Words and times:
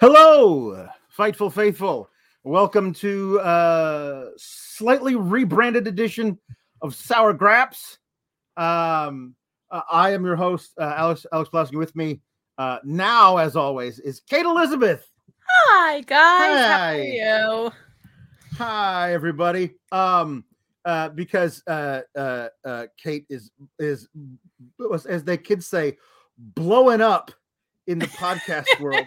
Hello, 0.00 0.88
Fightful 1.14 1.52
Faithful. 1.52 2.08
Welcome 2.42 2.94
to 2.94 3.38
uh 3.40 4.30
slightly 4.38 5.14
rebranded 5.14 5.86
edition 5.86 6.38
of 6.80 6.94
Sour 6.94 7.34
Grapes. 7.34 7.98
Um, 8.56 9.34
uh, 9.70 9.82
I 9.92 10.12
am 10.12 10.24
your 10.24 10.36
host, 10.36 10.72
uh, 10.80 10.94
Alex 10.96 11.26
Alex 11.34 11.50
Plasky. 11.50 11.76
With 11.76 11.94
me 11.94 12.22
uh, 12.56 12.78
now, 12.82 13.36
as 13.36 13.56
always, 13.56 13.98
is 13.98 14.20
Kate 14.20 14.46
Elizabeth. 14.46 15.06
Hi 15.46 16.00
guys, 16.00 16.66
how 16.66 16.78
Hi. 16.78 16.98
are 16.98 17.02
you? 17.02 17.72
Hi, 18.56 19.12
everybody. 19.12 19.74
Um, 19.92 20.46
uh, 20.86 21.10
because 21.10 21.62
uh, 21.66 22.00
uh, 22.16 22.48
uh, 22.64 22.86
Kate 22.96 23.26
is 23.28 23.50
is 23.78 24.08
as 25.06 25.24
they 25.24 25.36
kids 25.36 25.66
say, 25.66 25.98
blowing 26.38 27.02
up 27.02 27.32
in 27.90 27.98
the 27.98 28.06
podcast 28.06 28.78
world. 28.78 29.04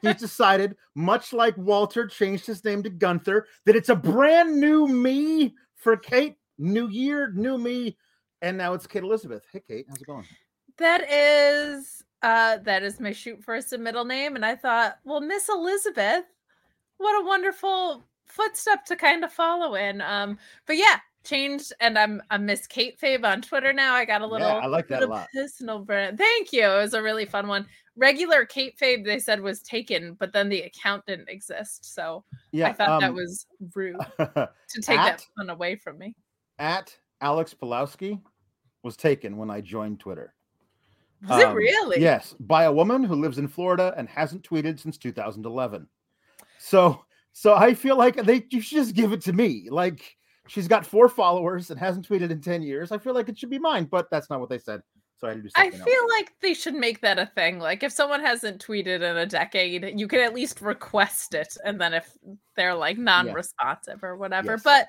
He's 0.00 0.14
decided, 0.18 0.76
much 0.94 1.34
like 1.34 1.56
Walter 1.58 2.06
changed 2.06 2.46
his 2.46 2.64
name 2.64 2.82
to 2.82 2.90
Gunther, 2.90 3.46
that 3.66 3.76
it's 3.76 3.90
a 3.90 3.94
brand 3.94 4.58
new 4.58 4.88
me 4.88 5.54
for 5.76 5.96
Kate. 5.96 6.36
New 6.58 6.88
year, 6.88 7.32
new 7.34 7.58
me, 7.58 7.96
and 8.40 8.56
now 8.56 8.72
it's 8.72 8.86
Kate 8.86 9.02
Elizabeth. 9.02 9.44
Hey, 9.52 9.62
Kate, 9.66 9.86
how's 9.88 10.00
it 10.00 10.06
going? 10.06 10.24
That 10.78 11.10
is 11.10 12.02
uh 12.22 12.58
that 12.58 12.82
is 12.82 13.00
my 13.00 13.12
shoot 13.12 13.42
first 13.42 13.72
and 13.72 13.82
middle 13.82 14.04
name, 14.04 14.36
and 14.36 14.44
I 14.44 14.54
thought, 14.54 14.98
well, 15.04 15.20
Miss 15.20 15.48
Elizabeth, 15.48 16.24
what 16.98 17.20
a 17.20 17.26
wonderful 17.26 18.04
footstep 18.26 18.84
to 18.86 18.96
kind 18.96 19.24
of 19.24 19.32
follow 19.32 19.74
in. 19.74 20.00
Um, 20.00 20.38
but 20.66 20.76
yeah, 20.76 20.98
changed, 21.24 21.72
and 21.80 21.98
I'm 21.98 22.22
I'm 22.30 22.46
Miss 22.46 22.66
Kate 22.66 22.98
Fabe 23.00 23.24
on 23.24 23.42
Twitter 23.42 23.72
now. 23.72 23.94
I 23.94 24.04
got 24.04 24.22
a 24.22 24.26
little, 24.26 24.46
yeah, 24.48 24.56
I 24.56 24.66
like 24.66 24.88
that 24.88 25.02
a 25.02 25.06
lot. 25.06 25.28
personal 25.34 25.78
brand. 25.80 26.18
Thank 26.18 26.52
you. 26.52 26.64
It 26.64 26.76
was 26.82 26.94
a 26.94 27.02
really 27.02 27.26
fun 27.26 27.46
one. 27.48 27.66
Regular 27.96 28.44
Kate 28.46 28.78
Fabe, 28.78 29.04
they 29.04 29.18
said 29.18 29.40
was 29.40 29.60
taken, 29.62 30.14
but 30.14 30.32
then 30.32 30.48
the 30.48 30.62
account 30.62 31.04
didn't 31.06 31.28
exist, 31.28 31.94
so 31.94 32.24
Yeah, 32.50 32.68
I 32.68 32.72
thought 32.72 33.00
that 33.00 33.10
um, 33.10 33.14
was 33.16 33.46
rude 33.74 33.96
to 34.18 34.48
take 34.80 34.96
that 34.96 35.14
At- 35.14 35.26
fun 35.36 35.50
away 35.50 35.76
from 35.76 35.98
me. 35.98 36.14
at 36.58 36.96
Alex 37.20 37.54
Pulowski 37.54 38.18
was 38.82 38.96
taken 38.96 39.36
when 39.36 39.50
I 39.50 39.60
joined 39.60 40.00
Twitter. 40.00 40.34
Was 41.28 41.40
it 41.40 41.46
Um, 41.48 41.54
really? 41.54 42.00
Yes, 42.00 42.34
by 42.40 42.64
a 42.64 42.72
woman 42.72 43.04
who 43.04 43.14
lives 43.14 43.38
in 43.38 43.46
Florida 43.46 43.94
and 43.96 44.08
hasn't 44.08 44.42
tweeted 44.42 44.80
since 44.80 44.96
2011. 44.98 45.86
So, 46.58 47.04
so 47.32 47.54
I 47.54 47.74
feel 47.74 47.96
like 47.96 48.16
they 48.24 48.44
you 48.50 48.60
should 48.60 48.76
just 48.78 48.94
give 48.94 49.12
it 49.12 49.20
to 49.22 49.32
me. 49.32 49.68
Like 49.70 50.16
she's 50.48 50.68
got 50.68 50.84
four 50.86 51.08
followers 51.08 51.70
and 51.70 51.78
hasn't 51.78 52.08
tweeted 52.08 52.30
in 52.30 52.40
10 52.40 52.62
years. 52.62 52.92
I 52.92 52.98
feel 52.98 53.14
like 53.14 53.28
it 53.28 53.38
should 53.38 53.50
be 53.50 53.58
mine, 53.58 53.84
but 53.84 54.10
that's 54.10 54.28
not 54.30 54.40
what 54.40 54.48
they 54.48 54.58
said. 54.58 54.82
So 55.18 55.28
I 55.28 55.30
had 55.30 55.36
to 55.36 55.42
do 55.44 55.50
I 55.54 55.70
feel 55.70 55.78
else. 55.80 56.12
like 56.18 56.32
they 56.40 56.52
should 56.52 56.74
make 56.74 57.00
that 57.02 57.18
a 57.18 57.26
thing. 57.26 57.60
Like 57.60 57.82
if 57.84 57.92
someone 57.92 58.20
hasn't 58.20 58.64
tweeted 58.64 59.02
in 59.02 59.16
a 59.16 59.26
decade, 59.26 59.98
you 59.98 60.08
can 60.08 60.18
at 60.20 60.34
least 60.34 60.60
request 60.60 61.34
it, 61.34 61.56
and 61.64 61.80
then 61.80 61.94
if 61.94 62.16
they're 62.56 62.74
like 62.74 62.98
non-responsive 62.98 64.02
or 64.02 64.16
whatever. 64.16 64.52
Yes. 64.52 64.62
But 64.64 64.88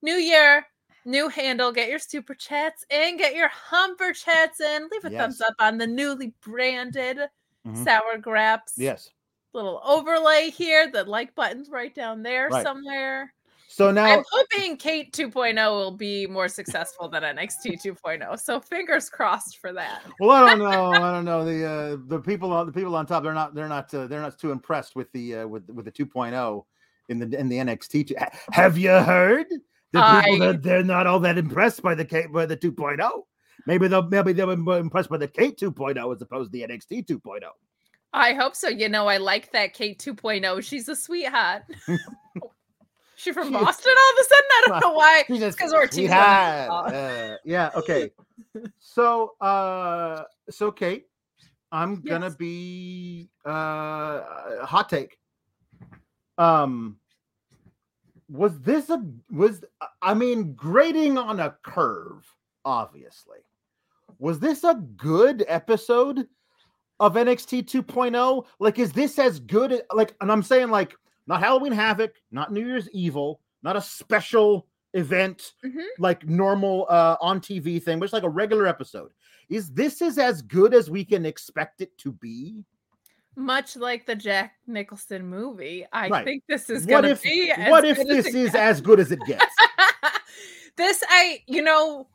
new 0.00 0.14
year, 0.14 0.66
new 1.04 1.28
handle, 1.28 1.70
get 1.70 1.90
your 1.90 1.98
super 1.98 2.34
chats 2.34 2.86
in, 2.88 3.18
get 3.18 3.34
your 3.34 3.48
humper 3.48 4.14
chats 4.14 4.58
in. 4.62 4.88
Leave 4.90 5.04
a 5.04 5.10
thumbs 5.10 5.42
up 5.42 5.54
on 5.58 5.76
the 5.76 5.86
newly 5.86 6.32
branded 6.40 7.18
Mhm. 7.66 7.84
sour 7.84 8.16
grapes. 8.16 8.74
Yes. 8.78 9.10
Little 9.52 9.82
overlay 9.84 10.48
here. 10.48 10.90
The 10.90 11.04
like 11.04 11.34
button's 11.34 11.68
right 11.68 11.94
down 11.94 12.22
there 12.22 12.48
Right. 12.48 12.62
somewhere. 12.62 13.34
So 13.74 13.90
now 13.90 14.04
I'm 14.04 14.24
hoping 14.30 14.76
Kate 14.76 15.12
2.0 15.12 15.56
will 15.72 15.90
be 15.90 16.28
more 16.28 16.46
successful 16.46 17.08
than 17.08 17.24
NXT 17.24 17.82
2.0. 17.84 18.38
So 18.38 18.60
fingers 18.60 19.10
crossed 19.10 19.58
for 19.58 19.72
that. 19.72 20.02
Well, 20.20 20.30
I 20.30 20.50
don't 20.50 20.60
know. 20.60 20.92
I 20.92 21.10
don't 21.12 21.24
know. 21.24 21.44
The 21.44 21.68
uh, 21.68 21.96
the 22.06 22.20
people 22.20 22.52
on 22.52 22.66
the 22.66 22.72
people 22.72 22.94
on 22.94 23.04
top 23.04 23.24
they're 23.24 23.34
not 23.34 23.52
they're 23.52 23.68
not 23.68 23.92
uh, 23.92 24.06
they're 24.06 24.20
not 24.20 24.38
too 24.38 24.52
impressed 24.52 24.94
with 24.94 25.10
the 25.10 25.38
uh, 25.38 25.46
with 25.48 25.68
with 25.70 25.86
the 25.86 25.90
2.0 25.90 26.64
in 27.08 27.18
the 27.18 27.36
in 27.36 27.48
the 27.48 27.56
NXT. 27.56 28.12
Have 28.52 28.78
you 28.78 28.90
heard? 28.90 29.46
The 29.90 30.20
people 30.22 30.42
I- 30.44 30.46
that 30.52 30.62
they're 30.62 30.84
not 30.84 31.08
all 31.08 31.18
that 31.18 31.36
impressed 31.36 31.82
by 31.82 31.96
the 31.96 32.04
K 32.04 32.26
by 32.32 32.46
the 32.46 32.56
2.0. 32.56 33.22
Maybe 33.66 33.88
they'll 33.88 34.08
maybe 34.08 34.32
they'll 34.32 34.54
be 34.54 34.62
more 34.62 34.78
impressed 34.78 35.10
by 35.10 35.16
the 35.16 35.26
Kate 35.26 35.58
2.0 35.58 36.14
as 36.14 36.22
opposed 36.22 36.52
to 36.52 36.58
the 36.60 36.64
NXT 36.64 37.06
2.0. 37.06 37.40
I 38.12 38.34
hope 38.34 38.54
so. 38.54 38.68
You 38.68 38.88
know, 38.88 39.08
I 39.08 39.16
like 39.16 39.50
that 39.50 39.74
Kate 39.74 39.98
2.0. 39.98 40.62
She's 40.62 40.88
a 40.88 40.94
sweetheart. 40.94 41.62
she 43.24 43.32
from 43.32 43.50
Boston 43.52 43.92
all 43.96 44.12
of 44.12 44.18
a 44.20 44.24
sudden? 44.24 44.48
I 44.50 44.62
don't 44.68 44.80
know 44.80 44.92
why. 44.92 45.24
She's 45.28 45.40
just 45.40 45.58
'cause 45.58 45.72
Ortiz 45.72 45.96
we 45.98 46.04
on 46.06 46.12
it. 46.12 46.14
had, 46.14 46.68
uh, 46.68 47.36
yeah. 47.44 47.70
Okay. 47.74 48.10
So 48.78 49.32
uh 49.40 50.24
so 50.50 50.70
Kate, 50.70 51.06
I'm 51.72 52.00
gonna 52.02 52.30
be 52.30 53.28
uh 53.44 54.22
hot 54.64 54.88
take. 54.88 55.18
Um 56.38 56.98
was 58.28 58.58
this 58.60 58.90
a 58.90 59.04
was 59.30 59.64
I 60.02 60.14
mean 60.14 60.52
grading 60.54 61.18
on 61.18 61.40
a 61.40 61.56
curve, 61.64 62.24
obviously. 62.64 63.38
Was 64.18 64.38
this 64.38 64.62
a 64.64 64.74
good 64.96 65.44
episode 65.48 66.26
of 67.00 67.14
NXT 67.14 67.64
2.0? 67.64 68.44
Like, 68.60 68.78
is 68.78 68.92
this 68.92 69.18
as 69.18 69.40
good? 69.40 69.82
Like, 69.92 70.14
and 70.20 70.30
I'm 70.30 70.42
saying 70.42 70.70
like 70.70 70.94
not 71.26 71.40
Halloween 71.40 71.72
Havoc, 71.72 72.14
not 72.30 72.52
New 72.52 72.66
Year's 72.66 72.88
Evil, 72.90 73.40
not 73.62 73.76
a 73.76 73.80
special 73.80 74.66
event 74.92 75.54
Mhm. 75.64 75.84
like 75.98 76.24
normal 76.28 76.86
uh 76.88 77.16
on 77.20 77.40
TV 77.40 77.82
thing, 77.82 77.98
but 77.98 78.04
it's 78.04 78.12
like 78.12 78.22
a 78.22 78.28
regular 78.28 78.66
episode. 78.66 79.12
Is 79.48 79.70
this 79.72 80.00
is 80.00 80.18
as 80.18 80.40
good 80.42 80.72
as 80.72 80.88
we 80.90 81.04
can 81.04 81.26
expect 81.26 81.80
it 81.80 81.96
to 81.98 82.12
be? 82.12 82.64
Much 83.36 83.74
like 83.74 84.06
the 84.06 84.14
Jack 84.14 84.54
Nicholson 84.68 85.26
movie, 85.26 85.84
I 85.92 86.08
Right. 86.08 86.24
think 86.24 86.44
this 86.48 86.70
is 86.70 86.86
going 86.86 87.02
to 87.02 87.16
be. 87.20 87.50
as 87.50 87.68
what 87.68 87.84
if 87.84 87.96
this 88.06 88.26
is 88.26 88.52
gets. 88.52 88.54
as 88.54 88.80
good 88.80 89.00
as 89.00 89.10
it 89.10 89.18
gets? 89.26 89.44
this 90.76 91.02
I 91.08 91.42
you 91.46 91.62
know 91.62 92.06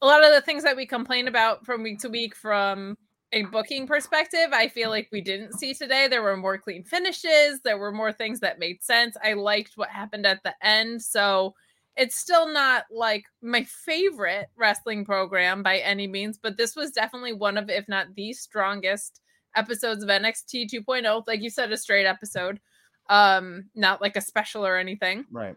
a 0.00 0.06
lot 0.06 0.24
of 0.24 0.32
the 0.32 0.40
things 0.40 0.62
that 0.64 0.76
we 0.76 0.86
complain 0.86 1.28
about 1.28 1.64
from 1.66 1.82
week 1.82 1.98
to 2.00 2.08
week 2.08 2.34
from 2.34 2.96
a 3.32 3.42
booking 3.44 3.86
perspective, 3.86 4.50
I 4.52 4.68
feel 4.68 4.90
like 4.90 5.08
we 5.10 5.20
didn't 5.20 5.58
see 5.58 5.74
today. 5.74 6.06
There 6.08 6.22
were 6.22 6.36
more 6.36 6.58
clean 6.58 6.84
finishes, 6.84 7.60
there 7.64 7.78
were 7.78 7.92
more 7.92 8.12
things 8.12 8.40
that 8.40 8.58
made 8.58 8.82
sense. 8.82 9.16
I 9.22 9.32
liked 9.32 9.72
what 9.76 9.88
happened 9.88 10.26
at 10.26 10.42
the 10.42 10.54
end, 10.62 11.02
so 11.02 11.54
it's 11.96 12.16
still 12.16 12.50
not 12.50 12.84
like 12.90 13.24
my 13.42 13.64
favorite 13.64 14.48
wrestling 14.56 15.04
program 15.04 15.62
by 15.62 15.78
any 15.78 16.06
means, 16.06 16.38
but 16.38 16.56
this 16.56 16.74
was 16.74 16.90
definitely 16.90 17.32
one 17.32 17.58
of 17.58 17.68
if 17.68 17.88
not 17.88 18.14
the 18.14 18.32
strongest 18.32 19.20
episodes 19.56 20.02
of 20.02 20.08
NXT 20.08 20.70
2.0. 20.70 21.24
Like 21.26 21.42
you 21.42 21.50
said 21.50 21.72
a 21.72 21.76
straight 21.76 22.06
episode. 22.06 22.60
Um 23.08 23.64
not 23.74 24.00
like 24.00 24.16
a 24.16 24.20
special 24.20 24.64
or 24.64 24.78
anything 24.78 25.24
right. 25.32 25.56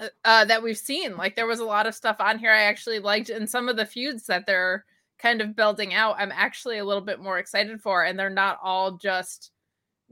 uh, 0.00 0.08
uh, 0.24 0.44
that 0.46 0.62
we've 0.62 0.78
seen. 0.78 1.16
Like 1.16 1.36
there 1.36 1.46
was 1.46 1.60
a 1.60 1.64
lot 1.64 1.86
of 1.86 1.94
stuff 1.94 2.16
on 2.20 2.38
here 2.38 2.50
I 2.50 2.62
actually 2.62 3.00
liked, 3.00 3.28
and 3.28 3.48
some 3.48 3.68
of 3.68 3.76
the 3.76 3.84
feuds 3.84 4.26
that 4.26 4.46
they're 4.46 4.86
kind 5.20 5.40
of 5.40 5.56
building 5.56 5.94
out, 5.94 6.16
I'm 6.18 6.32
actually 6.32 6.78
a 6.78 6.84
little 6.84 7.02
bit 7.02 7.20
more 7.20 7.38
excited 7.38 7.80
for, 7.80 8.04
and 8.04 8.18
they're 8.18 8.30
not 8.30 8.58
all 8.62 8.92
just 8.92 9.52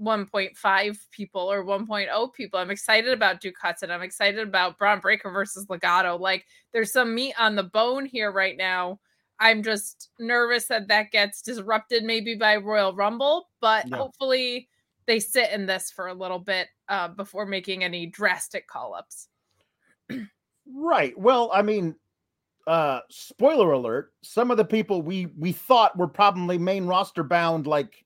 1.5 0.00 0.98
people 1.10 1.50
or 1.50 1.64
1.0 1.64 2.34
people. 2.34 2.60
I'm 2.60 2.70
excited 2.70 3.12
about 3.12 3.40
Duke 3.40 3.56
Hudson. 3.60 3.90
I'm 3.90 4.02
excited 4.02 4.46
about 4.46 4.78
Bron 4.78 5.00
Breakker 5.00 5.30
versus 5.30 5.66
Legado. 5.66 6.18
Like 6.18 6.46
there's 6.72 6.92
some 6.92 7.14
meat 7.14 7.34
on 7.38 7.56
the 7.56 7.64
bone 7.64 8.06
here 8.06 8.30
right 8.30 8.56
now. 8.56 9.00
I'm 9.40 9.62
just 9.62 10.10
nervous 10.18 10.66
that 10.66 10.88
that 10.88 11.10
gets 11.10 11.42
disrupted 11.42 12.04
maybe 12.04 12.34
by 12.34 12.56
Royal 12.56 12.94
Rumble, 12.94 13.48
but 13.60 13.88
hopefully 13.92 14.68
they 15.06 15.20
sit 15.20 15.50
in 15.52 15.66
this 15.66 15.90
for 15.90 16.08
a 16.08 16.14
little 16.14 16.40
bit 16.40 16.68
uh, 16.88 17.08
before 17.08 17.46
making 17.46 17.84
any 17.84 18.06
drastic 18.06 18.66
call 18.66 18.94
ups. 18.94 19.28
Right. 20.74 21.18
Well, 21.18 21.50
I 21.54 21.62
mean, 21.62 21.94
uh 22.68 23.00
spoiler 23.08 23.72
alert, 23.72 24.12
some 24.22 24.50
of 24.50 24.58
the 24.58 24.64
people 24.64 25.00
we 25.00 25.26
we 25.38 25.52
thought 25.52 25.96
were 25.96 26.06
probably 26.06 26.58
main 26.58 26.86
roster 26.86 27.24
bound 27.24 27.66
like 27.66 28.04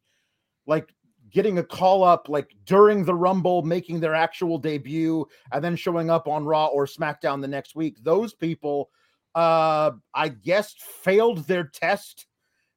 like 0.66 0.94
getting 1.32 1.58
a 1.58 1.64
call 1.64 2.04
up 2.04 2.28
like 2.28 2.54
during 2.64 3.04
the 3.04 3.14
rumble 3.14 3.62
making 3.62 3.98
their 3.98 4.14
actual 4.14 4.58
debut 4.58 5.26
and 5.50 5.64
then 5.64 5.74
showing 5.74 6.10
up 6.10 6.28
on 6.28 6.44
raw 6.44 6.66
or 6.66 6.86
smackdown 6.86 7.40
the 7.40 7.48
next 7.48 7.74
week 7.74 7.96
those 8.02 8.34
people 8.34 8.90
uh 9.34 9.90
i 10.14 10.28
guess 10.28 10.74
failed 11.02 11.38
their 11.48 11.64
test 11.64 12.26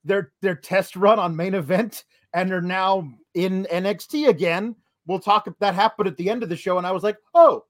their 0.05 0.31
their 0.41 0.55
test 0.55 0.95
run 0.95 1.19
on 1.19 1.35
main 1.35 1.53
event 1.53 2.05
and 2.33 2.51
are 2.51 2.61
now 2.61 3.07
in 3.33 3.67
nxt 3.71 4.27
again. 4.27 4.75
We'll 5.07 5.19
talk 5.19 5.47
that 5.59 5.75
happened 5.75 6.07
at 6.07 6.17
the 6.17 6.29
end 6.31 6.41
of 6.41 6.49
the 6.49 6.55
show 6.55 6.79
and 6.79 6.87
i 6.87 6.91
was 6.91 7.03
like 7.03 7.17
oh 7.35 7.65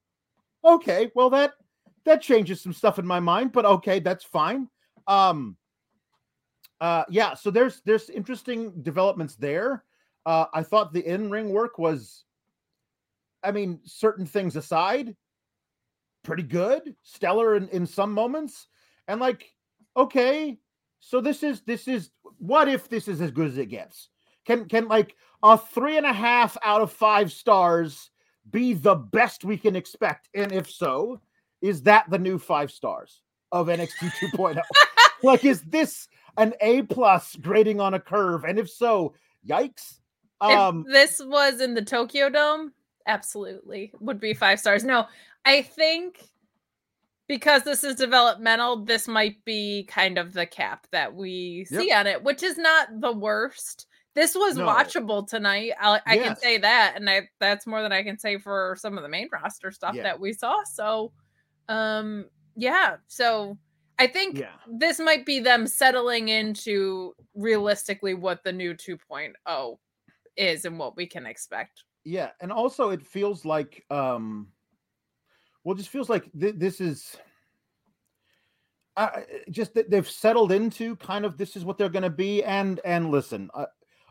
okay 0.63 1.11
well 1.15 1.29
that 1.31 1.53
that 2.05 2.21
changes 2.21 2.61
some 2.61 2.73
stuff 2.73 2.99
in 2.99 3.05
my 3.05 3.19
mind 3.19 3.51
but 3.51 3.65
okay 3.65 3.99
that's 3.99 4.23
fine. 4.23 4.67
Um 5.07 5.57
uh 6.81 7.03
yeah 7.09 7.33
so 7.33 7.51
there's 7.51 7.81
there's 7.85 8.09
interesting 8.09 8.81
developments 8.83 9.35
there. 9.35 9.83
Uh 10.25 10.45
i 10.53 10.63
thought 10.63 10.93
the 10.93 11.05
in-ring 11.05 11.49
work 11.49 11.77
was 11.77 12.23
i 13.43 13.51
mean 13.51 13.79
certain 13.85 14.25
things 14.25 14.55
aside 14.55 15.15
pretty 16.23 16.43
good 16.43 16.95
stellar 17.03 17.55
in, 17.55 17.69
in 17.69 17.85
some 17.85 18.11
moments. 18.11 18.67
And 19.07 19.21
like 19.21 19.53
okay 19.95 20.57
so 20.99 21.21
this 21.21 21.43
is 21.43 21.61
this 21.61 21.87
is 21.87 22.09
what 22.39 22.67
if 22.67 22.89
this 22.89 23.07
is 23.07 23.21
as 23.21 23.31
good 23.31 23.47
as 23.47 23.57
it 23.57 23.67
gets? 23.67 24.09
Can 24.45 24.65
can 24.65 24.87
like 24.87 25.15
a 25.43 25.57
three 25.57 25.97
and 25.97 26.05
a 26.05 26.13
half 26.13 26.57
out 26.63 26.81
of 26.81 26.91
five 26.91 27.31
stars 27.31 28.09
be 28.49 28.73
the 28.73 28.95
best 28.95 29.45
we 29.45 29.55
can 29.57 29.75
expect? 29.75 30.29
And 30.33 30.51
if 30.51 30.69
so, 30.69 31.21
is 31.61 31.83
that 31.83 32.09
the 32.09 32.19
new 32.19 32.37
five 32.37 32.71
stars 32.71 33.21
of 33.51 33.67
NXT 33.67 34.11
2.0? 34.33 34.61
like, 35.23 35.45
is 35.45 35.61
this 35.61 36.07
an 36.37 36.53
A 36.61 36.83
plus 36.83 37.35
grading 37.35 37.79
on 37.79 37.93
a 37.93 37.99
curve? 37.99 38.43
And 38.43 38.59
if 38.59 38.69
so, 38.69 39.13
yikes. 39.47 39.99
Um, 40.41 40.85
if 40.87 40.93
this 40.93 41.21
was 41.25 41.61
in 41.61 41.73
the 41.73 41.83
Tokyo 41.83 42.29
Dome, 42.29 42.73
absolutely 43.07 43.91
would 43.99 44.19
be 44.19 44.33
five 44.33 44.59
stars. 44.59 44.83
No, 44.83 45.07
I 45.45 45.61
think 45.61 46.19
because 47.27 47.63
this 47.63 47.83
is 47.83 47.95
developmental, 47.95 48.83
this 48.83 49.07
might 49.07 49.43
be 49.45 49.83
kind 49.89 50.17
of 50.17 50.33
the 50.33 50.45
cap 50.45 50.87
that 50.91 51.13
we 51.15 51.65
yep. 51.69 51.81
see 51.81 51.91
on 51.91 52.07
it, 52.07 52.23
which 52.23 52.43
is 52.43 52.57
not 52.57 53.01
the 53.01 53.11
worst. 53.11 53.87
This 54.13 54.35
was 54.35 54.55
no. 54.55 54.65
watchable 54.65 55.27
tonight. 55.27 55.71
I, 55.79 55.99
I 56.05 56.15
yes. 56.15 56.25
can 56.25 56.35
say 56.37 56.57
that, 56.59 56.93
and 56.95 57.09
I, 57.09 57.27
that's 57.39 57.67
more 57.67 57.81
than 57.81 57.91
I 57.91 58.03
can 58.03 58.17
say 58.17 58.37
for 58.37 58.77
some 58.79 58.97
of 58.97 59.03
the 59.03 59.09
main 59.09 59.27
roster 59.31 59.71
stuff 59.71 59.95
yeah. 59.95 60.03
that 60.03 60.19
we 60.19 60.33
saw. 60.33 60.63
So, 60.63 61.11
um, 61.69 62.25
yeah. 62.55 62.97
So 63.07 63.57
I 63.99 64.07
think 64.07 64.37
yeah. 64.39 64.51
this 64.67 64.99
might 64.99 65.25
be 65.25 65.39
them 65.39 65.67
settling 65.67 66.29
into 66.29 67.13
realistically 67.33 68.13
what 68.13 68.43
the 68.43 68.51
new 68.51 68.73
2.0 68.73 69.77
is 70.37 70.65
and 70.65 70.77
what 70.77 70.95
we 70.95 71.07
can 71.07 71.25
expect. 71.25 71.83
Yeah, 72.03 72.31
and 72.39 72.51
also 72.51 72.91
it 72.91 73.05
feels 73.05 73.45
like 73.45 73.83
um 73.89 74.47
well, 75.63 75.73
it 75.73 75.79
just 75.79 75.89
feels 75.89 76.09
like 76.09 76.29
th- 76.39 76.55
this 76.57 76.79
is 76.79 77.17
uh, 78.97 79.21
just 79.49 79.73
that 79.73 79.89
they've 79.89 80.09
settled 80.09 80.51
into 80.51 80.95
kind 80.97 81.25
of 81.25 81.37
this 81.37 81.55
is 81.55 81.65
what 81.65 81.77
they're 81.77 81.89
going 81.89 82.03
to 82.03 82.09
be 82.09 82.43
and 82.43 82.79
and 82.85 83.09
listen, 83.09 83.49
uh, 83.53 83.65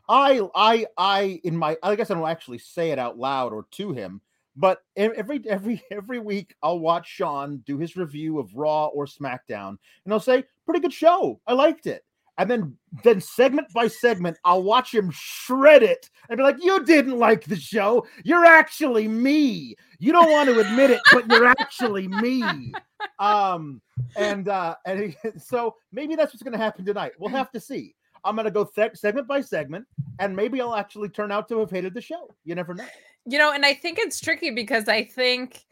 I 0.09 0.41
I 0.55 0.87
I 0.99 1.41
in 1.45 1.57
my 1.57 1.77
I 1.83 1.95
guess 1.95 2.11
I 2.11 2.15
don't 2.15 2.29
actually 2.29 2.59
say 2.59 2.91
it 2.91 2.99
out 2.99 3.17
loud 3.17 3.53
or 3.53 3.67
to 3.73 3.93
him, 3.93 4.21
but 4.57 4.83
every 4.97 5.43
every 5.49 5.83
every 5.91 6.19
week 6.19 6.55
I'll 6.63 6.79
watch 6.79 7.09
Sean 7.09 7.59
do 7.67 7.79
his 7.79 7.97
review 7.97 8.39
of 8.39 8.55
Raw 8.55 8.87
or 8.87 9.07
SmackDown, 9.07 9.77
and 10.05 10.13
I'll 10.13 10.21
say, 10.21 10.45
"Pretty 10.65 10.81
good 10.81 10.93
show. 10.93 11.41
I 11.47 11.53
liked 11.55 11.87
it." 11.87 12.05
And 12.37 12.51
then 12.51 12.77
then 13.05 13.21
segment 13.21 13.69
by 13.73 13.87
segment, 13.87 14.37
I'll 14.45 14.63
watch 14.63 14.93
him 14.93 15.11
shred 15.13 15.83
it 15.83 16.11
and 16.29 16.37
be 16.37 16.43
like, 16.43 16.63
"You 16.63 16.85
didn't 16.85 17.19
like 17.19 17.45
the 17.45 17.57
show. 17.57 18.07
You're 18.25 18.45
actually 18.45 19.07
me. 19.07 19.77
You 19.99 20.13
don't 20.13 20.31
want 20.31 20.49
to 20.49 20.59
admit 20.59 20.91
it, 20.91 21.01
but 21.13 21.29
you're 21.29 21.47
actually 21.47 22.09
me." 22.09 22.73
Um, 23.19 23.81
and 24.17 24.49
uh, 24.49 24.75
and 24.87 25.17
so 25.39 25.77
maybe 25.93 26.17
that's 26.17 26.33
what's 26.33 26.43
going 26.43 26.53
to 26.53 26.59
happen 26.59 26.85
tonight. 26.85 27.13
We'll 27.19 27.31
have 27.31 27.53
to 27.53 27.61
see. 27.61 27.95
I'm 28.25 28.37
going 28.37 28.47
to 28.47 28.51
go 28.51 28.65
th- 28.65 28.97
segment 28.97 29.29
by 29.29 29.43
segment, 29.43 29.87
and 30.19 30.35
maybe 30.35 30.61
I'll 30.61 30.75
actually 30.75 31.11
turn 31.11 31.31
out 31.31 31.47
to 31.51 31.59
have 31.61 31.71
hated 31.71 31.93
the 31.93 32.01
show. 32.01 32.35
You 32.45 32.55
never 32.55 32.75
know. 32.75 32.87
You 33.27 33.39
know, 33.39 33.53
and 33.53 33.65
I 33.65 33.75
think 33.75 33.99
it's 33.99 34.21
tricky 34.21 34.51
because 34.51 34.89
I 34.89 35.05
think 35.05 35.65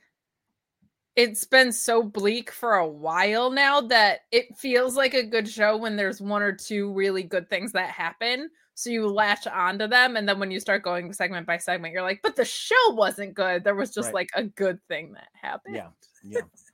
it's 1.17 1.45
been 1.45 1.73
so 1.73 2.03
bleak 2.03 2.51
for 2.51 2.75
a 2.75 2.89
while 2.89 3.51
now 3.51 3.83
that 3.83 4.21
it 4.31 4.57
feels 4.57 4.97
like 4.97 5.13
a 5.13 5.23
good 5.23 5.49
show 5.49 5.77
when 5.77 5.97
there's 5.97 6.21
one 6.21 6.43
or 6.43 6.53
two 6.53 6.93
really 6.93 7.23
good 7.23 7.51
things 7.51 7.73
that 7.73 7.91
happen. 7.91 8.49
So 8.75 8.89
you 8.89 9.07
latch 9.07 9.47
onto 9.47 9.87
them. 9.87 10.17
And 10.17 10.27
then 10.27 10.39
when 10.39 10.51
you 10.51 10.59
start 10.59 10.83
going 10.83 11.13
segment 11.13 11.47
by 11.47 11.59
segment, 11.59 11.93
you're 11.93 12.03
like, 12.03 12.21
but 12.23 12.37
the 12.37 12.45
show 12.45 12.91
wasn't 12.91 13.35
good. 13.35 13.65
There 13.65 13.75
was 13.75 13.93
just 13.93 14.07
right. 14.07 14.15
like 14.15 14.31
a 14.35 14.45
good 14.45 14.79
thing 14.89 15.13
that 15.13 15.29
happened. 15.35 15.77
Yeah. 15.77 15.89
Yeah. 16.25 16.41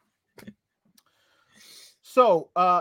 So, 2.10 2.48
uh, 2.56 2.80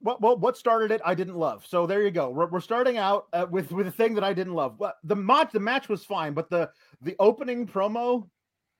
what, 0.00 0.20
what 0.20 0.40
what 0.40 0.56
started 0.56 0.90
it? 0.90 1.00
I 1.04 1.14
didn't 1.14 1.36
love. 1.36 1.64
So 1.64 1.86
there 1.86 2.02
you 2.02 2.10
go. 2.10 2.28
We're, 2.28 2.48
we're 2.48 2.58
starting 2.58 2.96
out 2.96 3.26
uh, 3.32 3.46
with 3.48 3.70
with 3.70 3.86
a 3.86 3.90
thing 3.92 4.16
that 4.16 4.24
I 4.24 4.32
didn't 4.32 4.54
love. 4.54 4.76
But 4.76 4.96
the 5.04 5.14
match 5.14 5.52
the 5.52 5.60
match 5.60 5.88
was 5.88 6.04
fine, 6.04 6.34
but 6.34 6.50
the 6.50 6.68
the 7.00 7.14
opening 7.20 7.68
promo 7.68 8.28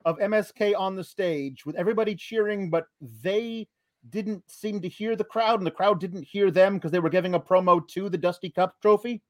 of 0.03 0.19
MSK 0.19 0.73
on 0.77 0.95
the 0.95 1.03
stage 1.03 1.65
with 1.65 1.77
everybody 1.77 2.13
cheering, 2.13 2.69
but 2.69 2.87
they 3.23 3.69
didn't 4.09 4.43
seem 4.51 4.81
to 4.81 4.89
hear 4.89 5.15
the 5.15 5.23
crowd, 5.23 5.61
and 5.61 5.65
the 5.65 5.71
crowd 5.71 6.01
didn't 6.01 6.23
hear 6.23 6.51
them 6.51 6.73
because 6.73 6.91
they 6.91 6.99
were 6.99 7.09
giving 7.09 7.33
a 7.33 7.39
promo 7.39 7.87
to 7.87 8.09
the 8.09 8.17
Dusty 8.17 8.49
Cup 8.49 8.75
Trophy. 8.81 9.23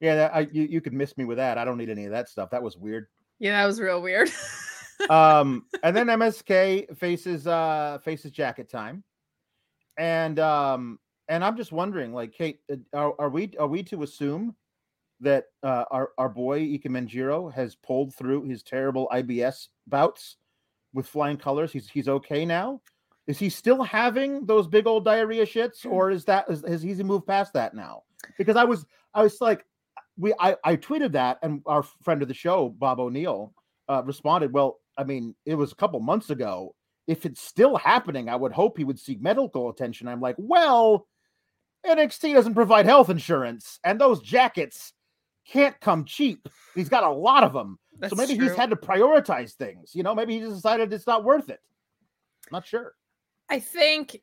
Yeah, 0.00 0.16
that, 0.16 0.34
I 0.34 0.40
you, 0.50 0.64
you 0.64 0.80
could 0.80 0.94
miss 0.94 1.16
me 1.16 1.26
with 1.26 1.36
that. 1.36 1.58
I 1.58 1.64
don't 1.64 1.78
need 1.78 1.90
any 1.90 2.06
of 2.06 2.10
that 2.10 2.28
stuff. 2.28 2.50
That 2.50 2.62
was 2.64 2.76
weird. 2.76 3.06
Yeah, 3.38 3.60
that 3.60 3.66
was 3.66 3.80
real 3.80 4.02
weird. 4.02 4.32
um, 5.10 5.64
and 5.84 5.94
then 5.94 6.08
MSK 6.08 6.98
faces 6.98 7.46
uh 7.46 8.00
faces 8.02 8.32
Jacket 8.32 8.68
Time 8.68 9.04
and 9.98 10.38
um 10.38 10.98
and 11.28 11.44
i'm 11.44 11.56
just 11.56 11.72
wondering 11.72 12.12
like 12.12 12.32
kate 12.32 12.60
uh, 12.70 12.76
are, 12.92 13.14
are 13.18 13.28
we 13.30 13.50
are 13.58 13.66
we 13.66 13.82
to 13.82 14.02
assume 14.02 14.54
that 15.22 15.46
uh, 15.62 15.84
our, 15.90 16.10
our 16.18 16.28
boy 16.28 16.60
Ikemen 16.60 17.06
Jiro 17.06 17.48
has 17.48 17.76
pulled 17.76 18.14
through 18.14 18.42
his 18.42 18.62
terrible 18.62 19.08
IBS 19.12 19.68
bouts 19.86 20.36
with 20.92 21.06
flying 21.06 21.36
colors. 21.36 21.72
He's 21.72 21.88
he's 21.88 22.08
okay 22.08 22.44
now. 22.44 22.80
Is 23.28 23.38
he 23.38 23.48
still 23.48 23.82
having 23.84 24.44
those 24.46 24.66
big 24.66 24.86
old 24.86 25.04
diarrhea 25.04 25.46
shits, 25.46 25.86
or 25.86 26.10
is 26.10 26.24
that 26.24 26.50
is, 26.50 26.64
has 26.66 26.82
he 26.82 26.94
moved 27.02 27.26
past 27.26 27.52
that 27.54 27.72
now? 27.72 28.02
Because 28.36 28.56
I 28.56 28.64
was 28.64 28.84
I 29.14 29.22
was 29.22 29.40
like, 29.40 29.64
we 30.18 30.34
I, 30.40 30.56
I 30.64 30.76
tweeted 30.76 31.12
that, 31.12 31.38
and 31.42 31.62
our 31.66 31.84
friend 32.02 32.20
of 32.20 32.28
the 32.28 32.34
show 32.34 32.70
Bob 32.70 32.98
O'Neill 32.98 33.54
uh, 33.88 34.02
responded. 34.04 34.52
Well, 34.52 34.80
I 34.98 35.04
mean, 35.04 35.36
it 35.46 35.54
was 35.54 35.70
a 35.70 35.76
couple 35.76 36.00
months 36.00 36.30
ago, 36.30 36.74
if 37.06 37.26
it's 37.26 37.40
still 37.40 37.76
happening, 37.76 38.28
I 38.28 38.36
would 38.36 38.52
hope 38.52 38.78
he 38.78 38.84
would 38.84 38.98
seek 38.98 39.20
medical 39.20 39.68
attention. 39.68 40.08
I'm 40.08 40.20
like, 40.20 40.36
well, 40.38 41.06
NXT 41.86 42.34
doesn't 42.34 42.54
provide 42.54 42.86
health 42.86 43.10
insurance, 43.10 43.80
and 43.84 44.00
those 44.00 44.20
jackets 44.20 44.92
can't 45.48 45.78
come 45.80 46.04
cheap. 46.04 46.48
He's 46.74 46.88
got 46.88 47.04
a 47.04 47.10
lot 47.10 47.42
of 47.42 47.52
them. 47.52 47.78
That's 47.98 48.12
so 48.12 48.16
maybe 48.16 48.36
true. 48.36 48.48
he's 48.48 48.56
had 48.56 48.70
to 48.70 48.76
prioritize 48.76 49.52
things. 49.52 49.94
You 49.94 50.02
know, 50.02 50.14
maybe 50.14 50.34
he 50.34 50.40
just 50.40 50.56
decided 50.56 50.92
it's 50.92 51.06
not 51.06 51.24
worth 51.24 51.50
it. 51.50 51.60
Not 52.50 52.66
sure. 52.66 52.94
I 53.48 53.58
think, 53.58 54.20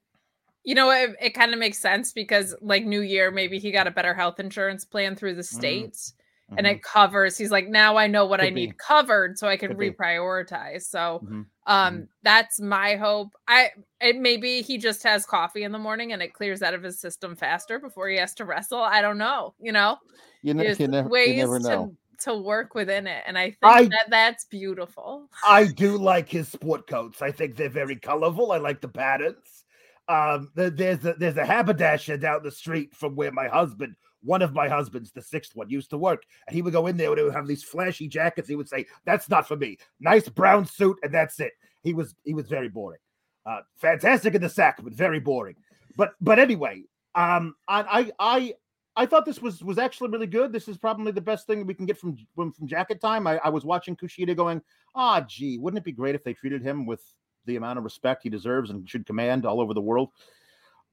you 0.64 0.76
know, 0.76 0.90
it, 0.92 1.16
it 1.22 1.34
kind 1.34 1.54
of 1.54 1.60
makes 1.60 1.78
sense 1.78 2.14
because, 2.14 2.56
like, 2.62 2.86
New 2.86 3.02
Year, 3.02 3.32
maybe 3.32 3.60
he 3.60 3.72
got 3.72 3.88
a 3.88 3.92
better 3.92 4.14
health 4.14 4.40
insurance 4.40 4.86
plan 4.86 5.16
through 5.16 5.36
the 5.36 5.42
mm-hmm. 5.42 5.58
states. 5.58 6.14
Mm 6.16 6.20
mm-hmm. 6.50 6.58
and 6.58 6.68
it 6.68 6.78
mm-hmm. 6.78 7.00
covers 7.00 7.38
he's 7.38 7.52
like 7.52 7.68
now 7.68 7.98
i 7.98 8.08
know 8.08 8.26
what 8.26 8.40
Could 8.40 8.48
i 8.48 8.50
need 8.50 8.78
covered 8.78 9.38
so 9.38 9.48
i 9.48 9.58
can 9.58 9.76
Could 9.76 9.78
reprioritize 9.78 10.74
be. 10.74 10.80
so 10.80 11.22
mm-hmm. 11.24 11.42
Um 11.70 11.94
mm-hmm. 11.94 12.04
that's 12.24 12.60
my 12.60 12.98
hope. 12.98 13.30
I 13.48 13.70
it 14.02 14.18
maybe 14.18 14.62
he 14.62 14.78
just 14.78 15.04
has 15.04 15.26
coffee 15.26 15.64
in 15.64 15.72
the 15.72 15.80
morning 15.80 16.12
and 16.12 16.22
it 16.22 16.34
clears 16.34 16.62
out 16.62 16.74
of 16.74 16.84
his 16.84 17.00
system 17.00 17.36
faster 17.36 17.80
before 17.80 18.10
he 18.10 18.18
has 18.18 18.34
to 18.36 18.46
wrestle. 18.46 18.82
I 18.82 19.02
don't 19.02 19.18
know 19.18 19.54
you 19.60 19.72
know? 19.72 19.98
You, 20.42 20.54
ne- 20.54 20.76
you, 20.76 20.88
never, 20.88 21.10
ways 21.10 21.30
you 21.30 21.38
never 21.38 21.60
know. 21.60 21.96
to, 22.20 22.32
to 22.32 22.38
work 22.38 22.76
within 22.76 23.08
it 23.08 23.24
and 23.28 23.38
i 23.38 23.46
think 23.46 23.58
I, 23.64 23.84
that 23.84 24.10
that's 24.10 24.46
beautiful. 24.46 25.30
I 25.46 25.66
do 25.66 25.98
like 25.98 26.30
his 26.30 26.48
sport 26.48 26.88
coats. 26.88 27.22
I 27.22 27.32
think 27.32 27.56
they're 27.56 27.70
very 27.70 27.96
colorful. 27.96 28.52
I 28.52 28.58
like 28.58 28.82
the 28.82 28.88
patterns. 28.88 29.66
Um, 30.08 30.50
there's 30.56 31.06
a, 31.06 31.14
there's 31.14 31.38
a 31.38 31.46
haberdasher 31.46 32.18
down 32.18 32.42
the 32.44 32.52
street 32.52 32.96
from 32.96 33.16
where 33.16 33.32
my 33.32 33.48
husband 33.48 33.96
one 34.22 34.42
of 34.42 34.54
my 34.54 34.68
husbands, 34.68 35.12
the 35.12 35.22
sixth 35.22 35.56
one, 35.56 35.70
used 35.70 35.90
to 35.92 35.98
work, 35.98 36.24
and 36.48 36.56
he 36.56 36.62
would 36.62 36.74
go 36.74 36.88
in 36.88 36.98
there 36.98 37.10
and 37.10 37.18
he 37.18 37.24
would 37.24 37.34
have 37.34 37.48
these 37.48 37.64
flashy 37.64 38.08
jackets. 38.08 38.48
He 38.48 38.56
would 38.56 38.70
say, 38.70 38.86
"That's 39.06 39.30
not 39.30 39.48
for 39.48 39.56
me. 39.56 39.78
Nice 40.00 40.28
brown 40.30 40.66
suit, 40.66 40.98
and 41.04 41.14
that's 41.14 41.40
it." 41.40 41.54
He 41.82 41.94
was 41.94 42.16
he 42.24 42.34
was 42.34 42.48
very 42.48 42.70
boring. 42.70 43.00
Uh, 43.46 43.62
fantastic 43.76 44.36
in 44.36 44.42
the 44.42 44.50
sack, 44.50 44.80
but 44.84 44.94
very 44.94 45.20
boring. 45.20 45.56
But 45.96 46.14
but 46.22 46.40
anyway, 46.40 46.84
um, 47.16 47.56
I 47.68 48.12
I 48.20 48.54
I 48.96 49.06
thought 49.06 49.26
this 49.26 49.42
was 49.42 49.64
was 49.64 49.78
actually 49.78 50.10
really 50.10 50.28
good. 50.28 50.52
This 50.52 50.68
is 50.68 50.78
probably 50.78 51.12
the 51.12 51.22
best 51.22 51.48
thing 51.48 51.66
we 51.66 51.74
can 51.74 51.86
get 51.86 51.98
from 51.98 52.18
from, 52.36 52.52
from 52.52 52.68
Jacket 52.68 53.00
Time. 53.00 53.28
I, 53.28 53.40
I 53.44 53.50
was 53.50 53.64
watching 53.66 53.96
Kushida 53.96 54.36
going, 54.36 54.62
ah, 54.96 55.22
gee, 55.22 55.58
wouldn't 55.58 55.80
it 55.80 55.86
be 55.86 55.92
great 55.92 56.16
if 56.16 56.24
they 56.24 56.34
treated 56.34 56.62
him 56.62 56.86
with 56.86 57.02
the 57.46 57.56
amount 57.56 57.78
of 57.78 57.86
respect 57.86 58.24
he 58.24 58.30
deserves 58.30 58.70
and 58.70 58.88
should 58.90 59.06
command 59.06 59.46
all 59.46 59.62
over 59.62 59.74
the 59.74 59.82
world? 59.82 60.10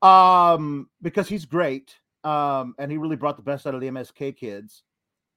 Um, 0.03 0.89
because 1.03 1.29
he's 1.29 1.45
great 1.45 1.97
um, 2.27 2.75
and 2.79 2.91
he 2.91 2.99
really 2.99 3.15
brought 3.15 3.37
the 3.37 3.43
best 3.43 3.67
out 3.67 3.75
of 3.75 3.81
the 3.81 3.87
MSK 3.87 4.37
kids. 4.37 4.83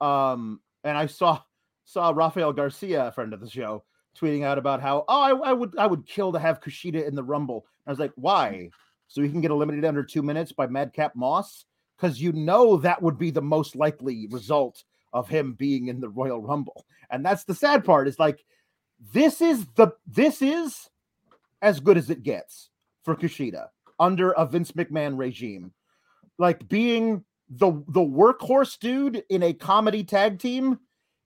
Um, 0.02 0.60
and 0.84 0.98
I 0.98 1.06
saw 1.06 1.40
saw 1.86 2.10
Rafael 2.10 2.52
Garcia, 2.52 3.08
a 3.08 3.12
friend 3.12 3.32
of 3.32 3.40
the 3.40 3.50
show, 3.50 3.84
tweeting 4.18 4.44
out 4.44 4.58
about 4.58 4.82
how 4.82 5.06
oh 5.08 5.22
I, 5.22 5.50
I 5.52 5.54
would 5.54 5.78
I 5.78 5.86
would 5.86 6.08
kill 6.08 6.32
to 6.32 6.40
have 6.40 6.62
Kushida 6.62 7.08
in 7.08 7.14
the 7.14 7.24
Rumble. 7.24 7.66
And 7.86 7.92
I 7.92 7.92
was 7.92 8.00
like, 8.00 8.14
why? 8.16 8.72
So 9.08 9.22
he 9.22 9.30
can 9.30 9.42
get 9.42 9.52
eliminated 9.52 9.86
under 9.86 10.04
two 10.04 10.24
minutes 10.24 10.52
by 10.52 10.66
Madcap 10.66 11.16
Moss? 11.16 11.66
Because 11.96 12.20
you 12.20 12.32
know 12.32 12.78
that 12.78 13.02
would 13.02 13.20
be 13.20 13.30
the 13.30 13.42
most 13.42 13.76
likely 13.76 14.28
result 14.32 14.84
of 15.14 15.28
him 15.28 15.54
being 15.54 15.90
in 15.90 16.00
the 16.00 16.10
Royal 16.10 16.42
Rumble. 16.42 16.86
And 17.12 17.24
that's 17.24 17.44
the 17.44 17.56
sad 17.56 17.86
part, 17.86 18.08
is 18.08 18.18
like 18.18 18.44
this 19.14 19.42
is 19.42 19.68
the 19.76 19.90
this 20.08 20.42
is 20.42 20.90
as 21.62 21.80
good 21.80 21.98
as 21.98 22.10
it 22.10 22.24
gets 22.24 22.70
for 23.04 23.16
Kushida 23.16 23.68
under 24.00 24.32
a 24.32 24.46
Vince 24.46 24.72
McMahon 24.72 25.18
regime 25.18 25.72
like 26.40 26.68
being 26.68 27.24
the 27.50 27.72
the 27.90 28.00
workhorse 28.00 28.80
dude 28.80 29.24
in 29.30 29.44
a 29.44 29.54
comedy 29.54 30.04
tag 30.04 30.40
team 30.40 30.80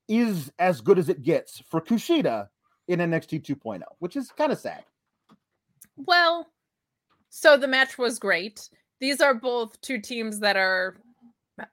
is 0.09 0.51
as 0.59 0.81
good 0.81 0.99
as 0.99 1.07
it 1.07 1.21
gets 1.21 1.61
for 1.69 1.79
Kushida 1.79 2.49
in 2.89 2.99
NXT 2.99 3.41
2.0, 3.45 3.81
which 3.99 4.17
is 4.17 4.29
kind 4.31 4.51
of 4.51 4.59
sad. 4.59 4.83
Well, 5.95 6.47
so 7.29 7.55
the 7.55 7.67
match 7.67 7.97
was 7.97 8.19
great. 8.19 8.69
These 8.99 9.21
are 9.21 9.33
both 9.33 9.79
two 9.81 9.99
teams 10.01 10.39
that 10.39 10.57
are 10.57 10.97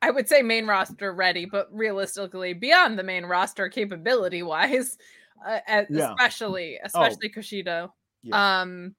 I 0.02 0.11
would 0.11 0.28
say 0.28 0.42
main 0.42 0.66
roster 0.66 1.12
ready, 1.12 1.47
but 1.47 1.66
realistically 1.73 2.52
beyond 2.52 2.99
the 2.99 3.02
main 3.02 3.25
roster 3.25 3.68
capability 3.70 4.42
wise, 4.42 4.99
uh, 5.47 5.61
Yeah. 5.88 6.12
especially 6.12 6.78
especially 6.85 7.30
Kushida. 7.30 7.90
Yeah. 8.23 8.61
Um, 8.61 8.94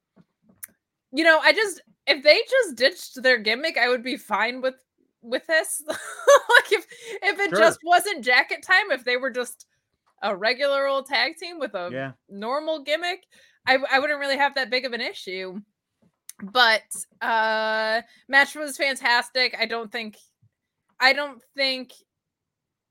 you 1.13 1.23
know, 1.23 1.39
I 1.39 1.53
just 1.53 1.81
if 2.07 2.23
they 2.23 2.41
just 2.49 2.75
ditched 2.75 3.21
their 3.21 3.37
gimmick, 3.37 3.77
I 3.77 3.89
would 3.89 4.03
be 4.03 4.17
fine 4.17 4.61
with 4.61 4.75
with 5.21 5.45
this. 5.47 5.83
like 5.87 6.71
if 6.71 6.85
if 7.23 7.39
it 7.39 7.49
Sure. 7.49 7.59
just 7.59 7.79
wasn't 7.83 8.23
jacket 8.23 8.63
time, 8.63 8.91
if 8.91 9.03
they 9.05 9.17
were 9.17 9.29
just 9.31 9.65
a 10.23 10.35
regular 10.35 10.87
old 10.87 11.05
tag 11.07 11.37
team 11.37 11.59
with 11.59 11.73
a 11.75 11.89
Yeah. 11.91 12.11
normal 12.29 12.83
gimmick, 12.83 13.23
I, 13.67 13.77
I 13.91 13.99
wouldn't 13.99 14.19
really 14.19 14.37
have 14.37 14.55
that 14.55 14.69
big 14.69 14.85
of 14.85 14.93
an 14.93 15.01
issue. 15.01 15.59
But 16.43 16.83
uh 17.21 18.01
match 18.27 18.55
was 18.55 18.77
fantastic. 18.77 19.55
I 19.59 19.65
don't 19.67 19.91
think 19.91 20.17
I 20.99 21.13
don't 21.13 21.41
think 21.55 21.93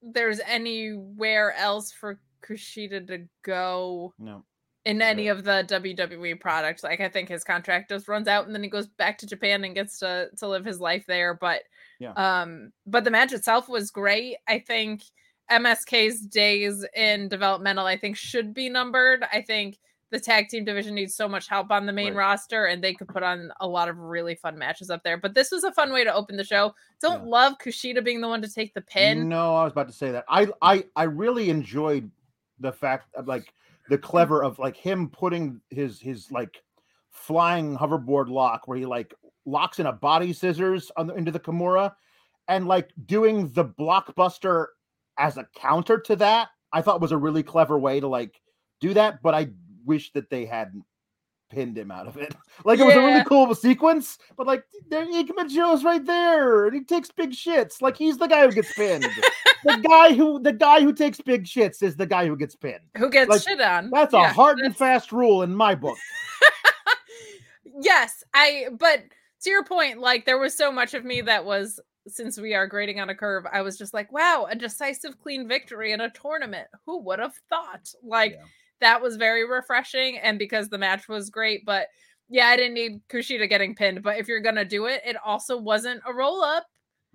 there's 0.02 0.40
anywhere 0.40 1.52
else 1.54 1.92
for 1.92 2.20
Kushida 2.42 3.06
to 3.08 3.28
go 3.42 4.14
No. 4.18 4.44
In 4.86 5.02
any 5.02 5.28
of 5.28 5.44
the 5.44 5.64
WWE 5.68 6.40
products. 6.40 6.82
Like 6.82 7.00
I 7.00 7.08
think 7.08 7.28
his 7.28 7.44
contract 7.44 7.90
just 7.90 8.08
runs 8.08 8.28
out 8.28 8.46
and 8.46 8.54
then 8.54 8.62
he 8.62 8.70
goes 8.70 8.86
back 8.86 9.18
to 9.18 9.26
Japan 9.26 9.64
and 9.64 9.74
gets 9.74 9.98
to 9.98 10.30
to 10.38 10.48
live 10.48 10.64
his 10.64 10.80
life 10.80 11.04
there. 11.06 11.34
But 11.34 11.62
Yeah. 11.98 12.12
um 12.12 12.72
but 12.86 13.04
the 13.04 13.10
match 13.10 13.32
itself 13.32 13.68
was 13.68 13.90
great. 13.90 14.36
I 14.48 14.58
think 14.58 15.02
MSK's 15.50 16.20
days 16.20 16.84
in 16.94 17.28
developmental 17.28 17.84
I 17.86 17.96
think 17.98 18.16
should 18.16 18.54
be 18.54 18.68
numbered. 18.68 19.24
I 19.32 19.42
think 19.42 19.78
the 20.10 20.18
tag 20.18 20.48
team 20.48 20.64
division 20.64 20.94
needs 20.94 21.14
so 21.14 21.28
much 21.28 21.46
help 21.46 21.70
on 21.70 21.86
the 21.86 21.92
main 21.92 22.14
Right. 22.14 22.20
roster 22.30 22.64
and 22.66 22.82
they 22.82 22.94
could 22.94 23.06
put 23.08 23.22
on 23.22 23.52
a 23.60 23.68
lot 23.68 23.88
of 23.88 23.96
really 23.98 24.34
fun 24.34 24.58
matches 24.58 24.90
up 24.90 25.02
there. 25.04 25.16
But 25.16 25.34
this 25.34 25.52
was 25.52 25.62
a 25.62 25.72
fun 25.72 25.92
way 25.92 26.02
to 26.04 26.12
open 26.12 26.36
the 26.36 26.42
show. 26.44 26.74
Don't 27.00 27.24
Yeah. 27.24 27.30
love 27.30 27.58
Kushida 27.58 28.02
being 28.02 28.20
the 28.20 28.28
one 28.28 28.42
to 28.42 28.52
take 28.52 28.74
the 28.74 28.80
pin. 28.80 29.28
No, 29.28 29.54
I 29.54 29.64
was 29.64 29.72
about 29.72 29.86
to 29.88 29.92
say 29.94 30.10
that. 30.12 30.24
I 30.28 30.48
I 30.62 30.84
I 30.96 31.02
really 31.04 31.50
enjoyed 31.50 32.10
the 32.58 32.72
fact 32.72 33.14
of 33.14 33.28
like 33.28 33.52
the 33.90 33.96
hmm. 33.96 34.02
clever 34.02 34.42
of 34.42 34.58
like 34.58 34.76
him 34.76 35.10
putting 35.10 35.60
his 35.68 36.00
his 36.00 36.32
like 36.32 36.62
flying 37.10 37.76
hoverboard 37.76 38.30
lock 38.30 38.66
where 38.66 38.78
he 38.78 38.86
like 38.86 39.12
locks 39.44 39.78
in 39.78 39.86
a 39.86 39.92
body 39.92 40.32
scissors 40.32 40.90
on 40.96 41.08
the, 41.08 41.14
into 41.14 41.30
the 41.30 41.40
Kimura 41.40 41.92
and 42.48 42.66
like 42.66 42.90
doing 43.04 43.50
the 43.52 43.64
blockbuster 43.64 44.66
as 45.18 45.36
a 45.36 45.46
counter 45.56 45.98
to 45.98 46.16
that. 46.16 46.48
I 46.72 46.82
thought 46.82 47.00
was 47.00 47.12
a 47.12 47.18
really 47.18 47.42
clever 47.42 47.78
way 47.78 48.00
to 48.00 48.06
like 48.06 48.40
do 48.80 48.94
that, 48.94 49.22
but 49.22 49.34
I 49.34 49.48
wish 49.84 50.12
that 50.12 50.30
they 50.30 50.46
hadn't 50.46 50.84
pinned 51.50 51.76
him 51.76 51.90
out 51.90 52.06
of 52.06 52.16
it. 52.16 52.34
Like 52.62 52.78
it 52.78 52.84
was 52.84 52.94
a 52.94 53.00
really 53.00 53.24
cool 53.24 53.54
sequence, 53.54 54.18
but 54.36 54.46
like 54.46 54.64
Joe's 55.48 55.82
right 55.82 56.04
there 56.04 56.66
and 56.66 56.74
he 56.74 56.84
takes 56.84 57.10
big 57.10 57.30
shits. 57.30 57.80
Like 57.80 57.96
he's 57.96 58.18
the 58.18 58.26
guy 58.26 58.46
who 58.46 58.52
gets 58.52 58.70
pinned. 58.74 59.02
the 59.64 59.78
guy 59.78 60.12
who 60.12 60.38
the 60.40 60.52
guy 60.52 60.82
who 60.82 60.92
takes 60.92 61.22
big 61.22 61.46
shits 61.46 61.82
is 61.82 61.96
the 61.96 62.04
guy 62.04 62.26
who 62.26 62.36
gets 62.36 62.54
pinned. 62.54 62.80
Who 62.98 63.08
gets 63.08 63.30
Like, 63.30 63.42
shit 63.42 63.62
on? 63.62 63.88
That's 63.90 64.12
a 64.12 64.18
Yeah, 64.18 64.32
hard 64.34 64.58
and 64.58 64.76
fast 64.76 65.10
rule 65.10 65.42
in 65.42 65.54
my 65.54 65.74
book. 65.74 65.96
yes, 67.80 68.22
I 68.34 68.66
but 68.78 69.04
to 69.44 69.50
your 69.50 69.64
point, 69.64 70.00
like 70.00 70.26
there 70.26 70.38
was 70.38 70.54
so 70.54 70.70
much 70.70 70.92
of 70.92 71.06
me 71.06 71.22
that 71.22 71.46
was 71.46 71.80
since 72.06 72.38
we 72.38 72.52
are 72.52 72.66
grading 72.66 73.00
on 73.00 73.08
a 73.08 73.14
curve, 73.14 73.46
I 73.50 73.62
was 73.62 73.78
just 73.78 73.94
like, 73.94 74.12
wow, 74.12 74.46
a 74.50 74.54
decisive 74.54 75.18
clean 75.18 75.48
victory 75.48 75.92
in 75.92 76.02
a 76.02 76.10
tournament. 76.10 76.68
Who 76.84 77.00
would 77.04 77.20
have 77.20 77.36
thought? 77.48 77.90
Like 78.02 78.32
Yeah. 78.32 78.44
That 78.80 79.00
was 79.02 79.16
very 79.16 79.44
refreshing 79.48 80.18
and 80.18 80.38
because 80.38 80.68
the 80.68 80.78
match 80.78 81.08
was 81.08 81.30
great, 81.30 81.64
but 81.64 81.88
yeah, 82.28 82.46
I 82.46 82.56
didn't 82.56 82.74
need 82.74 83.00
Kushida 83.08 83.48
getting 83.48 83.74
pinned, 83.74 84.02
but 84.02 84.18
if 84.18 84.28
you're 84.28 84.40
gonna 84.40 84.64
do 84.64 84.86
it, 84.86 85.02
it 85.04 85.16
also 85.24 85.56
wasn't 85.56 86.00
a 86.06 86.12
roll 86.14 86.42
up 86.42 86.66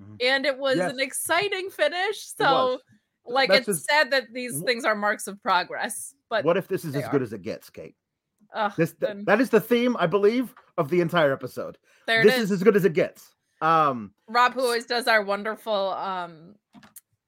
Mhm. 0.02 0.18
and 0.24 0.46
it 0.46 0.58
was 0.58 0.78
Yes. 0.78 0.92
an 0.92 1.00
exciting 1.00 1.70
finish. 1.70 2.20
So 2.36 2.44
was. 2.46 2.80
like 3.26 3.50
That's 3.50 3.68
it's 3.68 3.80
just- 3.80 3.90
sad 3.90 4.12
that 4.12 4.26
these 4.34 4.60
wh- 4.62 4.66
things 4.66 4.84
are 4.86 4.94
marks 4.96 5.28
of 5.28 5.42
progress, 5.42 6.14
but 6.30 6.44
What 6.44 6.58
if 6.58 6.68
this 6.68 6.84
is 6.86 6.96
as 6.96 7.06
are. 7.06 7.12
good 7.12 7.22
as 7.22 7.32
it 7.34 7.42
gets, 7.42 7.70
Kate? 7.70 7.96
ugh, 8.54 8.74
This 8.78 8.94
th- 8.94 9.26
that 9.26 9.40
is 9.42 9.50
the 9.50 9.60
theme, 9.62 9.96
I 9.98 10.06
believe, 10.08 10.54
of 10.78 10.90
the 10.90 11.00
entire 11.02 11.32
episode. 11.34 11.78
there 12.08 12.24
This 12.24 12.34
it 12.34 12.38
is 12.38 12.44
is. 12.46 12.52
as 12.54 12.64
good 12.64 12.76
as 12.76 12.84
it 12.86 12.94
gets. 12.94 13.34
Um, 13.62 14.14
Rob, 14.28 14.54
who 14.54 14.62
always 14.62 14.86
does 14.86 15.08
our 15.08 15.22
wonderful 15.24 15.94
um 15.94 16.56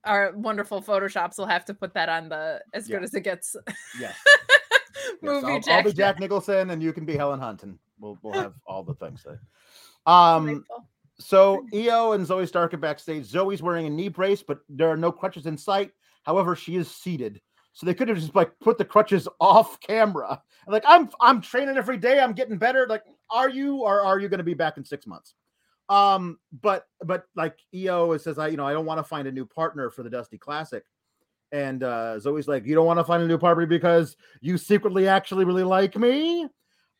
our 0.08 0.32
wonderful 0.36 0.82
photoshops, 0.82 1.38
will 1.38 1.46
have 1.46 1.66
to 1.66 1.74
put 1.74 1.94
that 1.94 2.10
on 2.10 2.30
the 2.30 2.62
as 2.74 2.88
good 2.88 3.02
Yeah. 3.02 3.04
as 3.04 3.14
it 3.14 3.22
gets 3.22 3.56
yes, 4.00 4.16
yes. 5.22 5.44
I'll, 5.44 5.62
I'll 5.70 5.84
be 5.84 5.94
Jack 5.94 6.20
Nicholson, 6.20 6.70
and 6.72 6.82
you 6.82 6.94
can 6.94 7.06
be 7.06 7.16
Helen 7.16 7.40
Hunt, 7.40 7.64
and 7.64 7.78
we'll 8.00 8.18
we'll 8.22 8.34
have 8.34 8.54
all 8.66 8.84
the 8.84 8.96
things. 8.96 9.24
There. 9.24 9.42
Um, 10.06 10.66
So 11.20 11.66
Io 11.74 12.12
and 12.14 12.26
Zoey 12.26 12.48
Stark 12.48 12.74
are 12.74 12.78
backstage. 12.78 13.26
Zoe's 13.26 13.62
wearing 13.64 13.88
a 13.88 13.90
knee 13.90 14.08
brace, 14.08 14.44
but 14.44 14.60
there 14.70 14.88
are 14.90 14.98
no 14.98 15.12
crutches 15.12 15.46
in 15.48 15.58
sight. 15.58 15.92
However, 16.24 16.56
she 16.56 16.76
is 16.76 16.90
seated. 16.92 17.42
So 17.74 17.86
they 17.86 17.94
could 17.94 18.08
have 18.10 18.18
just 18.20 18.36
like 18.36 18.52
put 18.60 18.78
the 18.78 18.86
crutches 18.86 19.28
off 19.40 19.80
camera. 19.80 20.42
Like 20.68 20.84
I'm 20.88 21.10
I'm 21.22 21.42
training 21.42 21.78
every 21.78 21.98
day. 21.98 22.20
I'm 22.20 22.34
getting 22.34 22.58
better. 22.58 22.86
Like, 22.88 23.04
are 23.30 23.50
you 23.50 23.78
or 23.78 24.02
are 24.02 24.20
you 24.20 24.30
going 24.30 24.40
to 24.40 24.44
be 24.44 24.54
back 24.54 24.78
in 24.78 24.86
six 24.86 25.06
months? 25.08 25.36
Um, 25.90 26.40
but 26.62 26.88
but 27.02 27.26
like 27.36 27.58
Io 27.74 28.18
says, 28.18 28.38
I 28.38 28.48
you 28.50 28.58
know 28.58 28.68
I 28.68 28.74
don't 28.74 28.86
want 28.86 29.00
to 29.00 29.04
find 29.04 29.28
a 29.28 29.32
new 29.32 29.46
partner 29.46 29.90
for 29.90 30.04
the 30.04 30.10
Dusty 30.10 30.38
Classic. 30.38 30.84
And 31.54 31.82
uh 31.82 32.20
Zoe's 32.20 32.48
like, 32.48 32.66
you 32.66 32.76
don't 32.76 32.86
want 32.86 33.00
to 33.00 33.06
find 33.06 33.24
a 33.24 33.28
new 33.28 33.38
partner 33.38 33.66
because 33.66 34.18
you 34.42 34.58
secretly 34.58 35.08
actually 35.08 35.46
really 35.46 35.64
like 35.64 35.96
me 35.96 36.50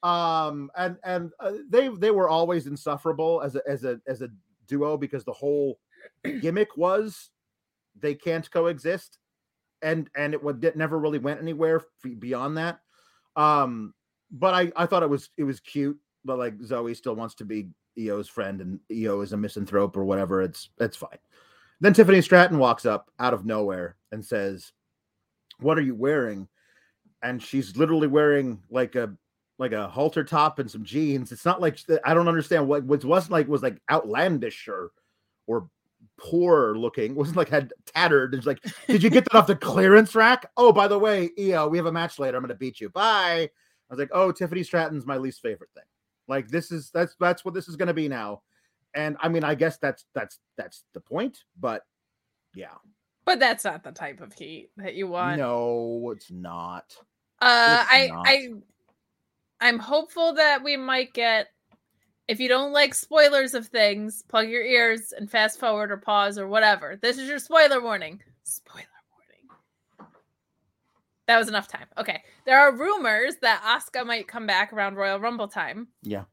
um 0.04 0.70
and 0.78 0.98
and 1.04 1.32
uh, 1.40 1.54
they 1.70 1.88
they 1.88 2.12
were 2.12 2.30
always 2.30 2.68
insufferable 2.68 3.42
as 3.44 3.56
a 3.56 3.62
as 3.68 3.84
a 3.84 4.00
as 4.08 4.22
a 4.22 4.30
duo 4.68 4.96
because 4.96 5.24
the 5.24 5.34
whole 5.34 5.80
gimmick 6.42 6.78
was 6.78 7.32
they 8.00 8.14
can't 8.14 8.50
coexist 8.52 9.18
and 9.82 10.10
and 10.16 10.34
it 10.34 10.44
would 10.44 10.64
it 10.64 10.78
never 10.78 11.00
really 11.00 11.18
went 11.18 11.42
anywhere 11.42 11.82
beyond 12.20 12.58
that 12.58 12.80
um 13.36 13.94
but 14.32 14.54
i 14.54 14.72
i 14.76 14.86
thought 14.86 15.04
it 15.04 15.10
was 15.10 15.30
it 15.36 15.44
was 15.44 15.60
cute 15.60 15.98
but 16.24 16.38
like 16.38 16.54
zoe 16.64 16.94
still 16.94 17.16
wants 17.16 17.34
to 17.34 17.46
be 17.46 17.68
Io's 18.00 18.28
friend 18.28 18.62
and 18.62 18.80
Io 18.92 19.22
is 19.22 19.34
a 19.34 19.38
misanthrope 19.38 19.98
or 19.98 20.06
whatever 20.06 20.42
it's 20.42 20.70
it's 20.80 20.98
fine 20.98 21.20
then 21.80 21.94
tiffany 21.94 22.22
stratton 22.22 22.58
walks 22.58 22.86
up 22.86 23.12
out 23.20 23.34
of 23.34 23.46
nowhere 23.46 23.96
and 24.12 24.24
says 24.24 24.72
what 25.60 25.78
are 25.78 25.82
you 25.82 25.96
wearing 25.96 26.48
and 27.24 27.42
she's 27.42 27.76
literally 27.76 28.08
wearing 28.08 28.62
like 28.70 28.96
a 28.96 29.14
like 29.60 29.72
a 29.72 29.88
halter 29.88 30.24
top 30.24 30.60
and 30.60 30.70
some 30.70 30.84
jeans. 30.84 31.32
It's 31.32 31.46
not 31.46 31.62
like 31.62 31.80
I 32.06 32.14
don't 32.14 32.28
understand 32.28 32.68
what 32.68 32.84
what 32.84 33.04
wasn't 33.04 33.32
like 33.32 33.48
was 33.48 33.64
like 33.64 33.82
outlandish 33.92 34.68
or 34.68 34.92
or 35.48 35.70
poor 36.18 36.76
looking. 36.76 37.12
It 37.12 37.18
wasn't 37.18 37.38
like 37.38 37.50
had 37.50 37.74
tattered. 37.86 38.36
It's 38.36 38.46
like, 38.46 38.64
did 38.88 39.02
you 39.02 39.10
get 39.10 39.26
that 39.26 39.36
off 39.36 39.48
the 39.48 39.56
clearance 39.56 40.16
rack? 40.16 40.50
Oh, 40.58 40.72
by 40.72 40.88
the 40.88 41.00
way, 41.00 41.32
Io, 41.40 41.68
we 41.68 41.78
have 41.78 41.88
a 41.88 41.92
match 41.92 42.20
later. 42.20 42.38
I'm 42.38 42.44
gonna 42.44 42.56
beat 42.56 42.80
you. 42.80 42.90
Bye. 42.90 43.50
I 43.90 43.94
was 43.94 44.00
like, 44.00 44.10
oh, 44.12 44.32
Tiffany 44.32 44.64
Stratton's 44.64 45.06
my 45.06 45.18
least 45.18 45.42
favorite 45.42 45.70
thing. 45.74 45.84
Like 46.28 46.48
this 46.50 46.72
is 46.72 46.90
that's 46.94 47.16
that's 47.20 47.46
what 47.46 47.54
this 47.54 47.68
is 47.68 47.76
gonna 47.76 47.94
be 47.94 48.08
now. 48.08 48.42
And 48.94 49.18
I 49.20 49.30
mean, 49.30 49.44
I 49.44 49.56
guess 49.56 49.78
that's 49.78 50.06
that's 50.14 50.40
that's 50.58 50.84
the 50.94 51.00
point, 51.00 51.40
but 51.60 51.84
yeah. 52.56 52.76
But 53.26 53.40
that's 53.40 53.66
not 53.66 53.84
the 53.84 53.92
type 53.92 54.22
of 54.22 54.34
heat 54.34 54.70
that 54.78 54.96
you 54.96 55.08
want. 55.08 55.38
No, 55.38 56.12
it's 56.16 56.32
not. 56.32 56.86
Uh, 57.42 57.84
It's 57.84 57.92
I 57.92 58.08
not. 58.08 58.28
I 58.28 58.50
I'm 59.60 59.80
hopeful 59.80 60.34
that 60.34 60.64
we 60.64 60.78
might 60.78 61.14
get. 61.14 61.48
If 62.28 62.40
you 62.40 62.50
don't 62.50 62.74
like 62.74 62.94
spoilers 62.94 63.54
of 63.54 63.68
things, 63.68 64.24
plug 64.28 64.50
your 64.50 64.64
ears 64.64 65.14
and 65.18 65.32
fast 65.32 65.60
forward 65.60 65.92
or 65.92 65.98
pause 65.98 66.38
or 66.38 66.48
whatever. 66.48 66.98
This 67.02 67.18
is 67.18 67.30
your 67.30 67.40
spoiler 67.40 67.82
warning. 67.82 68.22
Spoiler. 68.44 68.86
That 71.28 71.38
was 71.38 71.48
enough 71.50 71.68
time. 71.68 71.86
Okay. 71.98 72.24
There 72.46 72.58
are 72.60 72.72
rumors 72.76 73.36
that 73.42 73.62
Asuka 73.64 74.06
might 74.06 74.28
come 74.28 74.48
back 74.48 74.72
around 74.74 74.96
Royal 74.96 75.20
Rumble 75.20 75.48
time. 75.48 75.88
Yeah. 76.02 76.24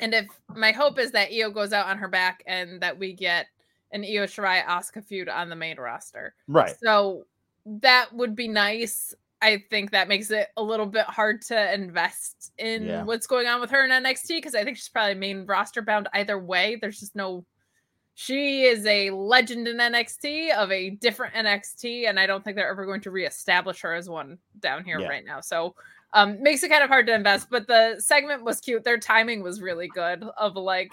And 0.00 0.12
if 0.12 0.26
my 0.54 0.72
hope 0.72 0.98
is 0.98 1.12
that 1.12 1.30
Io 1.32 1.50
goes 1.50 1.72
out 1.72 1.86
on 1.86 1.98
her 1.98 2.08
back 2.08 2.42
and 2.46 2.80
that 2.80 2.98
we 2.98 3.12
get 3.14 3.46
an 3.92 4.02
Io 4.04 4.24
Shirai 4.24 4.64
Asuka 4.64 5.04
feud 5.04 5.28
on 5.28 5.48
the 5.48 5.56
main 5.56 5.78
roster. 5.78 6.34
Right. 6.48 6.74
So 6.82 7.24
that 7.64 8.12
would 8.12 8.34
be 8.36 8.48
nice. 8.48 9.14
I 9.40 9.62
think 9.70 9.90
that 9.92 10.08
makes 10.08 10.30
it 10.30 10.48
a 10.56 10.62
little 10.62 10.86
bit 10.86 11.06
hard 11.06 11.42
to 11.42 11.72
invest 11.74 12.52
in 12.58 12.84
Yeah. 12.84 13.04
what's 13.04 13.26
going 13.26 13.46
on 13.46 13.60
with 13.60 13.70
her 13.70 13.84
in 13.84 13.90
NXT 13.90 14.28
because 14.38 14.54
I 14.54 14.64
think 14.64 14.76
she's 14.76 14.88
probably 14.88 15.14
main 15.14 15.46
roster 15.46 15.80
bound 15.82 16.08
either 16.12 16.38
way. 16.38 16.76
There's 16.80 17.00
just 17.00 17.14
no. 17.14 17.44
She 18.16 18.62
is 18.64 18.86
a 18.86 19.10
legend 19.10 19.66
in 19.66 19.78
NXT 19.78 20.54
of 20.54 20.70
a 20.70 20.90
different 20.90 21.34
NXT, 21.34 22.08
and 22.08 22.18
I 22.20 22.26
don't 22.26 22.44
think 22.44 22.56
they're 22.56 22.70
ever 22.70 22.86
going 22.86 23.00
to 23.02 23.10
reestablish 23.10 23.80
her 23.80 23.92
as 23.94 24.08
one 24.08 24.38
down 24.60 24.84
here 24.84 25.00
Yeah. 25.00 25.08
right 25.08 25.24
now. 25.24 25.40
So 25.40 25.74
um 26.12 26.40
makes 26.40 26.62
it 26.62 26.68
kind 26.68 26.84
of 26.84 26.88
hard 26.88 27.06
to 27.08 27.14
invest. 27.14 27.48
But 27.50 27.66
the 27.66 27.96
segment 27.98 28.44
was 28.44 28.60
cute. 28.60 28.84
Their 28.84 28.98
timing 28.98 29.42
was 29.42 29.60
really 29.60 29.88
good. 29.88 30.22
Of 30.38 30.54
like 30.54 30.92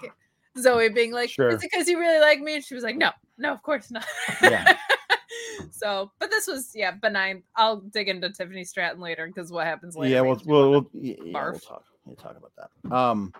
Zoe 0.58 0.88
being 0.88 1.12
like, 1.12 1.30
Sure. 1.30 1.48
"Is 1.50 1.62
it 1.62 1.70
because 1.70 1.86
you 1.88 1.98
really 1.98 2.20
like 2.20 2.40
me?" 2.40 2.56
And 2.56 2.64
she 2.64 2.74
was 2.74 2.82
like, 2.82 2.96
"No, 2.96 3.10
no, 3.38 3.52
of 3.52 3.62
course 3.62 3.90
not." 3.92 4.04
Yeah. 4.42 4.76
so, 5.70 6.10
but 6.18 6.28
this 6.30 6.48
was 6.48 6.72
yeah 6.74 6.90
benign. 6.90 7.44
I'll 7.54 7.76
dig 7.82 8.08
into 8.08 8.30
Tiffany 8.30 8.64
Stratton 8.64 9.00
later 9.00 9.28
because 9.28 9.52
what 9.52 9.64
happens 9.66 9.94
later. 9.96 10.12
yeah, 10.14 10.20
we'll 10.22 10.42
we'll, 10.44 10.70
we'll, 10.72 10.90
yeah, 10.92 11.14
we'll 11.22 11.58
talk 11.60 11.84
we'll 12.04 12.16
talk 12.16 12.36
about 12.36 12.52
that. 12.56 12.92
Um, 12.92 13.32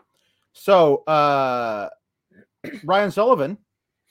so 0.52 0.98
uh, 1.08 1.88
Ryan 2.84 3.10
Sullivan 3.10 3.58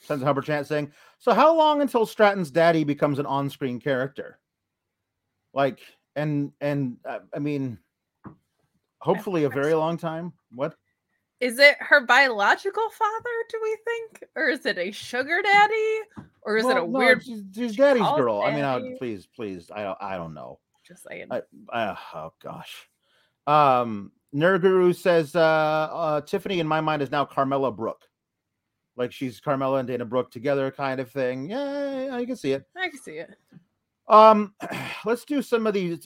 sends 0.02 0.22
a 0.22 0.26
Humber 0.26 0.42
chant 0.42 0.68
saying, 0.68 0.92
"So 1.18 1.34
how 1.34 1.56
long 1.56 1.82
until 1.82 2.06
Stratton's 2.06 2.52
daddy 2.52 2.84
becomes 2.84 3.20
an 3.20 3.26
on-screen 3.26 3.80
character?" 3.80 4.40
Like, 5.54 5.80
and 6.16 6.52
and 6.62 6.98
uh, 7.06 7.20
I 7.34 7.40
mean, 7.40 7.78
hopefully 9.00 9.46
a 9.46 9.50
very 9.50 9.74
long 9.74 9.98
time. 9.98 10.34
What? 10.54 10.76
Is 11.40 11.58
it 11.58 11.76
her 11.80 12.06
biological 12.06 12.88
father, 12.92 13.30
do 13.50 13.60
we 13.64 13.78
think? 13.84 14.24
Or 14.36 14.50
is 14.50 14.66
it 14.66 14.78
a 14.78 14.92
sugar 14.92 15.42
daddy? 15.42 16.00
Or 16.44 16.58
is 16.58 16.66
it 16.66 16.72
a 16.72 16.76
no, 16.76 16.86
weird 16.86 17.24
She's, 17.24 17.44
she's 17.54 17.76
daddy's 17.76 18.08
girl. 18.16 18.42
I 18.42 18.54
mean, 18.54 18.64
I, 18.64 18.80
daddy. 18.80 18.96
please, 19.00 19.28
please. 19.36 19.72
I 19.74 19.84
don't. 19.84 19.98
I 20.00 20.18
don't 20.18 20.36
know. 20.36 20.60
just 20.88 21.04
saying. 21.08 21.28
I, 21.32 21.42
uh, 21.74 21.96
oh 22.14 22.34
gosh. 22.44 22.88
Um, 23.48 24.12
Nerd 24.36 24.96
says 24.96 25.36
uh, 25.36 25.40
uh, 25.40 26.22
Tiffany 26.22 26.60
in 26.60 26.68
my 26.68 26.80
mind 26.80 27.02
is 27.02 27.12
now 27.12 27.26
Carmella 27.26 27.76
Brooke, 27.76 28.08
like 29.02 29.12
she's 29.12 29.42
Carmella 29.42 29.80
and 29.80 29.88
Dana 29.88 30.06
Brooke 30.06 30.32
together, 30.32 30.70
kind 30.72 31.00
of 31.00 31.10
thing. 31.12 31.50
Yeah, 31.50 32.18
you 32.20 32.28
can 32.28 32.36
see 32.36 32.52
it. 32.54 32.66
I 32.78 32.88
can 32.90 33.00
see 33.00 33.14
it. 33.18 33.32
Um, 34.08 34.54
let's 35.06 35.26
do 35.26 35.42
some 35.42 35.66
of 35.66 35.74
these 35.74 36.06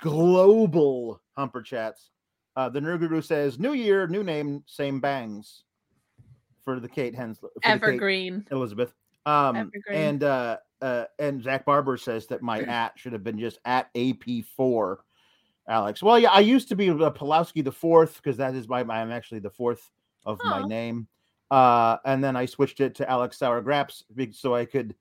global 0.00 1.20
humper 1.36 1.62
chats. 1.62 2.10
Uh, 2.54 2.68
the 2.68 2.80
Nerd 2.80 3.00
Guru 3.00 3.20
says, 3.20 3.58
"New 3.58 3.72
year, 3.72 4.06
new 4.06 4.22
name, 4.22 4.62
same 4.66 5.00
bangs." 5.00 5.64
For 6.64 6.80
the 6.80 6.88
Kate 6.88 7.14
Hensler, 7.14 7.50
for 7.62 7.78
the 7.78 7.98
Kate 7.98 8.42
Elizabeth. 8.50 8.92
Um, 9.24 9.56
Evergreen. 9.56 9.98
and 9.98 10.22
uh, 10.24 10.56
uh, 10.82 11.04
and 11.18 11.42
Zach 11.42 11.64
Barber 11.64 11.96
says 11.96 12.26
that 12.28 12.42
my 12.42 12.60
at 12.66 12.98
should 12.98 13.12
have 13.12 13.24
been 13.24 13.38
just 13.38 13.58
at 13.64 13.92
AP4. 13.94 14.96
Alex. 15.68 16.02
Well, 16.02 16.18
yeah, 16.18 16.30
I 16.30 16.40
used 16.40 16.68
to 16.68 16.76
be 16.76 16.86
Pulowski 16.86 17.64
the 17.64 17.72
fourth 17.72 18.16
because 18.16 18.36
that 18.36 18.54
is 18.54 18.68
my, 18.68 18.84
my 18.84 19.00
I'm 19.00 19.10
actually 19.10 19.40
the 19.40 19.50
fourth 19.50 19.90
of 20.24 20.38
my 20.44 20.60
Oh. 20.60 20.66
name. 20.66 21.08
Uh, 21.50 21.96
and 22.04 22.22
then 22.22 22.36
I 22.36 22.46
switched 22.46 22.80
it 22.80 22.94
to 22.96 23.08
Alex 23.10 23.38
Sour 23.38 23.60
Grapes 23.60 24.04
so 24.32 24.54
I 24.54 24.64
could 24.64 24.94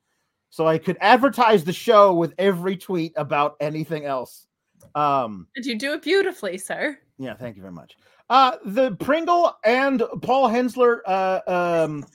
so 0.50 0.68
I 0.68 0.78
could 0.78 0.98
advertise 1.02 1.64
the 1.64 1.74
show 1.74 2.14
with 2.14 2.34
every 2.38 2.78
tweet 2.78 3.14
about 3.18 3.58
anything 3.60 4.06
else. 4.06 4.48
Um, 4.94 5.48
And 5.56 5.66
you 5.66 5.78
do 5.78 5.94
it 5.94 6.02
beautifully, 6.02 6.58
sir. 6.58 6.98
yeah, 7.18 7.34
thank 7.34 7.56
you 7.58 7.62
very 7.62 7.74
much. 7.74 7.98
Uh, 8.30 8.58
the 8.66 8.96
Pringle 8.96 9.56
and 9.66 10.02
Paul 10.22 10.48
Hensler 10.48 11.02
uh, 11.06 11.40
um, 11.48 12.06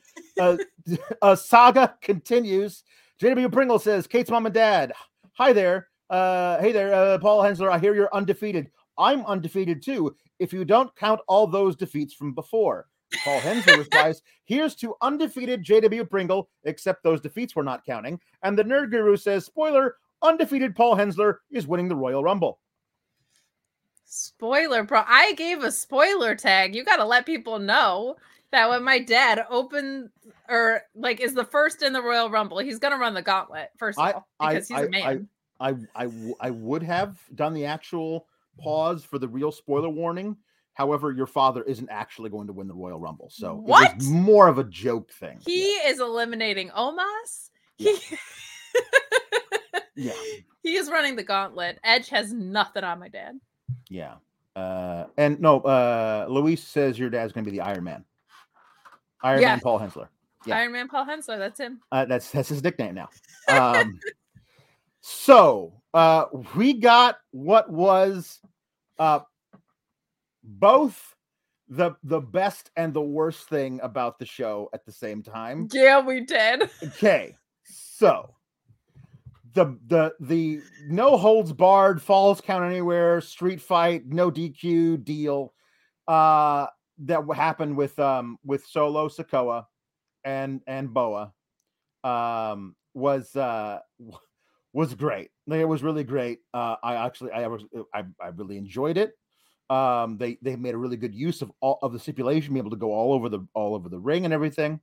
uh, 0.40 0.56
uh, 1.22 1.36
saga 1.36 1.94
continues. 2.00 2.82
JW 3.20 3.52
Pringle 3.52 3.78
says, 3.78 4.06
Kate's 4.06 4.30
mom 4.30 4.46
and 4.46 4.54
dad, 4.54 4.92
hi 5.32 5.52
there. 5.52 5.88
Uh, 6.08 6.58
hey 6.60 6.72
there, 6.72 6.94
uh, 6.94 7.18
Paul 7.18 7.42
Hensler. 7.42 7.70
I 7.70 7.78
hear 7.78 7.94
you're 7.94 8.14
undefeated. 8.14 8.70
I'm 8.96 9.24
undefeated 9.26 9.82
too, 9.82 10.16
if 10.38 10.52
you 10.52 10.64
don't 10.64 10.94
count 10.96 11.20
all 11.28 11.46
those 11.46 11.76
defeats 11.76 12.14
from 12.14 12.34
before. 12.34 12.86
Paul 13.24 13.40
Hensler 13.40 13.78
replies, 13.78 14.22
Here's 14.44 14.74
to 14.76 14.94
undefeated 15.02 15.64
JW 15.64 16.08
Pringle, 16.08 16.48
except 16.64 17.02
those 17.02 17.20
defeats 17.20 17.54
we're 17.54 17.62
not 17.62 17.84
counting. 17.84 18.20
And 18.42 18.58
the 18.58 18.64
Nerd 18.64 18.90
Guru 18.90 19.16
says, 19.16 19.44
Spoiler, 19.44 19.96
undefeated 20.22 20.74
Paul 20.76 20.96
Hensler 20.96 21.40
is 21.50 21.66
winning 21.66 21.88
the 21.88 21.96
Royal 21.96 22.22
Rumble. 22.22 22.58
Spoiler, 24.04 24.82
bro. 24.82 25.02
I 25.06 25.34
gave 25.34 25.62
a 25.62 25.70
spoiler 25.70 26.34
tag. 26.34 26.74
You 26.74 26.84
got 26.84 26.96
to 26.96 27.04
let 27.04 27.26
people 27.26 27.58
know 27.58 28.16
that 28.50 28.68
when 28.68 28.82
my 28.82 28.98
dad 28.98 29.44
opened 29.48 30.10
or 30.48 30.82
like 30.96 31.20
is 31.20 31.34
the 31.34 31.44
first 31.44 31.82
in 31.82 31.92
the 31.92 32.02
Royal 32.02 32.28
Rumble, 32.28 32.58
he's 32.58 32.80
going 32.80 32.92
to 32.92 32.98
run 32.98 33.14
the 33.14 33.22
gauntlet 33.22 33.70
first 33.78 33.98
of 33.98 34.04
I- 34.04 34.12
all 34.12 34.28
I- 34.40 34.54
because 34.54 34.68
he's 34.68 34.78
I- 34.78 34.82
a 34.82 34.88
man. 34.88 35.28
I, 35.60 35.74
I, 35.94 36.08
I 36.40 36.50
would 36.50 36.82
have 36.82 37.18
done 37.34 37.52
the 37.52 37.66
actual 37.66 38.26
pause 38.58 39.04
for 39.04 39.18
the 39.18 39.28
real 39.28 39.52
spoiler 39.52 39.90
warning. 39.90 40.34
However, 40.74 41.12
your 41.12 41.26
father 41.26 41.62
isn't 41.62 41.88
actually 41.90 42.30
going 42.30 42.46
to 42.46 42.52
win 42.52 42.68
the 42.68 42.74
Royal 42.74 42.98
Rumble. 42.98 43.28
So 43.30 43.58
it 43.58 43.64
was 43.64 44.08
more 44.08 44.48
of 44.48 44.58
a 44.58 44.64
joke 44.64 45.10
thing. 45.12 45.38
he 45.44 45.64
is 45.64 46.00
eliminating 46.00 46.70
Omos. 46.70 47.50
Yeah. 47.76 47.92
He 47.92 48.16
yeah. 49.96 50.12
he 50.62 50.76
is 50.76 50.88
running 50.88 51.16
the 51.16 51.24
gauntlet. 51.24 51.78
Edge 51.84 52.08
has 52.10 52.32
nothing 52.32 52.84
on 52.84 52.98
my 53.00 53.08
dad. 53.08 53.38
Yeah. 53.88 54.14
Uh, 54.56 55.06
and 55.16 55.40
no, 55.40 55.60
uh, 55.60 56.26
Luis 56.28 56.62
says 56.62 56.98
your 56.98 57.10
dad's 57.10 57.32
going 57.32 57.44
to 57.44 57.50
be 57.50 57.56
the 57.56 57.62
Iron 57.62 57.84
Man. 57.84 58.04
Iron 59.22 59.40
Yeah. 59.40 59.48
Man 59.48 59.60
Paul 59.60 59.78
Hensler. 59.78 60.08
Yeah. 60.46 60.56
Iron 60.56 60.72
Man 60.72 60.88
Paul 60.88 61.04
Hensler, 61.04 61.38
that's 61.38 61.60
him. 61.60 61.80
Uh, 61.92 62.06
that's 62.06 62.30
that's 62.30 62.48
his 62.48 62.62
nickname 62.62 62.94
now. 62.94 63.08
Um, 63.48 64.00
so 65.02 65.74
uh, 65.92 66.26
we 66.54 66.74
got 66.74 67.18
what 67.32 67.70
was 67.70 68.40
uh, 68.98 69.20
both 70.42 71.14
the 71.68 71.92
the 72.02 72.20
best 72.20 72.70
and 72.76 72.92
the 72.92 73.02
worst 73.02 73.48
thing 73.48 73.80
about 73.82 74.18
the 74.18 74.26
show 74.26 74.68
at 74.74 74.84
the 74.84 74.92
same 74.92 75.22
time. 75.22 75.68
Yeah, 75.72 76.00
we 76.04 76.22
did. 76.22 76.68
Okay, 76.82 77.36
so 77.64 78.34
the 79.54 79.78
the 79.86 80.12
the 80.20 80.60
no 80.88 81.16
holds 81.16 81.52
barred 81.52 82.00
falls 82.00 82.40
count 82.40 82.64
anywhere 82.64 83.20
street 83.20 83.60
fight 83.60 84.06
no 84.06 84.30
DQ 84.30 85.04
deal 85.04 85.52
uh 86.08 86.66
that 86.98 87.24
happened 87.34 87.76
with 87.76 87.98
um 87.98 88.38
with 88.44 88.64
Solo 88.66 89.08
Sikoa 89.08 89.66
and 90.24 90.60
and 90.66 90.92
Boa 90.92 91.32
um 92.04 92.74
was 92.94 93.34
uh 93.36 93.80
was 94.72 94.94
great. 94.94 95.30
Like, 95.46 95.60
It 95.60 95.64
was 95.64 95.82
really 95.82 96.04
great. 96.04 96.40
Uh 96.54 96.76
I 96.82 96.94
actually 96.94 97.32
I 97.32 97.46
was 97.48 97.64
I, 97.94 98.04
I 98.20 98.28
really 98.28 98.56
enjoyed 98.56 98.96
it. 98.96 99.14
Um 99.70 100.18
they 100.18 100.36
they 100.42 100.56
made 100.56 100.74
a 100.74 100.78
really 100.78 100.96
good 100.96 101.14
use 101.14 101.42
of 101.42 101.52
all 101.60 101.78
of 101.82 101.92
the 101.92 101.98
stipulation, 101.98 102.52
being 102.52 102.64
able 102.64 102.70
to 102.70 102.76
go 102.76 102.92
all 102.92 103.12
over 103.12 103.28
the 103.28 103.46
all 103.54 103.74
over 103.74 103.88
the 103.88 103.98
ring 103.98 104.24
and 104.24 104.34
everything. 104.34 104.80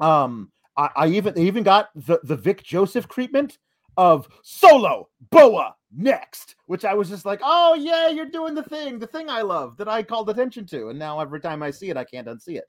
Um 0.00 0.50
I, 0.76 0.88
I 0.96 1.06
even 1.08 1.34
they 1.34 1.42
even 1.42 1.62
got 1.62 1.90
the 1.94 2.18
the 2.24 2.36
Vic 2.36 2.62
Joseph 2.62 3.08
treatment 3.08 3.58
of 3.96 4.26
solo 4.42 5.08
boa 5.30 5.74
next, 5.94 6.56
which 6.66 6.84
I 6.84 6.94
was 6.94 7.08
just 7.08 7.26
like, 7.26 7.40
oh 7.42 7.74
yeah, 7.74 8.08
you're 8.08 8.30
doing 8.30 8.54
the 8.54 8.62
thing, 8.62 8.98
the 8.98 9.06
thing 9.06 9.28
I 9.28 9.42
love 9.42 9.76
that 9.76 9.88
I 9.88 10.02
called 10.02 10.30
attention 10.30 10.66
to, 10.66 10.88
and 10.88 10.98
now 10.98 11.20
every 11.20 11.40
time 11.40 11.62
I 11.62 11.70
see 11.70 11.90
it, 11.90 11.96
I 11.96 12.04
can't 12.04 12.26
unsee 12.26 12.56
it. 12.56 12.64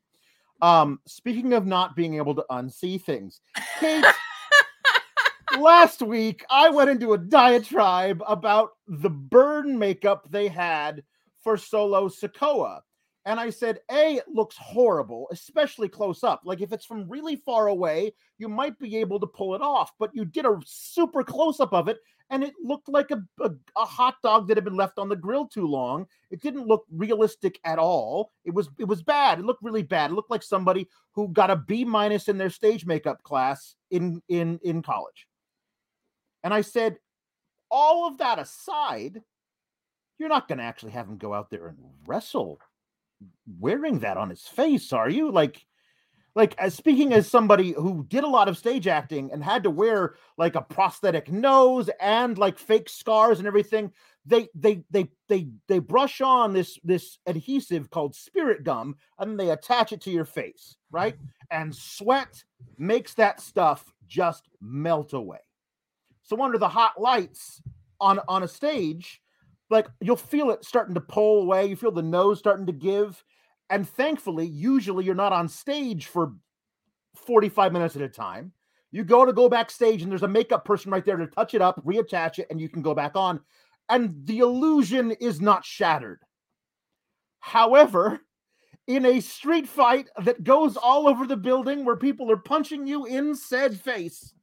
Um, 0.61 0.99
speaking 1.05 1.53
of 1.53 1.65
not 1.65 1.95
being 1.95 2.15
able 2.15 2.35
to 2.35 2.45
unsee 2.49 3.01
things, 3.01 3.41
Kate, 3.79 4.05
last 5.59 6.01
week 6.01 6.45
I 6.49 6.69
went 6.69 6.89
into 6.89 7.13
a 7.13 7.17
diatribe 7.17 8.21
about 8.27 8.71
the 8.87 9.09
burn 9.09 9.77
makeup 9.77 10.27
they 10.29 10.47
had 10.47 11.03
for 11.43 11.57
Solo 11.57 12.07
Sikoa. 12.09 12.81
And 13.25 13.39
I 13.39 13.51
said, 13.51 13.79
A, 13.89 14.15
it 14.15 14.27
looks 14.27 14.57
horrible, 14.57 15.27
especially 15.31 15.87
close 15.87 16.23
up. 16.23 16.41
Like 16.43 16.59
if 16.59 16.73
it's 16.73 16.85
from 16.85 17.07
really 17.07 17.37
far 17.37 17.67
away, 17.67 18.13
you 18.37 18.49
might 18.49 18.77
be 18.79 18.97
able 18.97 19.19
to 19.21 19.27
pull 19.27 19.55
it 19.55 19.61
off, 19.61 19.93
but 19.97 20.11
you 20.13 20.25
did 20.25 20.45
a 20.45 20.59
super 20.65 21.23
close 21.23 21.61
up 21.61 21.73
of 21.73 21.87
it, 21.87 21.99
and 22.29 22.43
it 22.43 22.53
looked 22.61 22.89
like 22.89 23.11
a, 23.11 23.23
a, 23.41 23.51
a 23.77 23.85
hot 23.85 24.15
dog 24.23 24.47
that 24.47 24.57
had 24.57 24.65
been 24.65 24.75
left 24.75 24.99
on 24.99 25.07
the 25.07 25.15
grill 25.15 25.47
too 25.47 25.65
long. 25.65 26.05
It 26.31 26.41
didn't 26.41 26.67
look 26.67 26.83
realistic 26.91 27.59
at 27.63 27.79
all. 27.79 28.31
It 28.43 28.53
was 28.53 28.69
it 28.77 28.85
was 28.85 29.01
bad. 29.01 29.39
It 29.39 29.45
looked 29.45 29.63
really 29.63 29.83
bad. 29.83 30.11
It 30.11 30.15
looked 30.15 30.31
like 30.31 30.43
somebody 30.43 30.89
who 31.13 31.29
got 31.29 31.51
a 31.51 31.55
B 31.55 31.85
minus 31.85 32.27
in 32.27 32.37
their 32.37 32.49
stage 32.49 32.85
makeup 32.85 33.23
class 33.23 33.75
in 33.91 34.21
in 34.27 34.59
in 34.63 34.81
college. 34.81 35.27
And 36.43 36.53
I 36.53 36.61
said, 36.61 36.97
all 37.71 38.07
of 38.07 38.17
that 38.19 38.39
aside, 38.39 39.21
you're 40.17 40.29
not 40.29 40.47
going 40.47 40.59
to 40.59 40.63
actually 40.63 40.91
have 40.91 41.07
him 41.07 41.17
go 41.17 41.33
out 41.33 41.49
there 41.49 41.67
and 41.67 41.77
wrestle 42.05 42.59
wearing 43.59 43.99
that 43.99 44.17
on 44.17 44.29
his 44.29 44.41
face, 44.41 44.93
are 44.93 45.09
you? 45.09 45.31
Like, 45.31 45.65
like 46.35 46.55
as 46.57 46.73
speaking 46.73 47.13
as 47.13 47.29
somebody 47.29 47.73
who 47.73 48.05
did 48.07 48.23
a 48.23 48.29
lot 48.29 48.47
of 48.47 48.57
stage 48.57 48.87
acting 48.87 49.31
and 49.31 49.43
had 49.43 49.63
to 49.63 49.69
wear 49.69 50.15
like 50.37 50.55
a 50.55 50.61
prosthetic 50.61 51.31
nose 51.31 51.89
and 52.01 52.37
like 52.37 52.57
fake 52.57 52.89
scars 52.89 53.39
and 53.39 53.47
everything, 53.47 53.91
they 54.25 54.47
they 54.55 54.83
they 54.89 55.09
they 55.29 55.49
they 55.67 55.79
brush 55.79 56.21
on 56.21 56.53
this 56.53 56.79
this 56.83 57.19
adhesive 57.27 57.89
called 57.89 58.15
spirit 58.15 58.63
gum 58.63 58.95
and 59.19 59.39
they 59.39 59.51
attach 59.51 59.91
it 59.91 60.01
to 60.01 60.11
your 60.11 60.25
face, 60.25 60.75
right? 60.91 61.15
And 61.51 61.75
sweat 61.75 62.43
makes 62.77 63.13
that 63.15 63.39
stuff 63.39 63.93
just 64.07 64.49
melt 64.59 65.13
away. 65.13 65.39
So 66.23 66.41
under 66.41 66.57
the 66.57 66.69
hot 66.69 66.99
lights 66.99 67.61
on 67.99 68.19
on 68.27 68.43
a 68.43 68.47
stage, 68.47 69.21
like 69.69 69.87
you'll 70.01 70.15
feel 70.15 70.51
it 70.51 70.65
starting 70.65 70.95
to 70.95 71.01
pull 71.01 71.41
away. 71.41 71.67
You 71.67 71.75
feel 71.75 71.91
the 71.91 72.01
nose 72.01 72.39
starting 72.39 72.65
to 72.65 72.73
give. 72.73 73.23
And 73.69 73.87
thankfully, 73.87 74.45
usually 74.45 75.05
you're 75.05 75.15
not 75.15 75.33
on 75.33 75.47
stage 75.47 76.07
for 76.07 76.33
45 77.15 77.73
minutes 77.73 77.95
at 77.95 78.01
a 78.01 78.09
time. 78.09 78.51
You 78.91 79.03
go 79.03 79.25
to 79.25 79.33
go 79.33 79.49
backstage, 79.49 80.03
and 80.03 80.11
there's 80.11 80.23
a 80.23 80.27
makeup 80.27 80.65
person 80.65 80.91
right 80.91 81.03
there 81.03 81.17
to 81.17 81.25
touch 81.25 81.55
it 81.55 81.61
up, 81.61 81.83
reattach 81.83 82.37
it, 82.37 82.47
and 82.51 82.61
you 82.61 82.69
can 82.69 82.83
go 82.83 82.93
back 82.93 83.15
on. 83.15 83.39
And 83.89 84.13
the 84.25 84.39
illusion 84.39 85.11
is 85.11 85.41
not 85.41 85.65
shattered. 85.65 86.19
However, 87.39 88.21
in 88.87 89.05
a 89.05 89.19
street 89.19 89.67
fight 89.67 90.09
that 90.23 90.43
goes 90.43 90.77
all 90.77 91.07
over 91.07 91.25
the 91.25 91.37
building 91.37 91.83
where 91.83 91.95
people 91.95 92.31
are 92.31 92.37
punching 92.37 92.85
you 92.85 93.05
in 93.05 93.35
said 93.35 93.79
face, 93.79 94.33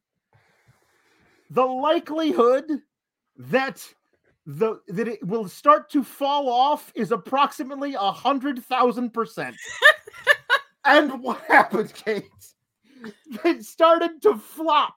the 1.51 1.65
likelihood 1.65 2.81
that 3.37 3.87
the 4.47 4.79
that 4.87 5.07
it 5.07 5.25
will 5.25 5.47
start 5.47 5.91
to 5.91 6.03
fall 6.03 6.49
off 6.49 6.91
is 6.95 7.11
approximately 7.11 7.93
a 7.93 8.11
hundred 8.11 8.63
thousand 8.65 9.11
percent. 9.11 9.55
And 10.83 11.21
what 11.21 11.39
happened, 11.41 11.93
Kate? 11.93 12.25
It 13.45 13.63
started 13.63 14.21
to 14.23 14.35
flop. 14.37 14.95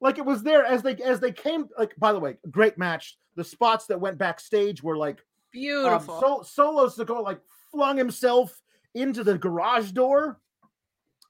Like 0.00 0.18
it 0.18 0.24
was 0.24 0.42
there 0.42 0.64
as 0.64 0.82
they 0.82 0.96
as 0.96 1.20
they 1.20 1.32
came. 1.32 1.68
Like, 1.78 1.94
by 1.98 2.12
the 2.12 2.18
way, 2.18 2.38
great 2.50 2.78
match. 2.78 3.18
The 3.36 3.44
spots 3.44 3.86
that 3.86 4.00
went 4.00 4.18
backstage 4.18 4.82
were 4.82 4.96
like 4.96 5.24
Beautiful. 5.52 6.14
um, 6.14 6.20
so, 6.20 6.42
Solo 6.42 6.86
Sikoa 6.88 7.22
like 7.22 7.40
flung 7.70 7.96
himself 7.96 8.60
into 8.94 9.22
the 9.22 9.38
garage 9.38 9.92
door. 9.92 10.40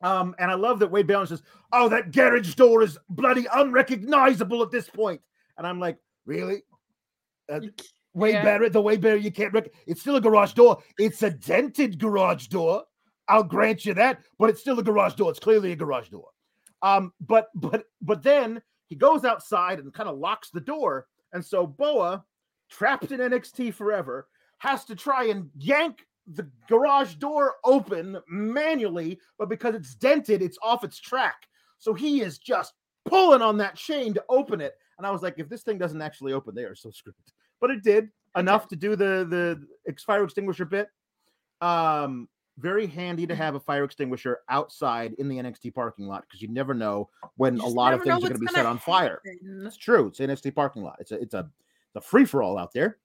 Um, 0.03 0.35
and 0.39 0.51
I 0.51 0.55
love 0.55 0.79
that 0.79 0.91
Wade 0.91 1.07
Balance 1.07 1.31
says, 1.31 1.43
"Oh, 1.73 1.89
that 1.89 2.13
garage 2.13 2.55
door 2.55 2.83
is 2.83 2.99
bloody 3.09 3.47
unrecognizable 3.53 4.63
at 4.63 4.71
this 4.71 4.89
point." 4.89 5.21
And 5.59 5.67
I'm 5.67 5.79
like, 5.79 5.99
"Really? 6.25 6.63
Uh, 7.51 7.61
way 8.15 8.33
yeah. 8.33 8.43
better. 8.43 8.69
The 8.69 8.81
way 8.81 8.97
better 8.97 9.17
you 9.17 9.31
can't. 9.31 9.53
Rec- 9.53 9.73
it's 9.87 10.01
still 10.01 10.17
a 10.17 10.21
garage 10.21 10.53
door. 10.53 10.83
It's 10.99 11.23
a 11.23 11.31
dented 11.31 11.99
garage 11.99 12.47
door. 12.47 12.85
I'll 13.29 13.45
grant 13.45 13.85
you 13.85 13.95
that, 13.95 14.23
but 14.39 14.51
it's 14.51 14.61
still 14.61 14.79
a 14.79 14.83
garage 14.83 15.15
door. 15.15 15.31
It's 15.31 15.39
clearly 15.39 15.73
a 15.73 15.77
garage 15.77 16.09
door. 16.09 16.29
Um, 16.83 17.13
but 17.21 17.49
but 17.55 17.85
but 18.01 18.23
then 18.23 18.63
he 18.87 18.97
goes 18.97 19.25
outside 19.25 19.79
and 19.79 19.93
kind 19.93 20.09
of 20.09 20.19
locks 20.19 20.51
the 20.51 20.61
door, 20.61 21.07
and 21.33 21.45
so 21.45 21.67
Boa, 21.67 22.25
trapped 22.71 23.13
in 23.13 23.21
NXT 23.21 23.75
forever, 23.75 24.29
has 24.59 24.85
to 24.87 24.97
try 24.97 25.27
and 25.27 25.51
yank 25.57 26.07
the 26.27 26.49
garage 26.69 27.15
door 27.15 27.57
open 27.65 28.19
manually, 28.29 29.19
but 29.39 29.49
because 29.49 29.75
it's 29.75 29.95
dented, 29.95 30.43
it's 30.43 30.59
off 30.63 30.85
its 30.85 30.99
track. 30.99 31.49
So 31.79 31.95
he 31.95 32.21
is 32.21 32.39
just 32.39 32.75
pulling 33.05 33.43
on 33.43 33.57
that 33.59 33.77
chain 33.77 34.15
to 34.15 34.25
open 34.29 34.61
it. 34.61 34.75
And 34.99 35.07
I 35.07 35.11
was 35.11 35.23
like, 35.23 35.39
if 35.39 35.49
this 35.49 35.63
thing 35.63 35.79
doesn't 35.79 36.03
actually 36.03 36.33
open, 36.33 36.55
they 36.55 36.65
are 36.65 36.75
so 36.75 36.91
screwed. 36.93 37.15
But 37.61 37.71
it 37.71 37.83
did 37.83 38.09
enough 38.37 38.69
to 38.69 38.77
do 38.77 38.97
the 38.97 39.27
the 39.87 39.95
fire 40.07 40.25
extinguisher 40.25 40.65
bit. 40.65 40.89
Um, 41.61 42.29
very 42.59 42.87
handy 42.87 43.27
to 43.27 43.35
have 43.35 43.55
a 43.55 43.61
fire 43.61 43.85
extinguisher 43.85 44.41
outside 44.49 45.15
in 45.19 45.29
the 45.29 45.39
NXT 45.39 45.75
parking 45.75 46.07
lot 46.07 46.25
because 46.29 46.43
you 46.43 46.49
never 46.49 46.75
know 46.75 47.09
when 47.37 47.59
a 47.59 47.67
lot 47.67 47.95
of 47.95 48.03
things 48.03 48.17
are 48.17 48.21
going 48.21 48.33
to 48.35 48.39
be 48.39 48.47
set 48.47 48.57
gonna 48.57 48.69
on 48.69 48.79
fire. 48.79 49.21
happen. 49.25 49.67
It's 49.67 49.77
true. 49.77 50.09
It's 50.09 50.21
NXT 50.21 50.55
parking 50.55 50.83
lot. 50.83 50.97
It's 51.01 51.13
a 51.13 51.21
it's 51.21 51.35
a 51.35 51.51
it's 51.95 51.97
a 51.97 52.01
free 52.01 52.25
for 52.25 52.43
all 52.43 52.59
out 52.59 52.73
there. 52.73 52.99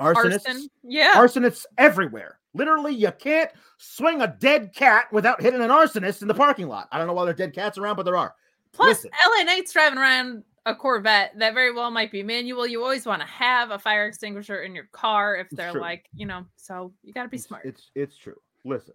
Arsonists, 0.00 0.46
Arson. 0.46 0.68
Yeah. 0.82 1.14
arsonists 1.16 1.66
everywhere. 1.76 2.38
Literally, 2.54 2.94
you 2.94 3.12
can't 3.18 3.50
swing 3.78 4.22
a 4.22 4.36
dead 4.38 4.74
cat 4.74 5.12
without 5.12 5.40
hitting 5.40 5.60
an 5.60 5.70
arsonist 5.70 6.22
in 6.22 6.28
the 6.28 6.34
parking 6.34 6.68
lot. 6.68 6.88
I 6.92 6.98
don't 6.98 7.06
know 7.06 7.12
why 7.12 7.24
there 7.24 7.34
are 7.34 7.36
dead 7.36 7.54
cats 7.54 7.78
around, 7.78 7.96
but 7.96 8.04
there 8.04 8.16
are. 8.16 8.34
Plus, 8.72 9.04
listen. 9.04 9.10
LA 9.36 9.44
Knight's 9.44 9.72
driving 9.72 9.98
around 9.98 10.44
a 10.66 10.74
Corvette 10.74 11.32
that 11.38 11.54
very 11.54 11.72
well 11.72 11.90
might 11.90 12.12
be 12.12 12.22
manual. 12.22 12.66
You 12.66 12.82
always 12.82 13.06
want 13.06 13.22
to 13.22 13.28
have 13.28 13.70
a 13.70 13.78
fire 13.78 14.06
extinguisher 14.06 14.62
in 14.62 14.74
your 14.74 14.88
car 14.92 15.36
if 15.36 15.48
they're 15.50 15.72
like, 15.72 16.06
you 16.14 16.26
know, 16.26 16.44
so 16.56 16.92
you 17.02 17.12
got 17.12 17.22
to 17.22 17.28
be 17.28 17.38
smart. 17.38 17.64
It's 17.64 17.90
it's 17.94 18.16
true. 18.16 18.36
Listen. 18.64 18.94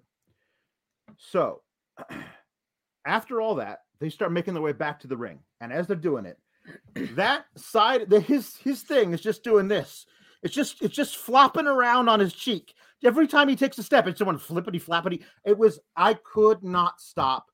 So 1.17 1.61
after 3.05 3.41
all 3.41 3.55
that, 3.55 3.79
they 3.99 4.09
start 4.09 4.31
making 4.31 4.53
their 4.53 4.63
way 4.63 4.71
back 4.71 4.99
to 5.01 5.07
the 5.07 5.17
ring. 5.17 5.39
And 5.61 5.73
as 5.73 5.87
they're 5.87 5.95
doing 5.95 6.25
it, 6.25 6.37
that 7.15 7.45
side 7.55 8.09
the 8.09 8.19
his 8.19 8.55
his 8.57 8.83
thing 8.83 9.13
is 9.13 9.21
just 9.21 9.43
doing 9.43 9.67
this. 9.67 10.05
It's 10.43 10.53
just 10.53 10.81
it's 10.81 10.95
just 10.95 11.17
flopping 11.17 11.67
around 11.67 12.09
on 12.09 12.19
his 12.19 12.33
cheek. 12.33 12.73
Every 13.03 13.27
time 13.27 13.47
he 13.47 13.55
takes 13.55 13.77
a 13.77 13.83
step, 13.83 14.07
it's 14.07 14.19
someone 14.19 14.37
flippity 14.37 14.79
flappity. 14.79 15.23
It 15.45 15.57
was 15.57 15.79
I 15.95 16.15
could 16.15 16.63
not 16.63 17.01
stop 17.01 17.47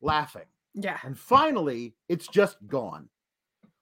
laughing. 0.00 0.46
yeah. 0.74 0.98
And 1.04 1.18
finally, 1.18 1.94
it's 2.08 2.26
just 2.26 2.56
gone. 2.66 3.08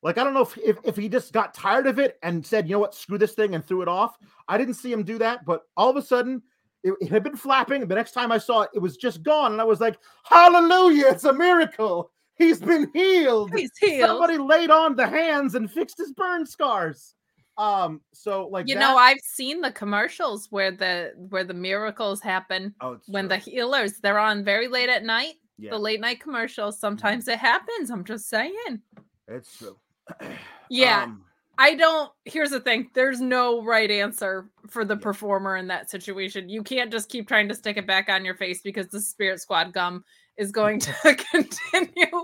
Like 0.03 0.19
I 0.19 0.25
don't 0.25 0.35
know 0.35 0.43
if, 0.43 0.59
if 0.59 0.77
if 0.85 0.97
he 0.97 1.09
just 1.09 1.33
got 1.33 1.55
tired 1.55 1.87
of 1.87 1.99
it 1.99 2.19
and 2.23 2.45
said, 2.45 2.69
you 2.69 2.75
know 2.75 2.81
what, 2.81 2.95
screw 2.95 3.19
this 3.19 3.35
thing 3.35 3.55
and 3.55 3.65
threw 3.65 3.83
it 3.83 3.89
off. 3.89 4.17
I 4.49 4.59
didn't 4.59 4.75
see 4.75 4.93
him 4.93 5.03
do 5.05 5.19
that, 5.19 5.45
but 5.45 5.63
all 5.77 5.91
of 5.91 5.97
a 5.97 6.03
sudden 6.03 6.43
it, 6.85 6.95
it 7.01 7.09
had 7.11 7.25
been 7.25 7.37
flapping. 7.37 7.83
And 7.83 7.91
the 7.91 7.95
next 7.97 8.13
time 8.13 8.31
I 8.33 8.39
saw 8.39 8.63
it, 8.63 8.71
it 8.75 8.79
was 8.81 8.97
just 8.97 9.23
gone. 9.23 9.53
And 9.53 9.61
I 9.61 9.65
was 9.65 9.81
like, 9.81 9.99
Hallelujah, 10.25 11.07
it's 11.09 11.25
a 11.25 11.33
miracle. 11.33 12.13
He's 12.37 12.61
been 12.61 12.89
healed. 12.95 13.53
He's 13.53 13.77
healed. 13.81 14.09
Somebody 14.09 14.39
laid 14.39 14.71
on 14.71 14.95
the 14.95 15.07
hands 15.07 15.57
and 15.57 15.71
fixed 15.71 15.99
his 15.99 16.13
burn 16.13 16.47
scars. 16.47 17.15
Um, 17.59 18.01
so 18.15 18.47
like 18.47 18.69
you 18.69 18.75
that- 18.77 18.81
know, 18.81 18.97
I've 18.97 19.19
seen 19.21 19.61
the 19.61 19.73
commercials 19.73 20.47
where 20.51 20.71
the 20.71 21.13
where 21.31 21.45
the 21.45 21.55
miracles 21.55 22.21
happen 22.21 22.75
oh, 22.81 22.99
when 23.09 23.25
true. 23.25 23.29
the 23.31 23.37
healers 23.39 23.95
they're 24.01 24.19
on 24.19 24.45
very 24.45 24.69
late 24.69 24.89
at 24.89 25.05
night. 25.05 25.35
yeah, 25.59 25.71
The 25.71 25.79
late 25.79 26.01
night 26.01 26.21
commercials. 26.21 26.79
Sometimes 26.79 27.27
it 27.29 27.39
happens. 27.39 27.91
I'm 27.91 28.05
just 28.05 28.29
saying. 28.29 28.81
it's 29.27 29.59
true. 29.59 29.77
Yeah. 30.71 31.05
Um, 31.05 31.25
I 31.61 31.75
don't. 31.75 32.13
Here's 32.25 32.51
the 32.51 32.61
thing 32.61 32.91
there's 32.95 33.21
no 33.21 33.65
right 33.65 33.91
answer 33.91 34.49
for 34.69 34.85
the 34.85 34.95
Yeah. 34.95 35.01
performer 35.01 35.57
in 35.57 35.67
that 35.69 35.91
situation. 35.91 36.49
You 36.49 36.63
can't 36.63 36.93
just 36.93 37.09
keep 37.09 37.27
trying 37.27 37.49
to 37.49 37.55
stick 37.55 37.77
it 37.77 37.87
back 37.87 38.09
on 38.09 38.25
your 38.25 38.35
face 38.37 38.61
because 38.63 38.87
the 38.89 39.01
Spirit 39.01 39.41
Squad 39.41 39.73
gum 39.73 40.05
is 40.37 40.53
going 40.53 40.79
to 40.89 40.93
continue 41.33 42.23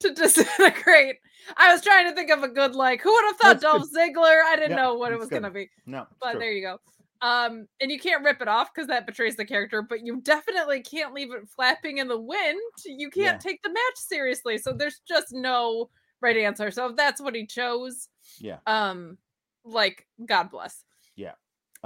to 0.00 0.12
disintegrate. 0.14 1.16
I 1.56 1.72
was 1.72 1.82
trying 1.82 2.08
to 2.08 2.14
think 2.14 2.30
of 2.30 2.42
a 2.42 2.48
good, 2.48 2.74
like, 2.74 3.02
who 3.02 3.12
would 3.12 3.24
have 3.26 3.36
thought 3.36 3.60
Dolph 3.60 3.88
Ziggler? 3.90 4.42
I 4.44 4.56
didn't 4.56 4.70
Yeah, 4.70 4.76
know 4.76 4.94
what 4.94 5.12
it 5.12 5.18
was 5.18 5.28
good. 5.28 5.42
to 5.42 5.50
be, 5.50 5.68
no, 5.86 6.06
but 6.20 6.32
true. 6.32 6.40
there 6.40 6.52
you 6.52 6.62
go. 6.62 6.78
Um, 7.20 7.66
and 7.80 7.90
you 7.90 8.00
can't 8.00 8.24
rip 8.24 8.40
it 8.42 8.48
off 8.48 8.70
because 8.74 8.88
that 8.88 9.06
betrays 9.06 9.36
the 9.36 9.44
character, 9.44 9.80
but 9.82 10.04
you 10.04 10.20
definitely 10.22 10.82
can't 10.82 11.14
leave 11.14 11.32
it 11.32 11.48
flapping 11.54 11.98
in 11.98 12.08
the 12.08 12.18
wind. 12.20 12.58
You 12.84 13.10
can't 13.10 13.34
Yeah. 13.34 13.38
take 13.38 13.62
the 13.62 13.68
match 13.70 13.96
seriously. 13.96 14.58
So 14.58 14.72
there's 14.72 15.00
just 15.06 15.28
no 15.32 15.88
right 16.20 16.36
answer. 16.36 16.70
So 16.72 16.86
if 16.88 16.96
that's 16.96 17.20
what 17.20 17.34
he 17.36 17.46
chose, 17.46 18.08
yeah. 18.38 18.58
um 18.66 19.18
like 19.64 20.06
god 20.26 20.50
bless 20.50 20.82
Yeah. 21.14 21.34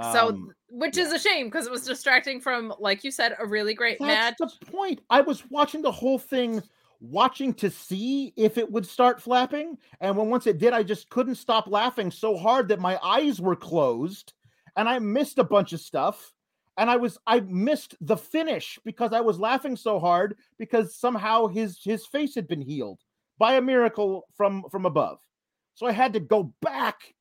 so 0.01 0.29
Um, 0.29 0.49
which 0.71 0.97
yeah. 0.97 1.03
is 1.03 1.13
a 1.13 1.19
shame 1.19 1.45
because 1.47 1.67
it 1.67 1.71
was 1.71 1.85
distracting 1.85 2.41
from 2.41 2.73
like 2.79 3.03
you 3.03 3.11
said 3.11 3.35
a 3.37 3.45
really 3.45 3.75
great 3.75 4.01
match 4.01 4.33
That's 4.39 4.57
the 4.57 4.65
point. 4.65 5.01
I 5.11 5.21
was 5.21 5.47
watching 5.51 5.83
the 5.83 5.91
whole 5.91 6.17
thing, 6.17 6.63
watching 6.99 7.53
to 7.55 7.69
see 7.69 8.33
if 8.35 8.57
it 8.57 8.71
would 8.71 8.85
start 8.85 9.21
flapping. 9.21 9.77
And 9.99 10.15
when 10.15 10.29
once 10.29 10.47
it 10.47 10.57
did, 10.57 10.73
I 10.73 10.83
just 10.83 11.09
couldn't 11.09 11.35
stop 11.35 11.67
laughing 11.67 12.11
so 12.11 12.37
hard 12.37 12.67
that 12.69 12.79
my 12.79 12.99
eyes 13.03 13.39
were 13.39 13.55
closed 13.55 14.33
and 14.75 14.87
I 14.87 14.99
missed 14.99 15.37
a 15.37 15.43
bunch 15.43 15.73
of 15.73 15.79
stuff. 15.79 16.33
And 16.77 16.91
I 16.91 16.97
was 16.97 17.17
I 17.25 17.39
missed 17.39 17.95
the 18.01 18.17
finish 18.17 18.77
because 18.85 19.11
I 19.11 19.21
was 19.21 19.39
laughing 19.39 19.75
so 19.75 19.99
hard 19.99 20.37
because 20.59 20.95
somehow 20.95 21.47
his 21.47 21.79
his 21.83 22.05
face 22.05 22.35
had 22.35 22.47
been 22.47 22.61
healed 22.61 22.99
by 23.39 23.55
a 23.55 23.61
miracle 23.61 24.27
from 24.35 24.63
from 24.69 24.85
above. 24.85 25.19
So 25.73 25.87
I 25.87 25.91
had 25.91 26.13
to 26.13 26.19
go 26.19 26.53
back 26.61 27.15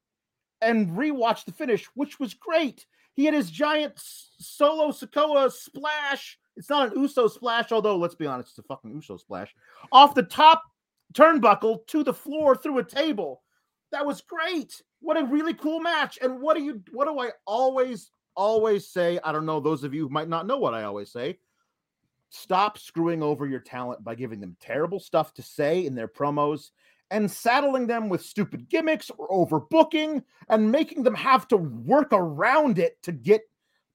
and 0.60 0.90
rewatch 0.90 1.44
the 1.44 1.52
finish, 1.52 1.86
which 1.94 2.20
was 2.20 2.34
great. 2.34 2.86
He 3.14 3.24
had 3.24 3.34
his 3.34 3.50
giant 3.50 3.94
solo 3.96 4.90
Sikoa 4.90 5.50
splash. 5.50 6.38
It's 6.56 6.70
not 6.70 6.92
an 6.92 7.00
Uso 7.00 7.28
splash, 7.28 7.72
although 7.72 7.96
let's 7.96 8.14
be 8.14 8.26
honest, 8.26 8.50
it's 8.50 8.58
a 8.58 8.62
fucking 8.62 8.90
Uso 8.90 9.16
splash 9.16 9.54
off 9.92 10.14
the 10.14 10.22
top 10.22 10.62
turnbuckle 11.12 11.86
to 11.88 12.02
the 12.02 12.14
floor 12.14 12.56
through 12.56 12.78
a 12.78 12.84
table. 12.84 13.42
That 13.92 14.06
was 14.06 14.20
great. 14.22 14.82
What 15.00 15.16
a 15.16 15.24
really 15.24 15.54
cool 15.54 15.80
match. 15.80 16.18
And 16.20 16.40
what 16.40 16.56
do 16.56 16.62
you 16.62 16.82
what 16.92 17.06
do 17.06 17.18
I 17.18 17.30
always 17.46 18.10
always 18.34 18.88
say? 18.88 19.18
I 19.22 19.32
don't 19.32 19.46
know 19.46 19.60
those 19.60 19.84
of 19.84 19.94
you 19.94 20.02
who 20.02 20.08
might 20.08 20.28
not 20.28 20.46
know 20.46 20.58
what 20.58 20.74
I 20.74 20.84
always 20.84 21.12
say. 21.12 21.38
Stop 22.30 22.78
screwing 22.78 23.22
over 23.22 23.46
your 23.46 23.60
talent 23.60 24.02
by 24.02 24.14
giving 24.14 24.40
them 24.40 24.56
terrible 24.60 24.98
stuff 24.98 25.32
to 25.34 25.42
say 25.42 25.86
in 25.86 25.94
their 25.94 26.08
promos 26.08 26.70
and 27.10 27.30
saddling 27.30 27.86
them 27.86 28.08
with 28.08 28.20
stupid 28.20 28.68
gimmicks 28.68 29.10
or 29.16 29.28
overbooking 29.28 30.22
and 30.48 30.72
making 30.72 31.02
them 31.02 31.14
have 31.14 31.46
to 31.48 31.56
work 31.56 32.08
around 32.12 32.78
it 32.78 33.00
to 33.02 33.12
get 33.12 33.42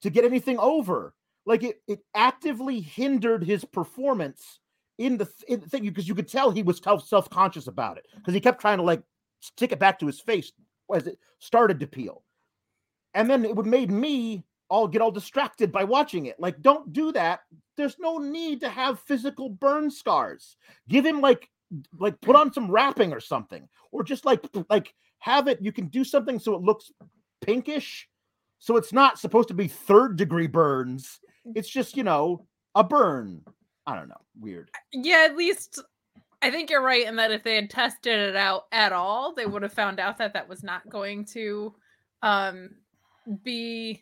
to 0.01 0.09
get 0.09 0.25
anything 0.25 0.57
over. 0.59 1.13
Like 1.45 1.63
it 1.63 1.81
it 1.87 1.99
actively 2.15 2.81
hindered 2.81 3.43
his 3.43 3.65
performance 3.65 4.59
in 4.97 5.17
the, 5.17 5.25
th- 5.25 5.43
in 5.47 5.59
the 5.59 5.67
thing 5.67 5.83
because 5.83 6.07
you 6.07 6.13
could 6.13 6.27
tell 6.27 6.51
he 6.51 6.63
was 6.63 6.79
self 7.05 7.29
conscious 7.29 7.67
about 7.67 7.97
it 7.97 8.07
because 8.15 8.33
he 8.33 8.39
kept 8.39 8.61
trying 8.61 8.77
to 8.77 8.83
like 8.83 9.01
stick 9.39 9.71
it 9.71 9.79
back 9.79 9.97
to 9.99 10.07
his 10.07 10.19
face 10.19 10.51
as 10.93 11.07
it 11.07 11.17
started 11.39 11.79
to 11.79 11.87
peel, 11.87 12.23
and 13.13 13.29
then 13.29 13.43
it 13.45 13.55
would 13.55 13.65
made 13.65 13.89
me 13.89 14.43
all 14.69 14.87
get 14.87 15.01
all 15.01 15.11
distracted 15.11 15.71
by 15.71 15.83
watching 15.83 16.27
it. 16.27 16.39
Like, 16.39 16.61
don't 16.61 16.93
do 16.93 17.11
that. 17.11 17.41
There's 17.75 17.97
no 17.99 18.19
need 18.19 18.61
to 18.61 18.69
have 18.69 19.01
physical 19.01 19.49
burn 19.49 19.91
scars. 19.91 20.55
Give 20.87 21.05
him 21.05 21.19
like 21.19 21.49
like 21.99 22.19
put 22.21 22.35
on 22.35 22.53
some 22.53 22.69
wrapping 22.69 23.13
or 23.13 23.19
something, 23.19 23.67
or 23.91 24.03
just 24.03 24.25
like 24.25 24.41
like 24.69 24.93
have 25.19 25.47
it. 25.47 25.59
You 25.61 25.71
can 25.71 25.87
do 25.87 26.03
something 26.03 26.39
so 26.39 26.53
it 26.55 26.61
looks 26.61 26.91
pinkish, 27.41 28.07
so 28.59 28.77
it's 28.77 28.93
not 28.93 29.19
supposed 29.19 29.47
to 29.47 29.53
be 29.53 29.67
third 29.67 30.15
degree 30.17 30.47
burns. 30.47 31.19
It's 31.55 31.69
just 31.69 31.97
you 31.97 32.03
know 32.03 32.45
a 32.75 32.83
burn. 32.83 33.41
I 33.87 33.95
don't 33.95 34.09
know. 34.09 34.15
Weird. 34.39 34.69
yeah 34.93 35.27
at 35.29 35.35
least 35.35 35.81
i 36.41 36.49
think 36.49 36.69
you're 36.69 36.81
right 36.81 37.05
in 37.05 37.17
that 37.17 37.31
if 37.31 37.43
they 37.43 37.55
had 37.55 37.69
tested 37.69 38.17
it 38.17 38.35
out 38.35 38.63
at 38.71 38.91
all 38.93 39.35
they 39.35 39.45
would 39.45 39.61
have 39.61 39.73
found 39.73 39.99
out 39.99 40.17
that 40.17 40.33
that 40.33 40.47
was 40.47 40.63
not 40.63 40.89
going 40.89 41.25
to 41.25 41.75
um 42.23 42.69
be 43.43 44.01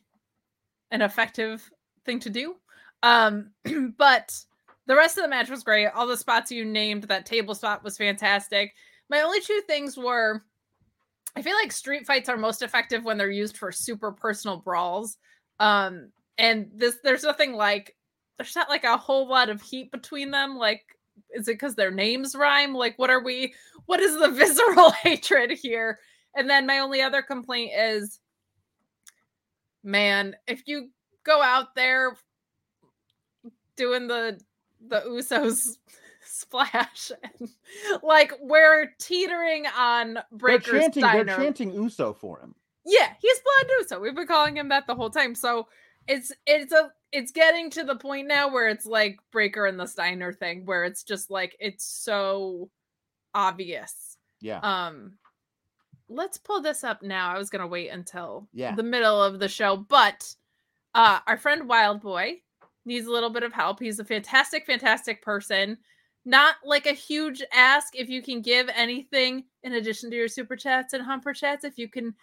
an 0.91 1.02
effective 1.02 1.69
thing 2.06 2.19
to 2.19 2.30
do 2.30 2.56
um 3.04 3.49
but 3.97 4.39
the 4.86 4.95
rest 4.95 5.17
of 5.17 5.23
the 5.23 5.30
match 5.30 5.49
was 5.49 5.63
great 5.63 5.88
all 5.88 6.08
the 6.08 6.15
spots 6.15 6.52
you 6.52 6.63
named 6.63 7.04
that 7.06 7.25
table 7.25 7.56
spot 7.56 7.84
was 7.84 7.97
fantastic 7.97 8.73
my 9.10 9.21
only 9.21 9.41
two 9.41 9.62
things 9.67 9.97
were 9.97 10.43
I 11.36 11.41
feel 11.41 11.56
like 11.56 11.71
street 11.71 12.06
fights 12.08 12.30
are 12.30 12.38
most 12.38 12.62
effective 12.62 13.04
when 13.04 13.17
they're 13.17 13.30
used 13.30 13.58
for 13.58 13.71
super 13.71 14.12
personal 14.12 14.58
brawls. 14.58 15.17
Um, 15.60 16.10
and 16.39 16.71
this 16.73 16.97
there's 17.04 17.23
nothing 17.23 17.54
like 17.54 17.95
there's 18.38 18.56
not 18.56 18.69
like 18.69 18.86
a 18.86 18.97
whole 18.97 19.28
lot 19.28 19.49
of 19.49 19.62
heat 19.62 19.91
between 19.91 20.32
them. 20.32 20.58
Like, 20.58 20.97
is 21.32 21.47
it 21.49 21.54
because 21.54 21.75
their 21.75 21.91
names 21.91 22.34
rhyme? 22.34 22.73
Like, 22.73 22.97
what 22.97 23.10
are 23.10 23.21
we? 23.21 23.54
What 23.86 23.99
is 23.99 24.17
the 24.17 24.30
visceral 24.34 24.91
hatred 24.91 25.52
here? 25.52 25.99
And 26.36 26.49
then 26.49 26.65
my 26.65 26.80
only 26.80 27.02
other 27.02 27.21
complaint 27.21 27.73
is, 27.78 28.19
man, 29.84 30.36
if 30.47 30.63
you 30.65 30.89
go 31.23 31.41
out 31.41 31.75
there 31.75 32.17
doing 33.75 34.08
the 34.08 34.39
the 34.88 35.02
Usos 35.02 35.78
splash, 36.25 37.12
and, 37.21 37.49
like 38.02 38.32
we're 38.39 38.91
teetering 38.99 39.65
on 39.78 40.19
Breakker's 40.32 40.71
they're 40.71 40.82
chanting, 40.82 41.02
Diner. 41.02 41.23
they're 41.25 41.38
chanting 41.38 41.73
Uso 41.73 42.13
for 42.13 42.39
him. 42.39 42.56
Yeah, 42.86 43.10
he's 43.19 43.39
Blood 43.39 43.71
Uso. 43.80 43.99
We've 43.99 44.15
been 44.15 44.28
calling 44.28 44.56
him 44.56 44.69
that 44.69 44.88
the 44.88 44.95
whole 44.95 45.10
time. 45.10 45.36
So 45.36 45.67
it's 46.07 46.31
it's 46.45 46.71
a 46.73 46.91
it's 47.12 47.31
getting 47.31 47.69
to 47.71 47.83
the 47.83 47.95
point 47.95 48.27
now 48.27 48.51
where 48.51 48.67
it's 48.69 48.85
like 48.85 49.19
Breakker 49.31 49.65
and 49.65 49.79
the 49.79 49.88
Steiner 49.88 50.31
thing, 50.33 50.65
where 50.65 50.83
it's 50.85 51.03
just 51.03 51.29
like 51.31 51.55
it's 51.59 51.85
so 51.85 52.69
obvious. 53.33 54.17
Yeah. 54.41 54.59
Um, 54.59 55.13
let's 56.07 56.38
pull 56.38 56.62
this 56.62 56.83
up 56.83 57.01
now. 57.03 57.29
I 57.33 57.38
was 57.38 57.49
gonna 57.49 57.67
wait 57.67 57.89
until 57.89 58.47
Yeah. 58.53 58.75
the 58.75 58.83
middle 58.83 59.21
of 59.21 59.39
the 59.39 59.47
show, 59.49 59.75
but 59.77 60.33
uh, 60.95 61.19
our 61.27 61.38
friend 61.38 61.67
Wild 61.67 62.01
Boy 62.01 62.41
needs 62.85 63.05
a 63.07 63.12
little 63.12 63.29
bit 63.29 63.43
of 63.43 63.53
help. 63.53 63.79
He's 63.79 63.99
a 63.99 64.05
fantastic, 64.05 64.65
fantastic 64.65 65.21
person. 65.21 65.77
Not 66.25 66.55
like 66.63 66.85
a 66.85 66.91
huge 66.93 67.41
ask 67.53 67.95
if 67.95 68.09
you 68.09 68.21
can 68.21 68.41
give 68.41 68.69
anything 68.75 69.45
in 69.63 69.73
addition 69.73 70.09
to 70.09 70.15
your 70.15 70.27
super 70.27 70.55
chats 70.55 70.93
and 70.93 71.03
humper 71.03 71.33
chats. 71.33 71.63
If 71.63 71.77
you 71.77 71.88
can 71.88 72.13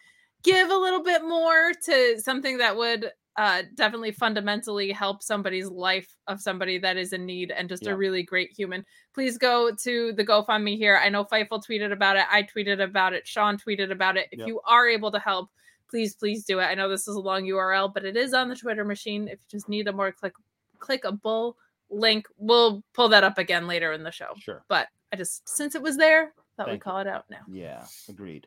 give 0.43 0.71
a 0.71 0.77
little 0.77 1.03
bit 1.03 1.23
more 1.25 1.73
to 1.85 2.21
something 2.21 2.59
that 2.59 2.77
would 2.77 3.11
uh, 3.39 3.63
definitely 3.75 4.13
fundamentally 4.13 4.91
help 4.93 5.23
somebody's 5.23 5.69
life 5.69 6.17
of 6.27 6.41
somebody 6.41 6.79
that 6.79 6.97
is 6.97 7.13
in 7.13 7.27
need 7.27 7.51
and 7.51 7.69
just 7.69 7.85
Yeah. 7.85 7.91
a 7.93 7.97
really 7.97 8.23
great 8.23 8.51
human. 8.57 8.85
Please 9.15 9.37
go 9.37 9.71
to 9.75 10.13
the 10.15 10.25
GoFundMe 10.25 10.77
here. 10.77 10.97
I 11.03 11.09
know 11.11 11.25
Fightful 11.25 11.63
tweeted 11.63 11.93
about 11.93 12.17
it. 12.17 12.25
I 12.31 12.43
tweeted 12.45 12.83
about 12.83 13.13
it. 13.13 13.27
Sean 13.27 13.59
tweeted 13.59 13.91
about 13.93 14.17
it. 14.17 14.29
If 14.33 14.39
Yep. 14.39 14.49
you 14.49 14.61
are 14.65 14.89
able 14.89 15.11
to 15.13 15.19
help, 15.19 15.51
please, 15.91 16.15
please 16.15 16.45
do 16.45 16.61
it. 16.61 16.65
I 16.65 16.75
know 16.75 16.89
this 16.89 17.07
is 17.09 17.15
a 17.15 17.21
long 17.21 17.45
URL, 17.45 17.93
but 17.93 18.05
it 18.07 18.17
is 18.17 18.33
on 18.33 18.49
the 18.49 18.57
Twitter 18.57 18.85
machine. 18.85 19.29
If 19.29 19.39
you 19.41 19.47
just 19.51 19.69
need 19.69 19.87
a 19.89 19.93
more 19.93 20.13
click 20.13 20.33
clickable 20.81 21.55
link, 21.91 22.27
we'll 22.39 22.83
pull 22.95 23.09
that 23.11 23.23
up 23.25 23.39
again 23.39 23.67
later 23.67 23.93
in 23.93 24.03
the 24.03 24.11
show. 24.11 24.33
Sure. 24.39 24.65
But 24.69 24.89
I 25.13 25.17
just 25.17 25.49
since 25.49 25.75
it 25.75 25.83
was 25.83 25.97
there, 25.97 26.33
thought 26.57 26.67
Thank 26.67 26.69
we 26.69 26.73
you. 26.75 26.81
call 26.81 26.99
it 27.01 27.07
out 27.07 27.25
now. 27.31 27.41
Yeah, 27.49 27.85
agreed. 28.09 28.47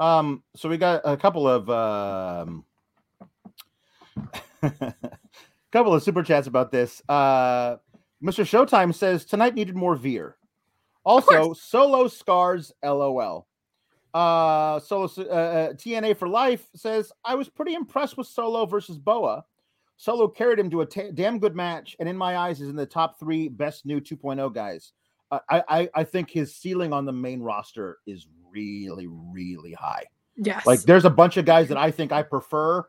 um, 0.00 0.42
so 0.54 0.68
we 0.68 0.76
got 0.76 1.00
a 1.04 1.16
couple 1.16 1.48
of 1.48 1.68
um 1.70 2.64
couple 5.72 5.94
of 5.94 6.02
super 6.02 6.22
chats 6.22 6.46
about 6.46 6.70
this. 6.70 7.02
Uh 7.08 7.76
Mr. 8.22 8.44
Showtime 8.44 8.94
says 8.94 9.24
tonight 9.24 9.54
needed 9.54 9.76
more 9.76 9.94
veer. 9.94 10.36
Also, 11.04 11.52
solo 11.54 12.08
scars, 12.08 12.72
lol. 12.82 13.46
Uh, 14.12 14.80
solo 14.80 15.08
uh, 15.18 15.22
uh, 15.22 15.72
TNA 15.74 16.16
for 16.16 16.28
life 16.28 16.66
says 16.74 17.12
I 17.24 17.34
was 17.34 17.48
pretty 17.48 17.74
impressed 17.74 18.16
with 18.16 18.26
Solo 18.26 18.66
versus 18.66 18.98
Boa. 18.98 19.44
Solo 19.96 20.28
carried 20.28 20.58
him 20.58 20.70
to 20.70 20.82
a 20.82 20.86
damn 20.86 21.38
good 21.38 21.54
match, 21.54 21.96
and 21.98 22.08
in 22.08 22.16
my 22.16 22.36
eyes, 22.36 22.60
is 22.60 22.68
in 22.68 22.76
the 22.76 22.86
top 22.86 23.18
three 23.18 23.48
best 23.48 23.84
new 23.84 24.00
2.0 24.00 24.54
guys. 24.54 24.92
Uh, 25.30 25.38
I, 25.50 25.62
I 25.68 25.90
I 25.94 26.04
think 26.04 26.30
his 26.30 26.54
ceiling 26.54 26.92
on 26.92 27.04
the 27.04 27.12
main 27.12 27.40
roster 27.40 27.98
is 28.06 28.26
really 28.50 29.06
really 29.08 29.72
high. 29.72 30.04
Yes. 30.36 30.66
Like 30.66 30.80
there's 30.82 31.04
a 31.04 31.10
bunch 31.10 31.36
of 31.36 31.44
guys 31.44 31.68
that 31.68 31.76
I 31.76 31.90
think 31.90 32.12
I 32.12 32.22
prefer, 32.22 32.84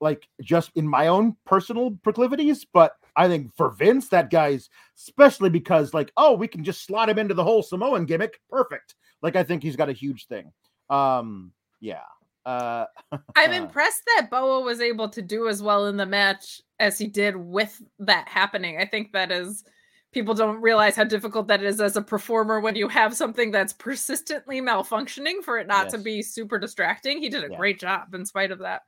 like 0.00 0.28
just 0.42 0.70
in 0.74 0.86
my 0.86 1.08
own 1.08 1.36
personal 1.44 1.90
proclivities. 2.02 2.64
But 2.72 2.92
I 3.16 3.28
think 3.28 3.54
for 3.56 3.70
Vince, 3.70 4.08
that 4.08 4.30
guy's 4.30 4.68
especially 4.96 5.50
because 5.50 5.94
like, 5.94 6.12
oh, 6.16 6.34
we 6.34 6.48
can 6.48 6.64
just 6.64 6.84
slot 6.84 7.08
him 7.08 7.18
into 7.18 7.34
the 7.34 7.44
whole 7.44 7.62
Samoan 7.62 8.04
gimmick. 8.06 8.40
Perfect. 8.50 8.94
Like 9.22 9.36
I 9.36 9.42
think 9.42 9.62
he's 9.62 9.76
got 9.76 9.88
a 9.88 9.92
huge 9.92 10.26
thing. 10.26 10.52
Um, 10.90 11.52
yeah. 11.80 12.02
Uh 12.46 12.86
I'm 13.36 13.52
impressed 13.52 14.02
that 14.16 14.28
Boa 14.30 14.60
was 14.60 14.80
able 14.80 15.08
to 15.10 15.20
do 15.22 15.48
as 15.48 15.62
well 15.62 15.86
in 15.86 15.96
the 15.96 16.06
match 16.06 16.62
as 16.78 16.98
he 16.98 17.06
did 17.06 17.36
with 17.36 17.82
that 17.98 18.28
happening. 18.28 18.78
I 18.78 18.86
think 18.86 19.12
that 19.12 19.32
is 19.32 19.64
people 20.12 20.32
don't 20.32 20.62
realize 20.62 20.96
how 20.96 21.04
difficult 21.04 21.48
that 21.48 21.62
is 21.62 21.80
as 21.80 21.96
a 21.96 22.02
performer 22.02 22.60
when 22.60 22.74
you 22.74 22.88
have 22.88 23.14
something 23.14 23.50
that's 23.50 23.74
persistently 23.74 24.60
malfunctioning 24.62 25.42
for 25.42 25.58
it 25.58 25.66
not 25.66 25.90
to 25.90 25.98
be 25.98 26.22
super 26.22 26.58
distracting. 26.58 27.20
He 27.20 27.28
did 27.28 27.44
a 27.44 27.50
Yeah. 27.50 27.58
great 27.58 27.78
job 27.78 28.14
in 28.14 28.24
spite 28.24 28.50
of 28.50 28.60
that. 28.60 28.82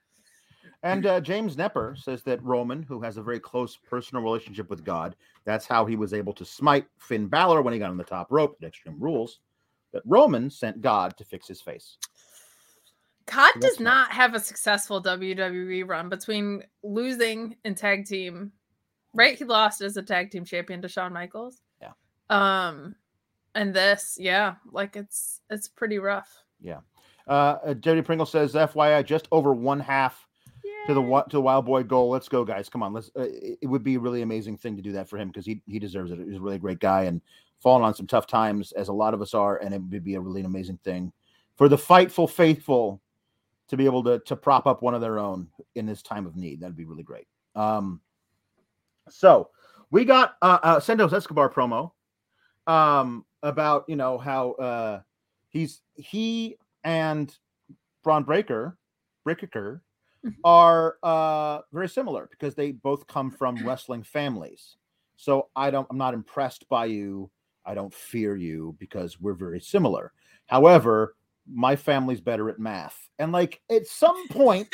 And 0.83 1.05
uh, 1.05 1.21
James 1.21 1.57
Nepper 1.57 1.95
says 1.99 2.23
that 2.23 2.43
Roman, 2.43 2.83
who 2.83 3.03
has 3.03 3.19
a 3.19 3.23
very 3.23 3.39
close 3.39 3.77
personal 3.77 4.25
relationship 4.25 4.71
with 4.71 4.85
God, 4.85 5.15
that's 5.45 5.67
how 5.67 5.85
he 5.85 5.95
was 5.97 6.15
able 6.15 6.33
to 6.35 6.45
smite 6.45 6.87
Finn 6.97 7.27
Balor 7.27 7.61
when 7.63 7.75
he 7.75 7.79
got 7.79 7.91
on 7.91 7.99
the 7.99 8.05
top 8.05 8.29
rope 8.31 8.57
at 8.63 8.69
Extreme 8.69 8.99
Rules. 8.99 9.41
That 9.93 10.03
Roman 10.07 10.49
sent 10.49 10.81
God 10.81 11.17
to 11.19 11.25
fix 11.25 11.47
his 11.49 11.61
face. 11.61 11.99
Cod 13.27 13.51
That's 13.55 13.67
does 13.67 13.79
right. 13.79 13.85
not 13.85 14.13
have 14.13 14.35
a 14.35 14.41
successful 14.41 15.03
WWE 15.03 15.87
run 15.87 16.09
between 16.09 16.63
losing 16.83 17.57
in 17.65 17.75
tag 17.75 18.07
team. 18.07 18.53
Right, 19.13 19.37
he 19.37 19.45
lost 19.45 19.83
as 19.83 19.97
a 19.97 20.03
tag 20.03 20.31
team 20.31 20.45
champion 20.45 20.81
to 20.83 20.89
Shawn 20.89 21.13
Michaels. 21.13 21.61
Yeah. 21.83 21.93
Um, 22.31 22.95
and 23.57 23.75
this, 23.75 24.17
yeah, 24.19 24.55
like 24.71 24.95
it's 24.97 25.41
it's 25.51 25.69
pretty 25.69 25.99
rough. 25.99 26.33
Yeah. 26.61 26.79
uh, 27.27 27.75
Jody 27.75 28.03
Pringle 28.03 28.27
says, 28.27 28.55
"FYI, 28.55 29.05
just 29.05 29.27
over 29.33 29.53
one 29.53 29.81
half 29.81 30.29
to 30.91 31.01
the 31.01 31.23
to 31.31 31.37
the 31.37 31.41
Wild 31.41 31.65
Boy 31.65 31.83
goal. 31.83 32.11
Let's 32.11 32.29
go, 32.29 32.45
guys! 32.45 32.69
Come 32.69 32.83
on, 32.83 32.93
let's. 32.93 33.11
Uh, 33.17 33.27
it 33.31 33.67
would 33.67 33.83
be 33.83 33.95
a 33.95 34.01
really 34.01 34.23
amazing 34.23 34.57
thing 34.57 34.77
to 34.77 34.83
do 34.83 34.93
that 34.93 35.09
for 35.09 35.19
him 35.19 35.29
because 35.29 35.47
he 35.47 35.63
he 35.67 35.79
deserves 35.79 36.11
it. 36.11 36.19
He's 36.19 36.37
a 36.37 36.41
really 36.41 36.59
great 36.59 36.81
guy 36.81 37.05
and 37.05 37.21
fallen 37.61 37.83
on 37.83 37.95
some 37.95 38.07
tough 38.07 38.27
times, 38.27 38.73
as 38.73 38.89
a 38.89 38.93
lot 38.93 39.15
of 39.15 39.23
us 39.23 39.35
are, 39.35 39.59
and 39.59 39.75
it 39.75 39.81
would 39.81 40.05
be 40.05 40.15
a 40.15 40.21
really 40.21 40.43
amazing 40.43 40.79
thing 40.83 41.13
for 41.57 41.69
the 41.69 41.77
fightful 41.77 42.29
faithful 42.29 43.01
to 43.69 43.77
be 43.77 43.85
able 43.85 44.03
to 44.05 44.19
to 44.21 44.37
prop 44.37 44.67
up 44.67 44.83
one 44.83 44.95
of 44.95 45.01
their 45.01 45.19
own 45.19 45.49
in 45.75 45.87
this 45.87 46.03
time 46.03 46.27
of 46.27 46.37
need. 46.37 46.61
That'd 46.61 46.77
be 46.77 46.85
really 46.85 47.05
great. 47.05 47.27
Um, 47.55 48.01
so 49.09 49.51
we 49.91 50.05
got 50.05 50.35
uh, 50.43 50.59
uh 50.63 50.81
Santos 50.81 51.13
Escobar 51.13 51.51
promo 51.51 51.93
um 52.67 53.25
about 53.43 53.85
you 53.89 53.97
know 53.97 54.19
how 54.19 54.53
uh 54.53 55.01
he's 55.49 55.83
he 55.95 56.57
and 56.85 57.35
Bron 58.03 58.25
Breakker 58.25 58.77
Breakker 59.25 59.83
Mhm. 60.25 60.37
are 60.45 60.97
uh 61.03 61.61
very 61.73 61.89
similar 61.89 62.29
because 62.31 62.55
they 62.55 62.73
both 62.73 63.07
come 63.07 63.31
from 63.31 63.57
wrestling 63.67 64.03
families. 64.03 64.77
So 65.17 65.49
I 65.57 65.71
don't 65.71 65.87
I'm 65.91 65.99
not 65.99 66.15
impressed 66.15 66.69
by 66.69 66.87
you. 66.87 67.31
I 67.65 67.75
don't 67.75 67.93
fear 67.93 68.37
you 68.37 68.77
because 68.79 69.21
we're 69.21 69.35
very 69.35 69.61
similar. 69.61 70.13
However, 70.47 71.17
my 71.53 71.77
family's 71.77 72.21
better 72.21 72.49
at 72.49 72.59
math. 72.59 73.09
And 73.19 73.33
like 73.33 73.61
at 73.71 73.87
some 73.87 74.29
point, 74.29 74.69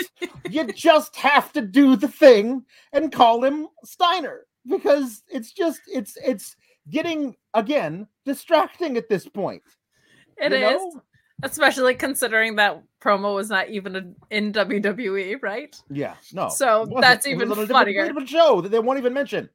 you 0.51 0.65
just 0.73 1.17
have 1.17 1.53
to 1.53 1.63
do 1.63 1.97
the 1.97 2.09
thing 2.09 2.65
and 2.93 3.13
call 3.13 3.45
him 3.45 3.69
Steiner 3.85 4.47
because 4.67 5.23
it's 5.29 5.53
just 5.53 5.81
it's 5.87 6.17
it's 6.25 6.57
getting 6.91 7.37
again 7.55 8.07
distracting 8.25 8.97
at 8.97 9.09
this 9.09 9.27
point. 9.29 9.63
It 10.39 10.53
you 10.53 10.59
is? 10.59 10.97
Especially 11.43 11.95
considering 11.95 12.57
that 12.57 12.83
promo 13.01 13.35
was 13.35 13.51
not 13.51 13.69
even 13.69 14.15
in 14.31 14.53
WWE, 14.53 15.43
right? 15.43 15.75
Yeah, 15.91 16.15
no. 16.33 16.49
So 16.49 16.83
it 16.83 17.01
that's 17.01 17.27
It 17.27 17.31
even 17.31 17.49
a 17.49 17.55
different- 17.55 17.71
funnier. 17.71 18.07
different 18.07 18.29
show 18.29 18.61
that 18.61 18.71
they 18.71 18.79
won't 18.79 18.99
even 18.99 19.13
mention. 19.13 19.49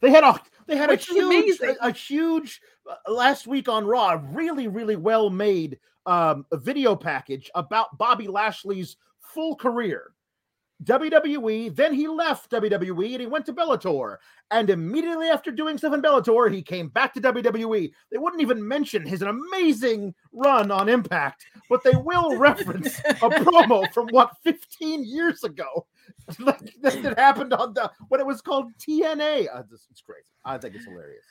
They 0.00 0.10
had 0.10 0.24
a 0.24 0.40
they 0.66 0.76
had 0.76 0.90
Which 0.90 1.08
a 1.10 1.14
huge 1.14 1.60
a, 1.60 1.86
a 1.86 1.92
huge 1.92 2.60
uh, 2.88 3.12
last 3.12 3.46
week 3.46 3.68
on 3.68 3.86
Raw, 3.86 4.10
a 4.10 4.16
really 4.18 4.68
really 4.68 4.96
well 4.96 5.30
made 5.30 5.78
um 6.06 6.44
video 6.52 6.94
package 6.94 7.50
about 7.54 7.96
Bobby 7.98 8.28
Lashley's 8.28 8.96
full 9.20 9.56
career. 9.56 10.12
WWE, 10.84 11.74
then 11.74 11.92
he 11.92 12.06
left 12.06 12.50
WWE 12.50 13.12
and 13.12 13.20
he 13.20 13.26
went 13.26 13.44
to 13.46 13.52
Bellator. 13.52 14.16
And 14.50 14.70
immediately 14.70 15.28
after 15.28 15.50
doing 15.50 15.76
stuff 15.76 15.92
in 15.92 16.02
Bellator, 16.02 16.52
he 16.52 16.62
came 16.62 16.88
back 16.88 17.12
to 17.14 17.20
WWE. 17.20 17.90
They 18.10 18.18
wouldn't 18.18 18.42
even 18.42 18.66
mention 18.66 19.04
his 19.04 19.22
amazing 19.22 20.14
run 20.32 20.70
on 20.70 20.88
Impact, 20.88 21.44
but 21.68 21.82
they 21.82 21.96
will 21.96 22.36
reference 22.38 22.98
a 23.00 23.28
promo 23.28 23.92
from 23.92 24.08
what 24.08 24.30
15 24.44 25.04
years 25.04 25.42
ago 25.42 25.86
like 26.38 26.74
that, 26.82 27.02
that 27.02 27.18
happened 27.18 27.52
on 27.52 27.74
the 27.74 27.90
when 28.08 28.20
it 28.20 28.26
was 28.26 28.40
called 28.40 28.70
TNA. 28.78 29.48
Uh, 29.52 29.62
this, 29.70 29.86
it's 29.90 30.00
crazy. 30.00 30.28
I 30.44 30.58
think 30.58 30.74
it's 30.74 30.84
hilarious. 30.84 31.24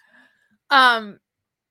Um, 0.70 1.20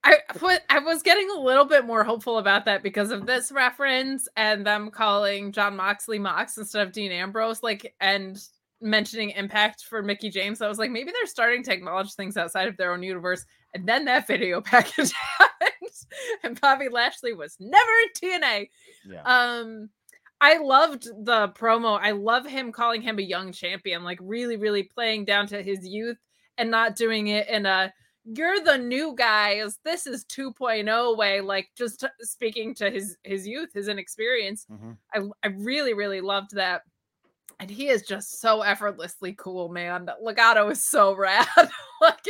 I 0.07 0.19
put 0.29 0.61
I 0.69 0.79
was 0.79 1.03
getting 1.03 1.29
a 1.29 1.39
little 1.39 1.65
bit 1.65 1.85
more 1.85 2.03
hopeful 2.03 2.37
about 2.37 2.63
that 2.65 2.81
because 2.81 3.11
of 3.11 3.25
this 3.25 3.51
reference 3.51 4.27
and 4.37 4.65
them 4.65 4.89
calling 4.89 5.51
Jon 5.51 5.75
Moxley 5.75 6.17
Mox 6.17 6.57
instead 6.57 6.87
of 6.87 6.93
Dean 6.93 7.11
Ambrose, 7.11 7.61
like 7.61 7.93
and 7.99 8.41
mentioning 8.79 9.31
Impact 9.31 9.83
for 9.83 10.01
Mickie 10.01 10.29
James. 10.29 10.61
I 10.61 10.69
was 10.69 10.77
like, 10.77 10.91
maybe 10.91 11.11
they're 11.11 11.25
starting 11.25 11.61
to 11.63 11.73
acknowledge 11.73 12.13
things 12.13 12.37
outside 12.37 12.69
of 12.69 12.77
their 12.77 12.93
own 12.93 13.03
universe. 13.03 13.43
And 13.73 13.85
then 13.87 14.05
that 14.05 14.27
video 14.27 14.61
package 14.65 15.11
happened, 15.37 15.91
and 16.43 16.61
Bobby 16.61 16.87
Lashley 16.89 17.33
was 17.33 17.57
never 17.59 17.91
in 18.03 18.41
TNA. 18.41 18.69
Yeah. 19.09 19.21
Um, 19.23 19.89
I 20.39 20.57
loved 20.57 21.03
the 21.03 21.49
promo. 21.49 21.99
I 21.99 22.11
love 22.11 22.45
him 22.45 22.71
calling 22.71 23.01
him 23.01 23.19
a 23.19 23.23
young 23.23 23.51
champion, 23.51 24.03
like 24.05 24.19
really, 24.21 24.55
really 24.55 24.83
playing 24.83 25.25
down 25.25 25.47
to 25.47 25.61
his 25.61 25.85
youth 25.85 26.17
and 26.57 26.71
not 26.71 26.95
doing 26.95 27.27
it 27.27 27.49
in 27.49 27.65
a 27.65 27.91
you're 28.35 28.61
the 28.61 28.77
new 28.77 29.15
guys 29.15 29.79
this 29.85 30.05
is 30.05 30.25
2.0 30.25 31.17
way 31.17 31.39
like 31.39 31.69
just 31.77 32.01
t- 32.01 32.07
speaking 32.21 32.73
to 32.75 32.89
his 32.89 33.17
his 33.23 33.47
youth 33.47 33.69
his 33.73 33.87
inexperience. 33.87 34.65
Mm-hmm. 34.71 34.91
I, 35.13 35.47
I 35.47 35.51
really 35.57 35.93
really 35.93 36.21
loved 36.21 36.53
that. 36.55 36.81
And 37.59 37.69
he 37.71 37.87
is 37.87 38.03
just 38.03 38.39
so 38.39 38.61
effortlessly 38.61 39.33
cool 39.37 39.69
man. 39.69 40.09
Legado 40.23 40.69
is 40.71 40.85
so 40.85 41.15
rad. 41.15 41.47
Like 42.01 42.25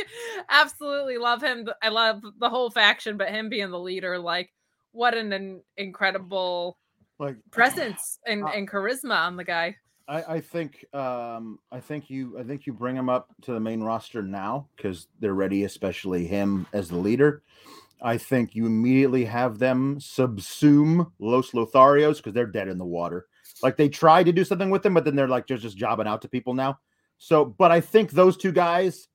absolutely 0.48 1.18
love 1.18 1.42
him. 1.42 1.68
I 1.82 1.88
love 1.88 2.22
the 2.38 2.48
whole 2.48 2.70
faction 2.70 3.16
but 3.16 3.30
him 3.30 3.48
being 3.48 3.70
the 3.70 3.80
leader 3.80 4.18
like 4.18 4.50
what 4.92 5.14
an, 5.16 5.32
in- 5.32 5.62
incredible 5.76 6.78
Like 7.18 7.36
presence 7.50 8.18
and, 8.26 8.44
Uh, 8.44 8.52
and 8.54 8.70
charisma 8.70 9.16
on 9.16 9.36
the 9.36 9.44
guy 9.44 9.76
I, 10.08 10.36
I 10.36 10.40
think 10.40 10.84
um 10.94 11.58
I 11.70 11.80
think 11.80 12.08
you 12.08 12.38
I 12.38 12.42
think 12.42 12.66
you 12.66 12.72
bring 12.72 12.96
him 12.96 13.08
up 13.08 13.28
to 13.42 13.52
the 13.52 13.60
main 13.60 13.82
roster 13.82 14.22
now 14.22 14.68
because 14.76 15.06
they're 15.20 15.34
ready, 15.34 15.64
especially 15.64 16.26
him 16.26 16.66
as 16.72 16.88
the 16.88 16.96
leader. 16.96 17.42
I 18.00 18.16
think 18.16 18.54
you 18.54 18.64
immediately 18.66 19.24
have 19.24 19.58
them 19.58 19.98
subsume 19.98 21.10
Los 21.18 21.50
Lotharios 21.50 22.18
because 22.18 22.32
they're 22.32 22.46
dead 22.46 22.68
in 22.68 22.78
the 22.78 22.84
water. 22.84 23.26
Like 23.62 23.76
they 23.76 23.88
tried 23.88 24.26
to 24.26 24.32
do 24.32 24.44
something 24.44 24.70
with 24.70 24.82
them, 24.82 24.94
but 24.94 25.04
then 25.04 25.16
they're 25.16 25.28
like 25.28 25.46
just 25.46 25.62
just 25.62 25.76
jobbing 25.76 26.06
out 26.06 26.22
to 26.22 26.28
people 26.28 26.54
now. 26.54 26.78
So, 27.18 27.44
but 27.44 27.72
I 27.72 27.80
think 27.80 28.10
those 28.10 28.36
two 28.36 28.52
guys, 28.52 29.08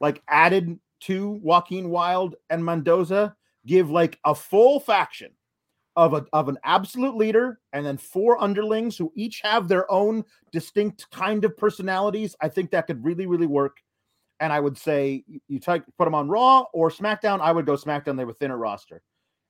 like 0.00 0.22
added 0.26 0.78
to 1.00 1.30
Joaquin 1.42 1.90
Wilde 1.90 2.36
and 2.48 2.64
Mendoza, 2.64 3.36
give 3.66 3.90
like 3.90 4.18
a 4.24 4.34
full 4.34 4.80
faction 4.80 5.30
of 6.00 6.14
a 6.14 6.24
of 6.32 6.48
an 6.48 6.56
absolute 6.64 7.14
leader 7.14 7.60
and 7.74 7.84
then 7.84 7.98
four 7.98 8.42
underlings 8.42 8.96
who 8.96 9.12
each 9.14 9.42
have 9.42 9.68
their 9.68 9.90
own 9.92 10.24
distinct 10.50 11.10
kind 11.10 11.44
of 11.44 11.54
personalities. 11.58 12.34
I 12.40 12.48
think 12.48 12.70
that 12.70 12.86
could 12.86 13.04
really 13.04 13.26
really 13.26 13.46
work. 13.46 13.76
And 14.40 14.50
I 14.50 14.60
would 14.60 14.78
say 14.78 15.22
you, 15.48 15.58
take, 15.58 15.82
put 15.98 16.06
them 16.06 16.14
on 16.14 16.26
Raw 16.26 16.64
or 16.72 16.88
SmackDown. 16.88 17.40
I 17.40 17.52
would 17.52 17.66
go 17.66 17.74
SmackDown. 17.74 18.16
They 18.16 18.24
were 18.24 18.32
thinner 18.32 18.56
roster. 18.56 19.02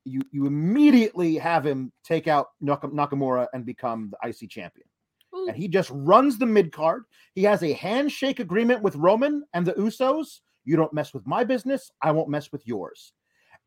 You 0.04 0.22
you 0.32 0.46
immediately 0.46 1.36
have 1.36 1.64
him 1.64 1.92
take 2.02 2.26
out 2.26 2.48
Nak- 2.60 2.82
Nakamura 2.82 3.46
and 3.52 3.64
become 3.64 4.10
the 4.10 4.28
IC 4.28 4.50
champion 4.50 4.88
Ooh, 5.32 5.46
and 5.46 5.56
he 5.56 5.68
just 5.68 5.90
runs 5.92 6.36
the 6.36 6.46
mid 6.46 6.72
card. 6.72 7.04
He 7.36 7.44
has 7.44 7.62
a 7.62 7.74
handshake 7.74 8.40
agreement 8.40 8.82
with 8.82 8.96
Roman 8.96 9.44
and 9.54 9.64
the 9.64 9.74
Usos. 9.74 10.40
You 10.64 10.74
don't 10.74 10.92
mess 10.92 11.14
with 11.14 11.24
my 11.28 11.44
business, 11.44 11.92
I 12.02 12.10
won't 12.10 12.28
mess 12.28 12.50
with 12.50 12.66
yours. 12.66 13.12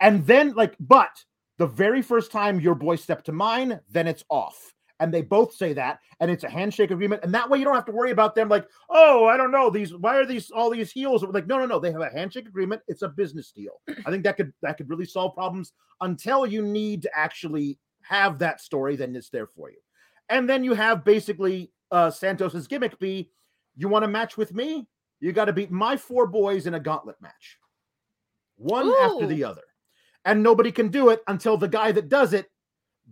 And 0.01 0.27
then, 0.27 0.53
like, 0.53 0.75
but 0.81 1.11
the 1.57 1.67
very 1.67 2.01
first 2.01 2.31
time 2.31 2.59
your 2.59 2.75
boy 2.75 2.95
stepped 2.95 3.25
to 3.25 3.31
mine, 3.31 3.79
then 3.89 4.07
it's 4.07 4.23
off. 4.29 4.73
And 4.99 5.13
they 5.13 5.21
both 5.21 5.53
say 5.53 5.73
that, 5.73 5.99
and 6.19 6.31
it's 6.31 6.43
a 6.43 6.49
handshake 6.49 6.91
agreement. 6.91 7.23
And 7.23 7.33
that 7.33 7.49
way 7.49 7.57
you 7.57 7.65
don't 7.65 7.75
have 7.75 7.85
to 7.85 7.91
worry 7.91 8.11
about 8.11 8.35
them 8.35 8.47
like, 8.47 8.67
oh, 8.89 9.25
I 9.25 9.35
don't 9.35 9.51
know, 9.51 9.69
these 9.69 9.93
why 9.93 10.15
are 10.17 10.25
these 10.25 10.49
all 10.51 10.69
these 10.69 10.91
heels? 10.91 11.23
Like, 11.23 11.47
no, 11.47 11.57
no, 11.57 11.65
no. 11.65 11.79
They 11.79 11.91
have 11.91 12.01
a 12.01 12.09
handshake 12.09 12.47
agreement. 12.47 12.81
It's 12.87 13.01
a 13.01 13.09
business 13.09 13.51
deal. 13.51 13.81
I 14.05 14.11
think 14.11 14.23
that 14.23 14.37
could 14.37 14.53
that 14.61 14.77
could 14.77 14.89
really 14.89 15.05
solve 15.05 15.33
problems 15.33 15.73
until 16.01 16.45
you 16.45 16.61
need 16.61 17.01
to 17.01 17.11
actually 17.17 17.79
have 18.01 18.39
that 18.39 18.61
story, 18.61 18.95
then 18.95 19.15
it's 19.15 19.29
there 19.29 19.47
for 19.47 19.69
you. 19.69 19.77
And 20.29 20.47
then 20.47 20.63
you 20.63 20.73
have 20.73 21.03
basically 21.03 21.71
uh 21.91 22.09
Santos's 22.09 22.67
gimmick 22.67 22.97
be 22.99 23.29
you 23.75 23.87
want 23.87 24.03
to 24.03 24.07
match 24.09 24.37
with 24.37 24.53
me? 24.53 24.87
You 25.19 25.31
got 25.31 25.45
to 25.45 25.53
beat 25.53 25.71
my 25.71 25.97
four 25.97 26.27
boys 26.27 26.67
in 26.67 26.75
a 26.75 26.79
gauntlet 26.79 27.15
match. 27.21 27.57
One 28.55 28.93
after 29.01 29.25
the 29.25 29.43
other. 29.43 29.61
And 30.25 30.41
nobody 30.41 30.71
can 30.71 30.89
do 30.89 31.09
it 31.09 31.21
until 31.27 31.57
the 31.57 31.67
guy 31.67 31.91
that 31.91 32.09
does 32.09 32.33
it 32.33 32.49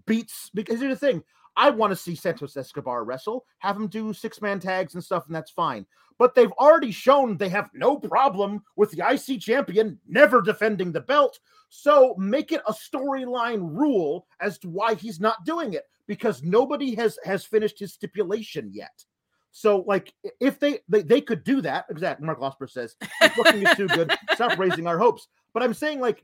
beats 0.05 0.49
because 0.53 0.79
here's 0.79 0.99
the 0.99 1.07
thing. 1.07 1.23
I 1.57 1.69
want 1.69 1.91
to 1.91 1.97
see 1.97 2.15
Santos 2.15 2.55
Escobar 2.55 3.03
wrestle, 3.03 3.45
have 3.59 3.75
him 3.75 3.87
do 3.87 4.13
six 4.13 4.41
man 4.41 4.59
tags 4.59 4.93
and 4.93 5.03
stuff, 5.03 5.27
and 5.27 5.35
that's 5.35 5.51
fine. 5.51 5.85
But 6.17 6.35
they've 6.35 6.51
already 6.53 6.91
shown 6.91 7.35
they 7.35 7.49
have 7.49 7.69
no 7.73 7.97
problem 7.97 8.63
with 8.75 8.91
the 8.91 9.03
IC 9.05 9.41
champion 9.41 9.99
never 10.07 10.41
defending 10.41 10.91
the 10.91 11.01
belt. 11.01 11.39
So 11.69 12.15
make 12.17 12.51
it 12.51 12.61
a 12.67 12.73
storyline 12.73 13.75
rule 13.75 14.27
as 14.39 14.57
to 14.59 14.69
why 14.69 14.93
he's 14.93 15.19
not 15.19 15.43
doing 15.45 15.73
it 15.73 15.83
because 16.07 16.43
nobody 16.43 16.95
has 16.95 17.17
has 17.23 17.45
finished 17.45 17.79
his 17.79 17.93
stipulation 17.93 18.69
yet. 18.73 19.03
So 19.51 19.83
like 19.87 20.13
if 20.39 20.59
they 20.59 20.79
they, 20.87 21.01
they 21.01 21.21
could 21.21 21.43
do 21.43 21.61
that, 21.61 21.85
exactly. 21.89 22.25
Mark 22.25 22.39
Losper 22.39 22.69
says 22.69 22.95
"This 23.19 23.35
booking 23.35 23.65
is 23.65 23.75
too 23.75 23.87
good. 23.87 24.13
Stop 24.33 24.57
raising 24.57 24.87
our 24.87 24.97
hopes. 24.97 25.27
But 25.53 25.63
I'm 25.63 25.73
saying 25.73 25.99
like 25.99 26.23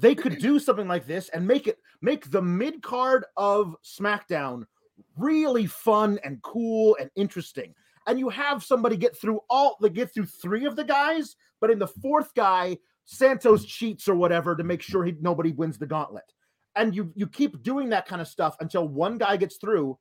they 0.00 0.14
could 0.14 0.38
do 0.38 0.58
something 0.58 0.88
like 0.88 1.06
this 1.06 1.28
and 1.30 1.46
make 1.46 1.66
it 1.66 1.78
make 2.02 2.30
the 2.30 2.42
mid 2.42 2.82
card 2.82 3.24
of 3.36 3.74
SmackDown 3.84 4.64
really 5.16 5.66
fun 5.66 6.18
and 6.24 6.42
cool 6.42 6.96
and 7.00 7.10
interesting. 7.16 7.74
And 8.06 8.18
you 8.18 8.28
have 8.28 8.62
somebody 8.62 8.96
get 8.96 9.18
through 9.18 9.40
all 9.50 9.76
they 9.80 9.90
get 9.90 10.12
through 10.12 10.26
three 10.26 10.64
of 10.66 10.76
the 10.76 10.84
guys, 10.84 11.36
but 11.60 11.70
in 11.70 11.78
the 11.78 11.88
fourth 11.88 12.34
guy, 12.34 12.78
Santos 13.04 13.64
cheats 13.64 14.08
or 14.08 14.14
whatever 14.14 14.54
to 14.54 14.64
make 14.64 14.82
sure 14.82 15.04
he 15.04 15.14
nobody 15.20 15.52
wins 15.52 15.78
the 15.78 15.86
gauntlet. 15.86 16.32
And 16.74 16.94
you 16.94 17.12
you 17.14 17.26
keep 17.26 17.62
doing 17.62 17.88
that 17.90 18.06
kind 18.06 18.20
of 18.20 18.28
stuff 18.28 18.56
until 18.60 18.86
one 18.86 19.18
guy 19.18 19.36
gets 19.36 19.56
through 19.56 19.98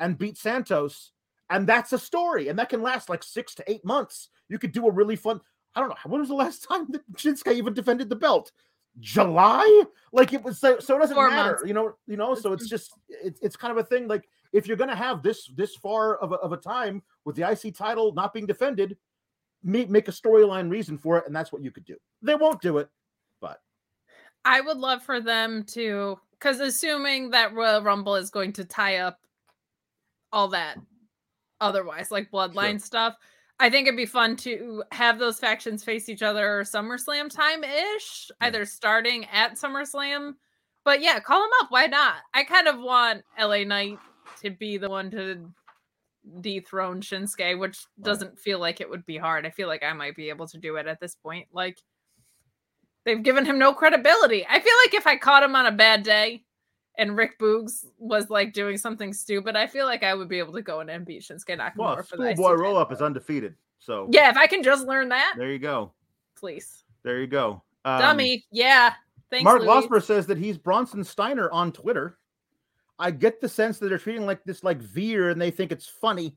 and 0.00 0.18
beats 0.18 0.42
Santos, 0.42 1.12
and 1.50 1.66
that's 1.66 1.92
a 1.92 1.98
story, 1.98 2.48
and 2.48 2.58
that 2.58 2.68
can 2.68 2.82
last 2.82 3.08
like 3.08 3.22
six 3.22 3.54
to 3.54 3.70
eight 3.70 3.84
months. 3.84 4.28
You 4.48 4.58
could 4.58 4.72
do 4.72 4.86
a 4.86 4.92
really 4.92 5.16
fun. 5.16 5.40
I 5.74 5.80
don't 5.80 5.90
know 5.90 5.96
when 6.06 6.20
was 6.20 6.28
the 6.28 6.34
last 6.34 6.66
time 6.68 6.86
that 6.90 7.10
Shinsuke 7.12 7.54
even 7.54 7.74
defended 7.74 8.10
the 8.10 8.16
belt. 8.16 8.52
July, 9.00 9.84
like 10.12 10.32
it 10.32 10.42
was 10.42 10.58
so. 10.58 10.78
So 10.78 10.96
it 10.96 11.00
doesn't 11.00 11.14
Four 11.14 11.30
matter, 11.30 11.50
months. 11.50 11.62
you 11.66 11.74
know. 11.74 11.94
You 12.06 12.16
know, 12.16 12.34
so 12.34 12.52
it's 12.52 12.68
just 12.68 12.92
it's 13.08 13.40
it's 13.40 13.56
kind 13.56 13.70
of 13.70 13.78
a 13.78 13.84
thing. 13.84 14.08
Like 14.08 14.28
if 14.52 14.66
you're 14.66 14.76
gonna 14.76 14.96
have 14.96 15.22
this 15.22 15.46
this 15.54 15.74
far 15.76 16.16
of 16.16 16.32
a, 16.32 16.36
of 16.36 16.52
a 16.52 16.56
time 16.56 17.02
with 17.24 17.36
the 17.36 17.48
IC 17.50 17.76
title 17.76 18.12
not 18.14 18.32
being 18.32 18.46
defended, 18.46 18.96
make 19.62 19.90
make 19.90 20.08
a 20.08 20.12
storyline 20.12 20.70
reason 20.70 20.96
for 20.96 21.18
it, 21.18 21.24
and 21.26 21.34
that's 21.36 21.52
what 21.52 21.62
you 21.62 21.70
could 21.70 21.84
do. 21.84 21.96
They 22.22 22.34
won't 22.34 22.62
do 22.62 22.78
it, 22.78 22.88
but 23.40 23.60
I 24.44 24.60
would 24.60 24.78
love 24.78 25.02
for 25.02 25.20
them 25.20 25.64
to, 25.72 26.18
because 26.32 26.60
assuming 26.60 27.30
that 27.30 27.52
Royal 27.52 27.82
Rumble 27.82 28.14
is 28.14 28.30
going 28.30 28.52
to 28.54 28.64
tie 28.64 28.98
up 28.98 29.18
all 30.32 30.48
that 30.48 30.78
otherwise, 31.60 32.10
like 32.10 32.30
bloodline 32.30 32.80
stuff, 32.80 33.16
I 33.58 33.70
think 33.70 33.86
it'd 33.88 33.96
be 33.96 34.04
fun 34.06 34.36
to 34.36 34.82
have 34.92 35.18
those 35.18 35.38
factions 35.38 35.82
face 35.82 36.08
each 36.08 36.22
other 36.22 36.62
SummerSlam 36.62 37.30
time 37.30 37.64
ish, 37.64 38.30
Yeah. 38.40 38.48
either 38.48 38.64
starting 38.66 39.24
at 39.26 39.54
SummerSlam. 39.54 40.34
But 40.84 41.00
yeah, 41.00 41.18
call 41.20 41.40
them 41.40 41.50
up. 41.62 41.70
Why 41.70 41.86
not? 41.86 42.16
I 42.34 42.44
kind 42.44 42.68
of 42.68 42.78
want 42.78 43.24
LA 43.38 43.64
Knight 43.64 43.98
to 44.42 44.50
be 44.50 44.76
the 44.76 44.90
one 44.90 45.10
to 45.12 45.50
dethrone 46.40 47.00
Shinsuke, 47.00 47.58
which 47.58 47.86
doesn't 48.02 48.38
feel 48.38 48.58
like 48.58 48.80
it 48.80 48.90
would 48.90 49.06
be 49.06 49.16
hard. 49.16 49.46
I 49.46 49.50
feel 49.50 49.68
like 49.68 49.82
I 49.82 49.92
might 49.94 50.16
be 50.16 50.28
able 50.28 50.46
to 50.48 50.58
do 50.58 50.76
it 50.76 50.86
at 50.86 51.00
this 51.00 51.14
point. 51.14 51.48
Like, 51.52 51.78
They've 53.04 53.22
given 53.22 53.44
him 53.46 53.56
no 53.56 53.72
credibility. 53.72 54.44
I 54.50 54.58
feel 54.58 54.72
like 54.84 54.92
if 54.94 55.06
I 55.06 55.16
caught 55.16 55.44
him 55.44 55.54
on 55.54 55.66
a 55.66 55.70
bad 55.70 56.02
day 56.02 56.42
and 56.98 57.16
Rick 57.16 57.38
Boogs 57.38 57.86
was 57.98 58.30
like 58.30 58.52
doing 58.52 58.78
something 58.78 59.12
stupid, 59.12 59.56
I 59.56 59.66
feel 59.66 59.86
like 59.86 60.02
I 60.02 60.14
would 60.14 60.28
be 60.28 60.38
able 60.38 60.54
to 60.54 60.62
go 60.62 60.80
in 60.80 60.88
and 60.88 61.04
beat 61.04 61.22
Shinsuke 61.22 61.58
Nakamura 61.58 61.76
well, 61.76 62.02
for 62.02 62.16
the 62.16 62.30
IC 62.30 62.36
schoolboy 62.36 62.54
roll 62.54 62.76
up 62.76 62.92
is 62.92 63.02
undefeated. 63.02 63.54
So 63.78 64.08
Yeah, 64.10 64.30
if 64.30 64.36
I 64.36 64.46
can 64.46 64.62
just 64.62 64.86
learn 64.86 65.08
that, 65.10 65.34
there 65.36 65.50
you 65.50 65.58
go. 65.58 65.92
please. 66.36 66.84
There 67.02 67.20
you 67.20 67.26
go. 67.26 67.62
Um, 67.84 68.00
Dummy. 68.00 68.44
Yeah. 68.50 68.94
Thanks, 69.30 69.44
Mark 69.44 69.62
Losper 69.62 70.02
says 70.02 70.26
that 70.26 70.38
he's 70.38 70.56
Bronson 70.56 71.04
Steiner 71.04 71.50
on 71.50 71.72
Twitter. 71.72 72.18
I 72.98 73.10
get 73.10 73.40
the 73.40 73.48
sense 73.48 73.78
that 73.78 73.88
they're 73.88 73.98
treating 73.98 74.24
like 74.24 74.42
this 74.44 74.64
like 74.64 74.78
Veer 74.78 75.30
and 75.30 75.40
they 75.40 75.50
think 75.50 75.72
it's 75.72 75.86
funny. 75.86 76.36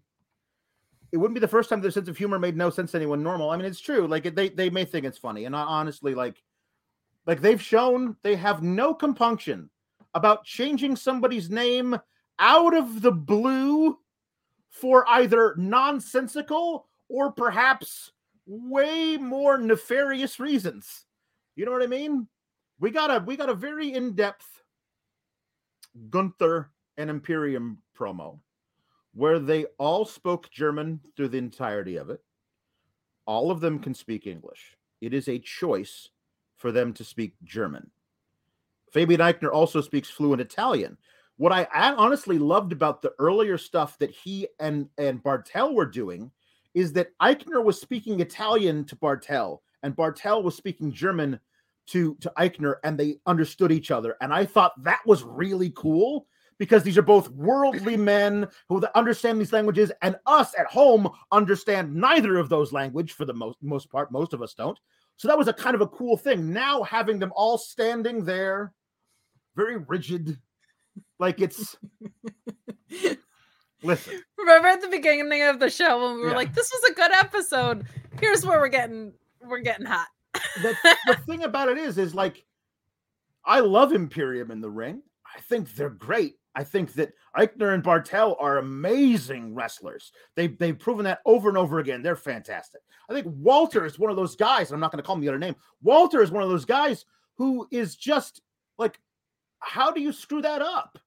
It 1.12 1.17
wouldn't 1.17 1.34
be 1.36 1.39
the 1.39 1.48
first 1.48 1.69
time 1.69 1.82
their 1.82 1.89
sense 1.89 2.10
of 2.10 2.17
humor 2.17 2.38
made 2.38 2.58
no 2.58 2.69
sense 2.69 2.91
to 2.91 2.98
anyone 2.98 3.24
normal. 3.24 3.50
I 3.50 3.58
mean, 3.58 3.65
it's 3.65 3.80
true. 3.80 4.08
Like 4.08 4.36
they 4.36 4.50
they 4.50 4.69
may 4.69 4.86
think 4.86 5.06
it's 5.06 5.17
funny, 5.17 5.45
and 5.45 5.56
I, 5.56 5.62
honestly, 5.62 6.13
like 6.13 6.43
like 7.26 7.41
they've 7.41 7.62
shown 7.62 8.15
they 8.22 8.36
have 8.36 8.62
no 8.62 8.93
compunction 8.93 9.69
about 10.13 10.43
changing 10.43 10.95
somebody's 10.95 11.50
name 11.50 11.98
out 12.39 12.76
of 12.76 13.02
the 13.02 13.12
blue 13.12 13.98
for 14.69 15.08
either 15.10 15.56
nonsensical 15.58 16.88
or 17.10 17.32
perhaps 17.32 18.12
way 18.45 19.17
more 19.17 19.58
nefarious 19.58 20.39
reasons. 20.39 21.05
You 21.55 21.66
know 21.66 21.72
what 21.72 21.84
I 21.84 21.88
mean? 21.88 22.28
We 22.80 22.91
got 22.91 23.12
a 23.12 23.24
we 23.24 23.36
got 23.36 23.49
a 23.49 23.53
very 23.53 23.93
in-depth 23.93 24.64
Gunther 26.10 26.72
and 26.97 27.10
Imperium 27.10 27.82
promo 27.97 28.39
where 29.14 29.39
they 29.39 29.66
all 29.78 30.05
spoke 30.05 30.49
German 30.49 30.99
through 31.16 31.30
the 31.30 31.38
entirety 31.38 31.97
of 31.97 32.10
it. 32.10 32.22
All 33.26 33.51
of 33.51 33.60
them 33.60 33.80
can 33.80 33.93
speak 33.93 34.28
English. 34.28 34.78
It 35.01 35.14
is 35.14 35.28
a 35.28 35.39
choice 35.39 36.10
for 36.55 36.72
them 36.72 36.93
to 36.93 37.03
speak 37.03 37.34
German. 37.43 37.89
Fabian 38.92 39.22
Aichner 39.22 39.52
also 39.52 39.82
speaks 39.82 40.10
fluent 40.10 40.42
Italian. 40.42 40.98
What 41.38 41.52
I 41.52 41.68
I 41.74 41.94
honestly 41.94 42.38
loved 42.38 42.72
about 42.72 43.02
the 43.02 43.14
earlier 43.20 43.58
stuff 43.58 43.98
that 44.00 44.12
he 44.12 44.48
and 44.60 44.90
and 44.98 45.24
Barthel 45.24 45.74
were 45.74 45.86
doing 45.86 46.32
is 46.74 46.94
that 46.94 47.18
Aichner 47.22 47.64
was 47.64 47.80
speaking 47.80 48.20
Italian 48.20 48.86
to 48.86 48.96
Barthel 48.96 49.60
and 49.84 49.96
Barthel 49.96 50.44
was 50.44 50.56
speaking 50.56 50.92
German 50.92 51.40
to 51.88 52.16
to 52.22 52.32
Aichner 52.38 52.76
and 52.84 52.98
they 52.98 53.18
understood 53.26 53.72
each 53.72 53.92
other 53.92 54.16
and 54.22 54.34
I 54.34 54.46
thought 54.46 54.84
that 54.84 55.00
was 55.06 55.24
really 55.24 55.72
cool 55.76 56.28
because 56.60 56.84
these 56.84 56.98
are 56.98 57.02
both 57.02 57.30
worldly 57.30 57.98
men 58.16 58.48
who 58.68 58.84
understand 58.94 59.40
these 59.40 59.54
languages, 59.54 59.92
and 60.04 60.18
us 60.28 60.54
at 60.60 60.68
home 60.68 61.10
understand 61.32 61.96
neither 61.96 62.38
of 62.38 62.50
those 62.50 62.72
language 62.72 63.14
for 63.14 63.26
the 63.26 63.34
most 63.34 63.58
most 63.64 63.90
part. 63.90 64.12
Most 64.12 64.34
of 64.34 64.44
us 64.44 64.54
don't. 64.54 64.78
So 65.18 65.28
that 65.28 65.38
was 65.38 65.48
a 65.48 65.54
kind 65.54 65.74
of 65.74 65.82
a 65.82 65.88
cool 65.88 66.16
thing. 66.16 66.54
Now 66.54 66.84
having 66.84 67.18
them 67.18 67.34
all 67.36 67.58
standing 67.58 68.24
there, 68.24 68.74
very 69.60 69.78
rigid, 69.78 70.38
like 71.20 71.41
it's. 71.41 71.76
Listen. 73.84 74.22
Remember 74.38 74.68
at 74.68 74.82
the 74.82 74.89
beginning 74.89 75.43
of 75.43 75.60
the 75.60 75.70
show 75.70 76.03
when 76.03 76.16
we 76.16 76.22
were 76.24 76.30
Yeah. 76.32 76.36
like, 76.36 76.53
"This 76.53 76.70
was 76.72 76.91
a 76.91 76.93
good 76.95 77.12
episode." 77.14 77.86
Here's 78.20 78.45
where 78.45 78.60
we're 78.60 78.68
getting 78.68 79.14
we're 79.45 79.60
getting 79.60 79.86
hot. 79.86 80.07
the, 80.62 80.76
the 81.07 81.16
thing 81.26 81.43
about 81.43 81.70
it 81.70 81.78
is, 81.78 81.97
is 81.97 82.14
like, 82.14 82.45
I 83.45 83.62
love 83.62 83.93
Imperium 83.93 84.51
in 84.51 84.60
the 84.60 84.70
ring. 84.70 85.01
I 85.36 85.39
think 85.41 85.74
they're 85.76 85.89
great. 85.89 86.36
I 86.55 86.64
think 86.66 86.93
that 86.93 87.14
Aichner 87.38 87.74
and 87.74 87.82
Barthel 87.84 88.36
are 88.39 88.57
amazing 88.57 89.55
wrestlers. 89.55 90.12
They 90.36 90.47
they've 90.47 90.78
proven 90.78 91.05
that 91.05 91.20
over 91.26 91.47
and 91.47 91.57
over 91.57 91.80
again. 91.80 92.01
They're 92.01 92.16
fantastic. 92.18 92.82
I 93.10 93.14
think 93.14 93.28
Walter 93.30 93.86
is 93.86 93.97
one 93.97 94.12
of 94.12 94.18
those 94.18 94.36
guys. 94.36 94.70
and 94.70 94.76
I'm 94.76 94.82
not 94.82 94.91
going 94.91 95.01
to 95.01 95.05
call 95.05 95.16
him 95.16 95.22
the 95.22 95.30
other 95.30 95.39
name. 95.39 95.55
Walter 95.82 96.22
is 96.22 96.32
one 96.32 96.43
of 96.43 96.49
those 96.49 96.66
guys 96.66 97.05
who 97.38 97.66
is 97.72 97.95
just 97.95 98.41
like, 98.78 98.99
how 99.60 99.91
do 99.91 100.01
you 100.01 100.12
screw 100.12 100.41
that 100.41 100.62
up? 100.62 100.97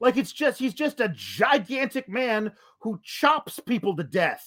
Like 0.00 0.16
it's 0.16 0.32
just 0.32 0.58
he's 0.58 0.74
just 0.74 1.00
a 1.00 1.08
gigantic 1.14 2.08
man 2.08 2.52
who 2.80 3.00
chops 3.02 3.58
people 3.60 3.96
to 3.96 4.04
death. 4.04 4.46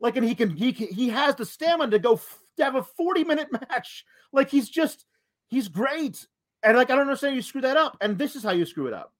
Like 0.00 0.16
and 0.16 0.26
he 0.26 0.34
can 0.34 0.50
he 0.50 0.72
can, 0.72 0.88
he 0.88 1.08
has 1.10 1.34
the 1.36 1.44
stamina 1.46 1.90
to 1.92 1.98
go 1.98 2.14
f- 2.14 2.38
to 2.56 2.64
have 2.64 2.74
a 2.76 2.82
40 2.82 3.24
minute 3.24 3.48
match. 3.70 4.04
Like 4.32 4.50
he's 4.50 4.68
just 4.68 5.04
he's 5.48 5.68
great. 5.68 6.26
And 6.62 6.76
like 6.76 6.90
I 6.90 6.94
don't 6.94 7.02
understand 7.02 7.36
you 7.36 7.42
screw 7.42 7.60
that 7.62 7.76
up. 7.76 7.96
And 8.00 8.16
this 8.18 8.36
is 8.36 8.42
how 8.42 8.52
you 8.52 8.64
screw 8.64 8.86
it 8.86 8.94
up. 8.94 9.12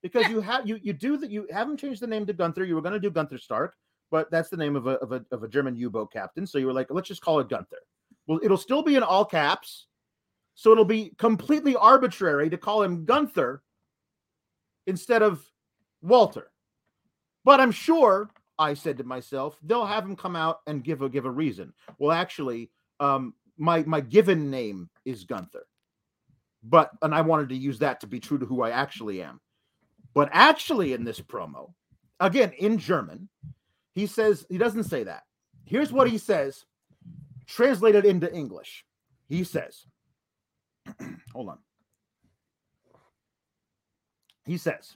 Because 0.00 0.22
Yeah. 0.22 0.30
you 0.30 0.40
have 0.40 0.66
you 0.68 0.78
you 0.82 0.92
do 0.92 1.16
that 1.18 1.30
you 1.30 1.46
haven't 1.52 1.78
changed 1.78 2.00
the 2.00 2.06
name 2.06 2.24
to 2.26 2.32
Gunther. 2.32 2.64
You 2.64 2.76
were 2.76 2.82
going 2.82 2.94
to 2.94 3.00
do 3.00 3.10
Gunther 3.10 3.38
Stark, 3.38 3.74
but 4.10 4.30
that's 4.30 4.48
the 4.48 4.56
name 4.56 4.76
of 4.76 4.86
a 4.86 4.92
of 5.00 5.10
a 5.12 5.24
of 5.32 5.42
a 5.42 5.48
German 5.48 5.74
U-boat 5.76 6.12
captain. 6.12 6.46
So 6.46 6.56
you 6.58 6.66
were 6.66 6.72
like, 6.72 6.86
let's 6.90 7.08
just 7.08 7.20
call 7.20 7.40
it 7.40 7.48
Gunther. 7.48 7.78
Well, 8.28 8.38
it'll 8.42 8.56
still 8.56 8.82
be 8.82 8.94
in 8.94 9.02
all 9.02 9.24
caps. 9.24 9.87
So 10.58 10.72
it'll 10.72 10.84
be 10.84 11.12
completely 11.18 11.76
arbitrary 11.76 12.50
to 12.50 12.58
call 12.58 12.82
him 12.82 13.04
Gunther 13.04 13.62
instead 14.88 15.22
of 15.22 15.40
Walter. 16.02 16.50
But 17.44 17.60
I'm 17.60 17.70
sure 17.70 18.28
I 18.58 18.74
said 18.74 18.98
to 18.98 19.04
myself, 19.04 19.56
they'll 19.62 19.86
have 19.86 20.02
him 20.04 20.16
come 20.16 20.34
out 20.34 20.62
and 20.66 20.82
give 20.82 21.00
a 21.00 21.08
give 21.08 21.26
a 21.26 21.30
reason. 21.30 21.72
Well, 22.00 22.10
actually, 22.10 22.72
um, 22.98 23.34
my 23.56 23.84
my 23.84 24.00
given 24.00 24.50
name 24.50 24.90
is 25.04 25.22
Gunther, 25.22 25.64
but 26.64 26.90
and 27.02 27.14
I 27.14 27.20
wanted 27.20 27.50
to 27.50 27.56
use 27.56 27.78
that 27.78 28.00
to 28.00 28.08
be 28.08 28.18
true 28.18 28.38
to 28.38 28.44
who 28.44 28.62
I 28.62 28.70
actually 28.70 29.22
am. 29.22 29.40
But 30.12 30.28
actually, 30.32 30.92
in 30.92 31.04
this 31.04 31.20
promo, 31.20 31.72
again 32.18 32.50
in 32.58 32.78
German, 32.78 33.28
he 33.94 34.08
says 34.08 34.44
he 34.48 34.58
doesn't 34.58 34.90
say 34.90 35.04
that. 35.04 35.22
Here's 35.66 35.92
what 35.92 36.10
he 36.10 36.18
says, 36.18 36.64
translated 37.46 38.04
into 38.04 38.34
English. 38.34 38.84
He 39.28 39.44
says, 39.44 39.86
"Hold 41.32 41.50
on." 41.50 41.58
He 44.44 44.56
says, 44.56 44.94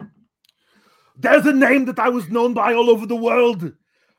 "There's 1.17 1.47
a 1.47 1.53
name 1.53 1.85
that 1.87 1.99
I 1.99 2.09
was 2.09 2.31
known 2.31 2.55
by 2.55 2.75
all 2.75 2.91
over 2.91 3.07
the 3.07 3.17
world. 3.17 3.73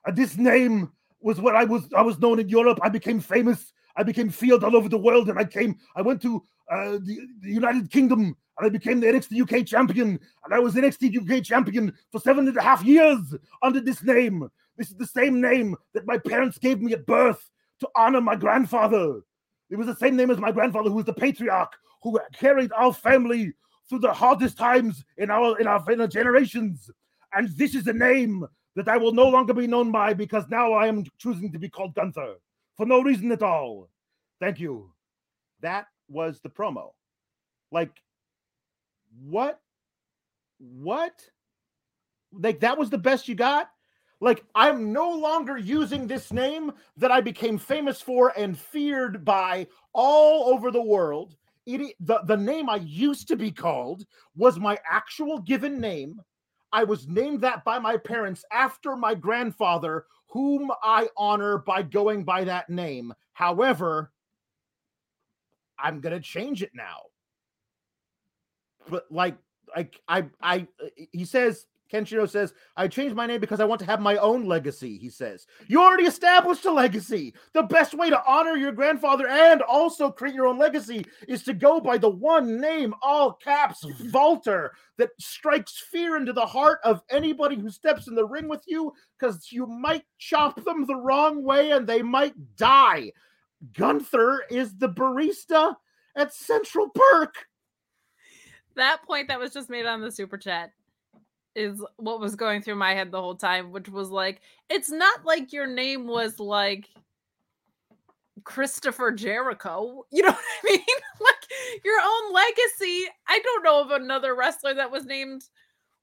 And 0.06 0.16
this 0.16 0.38
name 0.38 0.92
was 1.22 1.40
what 1.40 1.56
I 1.56 1.64
was. 1.64 1.88
I 1.96 2.02
was 2.02 2.20
known 2.20 2.40
in 2.40 2.50
Europe. 2.50 2.80
I 2.82 2.90
became 2.90 3.20
famous. 3.20 3.74
I 3.96 4.04
became 4.04 4.30
feared 4.30 4.64
all 4.64 4.76
over 4.76 4.90
the 4.90 4.98
world, 4.98 5.30
and 5.30 5.40
I 5.40 5.46
came. 5.46 5.78
I 5.96 6.02
went 6.02 6.22
to 6.24 6.44
uh, 6.70 6.98
the, 7.02 7.28
the 7.42 7.50
United 7.50 7.90
Kingdom, 7.92 8.36
and 8.58 8.66
I 8.66 8.70
became 8.70 9.00
the 9.00 9.08
NXT 9.08 9.42
UK 9.42 9.66
champion. 9.66 10.20
And 10.44 10.54
I 10.54 10.60
was 10.60 10.76
NXT 10.76 11.22
UK 11.22 11.44
champion 11.44 11.94
for 12.12 12.20
seven 12.20 12.48
and 12.48 12.58
a 12.58 12.62
half 12.62 12.84
years 12.84 13.34
under 13.62 13.80
this 13.80 14.04
name. 14.04 14.50
This 14.78 14.90
is 14.90 14.98
the 14.98 15.08
same 15.08 15.40
name 15.40 15.76
that 15.94 16.08
my 16.08 16.18
parents 16.18 16.58
gave 16.58 16.82
me 16.82 16.94
at 16.94 17.06
birth 17.06 17.50
to 17.80 17.90
honor 17.96 18.22
my 18.22 18.36
grandfather. 18.36 19.22
It 19.74 19.80
was 19.80 19.88
the 19.88 19.96
same 19.96 20.16
name 20.16 20.30
as 20.30 20.38
my 20.38 20.52
grandfather, 20.52 20.92
who 20.92 20.98
was 20.98 21.06
the 21.06 21.14
patriarch, 21.14 21.76
who 22.04 22.20
carried 22.32 22.72
our 22.74 22.94
family 22.94 23.54
through 23.90 24.02
the 24.02 24.14
hardest 24.14 24.56
times 24.56 25.04
in 25.18 25.32
our 25.32 25.60
in 25.60 25.66
our, 25.66 25.84
in 25.92 26.00
our 26.00 26.08
generations. 26.08 26.92
And 27.34 27.50
this 27.58 27.74
is 27.74 27.88
a 27.88 27.94
name 27.94 28.46
that 28.76 28.88
I 28.88 28.98
will 28.98 29.14
no 29.14 29.28
longer 29.28 29.52
be 29.52 29.66
known 29.66 29.92
by 29.92 30.14
because 30.14 30.48
now 30.48 30.74
I 30.74 30.86
am 30.86 31.04
choosing 31.18 31.52
to 31.52 31.58
be 31.58 31.70
called 31.70 31.96
Gunther 31.96 32.36
for 32.78 32.86
no 32.86 33.02
reason 33.02 33.32
at 33.32 33.42
all. 33.42 33.90
Thank 34.40 34.60
you. 34.60 34.92
That 35.62 35.88
was 36.08 36.40
the 36.42 36.50
promo. 36.50 36.92
Like, 37.72 38.00
what? 39.26 39.60
What? 40.60 41.20
Like, 42.32 42.60
that 42.60 42.78
was 42.78 42.92
the 42.92 43.00
best 43.00 43.28
you 43.28 43.34
got? 43.34 43.72
Like, 44.24 44.46
I'm 44.56 44.94
no 44.94 45.12
longer 45.12 45.58
using 45.58 46.08
this 46.08 46.32
name 46.32 46.72
that 46.96 47.12
I 47.12 47.20
became 47.20 47.58
famous 47.58 48.00
for 48.00 48.32
and 48.38 48.58
feared 48.58 49.26
by 49.26 49.68
all 49.92 50.54
over 50.54 50.72
the 50.72 50.82
world. 50.82 51.36
It, 51.66 51.94
the, 52.00 52.22
the 52.26 52.38
name 52.38 52.70
I 52.70 52.78
used 52.78 53.28
to 53.28 53.36
be 53.36 53.52
called 53.52 54.06
was 54.34 54.58
my 54.58 54.80
actual 54.90 55.40
given 55.40 55.78
name. 55.78 56.22
I 56.72 56.86
was 56.86 57.06
named 57.06 57.42
that 57.42 57.66
by 57.66 57.80
my 57.80 57.98
parents 57.98 58.46
after 58.50 58.96
my 58.96 59.14
grandfather, 59.14 60.06
whom 60.28 60.72
I 60.82 61.10
honor 61.18 61.58
by 61.58 61.82
going 61.82 62.24
by 62.24 62.46
that 62.46 62.70
name. 62.70 63.14
However, 63.34 64.14
I'm 65.78 66.00
gonna 66.00 66.22
change 66.22 66.64
it 66.64 66.72
now. 66.74 67.02
But 68.90 69.04
like, 69.12 69.36
like 69.76 70.00
I, 70.08 70.28
I, 70.42 70.68
he 71.12 71.26
says, 71.26 71.66
Kenshiro 71.94 72.28
says, 72.28 72.54
I 72.76 72.88
changed 72.88 73.16
my 73.16 73.28
name 73.28 73.40
because 73.40 73.60
I 73.60 73.66
want 73.66 73.80
to 73.82 73.86
have 73.86 74.02
my 74.02 74.18
own 74.18 74.46
legacy. 74.46 74.98
He 74.98 75.10
says, 75.10 75.46
You 75.68 75.80
already 75.80 76.06
established 76.06 76.66
a 76.66 76.72
legacy. 76.72 77.36
The 77.54 77.64
best 77.64 77.94
way 77.94 78.10
to 78.10 78.24
honor 78.28 78.56
your 78.56 78.72
grandfather 78.72 79.28
and 79.28 79.62
also 79.62 80.10
create 80.10 80.34
your 80.34 80.48
own 80.48 80.58
legacy 80.58 81.06
is 81.28 81.44
to 81.44 81.54
go 81.54 81.80
by 81.80 82.00
the 82.00 82.10
one 82.10 82.60
name, 82.60 82.96
all 83.04 83.34
caps, 83.34 83.86
Walter, 84.12 84.74
that 84.98 85.12
strikes 85.20 85.84
fear 85.92 86.18
into 86.18 86.34
the 86.34 86.46
heart 86.46 86.80
of 86.84 87.04
anybody 87.12 87.58
who 87.58 87.70
steps 87.70 88.08
in 88.08 88.16
the 88.16 88.26
ring 88.26 88.48
with 88.48 88.64
you 88.66 88.92
because 89.20 89.52
you 89.52 89.68
might 89.68 90.04
chop 90.18 90.64
them 90.64 90.88
the 90.88 90.96
wrong 90.96 91.44
way 91.44 91.72
and 91.72 91.86
they 91.86 92.02
might 92.02 92.34
die. 92.56 93.12
Gunther 93.78 94.46
is 94.50 94.76
the 94.78 94.90
barista 94.90 95.76
at 96.16 96.34
Central 96.34 96.90
Perk. 96.90 97.36
That 98.76 99.04
point 99.04 99.28
that 99.28 99.40
was 99.40 99.54
just 99.54 99.70
made 99.70 99.86
on 99.86 100.02
the 100.02 100.12
super 100.12 100.38
chat 100.38 100.72
is 101.56 101.84
what 101.98 102.20
was 102.20 102.36
going 102.36 102.62
through 102.62 102.76
my 102.76 102.94
head 102.94 103.12
the 103.12 103.22
whole 103.22 103.36
time, 103.36 103.72
which 103.72 103.90
was 103.90 104.10
like, 104.10 104.42
it's 104.70 104.90
not 104.90 105.26
like 105.26 105.54
your 105.54 105.68
name 105.68 106.08
was 106.08 106.40
like 106.40 106.90
Christopher 108.44 109.12
Jericho. 109.12 110.06
You 110.12 110.24
know 110.24 110.30
what 110.32 110.40
I 110.64 110.72
mean? 110.72 110.82
like 111.22 111.82
your 111.84 112.00
own 112.02 112.34
legacy. 112.34 113.08
I 113.28 113.40
don't 113.40 113.64
know 113.64 113.82
of 113.82 113.92
another 113.92 114.36
wrestler 114.36 114.74
that 114.74 114.92
was 114.92 115.06
named 115.06 115.44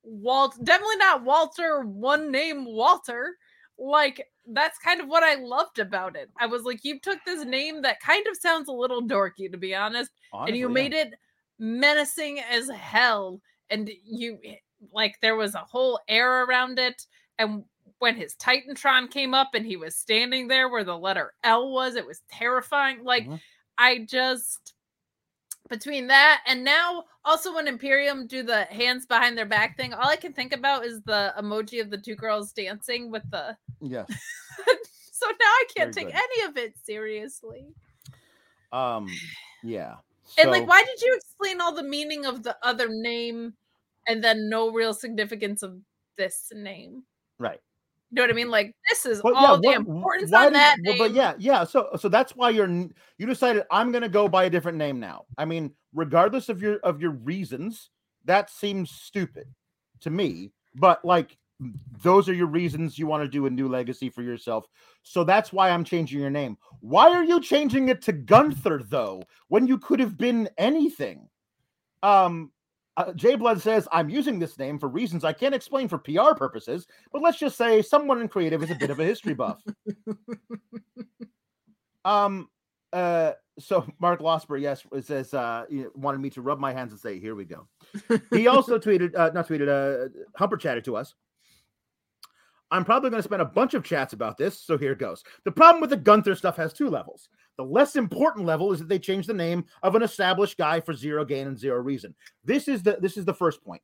Walt. 0.02 0.56
Definitely 0.62 0.96
not 0.96 1.24
Walter, 1.24 1.82
one 1.84 2.30
name 2.30 2.64
Walter. 2.64 3.36
Like 3.78 4.26
that's 4.46 4.78
kind 4.78 5.00
of 5.00 5.08
what 5.08 5.22
I 5.22 5.36
loved 5.36 5.78
about 5.78 6.16
it. 6.16 6.30
I 6.38 6.46
was 6.46 6.62
like, 6.62 6.84
you 6.84 6.98
took 7.00 7.18
this 7.24 7.44
name 7.44 7.82
that 7.82 8.00
kind 8.00 8.26
of 8.26 8.36
sounds 8.36 8.68
a 8.68 8.72
little 8.72 9.02
dorky, 9.02 9.50
to 9.50 9.58
be 9.58 9.74
honest, 9.74 10.10
and 10.32 10.56
you 10.56 10.68
made 10.68 10.92
it 10.92 11.14
menacing 11.58 12.40
as 12.40 12.68
hell. 12.68 13.40
And 13.70 13.90
you 14.04 14.38
like 14.92 15.16
there 15.20 15.36
was 15.36 15.54
a 15.54 15.58
whole 15.58 16.00
air 16.08 16.44
around 16.44 16.78
it. 16.78 17.06
And 17.38 17.64
when 17.98 18.14
his 18.16 18.34
Titantron 18.34 19.10
came 19.10 19.34
up 19.34 19.54
and 19.54 19.64
he 19.66 19.76
was 19.76 19.96
standing 19.96 20.48
there 20.48 20.68
where 20.68 20.84
the 20.84 20.96
letter 20.96 21.34
L 21.44 21.72
was, 21.72 21.96
it 21.96 22.06
was 22.06 22.22
terrifying. 22.30 23.04
Like 23.04 23.26
Mhm. 23.26 23.40
I 23.78 23.98
just 23.98 24.74
between 25.68 26.08
that 26.08 26.42
and 26.46 26.64
now 26.64 27.04
also 27.24 27.54
when 27.54 27.68
Imperium 27.68 28.26
do 28.26 28.42
the 28.42 28.64
hands 28.64 29.06
behind 29.06 29.38
their 29.38 29.46
back 29.46 29.76
thing, 29.76 29.94
all 29.94 30.08
I 30.08 30.16
can 30.16 30.32
think 30.32 30.52
about 30.52 30.84
is 30.84 31.00
the 31.02 31.32
emoji 31.38 31.80
of 31.80 31.90
the 31.90 31.98
two 31.98 32.16
girls 32.16 32.52
dancing 32.52 33.10
with 33.10 33.22
the 33.30 33.56
Yeah. 33.80 34.04
so 35.12 35.26
now 35.26 35.34
I 35.40 35.64
can't 35.76 35.94
Very 35.94 36.06
take 36.06 36.14
good. 36.14 36.22
any 36.40 36.48
of 36.48 36.56
it 36.56 36.74
seriously. 36.82 37.68
Um. 38.72 39.08
Yeah. 39.62 39.96
And 40.38 40.50
like, 40.50 40.66
why 40.66 40.84
did 40.84 41.00
you 41.02 41.14
explain 41.14 41.60
all 41.60 41.74
the 41.74 41.82
meaning 41.82 42.24
of 42.24 42.42
the 42.42 42.56
other 42.62 42.88
name 42.88 43.54
and 44.08 44.22
then 44.22 44.48
no 44.48 44.70
real 44.72 44.94
significance 44.94 45.62
of 45.62 45.76
this 46.16 46.50
name? 46.54 47.04
Right. 47.38 47.60
You 48.10 48.16
know 48.16 48.22
what 48.22 48.30
I 48.30 48.34
mean? 48.34 48.50
Like, 48.50 48.74
this 48.88 49.06
is 49.06 49.22
But 49.22 49.34
all 49.34 49.60
the 49.60 49.68
what- 49.68 49.76
importance 49.76 50.32
on 50.32 50.46
did- 50.46 50.54
that 50.54 50.76
well. 50.84 50.98
But 50.98 51.12
yeah, 51.12 51.34
yeah. 51.38 51.62
So 51.64 51.90
so 51.96 52.08
that's 52.08 52.34
why 52.34 52.50
you're 52.50 52.68
you 52.68 53.26
decided 53.26 53.62
I'm 53.70 53.92
gonna 53.92 54.08
go 54.08 54.26
by 54.28 54.44
a 54.44 54.50
different 54.50 54.78
name 54.78 54.98
now. 54.98 55.26
I 55.38 55.44
mean, 55.44 55.72
regardless 55.94 56.48
of 56.48 56.60
your 56.60 56.78
of 56.80 57.00
your 57.00 57.12
reasons, 57.12 57.90
that 58.24 58.50
seems 58.50 58.90
stupid 58.90 59.46
to 60.00 60.10
me. 60.10 60.50
But 60.74 61.04
like 61.04 61.36
those 62.02 62.26
are 62.28 62.32
your 62.34 62.46
reasons 62.46 62.98
you 62.98 63.06
want 63.06 63.22
to 63.22 63.28
do 63.28 63.44
a 63.46 63.50
new 63.50 63.68
legacy 63.68 64.08
for 64.08 64.22
yourself. 64.22 64.66
So 65.02 65.24
that's 65.24 65.52
why 65.52 65.68
I'm 65.70 65.84
changing 65.84 66.18
your 66.18 66.30
name. 66.30 66.56
Why 66.80 67.10
are 67.10 67.22
you 67.22 67.38
changing 67.40 67.90
it 67.90 68.00
to 68.02 68.12
Gunther 68.12 68.82
though, 68.88 69.22
when 69.48 69.66
you 69.66 69.76
could 69.78 70.00
have 70.00 70.16
been 70.18 70.48
anything? 70.58 71.28
Um 72.02 72.50
uh, 72.96 73.12
Jay 73.12 73.34
Blood 73.34 73.60
says, 73.60 73.88
I'm 73.92 74.08
using 74.08 74.38
this 74.38 74.58
name 74.58 74.78
for 74.78 74.88
reasons 74.88 75.24
I 75.24 75.32
can't 75.32 75.54
explain 75.54 75.88
for 75.88 75.98
PR 75.98 76.34
purposes, 76.36 76.86
but 77.12 77.22
let's 77.22 77.38
just 77.38 77.56
say 77.56 77.82
someone 77.82 78.20
in 78.20 78.28
creative 78.28 78.62
is 78.62 78.70
a 78.70 78.74
bit 78.74 78.90
of 78.90 79.00
a 79.00 79.04
history 79.04 79.34
buff. 79.34 79.62
um, 82.04 82.48
uh, 82.92 83.32
so 83.58 83.86
Mark 84.00 84.20
Losper, 84.20 84.60
yes, 84.60 84.84
says, 85.02 85.32
uh, 85.34 85.64
wanted 85.94 86.20
me 86.20 86.30
to 86.30 86.42
rub 86.42 86.58
my 86.58 86.72
hands 86.72 86.92
and 86.92 87.00
say, 87.00 87.18
here 87.18 87.34
we 87.34 87.44
go. 87.44 87.68
He 88.30 88.48
also 88.48 88.78
tweeted, 88.78 89.16
uh, 89.16 89.30
not 89.32 89.48
tweeted, 89.48 89.68
uh, 89.68 90.08
Humper 90.36 90.56
chatted 90.56 90.84
to 90.84 90.96
us. 90.96 91.14
I'm 92.72 92.84
probably 92.84 93.10
going 93.10 93.22
to 93.22 93.28
spend 93.28 93.42
a 93.42 93.46
bunch 93.46 93.74
of 93.74 93.84
chats 93.84 94.12
about 94.12 94.36
this, 94.36 94.58
so 94.58 94.78
here 94.78 94.94
goes. 94.94 95.24
The 95.44 95.50
problem 95.50 95.80
with 95.80 95.90
the 95.90 95.96
Gunther 95.96 96.36
stuff 96.36 96.56
has 96.56 96.72
two 96.72 96.88
levels. 96.88 97.28
The 97.56 97.64
less 97.64 97.96
important 97.96 98.46
level 98.46 98.72
is 98.72 98.78
that 98.78 98.88
they 98.88 98.98
changed 98.98 99.28
the 99.28 99.34
name 99.34 99.66
of 99.82 99.94
an 99.94 100.02
established 100.02 100.56
guy 100.56 100.80
for 100.80 100.94
zero 100.94 101.24
gain 101.24 101.46
and 101.46 101.58
zero 101.58 101.78
reason. 101.80 102.14
This 102.44 102.68
is 102.68 102.82
the 102.82 102.98
this 103.00 103.16
is 103.16 103.24
the 103.24 103.34
first 103.34 103.62
point. 103.62 103.82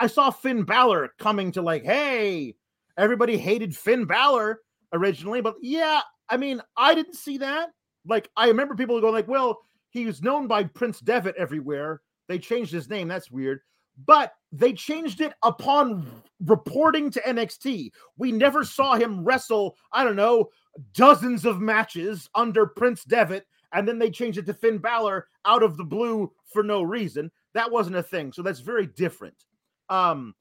I 0.00 0.06
saw 0.06 0.30
Finn 0.30 0.64
Balor 0.64 1.10
coming 1.18 1.52
to 1.52 1.62
like, 1.62 1.84
hey, 1.84 2.56
everybody 2.96 3.36
hated 3.36 3.76
Finn 3.76 4.06
Balor 4.06 4.60
originally, 4.92 5.40
but 5.40 5.56
yeah, 5.60 6.00
I 6.28 6.36
mean, 6.36 6.60
I 6.76 6.94
didn't 6.94 7.14
see 7.14 7.38
that. 7.38 7.70
Like, 8.06 8.28
I 8.36 8.48
remember 8.48 8.74
people 8.74 9.00
going 9.00 9.12
like, 9.12 9.28
well, 9.28 9.60
he 9.90 10.04
was 10.04 10.22
known 10.22 10.46
by 10.46 10.64
Prince 10.64 11.00
Devitt 11.00 11.36
everywhere. 11.36 12.00
They 12.28 12.38
changed 12.38 12.72
his 12.72 12.88
name. 12.88 13.08
That's 13.08 13.30
weird 13.30 13.60
but 14.06 14.34
they 14.52 14.72
changed 14.72 15.20
it 15.20 15.32
upon 15.42 16.06
reporting 16.44 17.10
to 17.10 17.20
NXT. 17.20 17.90
We 18.16 18.32
never 18.32 18.64
saw 18.64 18.94
him 18.94 19.24
wrestle, 19.24 19.76
I 19.92 20.04
don't 20.04 20.16
know, 20.16 20.48
dozens 20.94 21.44
of 21.44 21.60
matches 21.60 22.28
under 22.34 22.66
Prince 22.66 23.04
Devitt, 23.04 23.46
and 23.72 23.86
then 23.86 23.98
they 23.98 24.10
changed 24.10 24.38
it 24.38 24.46
to 24.46 24.54
Finn 24.54 24.78
Balor 24.78 25.28
out 25.44 25.62
of 25.62 25.76
the 25.76 25.84
blue 25.84 26.32
for 26.46 26.62
no 26.62 26.82
reason. 26.82 27.30
That 27.54 27.70
wasn't 27.70 27.96
a 27.96 28.02
thing. 28.02 28.32
So 28.32 28.42
that's 28.42 28.60
very 28.60 28.86
different. 28.86 29.44
Um 29.88 30.34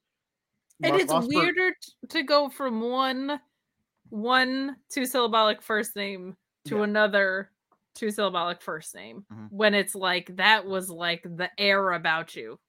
and 0.83 0.91
Mark 0.91 1.01
it's 1.01 1.13
Osberg, 1.13 1.27
weirder 1.27 1.73
to 2.09 2.23
go 2.23 2.49
from 2.49 2.81
one 2.81 3.39
one 4.09 4.75
two 4.89 5.05
syllabic 5.05 5.61
first 5.61 5.95
name 5.95 6.35
to 6.65 6.77
yeah. 6.77 6.83
another 6.83 7.49
two 7.95 8.11
syllabic 8.11 8.61
first 8.61 8.93
name 8.93 9.25
mm-hmm. 9.33 9.45
when 9.49 9.73
it's 9.73 9.95
like 9.95 10.35
that 10.35 10.65
was 10.65 10.89
like 10.89 11.23
the 11.23 11.49
air 11.57 11.93
about 11.93 12.35
you 12.35 12.59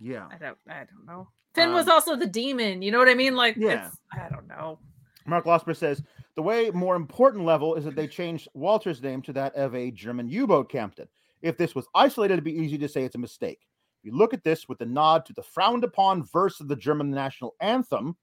yeah. 0.00 0.26
I 0.30 0.36
don't 0.38 0.58
I 0.68 0.84
don't 0.84 1.06
know. 1.06 1.28
Finn 1.54 1.70
um, 1.70 1.74
was 1.74 1.88
also 1.88 2.16
the 2.16 2.26
demon. 2.26 2.82
You 2.82 2.90
know 2.90 2.98
what 2.98 3.08
I 3.08 3.14
mean? 3.14 3.34
Like 3.34 3.56
yeah. 3.56 3.90
I 4.12 4.28
don't 4.28 4.46
know. 4.46 4.78
Mark 5.26 5.44
Losper 5.44 5.76
says 5.76 6.02
the 6.36 6.42
way 6.42 6.70
more 6.70 6.96
important 6.96 7.44
level 7.44 7.74
is 7.74 7.84
that 7.84 7.96
they 7.96 8.06
changed 8.06 8.48
Walter's 8.54 9.02
name 9.02 9.22
to 9.22 9.32
that 9.32 9.54
of 9.54 9.74
a 9.74 9.90
German 9.90 10.28
U-boat 10.28 10.70
captain. 10.70 11.08
If 11.42 11.56
this 11.56 11.74
was 11.74 11.86
isolated, 11.94 12.34
it'd 12.34 12.44
be 12.44 12.58
easy 12.58 12.78
to 12.78 12.88
say 12.88 13.04
it's 13.04 13.14
a 13.14 13.18
mistake. 13.18 13.60
If 14.00 14.12
you 14.12 14.16
look 14.16 14.34
at 14.34 14.44
this 14.44 14.68
with 14.68 14.78
the 14.78 14.86
nod 14.86 15.24
to 15.26 15.32
the 15.32 15.42
frowned 15.42 15.82
upon 15.82 16.24
verse 16.24 16.60
of 16.60 16.68
the 16.68 16.76
German 16.76 17.10
national 17.10 17.54
anthem 17.60 18.16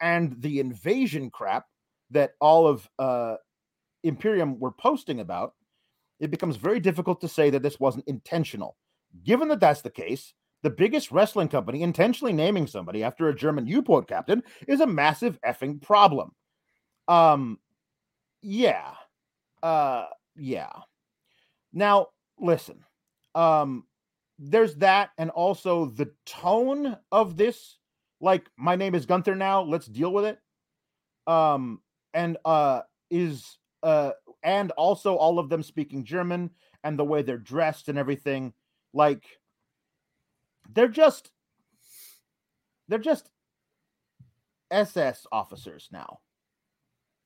and 0.00 0.34
the 0.40 0.60
invasion 0.60 1.30
crap 1.30 1.66
that 2.10 2.32
all 2.40 2.66
of 2.66 2.88
uh, 2.98 3.36
Imperium 4.02 4.58
were 4.58 4.72
posting 4.72 5.20
about, 5.20 5.54
it 6.20 6.30
becomes 6.30 6.56
very 6.56 6.80
difficult 6.80 7.20
to 7.20 7.28
say 7.28 7.50
that 7.50 7.62
this 7.62 7.78
wasn't 7.78 8.08
intentional. 8.08 8.76
Given 9.24 9.48
that 9.48 9.60
that's 9.60 9.82
the 9.82 9.90
case, 9.90 10.32
the 10.62 10.70
biggest 10.70 11.12
wrestling 11.12 11.48
company 11.48 11.82
intentionally 11.82 12.32
naming 12.32 12.66
somebody 12.66 13.04
after 13.04 13.28
a 13.28 13.36
German 13.36 13.66
U-boat 13.66 14.08
captain 14.08 14.42
is 14.66 14.80
a 14.80 14.86
massive 14.86 15.38
effing 15.46 15.80
problem. 15.80 16.32
Um, 17.08 17.58
yeah, 18.42 18.92
uh, 19.62 20.06
yeah. 20.36 20.70
Now, 21.72 22.08
listen, 22.38 22.84
um, 23.34 23.84
there's 24.38 24.76
that, 24.76 25.10
and 25.18 25.30
also 25.30 25.86
the 25.86 26.12
tone 26.26 26.96
of 27.10 27.36
this. 27.36 27.78
Like, 28.20 28.48
my 28.56 28.76
name 28.76 28.94
is 28.94 29.06
Gunther 29.06 29.34
now. 29.34 29.62
Let's 29.62 29.86
deal 29.86 30.12
with 30.12 30.24
it. 30.24 30.38
Um, 31.26 31.80
and 32.14 32.36
uh, 32.44 32.82
is 33.10 33.58
uh, 33.82 34.12
and 34.42 34.70
also 34.72 35.16
all 35.16 35.38
of 35.38 35.48
them 35.48 35.62
speaking 35.62 36.04
German 36.04 36.50
and 36.84 36.98
the 36.98 37.04
way 37.04 37.22
they're 37.22 37.38
dressed 37.38 37.88
and 37.88 37.98
everything. 37.98 38.52
Like, 38.92 39.24
they're 40.72 40.88
just 40.88 41.30
they're 42.88 42.98
just 42.98 43.28
SS 44.70 45.26
officers 45.32 45.88
now. 45.92 46.20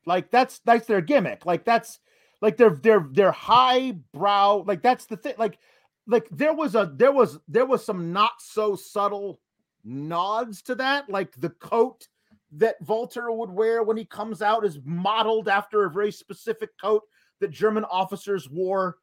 Like 0.07 0.31
that's 0.31 0.61
that's 0.61 0.87
their 0.87 1.01
gimmick. 1.01 1.47
Like 1.47 1.65
that's 1.65 1.99
like 2.41 2.57
they're 2.57 2.79
they're 2.83 3.07
they're 3.11 3.33
high 3.33 3.93
brow. 4.13 4.65
Like 4.67 4.83
that's 4.83 5.07
the 5.07 5.17
thing. 5.17 5.35
Like 5.39 5.59
like 6.07 6.29
there 6.31 6.55
was 6.55 6.75
a 6.75 6.93
there 6.95 7.13
was 7.13 7.39
there 7.49 7.67
was 7.67 7.85
some 7.85 8.13
not 8.13 8.33
so 8.41 8.75
subtle 8.75 9.41
nods 9.85 10.63
to 10.63 10.75
that. 10.77 11.09
Like 11.09 11.33
the 11.41 11.51
coat 11.51 12.07
that 12.53 12.77
Walter 12.87 13.31
would 13.31 13.51
wear 13.51 13.83
when 13.83 13.97
he 13.97 14.05
comes 14.05 14.43
out 14.43 14.65
is 14.65 14.79
modeled 14.85 15.49
after 15.49 15.85
a 15.85 15.91
very 15.91 16.13
specific 16.13 16.71
coat 16.81 17.03
that 17.41 17.51
German 17.51 17.85
officers 17.85 18.49
wore 18.51 18.99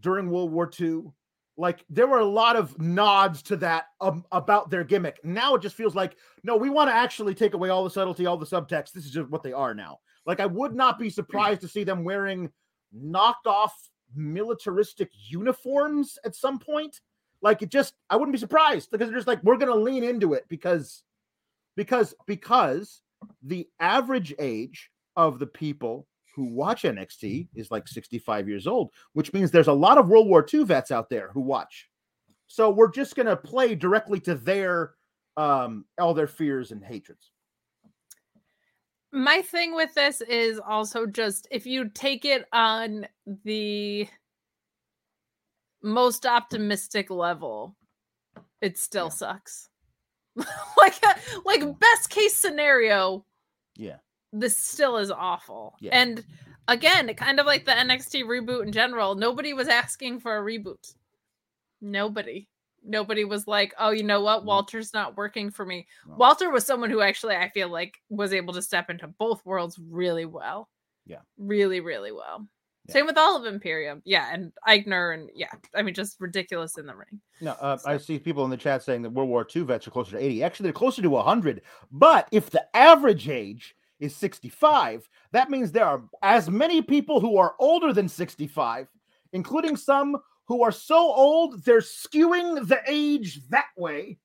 during 0.00 0.30
World 0.30 0.52
War 0.52 0.70
II. 0.78 1.04
Like 1.56 1.84
there 1.88 2.06
were 2.06 2.18
a 2.18 2.24
lot 2.24 2.56
of 2.56 2.78
nods 2.78 3.42
to 3.42 3.56
that 3.56 3.86
um, 4.00 4.24
about 4.30 4.68
their 4.68 4.84
gimmick. 4.84 5.24
Now 5.24 5.54
it 5.54 5.62
just 5.62 5.74
feels 5.74 5.94
like 5.94 6.16
no, 6.42 6.56
we 6.56 6.68
want 6.68 6.90
to 6.90 6.94
actually 6.94 7.34
take 7.34 7.54
away 7.54 7.70
all 7.70 7.84
the 7.84 7.90
subtlety, 7.90 8.26
all 8.26 8.36
the 8.36 8.44
subtext. 8.44 8.92
This 8.92 9.06
is 9.06 9.10
just 9.10 9.30
what 9.30 9.42
they 9.42 9.52
are 9.52 9.74
now. 9.74 10.00
Like 10.26 10.40
I 10.40 10.46
would 10.46 10.74
not 10.74 10.98
be 10.98 11.08
surprised 11.08 11.60
to 11.62 11.68
see 11.68 11.84
them 11.84 12.04
wearing 12.04 12.50
knocked 12.92 13.46
off 13.46 13.72
militaristic 14.14 15.10
uniforms 15.28 16.18
at 16.24 16.34
some 16.34 16.58
point. 16.58 17.00
Like 17.42 17.62
it 17.62 17.70
just, 17.70 17.94
I 18.10 18.16
wouldn't 18.16 18.34
be 18.34 18.38
surprised 18.38 18.90
because 18.90 19.08
they're 19.08 19.18
just 19.18 19.28
like 19.28 19.42
we're 19.44 19.56
gonna 19.56 19.74
lean 19.74 20.04
into 20.04 20.34
it 20.34 20.44
because 20.48 21.04
because 21.76 22.14
because 22.26 23.02
the 23.42 23.68
average 23.80 24.34
age 24.38 24.90
of 25.16 25.38
the 25.38 25.46
people 25.46 26.06
who 26.34 26.44
watch 26.44 26.82
NXT 26.82 27.48
is 27.54 27.70
like 27.70 27.88
65 27.88 28.48
years 28.48 28.66
old, 28.66 28.90
which 29.14 29.32
means 29.32 29.50
there's 29.50 29.68
a 29.68 29.72
lot 29.72 29.96
of 29.96 30.08
World 30.08 30.28
War 30.28 30.46
II 30.52 30.64
vets 30.64 30.90
out 30.90 31.08
there 31.08 31.30
who 31.32 31.40
watch. 31.40 31.88
So 32.46 32.70
we're 32.70 32.90
just 32.90 33.16
to 33.16 33.36
play 33.36 33.74
directly 33.74 34.20
to 34.20 34.34
their 34.34 34.94
um 35.36 35.84
all 35.98 36.14
their 36.14 36.26
fears 36.26 36.72
and 36.72 36.82
hatreds. 36.82 37.30
My 39.16 39.40
thing 39.40 39.74
with 39.74 39.94
this 39.94 40.20
is 40.20 40.60
also 40.60 41.06
just 41.06 41.48
if 41.50 41.66
you 41.66 41.88
take 41.88 42.24
it 42.24 42.46
on 42.52 43.06
the 43.44 44.06
most 45.82 46.26
optimistic 46.26 47.10
level, 47.10 47.74
it 48.60 48.78
still 48.78 49.06
yeah. 49.06 49.10
sucks. 49.10 49.68
like 50.36 50.98
uh, 51.02 51.14
like 51.44 51.78
best 51.80 52.10
case 52.10 52.36
scenario. 52.36 53.24
Yeah 53.74 53.96
this 54.40 54.56
still 54.56 54.98
is 54.98 55.10
awful. 55.10 55.74
Yeah. 55.80 55.98
And 55.98 56.24
again, 56.68 57.12
kind 57.14 57.40
of 57.40 57.46
like 57.46 57.64
the 57.64 57.72
NXT 57.72 58.24
reboot 58.24 58.64
in 58.64 58.72
general, 58.72 59.14
nobody 59.14 59.54
was 59.54 59.68
asking 59.68 60.20
for 60.20 60.36
a 60.36 60.42
reboot. 60.42 60.94
Nobody. 61.80 62.48
Nobody 62.86 63.24
was 63.24 63.46
like, 63.46 63.74
oh, 63.78 63.90
you 63.90 64.02
know 64.02 64.20
what? 64.20 64.44
Walter's 64.44 64.94
not 64.94 65.16
working 65.16 65.50
for 65.50 65.66
me. 65.66 65.86
No. 66.06 66.14
Walter 66.16 66.50
was 66.50 66.64
someone 66.64 66.90
who 66.90 67.00
actually 67.00 67.36
I 67.36 67.48
feel 67.48 67.68
like 67.68 67.98
was 68.08 68.32
able 68.32 68.54
to 68.54 68.62
step 68.62 68.90
into 68.90 69.08
both 69.08 69.44
worlds 69.44 69.78
really 69.78 70.24
well. 70.24 70.68
Yeah. 71.06 71.20
Really, 71.38 71.80
really 71.80 72.12
well. 72.12 72.46
Yeah. 72.86 72.92
Same 72.92 73.06
with 73.06 73.18
all 73.18 73.36
of 73.36 73.46
Imperium. 73.46 74.02
Yeah. 74.04 74.32
And 74.32 74.52
Aichner 74.68 75.14
and 75.14 75.30
yeah, 75.34 75.52
I 75.74 75.82
mean, 75.82 75.94
just 75.94 76.20
ridiculous 76.20 76.78
in 76.78 76.86
the 76.86 76.94
ring. 76.94 77.20
No, 77.40 77.52
uh, 77.60 77.76
so. 77.76 77.90
I 77.90 77.96
see 77.98 78.18
people 78.18 78.44
in 78.44 78.50
the 78.50 78.56
chat 78.56 78.82
saying 78.82 79.02
that 79.02 79.10
World 79.10 79.28
War 79.28 79.46
II 79.54 79.62
vets 79.62 79.86
are 79.86 79.90
closer 79.90 80.12
to 80.12 80.22
80. 80.22 80.42
Actually, 80.42 80.64
they're 80.64 80.72
closer 80.72 81.02
to 81.02 81.10
100. 81.10 81.62
But 81.90 82.28
if 82.30 82.50
the 82.50 82.64
average 82.76 83.28
age 83.28 83.74
is 83.98 84.14
65, 84.16 85.08
that 85.32 85.50
means 85.50 85.72
there 85.72 85.86
are 85.86 86.02
as 86.22 86.50
many 86.50 86.82
people 86.82 87.20
who 87.20 87.36
are 87.38 87.54
older 87.58 87.92
than 87.92 88.08
65, 88.08 88.88
including 89.32 89.76
some 89.76 90.16
who 90.46 90.62
are 90.62 90.72
so 90.72 90.96
old 90.96 91.64
they're 91.64 91.80
skewing 91.80 92.66
the 92.68 92.80
age 92.86 93.40
that 93.48 93.66
way 93.76 94.18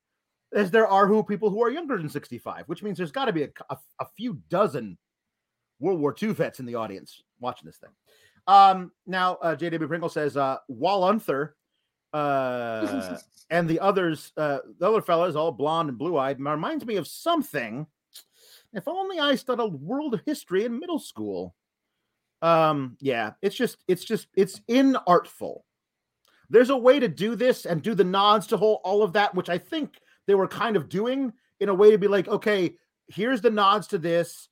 as 0.53 0.71
there 0.71 0.87
are 0.87 1.07
who 1.07 1.23
people 1.23 1.49
who 1.49 1.63
are 1.63 1.69
younger 1.69 1.97
than 1.97 2.09
65, 2.09 2.67
which 2.67 2.83
means 2.83 2.97
there's 2.97 3.11
got 3.11 3.25
to 3.25 3.33
be 3.33 3.43
a, 3.43 3.49
a, 3.69 3.77
a, 3.99 4.05
few 4.17 4.39
dozen 4.49 4.97
World 5.79 5.99
War 5.99 6.13
II 6.21 6.33
vets 6.33 6.59
in 6.59 6.65
the 6.65 6.75
audience 6.75 7.23
watching 7.39 7.65
this 7.65 7.77
thing. 7.77 7.91
Um, 8.47 8.91
now, 9.07 9.35
uh, 9.35 9.55
JW 9.55 9.87
Pringle 9.87 10.09
says, 10.09 10.35
uh, 10.35 10.57
Wal 10.67 11.03
Unther 11.03 11.51
uh, 12.11 13.17
and 13.49 13.69
the 13.69 13.79
others, 13.79 14.33
uh, 14.35 14.59
the 14.77 14.89
other 14.89 15.01
fellas, 15.01 15.35
all 15.35 15.51
blonde 15.51 15.89
and 15.89 15.97
blue 15.97 16.17
eyed, 16.17 16.39
reminds 16.39 16.85
me 16.85 16.97
of 16.97 17.07
something 17.07 17.87
if 18.73 18.87
only 18.87 19.19
I 19.19 19.35
studied 19.35 19.73
world 19.73 20.21
history 20.25 20.65
in 20.65 20.79
middle 20.79 20.99
school. 20.99 21.55
Um, 22.41 22.97
yeah, 22.99 23.31
it's 23.41 23.55
just, 23.55 23.77
it's 23.87 24.03
just, 24.03 24.27
it's 24.35 24.59
inartful. 24.69 25.61
There's 26.51 26.69
a 26.69 26.77
way 26.77 26.99
to 26.99 27.07
do 27.07 27.35
this 27.35 27.65
and 27.65 27.81
do 27.81 27.95
the 27.95 28.03
nods 28.03 28.45
to 28.47 28.57
whole 28.57 28.81
all 28.83 29.03
of 29.03 29.13
that, 29.13 29.33
which 29.33 29.49
I 29.49 29.57
think 29.57 30.01
they 30.27 30.35
were 30.35 30.47
kind 30.47 30.75
of 30.75 30.89
doing 30.89 31.31
in 31.61 31.69
a 31.69 31.73
way 31.73 31.91
to 31.91 31.97
be 31.97 32.09
like, 32.09 32.27
okay, 32.27 32.75
here's 33.07 33.39
the 33.39 33.49
nods 33.49 33.87
to 33.87 33.97
this. 33.97 34.49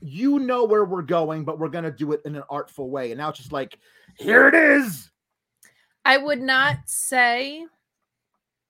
You 0.00 0.38
know 0.38 0.64
where 0.64 0.86
we're 0.86 1.02
going, 1.02 1.44
but 1.44 1.58
we're 1.58 1.68
gonna 1.68 1.90
do 1.90 2.12
it 2.12 2.22
in 2.24 2.34
an 2.34 2.44
artful 2.48 2.88
way. 2.88 3.10
And 3.10 3.18
now 3.18 3.28
it's 3.28 3.38
just 3.38 3.52
like, 3.52 3.78
here 4.18 4.48
it 4.48 4.54
is. 4.54 5.10
I 6.06 6.16
would 6.16 6.40
not 6.40 6.78
say 6.86 7.66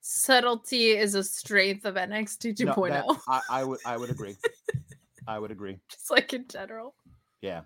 Subtlety 0.01 0.91
is 0.91 1.15
a 1.15 1.23
strength 1.23 1.85
of 1.85 1.95
NXT 1.95 2.57
2.0. 2.57 2.89
No, 2.89 3.17
I, 3.27 3.41
I 3.49 3.63
would 3.63 3.79
I 3.85 3.97
would 3.97 4.09
agree. 4.09 4.35
I 5.27 5.39
would 5.39 5.49
agree. 5.49 5.79
Just 5.89 6.11
like 6.11 6.33
in 6.33 6.45
general. 6.47 6.93
Yeah. 7.41 7.61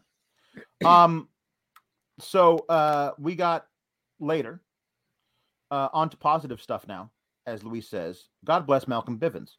Um 0.86 1.28
so 2.20 2.60
uh 2.70 3.12
we 3.18 3.36
got 3.36 3.66
later 4.20 4.62
uh 5.72 5.90
on 5.94 6.10
to 6.10 6.18
positive 6.18 6.62
stuff 6.62 6.88
now, 6.88 7.12
as 7.46 7.64
Luis 7.64 7.88
says. 7.90 8.30
God 8.46 8.66
bless 8.66 8.88
Malcolm 8.88 9.20
Bivens, 9.20 9.52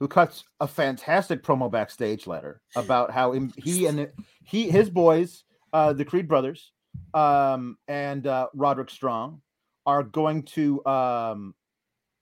who 0.00 0.08
cuts 0.08 0.44
a 0.60 0.66
fantastic 0.66 1.42
promo 1.42 1.70
backstage 1.70 2.26
letter 2.26 2.60
about 2.76 3.10
how 3.10 3.32
he 3.56 3.86
and 3.86 4.10
he 4.44 4.70
his 4.70 4.90
boys, 4.90 5.44
uh 5.72 5.92
the 5.92 6.04
Creed 6.04 6.28
brothers, 6.28 6.72
um 7.14 7.76
and 7.88 8.26
uh 8.26 8.48
Roderick 8.54 8.90
Strong 8.90 9.42
are 9.86 10.02
going 10.02 10.42
to 10.44 10.84
um 10.86 11.54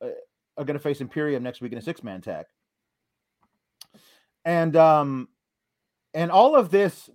uh, 0.02 0.08
are 0.56 0.64
going 0.64 0.78
to 0.78 0.82
face 0.82 1.00
Imperium 1.00 1.42
next 1.42 1.60
week 1.60 1.72
in 1.72 1.78
a 1.78 1.82
six 1.82 2.02
man 2.02 2.20
tag. 2.20 2.46
And 4.44 4.76
um 4.76 5.28
and 6.14 6.30
all 6.30 6.56
of 6.56 6.70
this 6.70 7.08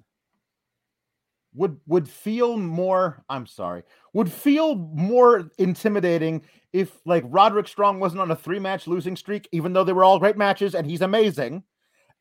would 1.55 1.79
would 1.87 2.07
feel 2.07 2.57
more 2.57 3.23
i'm 3.29 3.47
sorry 3.47 3.83
would 4.13 4.31
feel 4.31 4.75
more 4.75 5.49
intimidating 5.57 6.41
if 6.73 6.99
like 7.05 7.23
roderick 7.27 7.67
strong 7.67 7.99
wasn't 7.99 8.19
on 8.19 8.31
a 8.31 8.35
three 8.35 8.59
match 8.59 8.87
losing 8.87 9.15
streak 9.15 9.47
even 9.51 9.73
though 9.73 9.83
they 9.83 9.93
were 9.93 10.03
all 10.03 10.19
great 10.19 10.37
matches 10.37 10.75
and 10.75 10.85
he's 10.85 11.01
amazing 11.01 11.63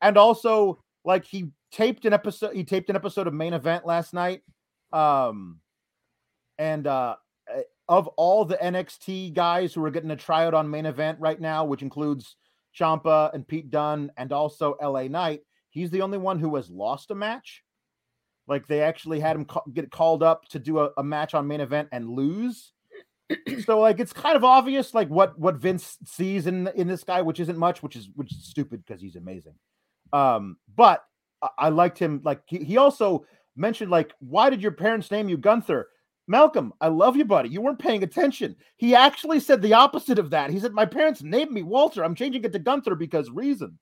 and 0.01 0.17
also 0.17 0.83
like 1.05 1.25
he 1.25 1.51
taped 1.73 2.05
an 2.05 2.13
episode 2.13 2.55
he 2.55 2.65
taped 2.65 2.91
an 2.91 2.97
episode 2.97 3.27
of 3.27 3.35
main 3.35 3.53
event 3.53 3.85
last 3.85 4.15
night 4.15 4.43
um 4.93 5.59
and 6.59 6.87
uh 6.87 7.17
of 7.89 8.09
all 8.09 8.45
the 8.45 8.57
NXT 8.57 9.35
guys 9.35 9.75
who 9.75 9.85
are 9.85 9.91
getting 9.91 10.11
a 10.11 10.17
tryout 10.17 10.55
on 10.55 10.71
main 10.71 10.87
event 10.87 11.19
right 11.21 11.41
now, 11.41 11.65
which 11.65 11.83
includes 11.83 12.37
Ciampa 12.79 13.33
and 13.35 13.47
Pete 13.47 13.71
Dunne 13.71 14.11
and 14.17 14.33
also 14.33 14.77
LA 14.83 15.05
Knight, 15.05 15.43
he's 15.71 15.91
the 15.91 16.03
only 16.03 16.19
one 16.19 16.39
who 16.39 16.55
has 16.57 16.71
lost 16.71 17.11
a 17.11 17.15
match. 17.15 17.63
Like 18.47 18.67
they 18.67 18.83
actually 18.83 19.21
had 19.21 19.37
him 19.37 19.45
ca- 19.45 19.63
get 19.73 19.91
called 19.91 20.23
up 20.23 20.47
to 20.49 20.59
do 20.59 20.81
a, 20.81 20.91
a 20.99 21.03
match 21.03 21.35
on 21.35 21.47
main 21.47 21.61
event 21.61 21.89
and 21.93 22.09
lose. 22.09 22.73
so 23.65 23.81
like 23.81 24.01
it's 24.01 24.13
kind 24.13 24.37
of 24.37 24.45
obvious 24.45 24.93
like 24.93 25.09
what 25.09 25.39
what 25.39 25.57
Vince 25.57 25.97
sees 26.05 26.47
in 26.47 26.69
in 26.75 26.87
this 26.87 27.05
guy, 27.05 27.23
which 27.23 27.41
isn't 27.41 27.59
much, 27.59 27.83
which 27.83 27.97
is 27.97 28.11
which 28.15 28.33
is 28.33 28.45
stupid 28.45 28.85
because 28.85 29.01
he's 29.01 29.17
amazing. 29.17 29.55
Um, 30.13 30.57
but 30.77 31.05
I, 31.43 31.49
I 31.59 31.69
liked 31.71 31.99
him. 31.99 32.21
Like 32.25 32.43
he, 32.47 32.59
he 32.59 32.77
also 32.77 33.25
mentioned 33.57 33.91
like, 33.91 34.13
why 34.19 34.51
did 34.51 34.63
your 34.63 34.73
parents 34.73 35.11
name 35.11 35.29
you 35.29 35.37
Gunther? 35.37 35.89
Malcolm, 36.27 36.73
I 36.81 36.89
love 36.89 37.17
you, 37.17 37.25
buddy. 37.25 37.51
You 37.51 37.61
weren't 37.61 37.79
paying 37.79 38.03
attention. 38.03 38.57
He 38.77 38.95
actually 38.95 39.41
said 39.41 39.61
the 39.61 39.75
opposite 39.75 40.19
of 40.19 40.31
that. 40.31 40.51
He 40.51 40.59
said, 40.59 40.73
My 40.73 40.87
parents 40.87 41.23
named 41.23 41.51
me 41.51 41.63
Walter. 41.63 42.03
I'm 42.03 42.15
changing 42.15 42.45
it 42.45 42.53
to 42.53 42.59
Gunther 42.59 42.95
because 42.95 43.31
reasons. 43.31 43.79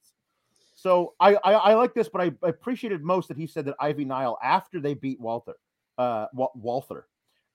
So 0.83 1.15
I, 1.21 1.37
I, 1.45 1.53
I 1.53 1.75
like 1.75 1.95
this, 1.95 2.09
but 2.09 2.21
I, 2.21 2.33
I, 2.43 2.49
appreciated 2.49 3.05
most 3.05 3.29
that 3.29 3.37
he 3.37 3.47
said 3.47 3.67
that 3.67 3.77
Ivy 3.79 4.05
Nile, 4.05 4.37
after 4.43 4.81
they 4.81 4.95
beat 4.95 5.21
Walter, 5.21 5.55
uh, 5.97 6.27
Walther, 6.35 7.07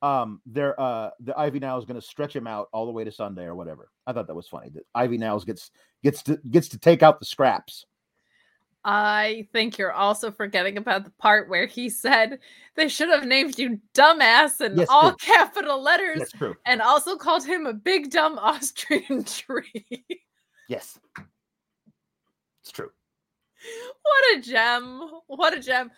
um, 0.01 0.39
their 0.45 0.79
uh, 0.79 1.09
the 1.19 1.37
Ivy 1.37 1.59
Nile 1.59 1.77
is 1.77 1.83
going 1.83 1.99
to 1.99 2.07
stretch 2.07 2.33
him 2.33 2.47
out 2.47 2.69
all 2.71 2.85
the 2.85 2.91
way 2.93 3.03
to 3.03 3.11
Sunday 3.11 3.43
or 3.43 3.53
whatever. 3.53 3.89
I 4.05 4.13
thought 4.13 4.27
that 4.27 4.33
was 4.35 4.47
funny. 4.47 4.69
That 4.69 4.83
Ivy 4.95 5.17
Niles 5.17 5.43
gets 5.43 5.71
gets 6.03 6.23
to 6.23 6.39
gets 6.49 6.69
to 6.69 6.79
take 6.79 7.03
out 7.03 7.19
the 7.19 7.25
scraps. 7.25 7.85
I 8.85 9.45
think 9.51 9.77
you're 9.77 9.91
also 9.91 10.31
forgetting 10.31 10.77
about 10.77 11.03
the 11.03 11.11
part 11.19 11.49
where 11.49 11.65
he 11.65 11.89
said 11.89 12.39
they 12.77 12.87
should 12.87 13.09
have 13.09 13.25
named 13.25 13.59
you 13.59 13.81
dumbass 13.93 14.61
in 14.61 14.77
yes, 14.77 14.87
all 14.89 15.11
true. 15.11 15.33
capital 15.33 15.83
letters 15.83 16.31
yes, 16.39 16.53
and 16.65 16.81
also 16.81 17.17
called 17.17 17.45
him 17.45 17.65
a 17.65 17.73
big 17.73 18.09
dumb 18.09 18.39
Austrian 18.39 19.23
tree. 19.25 20.05
yes. 20.69 20.97
What 24.01 24.37
a 24.37 24.41
gem. 24.41 25.09
What 25.27 25.57
a 25.57 25.59
gem. 25.59 25.91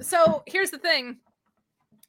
So 0.00 0.42
here's 0.46 0.70
the 0.70 0.78
thing. 0.78 1.18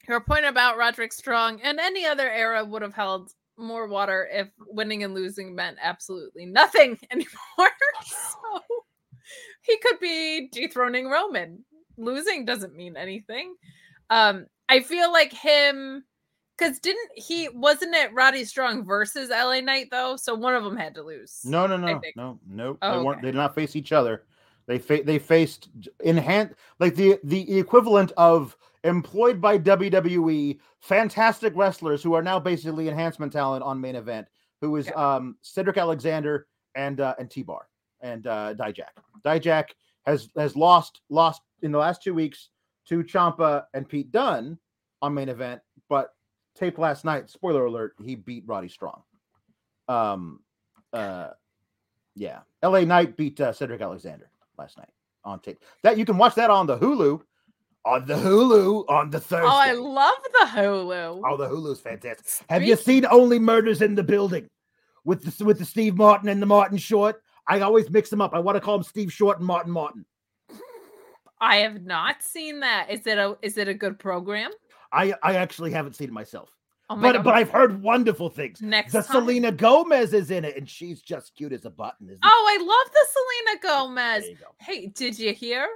Your 0.08 0.20
point 0.20 0.46
about 0.46 0.78
Roderick 0.78 1.14
Strong 1.14 1.62
and 1.62 1.80
any 1.80 2.06
other 2.06 2.30
era 2.30 2.64
would 2.64 2.82
have 2.82 2.94
held 2.94 3.32
more 3.58 3.88
water 3.88 4.28
if 4.32 4.50
winning 4.68 5.04
and 5.04 5.14
losing 5.14 5.56
meant 5.56 5.78
absolutely 5.82 6.46
nothing 6.46 7.00
anymore. 7.12 7.72
so 8.04 8.62
he 9.62 9.78
could 9.78 10.00
be 10.00 10.50
dethroning 10.52 11.10
Roman. 11.10 11.64
Losing 11.98 12.46
doesn't 12.46 12.76
mean 12.76 12.98
anything. 12.98 13.56
Um, 14.10 14.46
I 14.70 14.82
feel 14.82 15.12
like 15.12 15.32
him 15.34 16.04
because 16.58 16.80
didn't 16.80 17.10
he 17.16 17.50
wasn't 17.50 17.96
it 17.96 18.14
Roddy 18.14 18.46
Strong 18.46 18.86
versus 18.86 19.30
LA 19.30 19.62
Knight 19.62 19.88
though? 19.92 20.16
So 20.16 20.36
one 20.36 20.56
of 20.56 20.64
them 20.64 20.78
had 20.78 20.96
to 20.96 21.04
lose. 21.04 21.42
No, 21.44 21.68
no, 21.68 21.78
no, 21.78 22.02
no, 22.16 22.40
no. 22.48 22.78
Oh, 22.82 23.00
they 23.00 23.06
weren't. 23.06 23.22
They 23.22 23.30
did 23.30 23.36
not 23.36 23.56
face 23.56 23.76
each 23.76 23.92
other. 23.92 24.24
They 24.68 24.80
fa- 24.80 25.04
they 25.04 25.20
faced 25.20 25.70
in 26.04 26.18
hand 26.18 26.56
like 26.80 26.96
the 26.96 27.20
the 27.24 27.58
equivalent 27.58 28.12
of 28.18 28.58
employed 28.84 29.40
by 29.40 29.58
WWE 29.60 30.60
fantastic 30.80 31.54
wrestlers 31.56 32.02
who 32.02 32.14
are 32.14 32.22
now 32.22 32.40
basically 32.40 32.88
enhancement 32.88 33.34
talent 33.34 33.64
on 33.64 33.80
main 33.80 33.96
event. 33.96 34.28
Who 34.62 34.76
is 34.78 34.88
yeah. 34.88 35.16
um 35.16 35.38
Cedric 35.42 35.78
Alexander 35.78 36.48
and 36.74 37.00
uh, 37.00 37.16
and 37.20 37.30
T 37.30 37.44
Bar 37.44 37.68
and 38.02 38.26
uh, 38.26 38.56
Dijak. 38.56 38.94
Dijak 39.24 39.66
has 40.06 40.30
has 40.36 40.56
lost 40.56 41.02
lost 41.10 41.42
in 41.62 41.72
the 41.72 41.78
last 41.78 42.02
two 42.02 42.14
weeks 42.14 42.50
to 42.88 43.04
Ciampa 43.04 43.66
and 43.74 43.88
Pete 43.88 44.12
Dunne 44.12 44.58
on 45.02 45.14
main 45.14 45.30
event, 45.30 45.62
but 45.90 46.10
tape 46.56 46.80
last 46.80 47.06
night. 47.06 47.30
Spoiler 47.30 47.66
alert: 47.66 47.94
he 48.04 48.16
beat 48.16 48.44
Roddy 48.48 48.70
Strong. 48.70 49.04
Um, 49.88 50.40
uh, 50.92 51.30
yeah, 52.16 52.40
L.A. 52.64 52.86
Knight 52.86 53.18
beat 53.18 53.40
uh, 53.40 53.54
Cedric 53.54 53.82
Alexander 53.82 54.32
last 54.58 54.78
night 54.78 54.90
on 55.24 55.40
tape. 55.40 55.60
That 55.84 55.98
you 55.98 56.06
can 56.06 56.18
watch 56.18 56.36
that 56.36 56.50
on 56.50 56.68
the 56.68 56.78
Hulu. 56.78 57.22
On 57.86 58.06
the 58.06 58.16
Hulu 58.16 58.90
on 58.90 59.12
the 59.12 59.20
Thursday. 59.20 59.46
Oh, 59.46 59.58
I 59.58 59.74
love 59.74 60.16
the 60.24 60.48
Hulu. 60.48 61.22
Oh, 61.24 61.38
the 61.38 61.48
Hulu's 61.48 61.80
fantastic. 61.80 62.46
Have 62.50 62.64
you 62.64 62.76
seen 62.76 63.06
Only 63.06 63.38
Murders 63.38 63.82
in 63.82 63.94
the 63.94 64.04
Building 64.04 64.50
with 65.04 65.24
the 65.24 65.46
with 65.46 65.60
the 65.60 65.66
Steve 65.66 65.96
Martin 65.96 66.30
and 66.30 66.42
the 66.42 66.48
Martin 66.48 66.78
Short? 66.78 67.22
I 67.48 67.60
always 67.60 67.90
mix 67.92 68.10
them 68.10 68.22
up. 68.22 68.34
I 68.34 68.40
want 68.40 68.56
to 68.56 68.60
call 68.60 68.76
him 68.76 68.84
Steve 68.84 69.14
Short 69.14 69.38
and 69.38 69.46
Martin 69.46 69.72
Martin. 69.72 70.06
I 71.40 71.58
have 71.58 71.84
not 71.84 72.24
seen 72.24 72.62
that. 72.62 72.90
Is 72.90 73.06
it 73.06 73.18
a 73.18 73.38
is 73.42 73.58
it 73.58 73.68
a 73.68 73.74
good 73.74 74.00
program? 74.00 74.52
I 74.92 75.14
I 75.22 75.36
actually 75.36 75.72
haven't 75.72 75.96
seen 75.96 76.08
it 76.08 76.14
myself. 76.14 76.55
Oh 76.90 76.98
but 76.98 77.14
God. 77.14 77.24
but 77.24 77.34
I've 77.34 77.50
heard 77.50 77.82
wonderful 77.82 78.30
things. 78.30 78.62
Next 78.62 78.94
the 78.94 79.02
time. 79.02 79.12
Selena 79.12 79.52
Gomez 79.52 80.14
is 80.14 80.30
in 80.30 80.46
it, 80.46 80.56
and 80.56 80.70
she's 80.70 81.02
just 81.02 81.36
cute 81.36 81.52
as 81.52 81.66
a 81.66 81.70
button. 81.70 82.08
Isn't 82.08 82.20
oh, 82.24 82.48
I 82.48 82.64
love 82.64 82.94
the 82.94 83.06
Selena 83.14 83.62
Gomez. 83.62 84.26
Hey, 84.60 84.88
did 84.88 85.18
you 85.18 85.34
hear 85.34 85.68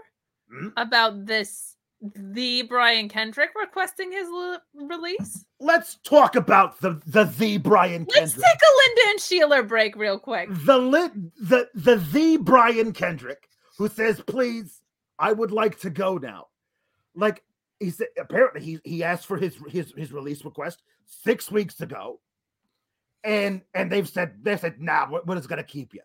hmm? 0.51 0.67
about 0.77 1.25
this 1.25 1.75
the 2.01 2.61
Brian 2.63 3.09
Kendrick 3.09 3.49
requesting 3.59 4.11
his 4.11 4.27
release? 4.73 5.45
Let's 5.59 5.97
talk 6.03 6.35
about 6.35 6.79
the 6.79 7.01
the 7.07 7.23
the 7.23 7.57
Brian 7.57 8.05
Kendrick. 8.05 8.21
Let's 8.21 8.33
take 8.33 8.43
a 8.43 8.87
Linda 8.87 9.01
and 9.09 9.19
Sheila 9.19 9.63
break 9.63 9.95
real 9.95 10.19
quick. 10.19 10.49
The 10.51 10.77
lit 10.77 11.11
the 11.39 11.69
the 11.73 11.95
the 11.95 12.37
Brian 12.37 12.93
Kendrick 12.93 13.49
who 13.79 13.87
says, 13.87 14.21
"Please, 14.27 14.81
I 15.17 15.33
would 15.33 15.51
like 15.51 15.79
to 15.79 15.89
go 15.89 16.17
now." 16.17 16.47
Like 17.15 17.43
he 17.79 17.89
said, 17.91 18.07
apparently 18.17 18.61
he 18.61 18.79
he 18.83 19.03
asked 19.03 19.25
for 19.25 19.37
his 19.37 19.55
his 19.69 19.93
his 19.95 20.11
release 20.11 20.43
request 20.45 20.83
six 21.05 21.51
weeks 21.51 21.81
ago, 21.81 22.19
and 23.23 23.61
and 23.73 23.91
they've 23.91 24.09
said 24.09 24.35
they 24.41 24.57
said, 24.57 24.79
"Nah, 24.79 25.07
what, 25.07 25.27
what 25.27 25.37
is 25.37 25.47
going 25.47 25.57
to 25.57 25.63
keep 25.63 25.93
you?" 25.93 26.01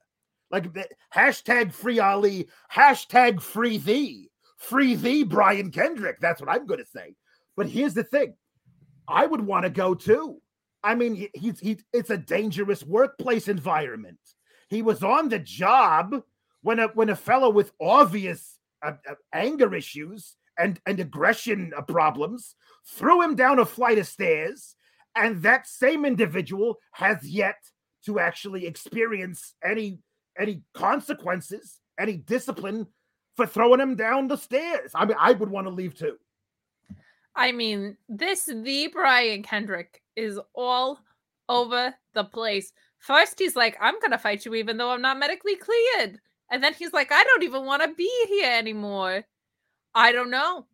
Like 0.50 0.68
hashtag 1.14 1.72
free 1.72 1.98
Ali, 1.98 2.48
hashtag 2.72 3.40
free 3.40 3.78
thee 3.78 4.30
Free 4.64 4.94
thee, 4.94 5.24
Brian 5.24 5.70
Kendrick. 5.70 6.20
That's 6.20 6.40
what 6.40 6.50
I'm 6.50 6.66
going 6.66 6.80
to 6.80 6.86
say. 6.86 7.14
But 7.56 7.66
here's 7.68 7.94
the 7.94 8.04
thing 8.04 8.34
I 9.06 9.26
would 9.26 9.42
want 9.42 9.64
to 9.64 9.70
go 9.70 9.94
too. 9.94 10.40
I 10.82 10.94
mean, 10.94 11.14
he, 11.14 11.30
he's 11.34 11.60
he, 11.60 11.78
it's 11.92 12.10
a 12.10 12.16
dangerous 12.16 12.82
workplace 12.82 13.48
environment. 13.48 14.18
He 14.68 14.80
was 14.80 15.02
on 15.02 15.28
the 15.28 15.38
job 15.38 16.22
when 16.62 16.78
a 16.78 16.88
when 16.88 17.10
a 17.10 17.16
fellow 17.16 17.50
with 17.50 17.72
obvious 17.80 18.58
uh, 18.82 18.92
uh, 19.08 19.14
anger 19.32 19.74
issues 19.74 20.36
and 20.58 20.80
and 20.86 21.00
aggression 21.00 21.72
uh, 21.76 21.82
problems 21.82 22.54
threw 22.86 23.22
him 23.22 23.34
down 23.34 23.58
a 23.58 23.64
flight 23.64 23.98
of 23.98 24.06
stairs, 24.06 24.76
and 25.14 25.42
that 25.42 25.66
same 25.66 26.04
individual 26.04 26.78
has 26.92 27.26
yet 27.28 27.56
to 28.06 28.18
actually 28.18 28.66
experience 28.66 29.54
any 29.64 29.98
any 30.38 30.62
consequences, 30.74 31.80
any 31.98 32.16
discipline 32.16 32.86
for 33.36 33.46
throwing 33.46 33.80
him 33.80 33.96
down 33.96 34.28
the 34.28 34.36
stairs. 34.36 34.90
I 34.94 35.04
mean, 35.04 35.16
I 35.18 35.32
would 35.32 35.50
want 35.50 35.66
to 35.66 35.72
leave 35.72 35.94
too. 35.94 36.16
I 37.36 37.52
mean, 37.52 37.96
this 38.08 38.46
the 38.46 38.88
Brian 38.92 39.42
Kendrick 39.42 40.02
is 40.16 40.38
all 40.54 41.00
over 41.48 41.94
the 42.14 42.24
place. 42.24 42.72
First, 42.98 43.38
he's 43.38 43.56
like, 43.56 43.76
I'm 43.80 43.98
gonna 44.00 44.18
fight 44.18 44.44
you 44.44 44.54
even 44.54 44.76
though 44.76 44.90
I'm 44.90 45.02
not 45.02 45.18
medically 45.18 45.56
cleared. 45.56 46.20
And 46.50 46.62
then 46.62 46.74
he's 46.74 46.92
like, 46.92 47.10
I 47.10 47.24
don't 47.24 47.42
even 47.42 47.64
want 47.64 47.82
to 47.82 47.94
be 47.94 48.10
here 48.28 48.50
anymore. 48.52 49.24
I 49.94 50.12
don't 50.12 50.30
know. 50.30 50.66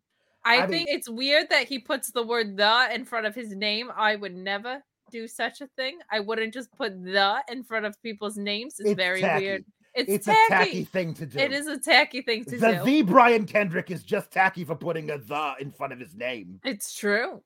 I, 0.43 0.63
I 0.63 0.67
think 0.67 0.87
mean, 0.87 0.95
it's 0.97 1.07
weird 1.09 1.49
that 1.49 1.67
he 1.67 1.77
puts 1.77 2.11
the 2.11 2.23
word 2.23 2.57
the 2.57 2.87
in 2.93 3.05
front 3.05 3.25
of 3.27 3.35
his 3.35 3.55
name. 3.55 3.91
I 3.95 4.15
would 4.15 4.35
never 4.35 4.83
do 5.11 5.27
such 5.27 5.61
a 5.61 5.67
thing. 5.75 5.99
I 6.11 6.19
wouldn't 6.19 6.53
just 6.53 6.71
put 6.71 7.03
the 7.03 7.43
in 7.49 7.63
front 7.63 7.85
of 7.85 8.01
people's 8.01 8.37
names. 8.37 8.75
It's, 8.79 8.91
It's 8.91 8.97
very 8.97 9.21
tacky. 9.21 9.45
weird. 9.45 9.65
It's, 9.93 10.09
It's 10.09 10.25
tacky. 10.25 10.39
a 10.41 10.57
tacky 10.57 10.83
thing 10.85 11.13
to 11.15 11.25
do. 11.25 11.37
It 11.37 11.51
is 11.51 11.67
a 11.67 11.77
tacky 11.77 12.21
thing 12.21 12.45
to 12.45 12.57
the 12.57 12.71
do. 12.71 12.77
the 12.79 12.83
V. 12.83 13.01
Brian 13.03 13.45
Kendrick 13.45 13.91
is 13.91 14.03
just 14.03 14.31
tacky 14.31 14.63
for 14.63 14.73
putting 14.75 15.11
a 15.11 15.17
the 15.17 15.53
in 15.59 15.71
front 15.71 15.93
of 15.93 15.99
his 15.99 16.15
name. 16.15 16.59
It's 16.63 16.93
true. 16.93 17.43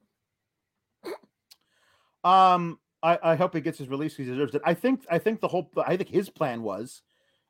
Um, 2.23 2.79
I, 3.03 3.19
I 3.21 3.35
hope 3.35 3.53
he 3.53 3.61
gets 3.61 3.77
his 3.77 3.87
release. 3.87 4.15
He 4.15 4.23
deserves 4.23 4.55
it. 4.55 4.61
I 4.65 4.73
think 4.73 5.05
I 5.09 5.19
think 5.19 5.39
the 5.41 5.47
whole 5.47 5.69
I 5.85 5.95
think 5.97 6.09
his 6.09 6.29
plan 6.29 6.63
was, 6.63 7.01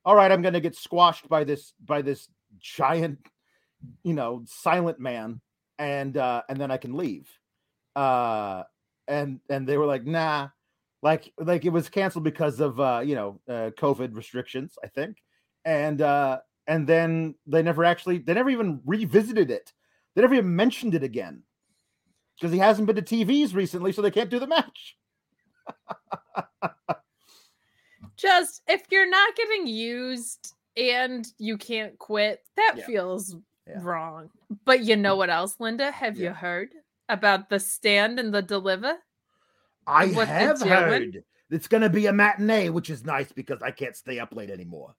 all 0.03 0.15
right, 0.15 0.31
I'm 0.31 0.41
gonna 0.41 0.59
get 0.59 0.75
squashed 0.75 1.29
by 1.29 1.43
this 1.43 1.73
by 1.83 2.01
this 2.01 2.27
giant, 2.59 3.19
you 4.03 4.13
know, 4.13 4.43
silent 4.45 4.99
man, 4.99 5.41
and 5.77 6.17
uh 6.17 6.43
and 6.49 6.59
then 6.59 6.71
I 6.71 6.77
can 6.77 6.93
leave. 6.95 7.29
Uh 7.95 8.63
and 9.07 9.39
and 9.49 9.67
they 9.67 9.77
were 9.77 9.85
like, 9.85 10.05
nah, 10.05 10.49
like 11.01 11.31
like 11.37 11.65
it 11.65 11.69
was 11.69 11.89
canceled 11.89 12.23
because 12.23 12.59
of 12.59 12.79
uh, 12.79 13.01
you 13.05 13.15
know, 13.15 13.39
uh 13.47 13.71
COVID 13.77 14.15
restrictions, 14.15 14.77
I 14.83 14.87
think. 14.87 15.17
And 15.63 16.01
uh 16.01 16.39
and 16.67 16.87
then 16.87 17.35
they 17.45 17.61
never 17.61 17.83
actually 17.85 18.19
they 18.19 18.33
never 18.33 18.49
even 18.49 18.81
revisited 18.85 19.51
it. 19.51 19.73
They 20.15 20.21
never 20.21 20.35
even 20.35 20.55
mentioned 20.55 20.95
it 20.95 21.03
again 21.03 21.43
because 22.39 22.51
he 22.51 22.59
hasn't 22.59 22.87
been 22.87 22.95
to 22.95 23.01
TVs 23.01 23.53
recently, 23.53 23.91
so 23.91 24.01
they 24.01 24.11
can't 24.11 24.29
do 24.29 24.39
the 24.39 24.47
match. 24.47 24.97
Just 28.17 28.61
if 28.67 28.83
you're 28.91 29.09
not 29.09 29.35
getting 29.35 29.67
used 29.67 30.53
and 30.77 31.27
you 31.37 31.57
can't 31.57 31.97
quit, 31.99 32.41
that 32.55 32.75
Yeah. 32.77 32.85
feels 32.85 33.35
Yeah. 33.67 33.79
wrong. 33.81 34.29
But 34.63 34.83
you 34.83 34.95
know 34.95 35.15
what 35.15 35.29
else, 35.29 35.55
Linda? 35.59 35.91
Have 35.91 36.17
you 36.17 36.31
heard 36.31 36.69
about 37.09 37.49
the 37.49 37.59
stand 37.59 38.19
and 38.19 38.33
the 38.33 38.41
deliver? 38.41 38.95
I 39.87 40.07
have 40.07 40.61
heard 40.61 41.23
it's 41.49 41.67
going 41.67 41.81
to 41.81 41.89
be 41.89 42.07
a 42.07 42.13
matinee, 42.13 42.69
which 42.69 42.89
is 42.89 43.05
nice 43.05 43.31
because 43.31 43.61
I 43.61 43.71
can't 43.71 43.95
stay 43.95 44.19
up 44.19 44.35
late 44.35 44.49
anymore. 44.49 44.95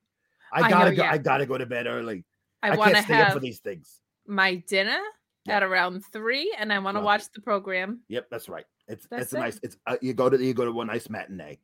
I 0.52 0.62
I 0.62 0.70
gotta 0.70 0.90
know, 0.90 0.96
go. 0.96 1.02
yeah. 1.02 1.10
I 1.10 1.18
gotta 1.18 1.46
go 1.46 1.58
to 1.58 1.66
bed 1.66 1.86
early. 1.86 2.24
I, 2.62 2.70
I, 2.70 2.76
can't 2.76 3.04
stay 3.04 3.20
up 3.20 3.32
for 3.32 3.40
these 3.40 3.58
things. 3.58 4.00
my 4.26 4.56
dinner 4.68 5.00
Yeah. 5.44 5.56
at 5.56 5.62
around 5.62 6.04
three, 6.12 6.54
and 6.56 6.72
I 6.72 6.78
want 6.78 6.96
to 6.96 7.00
watch 7.00 7.24
the 7.34 7.40
program. 7.40 8.00
Yep, 8.08 8.28
that's 8.30 8.48
right. 8.48 8.64
It's 8.88 9.06
That's 9.08 9.24
it's 9.24 9.32
a 9.32 9.38
nice. 9.38 9.60
It's 9.62 9.76
uh, 9.86 9.96
you 10.00 10.14
go 10.14 10.30
to 10.30 10.42
you 10.42 10.54
go 10.54 10.64
to 10.64 10.80
a 10.80 10.84
nice 10.84 11.10
matinee. 11.10 11.58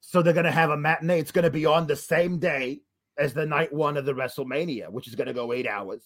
So 0.00 0.20
they're 0.20 0.34
gonna 0.34 0.50
have 0.50 0.70
a 0.70 0.76
matinee. 0.76 1.20
It's 1.20 1.30
gonna 1.30 1.50
be 1.50 1.64
on 1.64 1.86
the 1.86 1.96
same 1.96 2.38
day 2.38 2.80
as 3.16 3.32
the 3.32 3.46
night 3.46 3.72
one 3.72 3.96
of 3.96 4.04
the 4.04 4.12
WrestleMania, 4.12 4.90
which 4.90 5.06
is 5.06 5.14
gonna 5.14 5.32
go 5.32 5.52
eight 5.52 5.68
hours. 5.68 6.02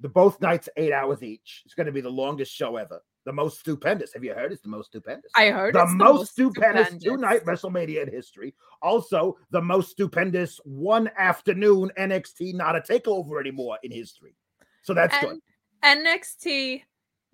The 0.00 0.08
both 0.08 0.40
nights 0.40 0.68
eight 0.76 0.92
hours 0.92 1.22
each. 1.22 1.62
It's 1.64 1.74
gonna 1.74 1.92
be 1.92 2.00
the 2.00 2.10
longest 2.10 2.52
show 2.52 2.76
ever. 2.76 3.02
The 3.26 3.32
most 3.32 3.60
stupendous. 3.60 4.14
Have 4.14 4.24
you 4.24 4.32
heard? 4.32 4.50
It's 4.50 4.62
the 4.62 4.68
most 4.68 4.86
stupendous. 4.86 5.30
I 5.36 5.50
heard 5.50 5.74
the 5.74 5.82
it's 5.82 5.92
most 5.92 6.32
stupendous 6.32 6.86
stupendous. 6.86 7.04
two 7.04 7.16
night 7.18 7.44
WrestleMania 7.44 8.02
in 8.06 8.10
history. 8.10 8.54
Also, 8.80 9.36
the 9.50 9.60
most 9.60 9.90
stupendous 9.90 10.58
one 10.64 11.10
afternoon 11.18 11.90
NXT 11.98 12.54
not 12.54 12.76
a 12.76 12.80
takeover 12.80 13.38
anymore 13.38 13.78
in 13.82 13.92
history. 13.92 14.34
So 14.82 14.94
that's 14.94 15.18
good. 15.18 15.38
And 15.82 16.06
NXT, 16.06 16.82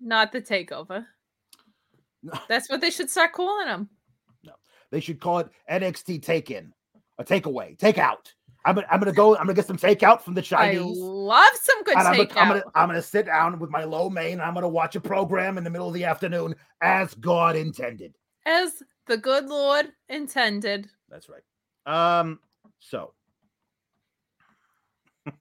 not 0.01 0.31
the 0.31 0.41
takeover. 0.41 1.05
No. 2.23 2.33
That's 2.49 2.69
what 2.69 2.81
they 2.81 2.89
should 2.89 3.09
start 3.09 3.33
calling 3.33 3.67
them. 3.67 3.89
No, 4.43 4.53
they 4.91 4.99
should 4.99 5.19
call 5.19 5.39
it 5.39 5.49
NXT 5.69 6.21
take 6.23 6.51
in, 6.51 6.73
a 7.17 7.23
takeaway, 7.23 7.77
take 7.77 7.97
out. 7.97 8.33
I'm 8.65 8.75
gonna, 8.75 8.87
I'm 8.91 8.99
gonna 8.99 9.13
go. 9.13 9.35
I'm 9.35 9.43
gonna 9.43 9.53
get 9.53 9.65
some 9.65 9.77
takeout 9.77 10.21
from 10.21 10.33
the 10.33 10.41
Chinese. 10.41 10.79
I 10.81 10.83
love 10.83 11.55
some 11.61 11.83
good 11.83 11.97
and 11.97 12.07
I'm 12.07 12.17
gonna, 12.17 12.27
takeout. 12.29 12.41
I'm, 12.41 12.47
gonna, 12.49 12.63
I'm 12.75 12.89
gonna 12.89 13.01
sit 13.01 13.25
down 13.25 13.59
with 13.59 13.69
my 13.69 13.83
lo 13.83 14.09
mein. 14.09 14.41
I'm 14.41 14.53
gonna 14.53 14.67
watch 14.67 14.95
a 14.95 15.01
program 15.01 15.57
in 15.57 15.63
the 15.63 15.69
middle 15.69 15.87
of 15.87 15.93
the 15.93 16.03
afternoon 16.03 16.55
as 16.81 17.13
God 17.15 17.55
intended. 17.55 18.13
As 18.45 18.83
the 19.05 19.17
good 19.17 19.45
Lord 19.45 19.91
intended. 20.09 20.89
That's 21.09 21.27
right. 21.29 21.43
Um. 21.85 22.39
So 22.79 23.13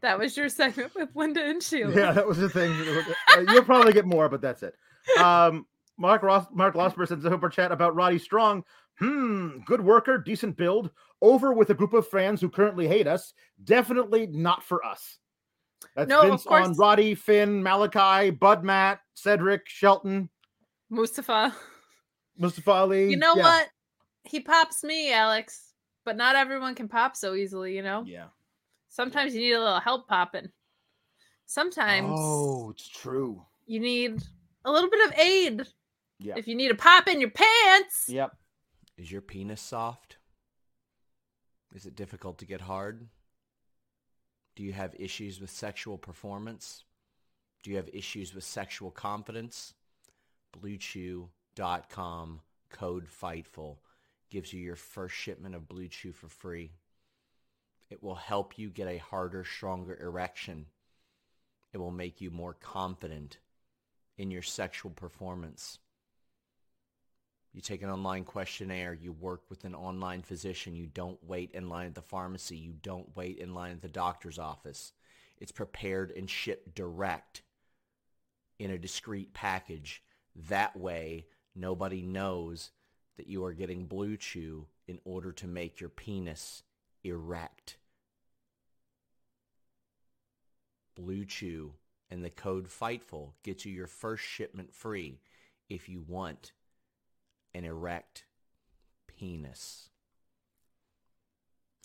That 0.00 0.18
was 0.18 0.36
your 0.36 0.48
segment 0.48 0.92
with 0.94 1.10
Linda 1.14 1.44
and 1.44 1.62
Sheila. 1.62 1.94
yeah, 1.94 2.12
that 2.12 2.26
was 2.26 2.38
the 2.38 2.48
thing. 2.48 2.74
You'll 3.48 3.64
probably 3.64 3.92
get 3.92 4.06
more, 4.06 4.28
but 4.28 4.40
that's 4.40 4.62
it. 4.62 4.74
Um. 5.20 5.66
Mark 5.98 6.22
Ross, 6.22 6.46
Mark 6.52 6.74
Losper 6.74 7.08
sends 7.08 7.24
a 7.24 7.30
super 7.30 7.48
chat 7.48 7.72
about 7.72 7.94
Roddy 7.94 8.18
Strong. 8.18 8.64
Hmm, 8.98 9.58
good 9.64 9.80
worker, 9.80 10.18
decent 10.18 10.56
build. 10.56 10.90
Over 11.22 11.52
with 11.52 11.70
a 11.70 11.74
group 11.74 11.92
of 11.94 12.06
fans 12.06 12.40
who 12.40 12.48
currently 12.48 12.86
hate 12.86 13.06
us. 13.06 13.32
Definitely 13.64 14.26
not 14.26 14.62
for 14.62 14.84
us. 14.84 15.18
That's 15.94 16.08
No, 16.08 16.20
of 16.22 16.28
Vince 16.28 16.46
on. 16.46 16.72
Roddy, 16.74 17.14
Finn, 17.14 17.62
Malachi, 17.62 18.30
Bud 18.30 18.64
Matt, 18.64 19.00
Cedric, 19.14 19.68
Shelton, 19.68 20.28
Mustafa. 20.90 21.54
Mustafa 22.38 22.70
Ali. 22.70 23.10
You 23.10 23.16
know 23.16 23.34
yeah. 23.34 23.42
what? 23.42 23.68
He 24.24 24.40
pops 24.40 24.84
me, 24.84 25.12
Alex, 25.12 25.72
but 26.04 26.16
not 26.16 26.36
everyone 26.36 26.74
can 26.74 26.88
pop 26.88 27.16
so 27.16 27.34
easily, 27.34 27.74
you 27.74 27.82
know? 27.82 28.04
Yeah. 28.06 28.26
Sometimes 28.88 29.34
you 29.34 29.40
need 29.40 29.52
a 29.52 29.58
little 29.60 29.80
help 29.80 30.08
popping. 30.08 30.50
Sometimes 31.46 32.08
Oh, 32.10 32.70
it's 32.70 32.88
true. 32.88 33.42
you 33.66 33.80
need 33.80 34.22
a 34.64 34.70
little 34.70 34.90
bit 34.90 35.06
of 35.08 35.18
aid. 35.18 35.62
Yeah. 36.18 36.34
If 36.36 36.48
you 36.48 36.54
need 36.54 36.70
a 36.70 36.74
pop 36.74 37.08
in 37.08 37.20
your 37.20 37.30
pants. 37.30 38.06
Yep. 38.08 38.32
Is 38.98 39.12
your 39.12 39.20
penis 39.20 39.60
soft? 39.60 40.16
Is 41.76 41.84
it 41.84 41.94
difficult 41.94 42.38
to 42.38 42.46
get 42.46 42.62
hard? 42.62 43.06
Do 44.54 44.62
you 44.62 44.72
have 44.72 44.94
issues 44.98 45.42
with 45.42 45.50
sexual 45.50 45.98
performance? 45.98 46.84
Do 47.62 47.70
you 47.70 47.76
have 47.76 47.90
issues 47.92 48.34
with 48.34 48.44
sexual 48.44 48.90
confidence? 48.90 49.74
BlueChew.com 50.58 52.40
code 52.70 53.06
FIGHTFUL 53.06 53.76
gives 54.30 54.54
you 54.54 54.60
your 54.60 54.76
first 54.76 55.14
shipment 55.14 55.54
of 55.54 55.68
Blue 55.68 55.88
Chew 55.88 56.12
for 56.12 56.28
free. 56.28 56.72
It 57.90 58.02
will 58.02 58.14
help 58.14 58.58
you 58.58 58.70
get 58.70 58.88
a 58.88 58.96
harder, 58.96 59.44
stronger 59.44 59.98
erection. 60.00 60.64
It 61.74 61.78
will 61.78 61.90
make 61.90 62.22
you 62.22 62.30
more 62.30 62.54
confident 62.54 63.36
in 64.16 64.30
your 64.30 64.40
sexual 64.40 64.92
performance. 64.92 65.78
You 67.56 67.62
take 67.62 67.82
an 67.82 67.88
online 67.88 68.24
questionnaire. 68.24 68.92
You 68.92 69.12
work 69.12 69.44
with 69.48 69.64
an 69.64 69.74
online 69.74 70.20
physician. 70.20 70.76
You 70.76 70.88
don't 70.88 71.18
wait 71.24 71.52
in 71.52 71.70
line 71.70 71.86
at 71.86 71.94
the 71.94 72.02
pharmacy. 72.02 72.54
You 72.54 72.74
don't 72.82 73.16
wait 73.16 73.38
in 73.38 73.54
line 73.54 73.72
at 73.72 73.80
the 73.80 73.88
doctor's 73.88 74.38
office. 74.38 74.92
It's 75.38 75.52
prepared 75.52 76.10
and 76.10 76.28
shipped 76.28 76.74
direct 76.74 77.40
in 78.58 78.70
a 78.70 78.76
discreet 78.76 79.32
package. 79.32 80.02
That 80.50 80.76
way, 80.76 81.28
nobody 81.54 82.02
knows 82.02 82.72
that 83.16 83.26
you 83.26 83.42
are 83.46 83.54
getting 83.54 83.86
Blue 83.86 84.18
Chew 84.18 84.66
in 84.86 84.98
order 85.06 85.32
to 85.32 85.46
make 85.46 85.80
your 85.80 85.88
penis 85.88 86.62
erect. 87.04 87.78
Blue 90.94 91.24
Chew 91.24 91.72
and 92.10 92.22
the 92.22 92.28
code 92.28 92.68
FIGHTFUL 92.68 93.32
gets 93.42 93.64
you 93.64 93.72
your 93.72 93.86
first 93.86 94.24
shipment 94.24 94.74
free 94.74 95.20
if 95.70 95.88
you 95.88 96.04
want 96.06 96.52
an 97.56 97.64
erect 97.64 98.24
penis. 99.06 99.88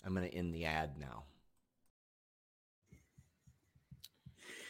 I'm 0.04 0.14
going 0.14 0.28
to 0.28 0.34
end 0.34 0.54
the 0.54 0.66
ad 0.66 0.98
now. 0.98 1.24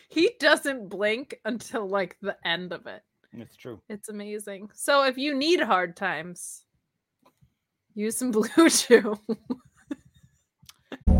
He 0.09 0.31
doesn't 0.39 0.91
blink 0.91 1.41
until 1.45 1.89
like 1.89 2.19
the 2.21 2.37
end 2.45 2.73
of 2.73 2.87
it. 2.87 3.03
It's 3.33 3.57
true. 3.57 3.81
It's 3.89 4.11
amazing. 4.11 4.71
So 4.75 5.05
if 5.05 5.17
you 5.17 5.35
need 5.35 5.61
hard 5.61 5.97
times, 5.97 6.65
use 7.95 8.17
some 8.19 8.31
Blue 8.31 8.69
Chew. 8.69 9.19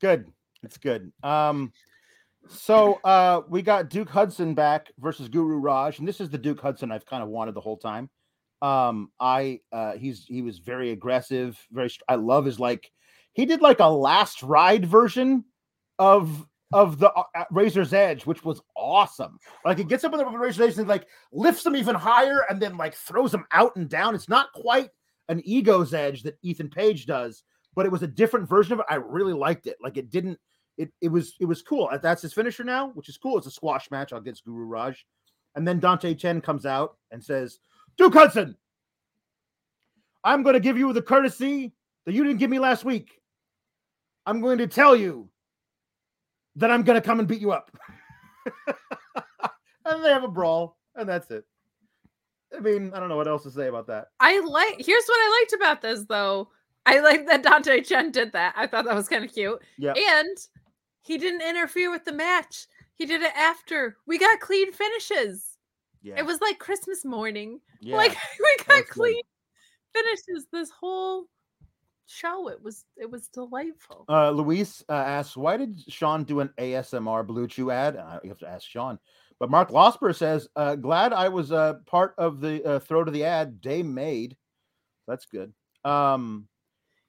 Good. 0.00 0.26
It's 0.62 0.78
good. 0.78 1.12
Um, 1.22 1.72
so 2.48 3.00
uh, 3.04 3.42
we 3.48 3.62
got 3.62 3.90
Duke 3.90 4.08
Hudson 4.08 4.54
back 4.54 4.92
versus 4.98 5.28
Guru 5.28 5.56
Raj, 5.56 5.98
and 5.98 6.06
this 6.06 6.20
is 6.20 6.30
the 6.30 6.38
Duke 6.38 6.60
Hudson 6.60 6.92
I've 6.92 7.06
kind 7.06 7.22
of 7.22 7.28
wanted 7.28 7.54
the 7.54 7.60
whole 7.60 7.76
time. 7.76 8.10
Um, 8.62 9.10
I 9.20 9.60
uh, 9.72 9.92
he's 9.92 10.24
he 10.26 10.42
was 10.42 10.58
very 10.58 10.90
aggressive, 10.90 11.58
very. 11.70 11.90
I 12.08 12.14
love 12.14 12.44
his 12.44 12.60
like 12.60 12.90
he 13.32 13.46
did 13.46 13.60
like 13.60 13.80
a 13.80 13.88
last 13.88 14.42
ride 14.42 14.86
version 14.86 15.44
of 15.98 16.46
of 16.72 16.98
the 16.98 17.12
uh, 17.12 17.22
uh, 17.34 17.44
Razor's 17.50 17.92
Edge, 17.92 18.26
which 18.26 18.44
was 18.44 18.60
awesome. 18.76 19.38
Like 19.64 19.78
it 19.78 19.88
gets 19.88 20.04
up 20.04 20.12
on 20.12 20.18
the 20.18 20.24
Razor's 20.26 20.70
Edge 20.70 20.78
and 20.78 20.88
like 20.88 21.06
lifts 21.32 21.62
them 21.62 21.76
even 21.76 21.94
higher 21.94 22.44
and 22.48 22.60
then 22.60 22.76
like 22.76 22.94
throws 22.94 23.32
them 23.32 23.46
out 23.52 23.76
and 23.76 23.88
down. 23.88 24.14
It's 24.14 24.28
not 24.28 24.52
quite 24.52 24.90
an 25.28 25.42
ego's 25.44 25.92
edge 25.92 26.22
that 26.22 26.38
Ethan 26.42 26.70
Page 26.70 27.06
does, 27.06 27.42
but 27.76 27.86
it 27.86 27.92
was 27.92 28.02
a 28.02 28.08
different 28.08 28.48
version 28.48 28.72
of 28.72 28.80
it. 28.80 28.86
I 28.88 28.96
really 28.96 29.34
liked 29.34 29.68
it. 29.68 29.76
Like 29.80 29.96
it 29.98 30.10
didn't. 30.10 30.40
It 30.78 30.90
it 31.00 31.08
was 31.08 31.34
it 31.38 31.44
was 31.44 31.62
cool. 31.62 31.88
That's 32.02 32.22
his 32.22 32.32
finisher 32.32 32.64
now, 32.64 32.88
which 32.94 33.08
is 33.08 33.16
cool. 33.16 33.38
It's 33.38 33.46
a 33.46 33.52
squash 33.52 33.90
match 33.90 34.12
against 34.12 34.44
Guru 34.44 34.64
Raj, 34.64 35.06
and 35.54 35.68
then 35.68 35.78
Dante 35.78 36.14
Chen 36.14 36.40
comes 36.40 36.66
out 36.66 36.96
and 37.12 37.22
says, 37.22 37.60
"Duke 37.96 38.14
Hudson, 38.14 38.56
I'm 40.24 40.42
going 40.42 40.54
to 40.54 40.60
give 40.60 40.76
you 40.76 40.92
the 40.92 41.02
courtesy 41.02 41.72
that 42.04 42.14
you 42.14 42.24
didn't 42.24 42.38
give 42.38 42.50
me 42.50 42.58
last 42.58 42.84
week. 42.84 43.20
I'm 44.24 44.40
going 44.40 44.58
to 44.58 44.66
tell 44.66 44.96
you 44.96 45.28
that 46.56 46.70
I'm 46.70 46.82
going 46.82 47.00
to 47.00 47.06
come 47.06 47.20
and 47.20 47.28
beat 47.28 47.40
you 47.40 47.52
up." 47.52 47.70
and 49.84 50.04
they 50.04 50.10
have 50.10 50.24
a 50.24 50.28
brawl, 50.28 50.78
and 50.94 51.08
that's 51.08 51.30
it. 51.30 51.44
I 52.56 52.60
mean, 52.60 52.92
I 52.94 53.00
don't 53.00 53.08
know 53.08 53.16
what 53.16 53.28
else 53.28 53.42
to 53.42 53.50
say 53.50 53.68
about 53.68 53.86
that. 53.88 54.08
I 54.20 54.40
like. 54.40 54.76
Here's 54.78 55.06
what 55.06 55.18
I 55.18 55.40
liked 55.40 55.52
about 55.54 55.82
this, 55.82 56.04
though. 56.08 56.48
I 56.86 57.00
like 57.00 57.26
that 57.26 57.42
Dante 57.42 57.82
Chen 57.82 58.12
did 58.12 58.32
that. 58.32 58.54
I 58.56 58.66
thought 58.66 58.84
that 58.84 58.94
was 58.94 59.08
kind 59.08 59.24
of 59.24 59.32
cute. 59.32 59.60
Yeah. 59.76 59.92
And 59.92 60.36
he 61.02 61.18
didn't 61.18 61.42
interfere 61.42 61.90
with 61.90 62.04
the 62.04 62.12
match. 62.12 62.66
He 62.94 63.04
did 63.06 63.22
it 63.22 63.36
after. 63.36 63.96
We 64.06 64.18
got 64.18 64.40
clean 64.40 64.72
finishes. 64.72 65.58
Yeah. 66.02 66.14
It 66.18 66.24
was 66.24 66.40
like 66.40 66.58
Christmas 66.58 67.04
morning. 67.04 67.60
yeah. 67.80 67.96
Like 67.96 68.16
we 68.38 68.64
got 68.64 68.76
was 68.76 68.80
good. 68.84 68.88
clean 68.88 69.22
finishes 69.92 70.46
this 70.52 70.70
whole 70.70 71.24
show. 72.06 72.48
It 72.48 72.62
was 72.62 72.84
it 72.96 73.10
was 73.10 73.28
delightful. 73.28 74.04
Uh, 74.08 74.30
Luis 74.30 74.84
uh, 74.88 74.92
asks, 74.92 75.36
why 75.36 75.56
did 75.56 75.80
Sean 75.88 76.24
do 76.24 76.40
an 76.40 76.50
ASMR 76.58 77.26
Blue 77.26 77.48
Chew 77.48 77.70
ad? 77.72 77.96
Uh, 77.96 78.20
you 78.22 78.28
have 78.28 78.38
to 78.38 78.48
ask 78.48 78.68
Sean. 78.68 78.98
But 79.38 79.50
Mark 79.50 79.70
Losper 79.70 80.14
says, 80.14 80.48
uh, 80.56 80.76
glad 80.76 81.12
I 81.12 81.28
was 81.28 81.52
uh, 81.52 81.74
part 81.84 82.14
of 82.16 82.40
the 82.40 82.64
uh, 82.64 82.78
throw 82.78 83.04
to 83.04 83.10
the 83.10 83.24
ad 83.24 83.60
Day 83.60 83.82
made. 83.82 84.36
That's 85.06 85.26
good. 85.26 85.52
Um, 85.84 86.48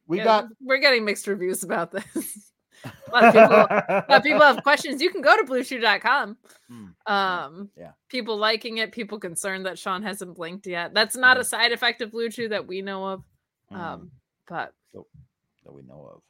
we 0.07 0.17
Yeah, 0.17 0.23
got 0.23 0.45
we're 0.61 0.79
getting 0.79 1.05
mixed 1.05 1.27
reviews 1.27 1.63
about 1.63 1.91
this. 1.91 2.51
a 2.85 2.91
lot 3.11 3.23
of 3.23 3.33
people 3.33 3.55
a 3.57 4.05
lot 4.09 4.17
of 4.17 4.23
people 4.23 4.41
have 4.41 4.63
questions. 4.63 5.01
You 5.01 5.09
can 5.09 5.21
go 5.21 5.35
to 5.35 5.43
bluechew.com. 5.43 6.37
Mm, 6.71 7.11
Um 7.11 7.69
yeah. 7.77 7.91
people 8.09 8.37
liking 8.37 8.77
it, 8.77 8.91
people 8.91 9.19
concerned 9.19 9.65
that 9.65 9.77
Sean 9.79 10.03
hasn't 10.03 10.35
blinked 10.35 10.67
yet. 10.67 10.93
That's 10.93 11.15
not 11.15 11.37
a 11.37 11.41
Mhm. 11.41 11.45
side 11.45 11.71
effect 11.71 12.01
of 12.01 12.11
Blue 12.11 12.29
Chew 12.29 12.49
that 12.49 12.65
we 12.67 12.81
know 12.81 13.05
of. 13.05 13.23
mm, 13.71 13.77
Um, 13.77 14.11
but 14.47 14.73
that 14.93 15.73
we 15.73 15.81
know 15.83 16.09
of. 16.13 16.21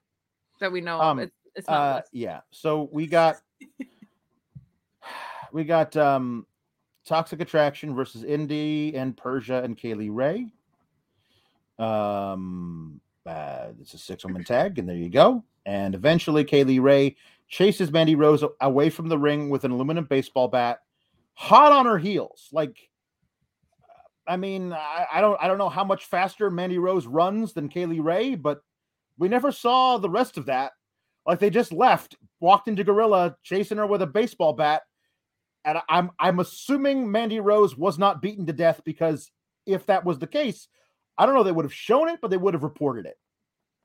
that 0.59 0.71
we 0.71 0.81
know 0.81 0.99
Um, 0.99 1.19
of. 1.19 1.25
It's, 1.25 1.35
it's 1.55 1.67
not 1.67 1.75
Uh, 1.75 2.01
yeah. 2.11 2.41
So 2.51 2.89
we 2.91 3.05
got 3.07 3.37
we 5.51 5.63
got 5.63 5.95
um 5.97 6.45
Toxic 7.05 7.39
Attraction 7.41 7.95
versus 7.95 8.23
Indi 8.23 8.95
and 8.95 9.15
Persia 9.15 9.61
and 9.63 9.77
Kay 9.77 9.93
Lee 9.93 10.09
Ray. 10.09 10.51
Um, 11.79 12.99
uh, 13.27 13.67
it's 13.81 13.93
a 13.93 13.97
six 13.97 14.23
woman 14.23 14.43
tag, 14.43 14.79
and 14.79 14.87
there 14.87 14.95
you 14.95 15.09
go. 15.09 15.43
And 15.65 15.95
eventually, 15.95 16.43
Kay 16.43 16.63
Lee 16.63 16.79
Ray 16.79 17.15
chases 17.47 17.91
Mandy 17.91 18.15
Rose 18.15 18.43
away 18.61 18.89
from 18.89 19.09
the 19.09 19.17
ring 19.17 19.49
with 19.49 19.63
an 19.63 19.71
aluminum 19.71 20.05
baseball 20.05 20.47
bat, 20.47 20.79
hot 21.33 21.71
on 21.71 21.85
her 21.85 21.97
heels. 21.97 22.49
Like, 22.51 22.77
I 24.27 24.37
mean, 24.37 24.73
I, 24.73 25.05
I 25.13 25.21
don't, 25.21 25.37
I 25.41 25.47
don't 25.47 25.57
know 25.57 25.69
how 25.69 25.83
much 25.83 26.05
faster 26.05 26.49
Mandy 26.49 26.77
Rose 26.77 27.07
runs 27.07 27.53
than 27.53 27.69
Kay 27.69 27.85
Lee 27.85 27.99
Ray, 27.99 28.35
but 28.35 28.61
we 29.17 29.27
never 29.27 29.51
saw 29.51 29.97
the 29.97 30.09
rest 30.09 30.37
of 30.37 30.45
that. 30.47 30.73
Like 31.25 31.39
they 31.39 31.49
just 31.49 31.73
left, 31.73 32.15
walked 32.39 32.67
into 32.67 32.83
Gorilla, 32.83 33.35
chasing 33.43 33.77
her 33.77 33.85
with 33.85 34.01
a 34.01 34.07
baseball 34.07 34.53
bat, 34.53 34.83
and 35.65 35.79
I'm, 35.89 36.11
I'm 36.19 36.39
assuming 36.39 37.11
Mandy 37.11 37.41
Rose 37.41 37.77
was 37.77 37.99
not 37.99 38.21
beaten 38.21 38.45
to 38.45 38.53
death 38.53 38.81
because 38.85 39.29
if 39.65 39.85
that 39.87 40.05
was 40.05 40.19
the 40.19 40.27
case, 40.27 40.69
I 41.17 41.25
don't 41.25 41.35
know 41.35 41.43
they 41.43 41.51
would 41.51 41.65
have 41.65 41.73
shown 41.73 42.09
it, 42.09 42.19
but 42.21 42.29
they 42.29 42.37
would 42.37 42.53
have 42.53 42.63
reported 42.63 43.05
it. 43.05 43.17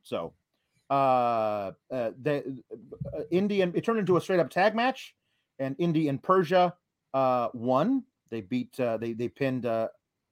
So, 0.03 0.35
uh, 0.91 1.73
uh 1.91 2.11
the 2.21 2.63
uh, 3.17 3.23
Indi 3.31 3.63
and 3.63 3.75
it 3.75 3.85
turned 3.85 3.99
into 3.99 4.17
a 4.17 4.21
straight 4.21 4.41
up 4.41 4.51
tag 4.51 4.75
match, 4.75 5.15
and 5.59 5.77
Indi 5.79 6.09
and 6.09 6.23
Persia 6.23 6.75
uh 7.15 7.49
won. 7.55 8.05
They 8.31 8.41
beat 8.41 8.79
uh 8.81 8.97
they 8.97 9.13
they 9.13 9.29
pinned 9.29 9.67
uh 9.67 9.89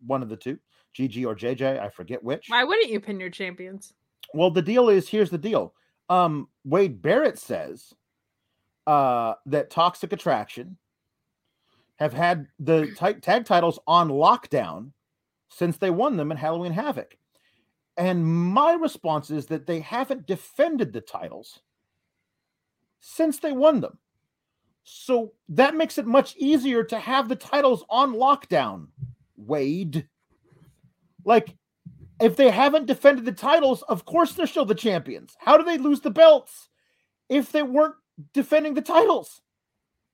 one 0.06 0.22
of 0.22 0.28
the 0.28 0.36
two, 0.36 0.58
GG 0.96 1.26
or 1.26 1.34
JJ, 1.34 1.80
I 1.80 1.88
forget 1.88 2.22
which. 2.22 2.46
Why 2.48 2.64
wouldn't 2.64 2.90
you 2.90 3.00
pin 3.00 3.20
your 3.20 3.30
champions? 3.30 3.94
Well, 4.32 4.50
the 4.50 4.62
deal 4.62 4.88
is 4.88 5.08
here's 5.08 5.30
the 5.30 5.38
deal. 5.38 5.74
Um, 6.08 6.48
Wade 6.64 7.00
Barrett 7.00 7.38
says 7.38 7.92
uh, 8.86 9.34
that 9.46 9.70
Toxic 9.70 10.12
Attraction 10.12 10.76
have 11.96 12.12
had 12.12 12.46
the 12.58 12.86
ti- 12.98 13.20
tag 13.20 13.44
titles 13.44 13.78
on 13.86 14.08
lockdown 14.08 14.90
since 15.50 15.76
they 15.76 15.90
won 15.90 16.16
them 16.16 16.30
in 16.30 16.36
Halloween 16.36 16.72
Havoc. 16.72 17.16
And 17.96 18.24
my 18.24 18.72
response 18.72 19.30
is 19.30 19.46
that 19.46 19.66
they 19.66 19.80
haven't 19.80 20.26
defended 20.26 20.92
the 20.92 21.00
titles 21.00 21.60
since 23.00 23.38
they 23.38 23.52
won 23.52 23.80
them. 23.80 23.98
So 24.84 25.32
that 25.50 25.74
makes 25.74 25.98
it 25.98 26.06
much 26.06 26.34
easier 26.36 26.82
to 26.84 26.98
have 26.98 27.28
the 27.28 27.36
titles 27.36 27.84
on 27.90 28.14
lockdown, 28.14 28.88
Wade. 29.36 30.08
Like, 31.24 31.54
if 32.20 32.36
they 32.36 32.50
haven't 32.50 32.86
defended 32.86 33.24
the 33.24 33.32
titles, 33.32 33.82
of 33.82 34.04
course 34.04 34.32
they're 34.32 34.46
still 34.46 34.64
the 34.64 34.74
champions. 34.74 35.36
How 35.38 35.56
do 35.56 35.64
they 35.64 35.78
lose 35.78 36.00
the 36.00 36.10
belts 36.10 36.68
if 37.28 37.52
they 37.52 37.62
weren't 37.62 37.94
defending 38.32 38.74
the 38.74 38.82
titles? 38.82 39.42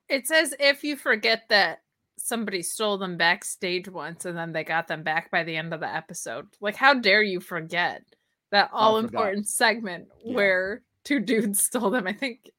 It's 0.08 0.30
as 0.30 0.54
if 0.58 0.84
you 0.84 0.96
forget 0.96 1.44
that 1.48 1.82
somebody 2.26 2.62
stole 2.62 2.98
them 2.98 3.16
backstage 3.16 3.88
once 3.88 4.24
and 4.24 4.36
then 4.36 4.52
they 4.52 4.64
got 4.64 4.88
them 4.88 5.02
back 5.02 5.30
by 5.30 5.44
the 5.44 5.56
end 5.56 5.72
of 5.72 5.80
the 5.80 5.94
episode. 5.94 6.46
Like, 6.60 6.74
how 6.76 6.94
dare 6.94 7.22
you 7.22 7.40
forget 7.40 8.02
that 8.50 8.70
all 8.72 8.98
important 8.98 9.48
segment 9.48 10.08
Yeah. 10.24 10.34
where 10.34 10.82
two 11.04 11.20
dudes 11.20 11.62
stole 11.64 11.90
them? 11.90 12.06
I 12.06 12.12
think 12.12 12.50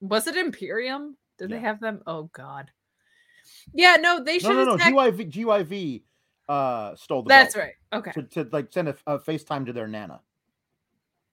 was 0.00 0.26
it 0.26 0.36
Imperium? 0.36 1.16
Did 1.38 1.50
Yeah. 1.50 1.56
they 1.56 1.62
have 1.62 1.80
them? 1.80 2.02
Oh 2.06 2.24
God. 2.32 2.70
Yeah, 3.72 3.96
no, 3.96 4.22
they 4.22 4.38
should 4.38 4.50
No, 4.50 4.64
no, 4.64 4.76
have. 4.76 4.92
no. 4.92 4.98
GYV, 5.00 5.30
GYV 5.32 6.02
uh, 6.48 6.94
stole 6.96 7.22
the 7.22 7.28
That's 7.28 7.54
belt 7.54 7.64
right. 7.66 7.98
Okay. 7.98 8.12
To, 8.12 8.22
to 8.44 8.48
like 8.52 8.72
send 8.72 8.88
a, 8.88 8.96
a 9.06 9.18
FaceTime 9.18 9.64
to 9.66 9.72
their 9.72 9.88
nana. 9.88 10.20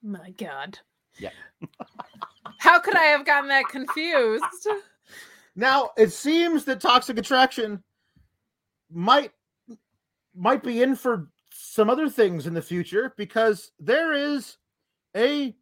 My 0.02 0.32
God. 0.32 0.80
Yeah. 1.20 1.30
How 2.60 2.80
could 2.80 2.96
I 2.96 3.04
have 3.04 3.26
gotten 3.26 3.50
that 3.50 3.66
confused? 3.70 4.44
Now 5.56 5.91
it 5.97 6.12
seems 6.12 6.66
that 6.66 6.82
Toxic 6.82 7.18
Attraction 7.18 7.84
might 8.89 9.32
might 10.34 10.64
be 10.64 10.82
in 10.82 10.95
for 10.95 11.30
some 11.52 11.89
other 11.89 12.10
things 12.10 12.47
in 12.47 12.54
the 12.54 12.62
future 12.62 13.14
because 13.18 13.72
there 13.80 14.14
is 14.14 14.58
a 15.16 15.56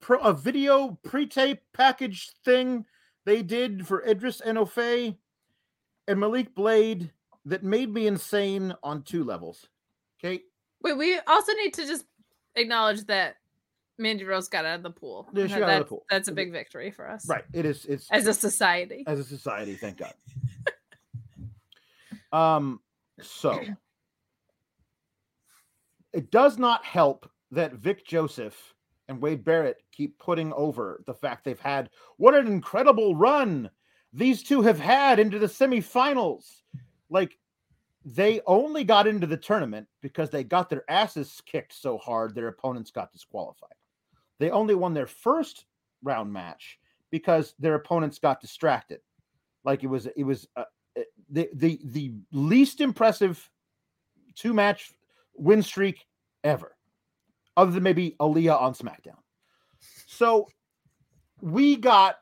pro, 0.00 0.18
a 0.18 0.32
video 0.32 0.98
pre-tape 1.02 1.60
package 1.72 2.30
thing 2.44 2.84
they 3.24 3.42
did 3.42 3.86
for 3.86 4.06
Idris 4.06 4.42
Enofe 4.46 5.16
and 6.06 6.20
Malik 6.20 6.54
Blade 6.54 7.10
that 7.46 7.62
made 7.62 7.92
me 7.92 8.06
insane 8.06 8.74
on 8.82 9.02
two 9.02 9.24
levels. 9.24 9.66
Okay, 10.18 10.42
Wait, 10.82 10.96
we 10.96 11.18
also 11.26 11.52
need 11.54 11.74
to 11.74 11.86
just 11.86 12.04
acknowledge 12.56 13.04
that 13.06 13.36
Mandy 14.00 14.24
Rose 14.24 14.48
got 14.48 14.64
out 14.64 14.76
of 14.76 14.82
the 14.82 14.90
pool. 14.90 15.28
Yeah, 15.32 15.46
she 15.46 15.52
That- 15.54 15.60
got 15.60 15.68
out 15.68 15.70
of 15.70 15.76
the 15.76 15.78
that's, 15.80 15.88
pool. 15.90 16.06
That's 16.10 16.28
a 16.28 16.32
big 16.32 16.50
victory 16.52 16.90
for 16.90 17.08
us. 17.08 17.28
right? 17.28 17.44
It 17.52 17.64
is. 17.66 17.84
It's 17.84 18.10
As 18.10 18.26
a 18.26 18.34
society. 18.34 19.04
as 19.06 19.18
a 19.18 19.24
society 19.24 19.74
thank 19.74 19.98
god 19.98 20.14
um 22.32 22.80
so 23.20 23.60
it 26.12 26.30
does 26.30 26.58
not 26.58 26.84
help 26.84 27.28
that 27.50 27.74
vic 27.74 28.06
joseph 28.06 28.74
and 29.08 29.20
wade 29.20 29.44
barrett 29.44 29.82
keep 29.92 30.18
putting 30.18 30.52
over 30.52 31.02
the 31.06 31.14
fact 31.14 31.44
they've 31.44 31.58
had 31.60 31.90
what 32.16 32.34
an 32.34 32.46
incredible 32.46 33.14
run 33.16 33.68
these 34.12 34.42
two 34.42 34.62
have 34.62 34.78
had 34.80 35.18
into 35.18 35.38
the 35.38 35.46
semifinals 35.46 36.62
like 37.10 37.36
they 38.04 38.40
only 38.46 38.82
got 38.84 39.06
into 39.06 39.26
the 39.26 39.36
tournament 39.36 39.86
because 40.00 40.30
they 40.30 40.42
got 40.44 40.70
their 40.70 40.84
asses 40.88 41.42
kicked 41.44 41.72
so 41.72 41.98
hard 41.98 42.34
their 42.34 42.48
opponents 42.48 42.90
got 42.90 43.12
disqualified 43.12 43.70
they 44.40 44.50
only 44.50 44.74
won 44.74 44.94
their 44.94 45.06
first 45.06 45.66
round 46.02 46.32
match 46.32 46.78
because 47.10 47.54
their 47.58 47.74
opponents 47.74 48.18
got 48.18 48.40
distracted. 48.40 49.00
Like 49.64 49.84
it 49.84 49.88
was, 49.88 50.06
it 50.16 50.24
was 50.24 50.48
uh, 50.56 50.64
uh, 50.98 51.02
the 51.28 51.48
the 51.54 51.78
the 51.84 52.12
least 52.32 52.80
impressive 52.80 53.48
two 54.34 54.54
match 54.54 54.92
win 55.34 55.62
streak 55.62 56.06
ever, 56.42 56.74
other 57.56 57.70
than 57.70 57.82
maybe 57.82 58.16
Aliyah 58.18 58.60
on 58.60 58.74
SmackDown. 58.74 59.18
So 60.06 60.48
we 61.42 61.76
got 61.76 62.16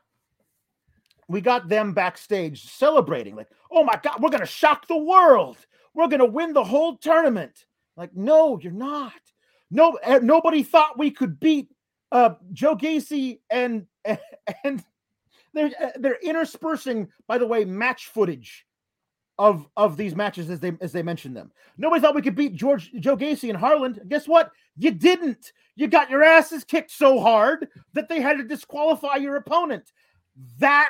we 1.29 1.39
got 1.41 1.69
them 1.69 1.93
backstage 1.93 2.65
celebrating, 2.65 3.35
like, 3.35 3.49
oh 3.71 3.83
my 3.83 3.97
god, 4.03 4.21
we're 4.21 4.29
gonna 4.29 4.45
shock 4.45 4.87
the 4.87 4.97
world. 4.97 5.57
We're 5.93 6.07
gonna 6.07 6.25
win 6.25 6.53
the 6.53 6.63
whole 6.63 6.97
tournament. 6.97 7.65
Like, 7.95 8.15
no, 8.15 8.59
you're 8.59 8.71
not. 8.73 9.13
No, 9.71 9.93
eh, 10.03 10.19
nobody 10.21 10.63
thought 10.63 10.97
we 10.97 11.11
could 11.11 11.39
beat 11.39 11.69
uh 12.11 12.35
Joe 12.53 12.75
Gacy 12.75 13.39
and 13.49 13.85
and 14.63 14.83
they're 15.53 15.71
uh, 15.81 15.89
they're 15.97 16.19
interspersing, 16.21 17.09
by 17.27 17.37
the 17.37 17.47
way, 17.47 17.65
match 17.65 18.07
footage 18.07 18.65
of 19.37 19.67
of 19.77 19.95
these 19.95 20.15
matches 20.15 20.49
as 20.49 20.59
they 20.59 20.73
as 20.81 20.91
they 20.91 21.01
mentioned 21.01 21.35
them. 21.35 21.51
Nobody 21.77 22.01
thought 22.01 22.15
we 22.15 22.21
could 22.21 22.35
beat 22.35 22.55
George 22.55 22.91
Joe 22.99 23.17
Gacy 23.17 23.49
and 23.49 23.57
Harland. 23.57 24.01
Guess 24.07 24.27
what? 24.27 24.51
You 24.77 24.91
didn't. 24.91 25.53
You 25.75 25.87
got 25.87 26.09
your 26.09 26.23
asses 26.23 26.63
kicked 26.63 26.91
so 26.91 27.19
hard 27.19 27.67
that 27.93 28.09
they 28.09 28.21
had 28.21 28.37
to 28.37 28.43
disqualify 28.43 29.15
your 29.15 29.37
opponent. 29.37 29.91
That 30.59 30.89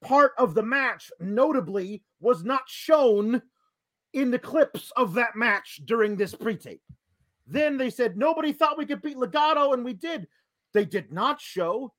part 0.00 0.32
of 0.38 0.54
the 0.54 0.62
match, 0.62 1.10
notably, 1.20 2.02
was 2.20 2.42
not 2.42 2.62
shown 2.66 3.42
in 4.12 4.30
the 4.30 4.38
clips 4.38 4.92
of 4.96 5.14
that 5.14 5.36
match 5.36 5.80
during 5.84 6.16
this 6.16 6.34
pre-tape. 6.34 6.82
Then 7.46 7.76
they 7.76 7.90
said 7.90 8.16
nobody 8.16 8.52
thought 8.52 8.78
we 8.78 8.86
could 8.86 9.02
beat 9.02 9.16
Legado, 9.16 9.74
and 9.74 9.84
we 9.84 9.92
did. 9.92 10.26
They 10.72 10.84
did 10.84 11.12
not 11.12 11.40
show 11.40 11.92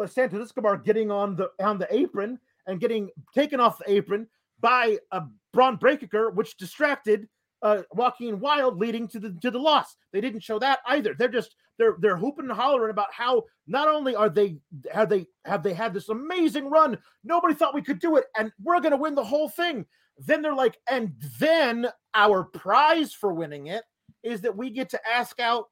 uh, 0.00 0.06
Santos 0.06 0.42
Escobar 0.42 0.76
getting 0.76 1.10
on 1.10 1.36
the 1.36 1.50
on 1.60 1.78
the 1.78 1.92
apron 1.94 2.38
and 2.66 2.80
getting 2.80 3.10
taken 3.34 3.60
off 3.60 3.78
the 3.78 3.90
apron 3.90 4.26
by 4.60 4.98
a 5.12 5.22
Bron 5.52 5.76
Breakker, 5.76 6.30
which 6.30 6.56
distracted 6.56 7.28
uh, 7.62 7.82
Joaquin 7.92 8.40
Wilde, 8.40 8.78
leading 8.78 9.08
to 9.08 9.18
the 9.18 9.36
to 9.42 9.50
the 9.50 9.58
loss. 9.58 9.96
They 10.12 10.20
didn't 10.20 10.42
show 10.42 10.58
that 10.60 10.80
either. 10.86 11.14
They're 11.14 11.28
just 11.28 11.54
they're 11.78 11.96
they're 12.00 12.16
hooping 12.16 12.44
and 12.44 12.52
hollering 12.52 12.90
about 12.90 13.12
how 13.12 13.44
not 13.66 13.88
only 13.88 14.14
are 14.14 14.28
they 14.28 14.58
have 14.92 15.08
they 15.08 15.26
have 15.44 15.62
they 15.62 15.74
had 15.74 15.94
this 15.94 16.08
amazing 16.08 16.70
run, 16.70 16.98
nobody 17.24 17.54
thought 17.54 17.74
we 17.74 17.82
could 17.82 18.00
do 18.00 18.16
it, 18.16 18.24
and 18.36 18.52
we're 18.62 18.80
gonna 18.80 18.96
win 18.96 19.14
the 19.14 19.24
whole 19.24 19.48
thing. 19.48 19.84
Then 20.18 20.42
they're 20.42 20.54
like, 20.54 20.76
and 20.90 21.12
then 21.38 21.86
our 22.14 22.44
prize 22.44 23.12
for 23.12 23.32
winning 23.32 23.68
it 23.68 23.84
is 24.24 24.40
that 24.40 24.56
we 24.56 24.70
get 24.70 24.88
to 24.90 25.00
ask 25.08 25.38
out 25.38 25.66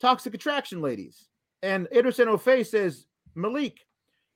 toxic 0.00 0.34
attraction 0.34 0.80
ladies. 0.80 1.28
And 1.62 1.88
Edris 1.92 2.18
Enofe 2.18 2.66
says, 2.66 3.06
Malik, 3.34 3.86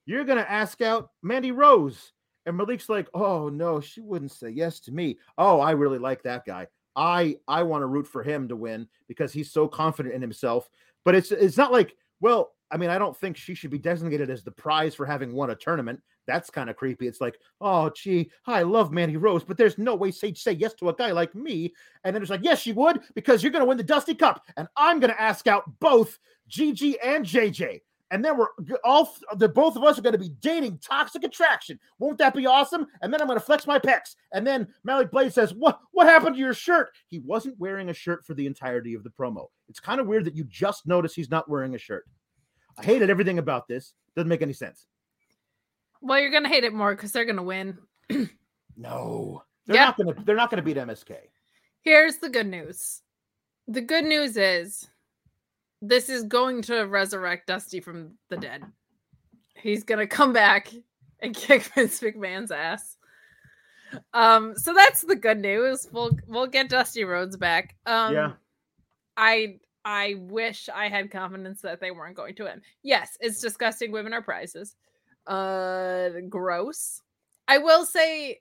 you're 0.07 0.25
gonna 0.25 0.47
ask 0.49 0.81
out 0.81 1.11
Mandy 1.23 1.53
Rose. 1.53 2.13
And 2.47 2.57
Malik's 2.57 2.89
like, 2.89 3.09
oh 3.15 3.49
no, 3.49 3.81
she 3.81 4.01
wouldn't 4.01 4.33
say 4.33 4.51
yes 4.51 4.81
to 4.81 4.93
me. 4.93 5.19
Oh, 5.39 5.61
I 5.61 5.73
really 5.73 5.99
like 5.99 6.23
that 6.23 6.45
guy. 6.47 6.67
I 6.97 7.37
I 7.47 7.63
want 7.63 7.83
to 7.83 7.87
root 7.87 8.07
for 8.07 8.23
him 8.23 8.49
to 8.49 8.57
win 8.57 8.89
because 9.09 9.33
he's 9.33 9.53
so 9.53 9.69
confident 9.69 10.15
in 10.15 10.21
himself. 10.21 10.69
But 11.05 11.15
it's 11.15 11.31
it's 11.31 11.57
not 11.57 11.73
like, 11.73 11.95
well, 12.21 12.53
I 12.71 12.77
mean, 12.77 12.91
I 12.91 12.99
don't 12.99 13.17
think 13.17 13.37
she 13.37 13.55
should 13.55 13.71
be 13.71 13.79
designated 13.79 14.31
as 14.31 14.43
the 14.43 14.51
prize 14.51 14.95
for 14.95 15.07
having 15.07 15.33
won 15.33 15.51
a 15.51 15.55
tournament. 15.55 16.01
That's 16.31 16.51
kind 16.51 16.71
of 16.71 16.77
creepy. 16.77 17.09
It's 17.09 17.21
like, 17.21 17.39
oh, 17.61 17.91
gee, 17.91 18.31
I 18.47 18.63
love 18.63 18.93
Mandy 18.93 19.17
Rose, 19.17 19.45
but 19.45 19.57
there's 19.57 19.79
no 19.79 19.95
way 19.95 20.11
Sage 20.11 20.41
say 20.41 20.53
yes 20.53 20.75
to 20.75 20.89
a 20.89 20.95
guy 20.95 21.11
like 21.11 21.35
me. 21.35 21.75
And 22.05 22.15
then 22.15 22.23
it's 22.23 22.31
like, 22.31 22.45
yes, 22.45 22.67
you 22.67 22.75
would, 22.75 23.01
because 23.15 23.43
you're 23.43 23.53
going 23.53 23.63
to 23.63 23.69
win 23.69 23.77
the 23.77 23.83
Dusty 23.83 24.15
Cup, 24.15 24.43
and 24.57 24.69
I'm 24.77 25.01
going 25.01 25.13
to 25.13 25.21
ask 25.21 25.47
out 25.47 25.65
both 25.81 26.19
Gigi 26.49 26.99
and 27.01 27.25
JJ 27.25 27.81
and 28.11 28.25
then 28.25 28.37
we're 28.37 28.49
all 28.85 29.17
the 29.37 29.49
both 29.49 29.77
of 29.77 29.85
us 29.85 29.99
are 29.99 30.03
going 30.03 30.13
to 30.13 30.19
be 30.19 30.35
dating 30.41 30.79
toxic 30.79 31.23
attraction. 31.25 31.79
Won't 31.99 32.19
that 32.19 32.35
be 32.35 32.47
awesome? 32.47 32.87
And 33.03 33.13
then 33.13 33.21
I'm 33.21 33.29
going 33.29 33.39
to 33.39 33.45
flex 33.45 33.67
my 33.67 33.79
pecs. 33.79 34.17
And 34.33 34.47
then 34.47 34.69
Malik 34.85 35.11
Blade 35.11 35.33
says, 35.33 35.55
"What 35.55 35.81
what 35.93 36.07
happened 36.07 36.35
to 36.37 36.41
your 36.41 36.55
shirt?" 36.55 36.91
He 37.07 37.21
wasn't 37.21 37.59
wearing 37.59 37.89
a 37.89 37.95
shirt 37.95 38.25
for 38.27 38.35
the 38.35 38.47
entirety 38.47 38.95
of 38.95 39.05
the 39.05 39.11
promo. 39.11 39.47
It's 39.69 39.81
kind 39.81 40.01
of 40.01 40.07
weird 40.07 40.25
that 40.25 40.37
you 40.37 40.45
just 40.45 40.87
notice 40.87 41.15
he's 41.15 41.31
not 41.31 41.49
wearing 41.49 41.75
a 41.75 41.79
shirt. 41.79 42.07
I 42.79 42.85
hated 42.85 43.11
everything 43.11 43.39
about 43.39 43.69
this. 43.69 43.95
Doesn't 44.17 44.29
make 44.29 44.43
any 44.43 44.53
sense. 44.53 44.87
Well, 46.01 46.19
you're 46.19 46.31
going 46.31 46.45
to 46.45 46.49
hate 46.49 46.65
it 46.65 46.73
more 46.73 46.95
because 46.95 47.13
they're 47.13 47.25
going 47.25 47.37
to 47.37 47.43
win. 47.43 47.79
no, 48.77 49.43
they're 49.67 49.77
yep. 49.77 49.89
not 49.89 49.97
going 49.97 50.15
to. 50.15 50.25
They're 50.25 50.37
not 50.37 50.51
going 50.51 50.59
to 50.59 50.63
beat 50.63 50.77
MSK. 50.77 51.17
Here's 51.83 52.17
the 52.17 52.29
good 52.29 52.47
news. 52.47 53.03
The 53.69 53.81
good 53.81 54.05
news 54.05 54.37
is 54.37 54.89
this 55.83 56.09
is 56.09 56.25
going 56.25 56.63
to 56.63 56.83
resurrect 56.83 57.47
Dusty 57.47 57.81
from 57.81 58.13
the 58.29 58.37
dead. 58.37 58.65
He's 59.55 59.85
gonna 59.85 60.07
come 60.07 60.33
back 60.33 60.73
and 61.21 61.35
kick 61.37 61.63
Vince 61.63 62.01
McMahon's 62.01 62.51
ass. 62.51 62.97
Um, 64.15 64.57
so 64.57 64.73
that's 64.73 65.03
the 65.03 65.17
good 65.17 65.39
news. 65.39 65.89
We'll 65.93 66.17
we'll 66.27 66.47
get 66.47 66.69
Dusty 66.69 67.05
Rhodes 67.05 67.37
back. 67.37 67.77
Um, 67.87 68.15
yeah. 68.15 68.33
I 69.17 69.59
I 69.85 70.17
wish 70.19 70.69
I 70.69 70.89
had 70.89 71.11
confidence 71.11 71.63
that 71.63 71.81
they 71.81 71.91
weren't 71.91 72.17
going 72.17 72.35
to 72.37 72.45
win. 72.45 72.63
Yes, 72.83 73.17
it's 73.21 73.41
disgusting. 73.41 73.93
Women 73.93 74.13
are 74.13 74.23
prizes. 74.23 74.77
Uh, 75.27 76.11
gross. 76.29 77.03
I 77.49 77.59
will 77.59 77.85
say 77.85 78.41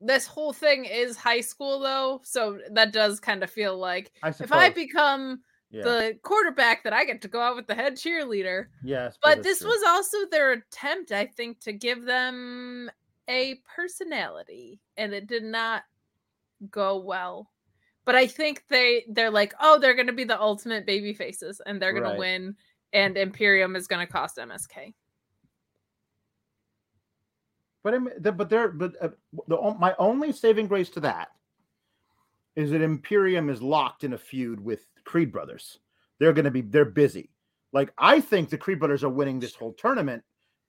this 0.00 0.26
whole 0.26 0.52
thing 0.52 0.84
is 0.84 1.16
high 1.16 1.40
school 1.40 1.80
though, 1.80 2.20
so 2.24 2.58
that 2.72 2.92
does 2.92 3.20
kind 3.20 3.42
of 3.42 3.50
feel 3.50 3.76
like 3.76 4.12
I 4.22 4.28
if 4.28 4.52
I 4.52 4.70
become 4.70 5.40
yeah. 5.70 5.82
the 5.82 6.18
quarterback 6.22 6.82
that 6.84 6.92
I 6.92 7.04
get 7.04 7.22
to 7.22 7.28
go 7.28 7.40
out 7.40 7.56
with 7.56 7.66
the 7.66 7.74
head 7.74 7.94
cheerleader. 7.94 8.66
Yes. 8.82 9.16
But 9.22 9.42
this 9.42 9.60
true. 9.60 9.68
was 9.68 9.82
also 9.86 10.18
their 10.30 10.52
attempt, 10.52 11.12
I 11.12 11.26
think, 11.26 11.60
to 11.60 11.72
give 11.72 12.04
them 12.04 12.90
a 13.28 13.60
personality, 13.76 14.80
and 14.96 15.12
it 15.12 15.26
did 15.26 15.44
not 15.44 15.84
go 16.70 16.98
well. 16.98 17.50
But 18.04 18.16
I 18.16 18.26
think 18.26 18.64
they 18.68 19.04
they're 19.08 19.30
like, 19.30 19.54
oh, 19.60 19.78
they're 19.78 19.94
going 19.94 20.06
to 20.06 20.12
be 20.12 20.24
the 20.24 20.40
ultimate 20.40 20.86
baby 20.86 21.12
faces, 21.12 21.60
and 21.64 21.80
they're 21.80 21.92
going 21.92 22.04
right. 22.04 22.14
to 22.14 22.18
win, 22.18 22.56
and 22.92 23.16
Imperium 23.16 23.76
is 23.76 23.86
going 23.86 24.04
to 24.04 24.12
cost 24.12 24.38
MSK. 24.38 24.94
But 27.82 27.94
but 28.36 28.50
there, 28.50 28.68
but 28.68 28.94
uh, 29.00 29.08
the 29.48 29.76
my 29.78 29.94
only 29.98 30.32
saving 30.32 30.66
grace 30.66 30.90
to 30.90 31.00
that 31.00 31.28
is 32.56 32.70
that 32.70 32.82
Imperium 32.82 33.48
is 33.48 33.62
locked 33.62 34.04
in 34.04 34.12
a 34.12 34.18
feud 34.18 34.62
with 34.62 34.80
Creed 35.04 35.32
brothers. 35.32 35.78
They're 36.18 36.34
going 36.34 36.44
to 36.44 36.50
be 36.50 36.60
they're 36.60 36.84
busy. 36.84 37.30
Like 37.72 37.92
I 37.96 38.20
think 38.20 38.50
the 38.50 38.58
Creed 38.58 38.78
brothers 38.78 39.04
are 39.04 39.08
winning 39.08 39.40
this 39.40 39.54
whole 39.54 39.72
tournament 39.72 40.22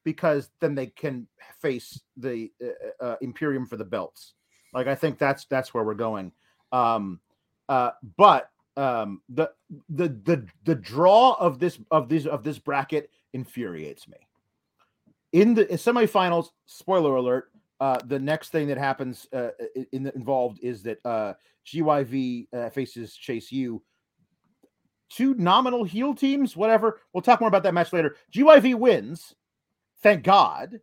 because 0.04 0.50
then 0.60 0.76
they 0.76 0.88
can 0.88 1.28
face 1.60 2.00
the 2.18 2.52
uh, 2.64 3.04
uh, 3.04 3.16
Imperium 3.22 3.66
for 3.66 3.78
the 3.78 3.86
belts. 3.86 4.34
Like 4.74 4.88
I 4.88 4.96
think 4.96 5.18
that's 5.18 5.46
that's 5.46 5.74
where 5.74 5.84
we're 5.84 5.94
going. 5.96 6.32
Um, 6.72 7.20
uh, 7.68 7.92
but 8.18 8.50
um, 8.78 9.22
the 9.30 9.52
the 9.90 10.08
the 10.08 10.48
the 10.64 10.76
draw 10.76 11.34
of 11.34 11.60
this 11.60 11.78
of 11.92 12.08
this 12.08 12.26
of 12.26 12.44
this 12.44 12.60
bracket 12.60 13.10
infuriates 13.34 14.08
me. 14.08 14.18
In 15.34 15.54
the 15.54 15.66
semifinals, 15.66 16.48
spoiler 16.66 17.16
alert, 17.16 17.52
uh, 17.80 18.00
the 18.06 18.20
next 18.20 18.50
thing 18.50 18.68
that 18.68 18.78
happens 18.78 19.28
uh, 19.34 19.50
in 19.92 20.04
the, 20.04 20.14
involved 20.16 20.60
is 20.62 20.84
that 20.84 21.00
uh, 21.06 21.34
GYV 21.66 22.48
uh, 22.54 22.70
faces 22.70 23.16
Chase 23.16 23.52
U 23.52 23.82
two 25.12 25.34
nominal 25.36 25.84
heel 25.84 26.14
teams, 26.14 26.56
whatever. 26.56 27.02
We'll 27.14 27.22
talk 27.22 27.42
more 27.42 27.50
about 27.50 27.64
that 27.64 27.74
match 27.74 27.94
later. 27.94 28.16
GYV 28.34 28.76
wins, 28.76 29.36
thank 30.02 30.24
God. 30.24 30.80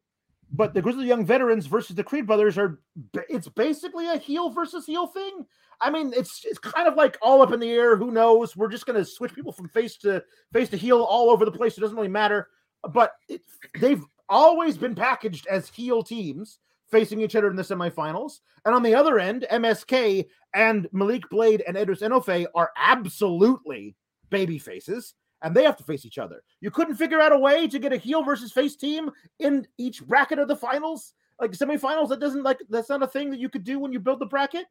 But 0.50 0.72
the 0.72 0.80
Grizzled 0.80 1.04
Young 1.04 1.26
Veterans 1.26 1.66
versus 1.66 1.94
the 1.94 2.04
Creed 2.04 2.26
Brothers 2.26 2.56
are 2.56 2.80
it's 3.28 3.48
basically 3.48 4.08
a 4.08 4.16
heel 4.16 4.48
versus 4.48 4.86
heel 4.86 5.06
thing. 5.06 5.44
I 5.80 5.90
mean, 5.90 6.12
it's 6.16 6.42
it's 6.44 6.58
kind 6.58 6.88
of 6.88 6.94
like 6.94 7.18
all 7.20 7.42
up 7.42 7.52
in 7.52 7.60
the 7.60 7.70
air. 7.70 7.96
Who 7.96 8.10
knows? 8.10 8.56
We're 8.56 8.68
just 8.68 8.86
gonna 8.86 9.04
switch 9.04 9.34
people 9.34 9.52
from 9.52 9.68
face 9.68 9.98
to 9.98 10.22
face 10.52 10.70
to 10.70 10.78
heel 10.78 11.02
all 11.02 11.30
over 11.30 11.44
the 11.44 11.52
place. 11.52 11.76
It 11.76 11.82
doesn't 11.82 11.96
really 11.96 12.08
matter. 12.08 12.48
But 12.92 13.12
it, 13.28 13.42
they've 13.78 14.02
always 14.28 14.76
been 14.76 14.94
packaged 14.94 15.46
as 15.46 15.68
heel 15.68 16.02
teams 16.02 16.58
facing 16.90 17.20
each 17.20 17.36
other 17.36 17.50
in 17.50 17.56
the 17.56 17.62
semifinals. 17.62 18.40
And 18.64 18.74
on 18.74 18.82
the 18.82 18.94
other 18.94 19.18
end, 19.18 19.46
MSK 19.50 20.26
and 20.54 20.88
Malik 20.92 21.28
Blade 21.30 21.62
and 21.66 21.76
Edris 21.76 22.00
Enofe 22.00 22.46
are 22.54 22.70
absolutely 22.76 23.94
baby 24.30 24.58
faces 24.58 25.14
and 25.42 25.54
they 25.54 25.64
have 25.64 25.76
to 25.76 25.84
face 25.84 26.04
each 26.04 26.18
other. 26.18 26.42
You 26.60 26.70
couldn't 26.70 26.96
figure 26.96 27.20
out 27.20 27.32
a 27.32 27.38
way 27.38 27.68
to 27.68 27.78
get 27.78 27.92
a 27.92 27.96
heel 27.96 28.22
versus 28.22 28.52
face 28.52 28.76
team 28.76 29.10
in 29.38 29.66
each 29.78 30.04
bracket 30.04 30.38
of 30.38 30.48
the 30.48 30.56
finals, 30.56 31.14
like 31.40 31.52
semifinals. 31.52 32.08
That 32.08 32.20
doesn't 32.20 32.42
like 32.42 32.58
that's 32.68 32.88
not 32.88 33.02
a 33.02 33.06
thing 33.06 33.30
that 33.30 33.38
you 33.38 33.48
could 33.48 33.64
do 33.64 33.78
when 33.78 33.92
you 33.92 34.00
build 34.00 34.20
the 34.20 34.26
bracket. 34.26 34.66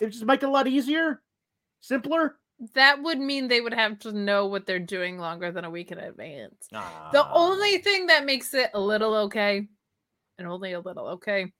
It 0.00 0.10
just 0.10 0.24
make 0.24 0.42
it 0.42 0.48
a 0.48 0.50
lot 0.50 0.68
easier, 0.68 1.22
simpler. 1.80 2.36
That 2.74 3.02
would 3.02 3.18
mean 3.18 3.46
they 3.46 3.60
would 3.60 3.74
have 3.74 4.00
to 4.00 4.12
know 4.12 4.46
what 4.46 4.66
they're 4.66 4.78
doing 4.78 5.18
longer 5.18 5.52
than 5.52 5.64
a 5.64 5.70
week 5.70 5.92
in 5.92 5.98
advance. 5.98 6.68
Ah. 6.74 7.10
The 7.12 7.30
only 7.30 7.78
thing 7.78 8.06
that 8.06 8.24
makes 8.24 8.52
it 8.52 8.70
a 8.74 8.80
little 8.80 9.14
okay, 9.14 9.68
and 10.38 10.48
only 10.48 10.72
a 10.72 10.80
little 10.80 11.06
okay, 11.06 11.52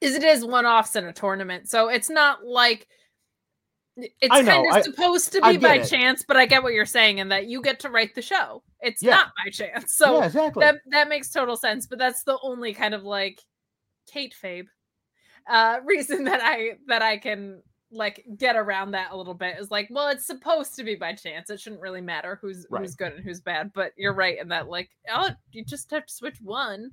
is 0.00 0.14
it 0.14 0.22
is 0.22 0.44
one 0.44 0.66
offs 0.66 0.94
in 0.96 1.06
a 1.06 1.12
tournament. 1.12 1.68
So 1.70 1.88
it's 1.88 2.10
not 2.10 2.44
like 2.44 2.86
it's 3.96 4.28
kind 4.28 4.76
of 4.76 4.82
supposed 4.84 5.32
to 5.32 5.40
be 5.42 5.56
by 5.56 5.76
it. 5.76 5.88
chance, 5.88 6.24
but 6.26 6.36
I 6.36 6.46
get 6.46 6.62
what 6.62 6.74
you're 6.74 6.86
saying, 6.86 7.20
and 7.20 7.32
that 7.32 7.46
you 7.46 7.62
get 7.62 7.80
to 7.80 7.90
write 7.90 8.14
the 8.14 8.22
show. 8.22 8.62
It's 8.80 9.02
yeah. 9.02 9.16
not 9.16 9.32
by 9.44 9.50
chance, 9.50 9.94
so 9.94 10.18
yeah, 10.18 10.26
exactly. 10.26 10.60
that 10.60 10.76
that 10.90 11.08
makes 11.08 11.30
total 11.30 11.56
sense. 11.56 11.86
But 11.86 11.98
that's 11.98 12.24
the 12.24 12.38
only 12.42 12.74
kind 12.74 12.94
of 12.94 13.02
like 13.04 13.40
kayfabe 14.14 14.66
uh, 15.48 15.78
reason 15.84 16.24
that 16.24 16.40
I 16.42 16.72
that 16.86 17.02
I 17.02 17.18
can 17.18 17.62
like 17.92 18.24
get 18.36 18.56
around 18.56 18.92
that 18.92 19.10
a 19.12 19.16
little 19.16 19.34
bit 19.34 19.58
is 19.58 19.70
like, 19.70 19.88
well, 19.90 20.08
it's 20.08 20.26
supposed 20.26 20.76
to 20.76 20.84
be 20.84 20.94
by 20.94 21.12
chance. 21.12 21.50
It 21.50 21.60
shouldn't 21.60 21.82
really 21.82 22.00
matter 22.00 22.38
who's 22.40 22.66
right. 22.70 22.80
who's 22.80 22.94
good 22.94 23.12
and 23.12 23.24
who's 23.24 23.40
bad. 23.40 23.72
But 23.72 23.92
you're 23.96 24.14
right 24.14 24.38
in 24.40 24.48
that 24.48 24.68
like, 24.68 24.90
oh, 25.12 25.30
you 25.52 25.64
just 25.64 25.90
have 25.90 26.06
to 26.06 26.12
switch 26.12 26.38
one. 26.42 26.90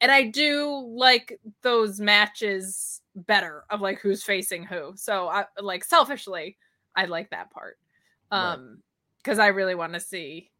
And 0.00 0.12
I 0.12 0.24
do 0.24 0.86
like 0.88 1.40
those 1.62 2.00
matches 2.00 3.00
better 3.14 3.64
of 3.70 3.80
like 3.80 3.98
who's 4.00 4.22
facing 4.22 4.64
who. 4.64 4.92
So 4.94 5.28
I 5.28 5.46
like 5.60 5.84
selfishly, 5.84 6.56
I 6.94 7.06
like 7.06 7.30
that 7.30 7.50
part. 7.50 7.78
Um 8.30 8.78
because 9.18 9.38
right. 9.38 9.46
I 9.46 9.48
really 9.48 9.74
want 9.74 9.94
to 9.94 10.00
see 10.00 10.50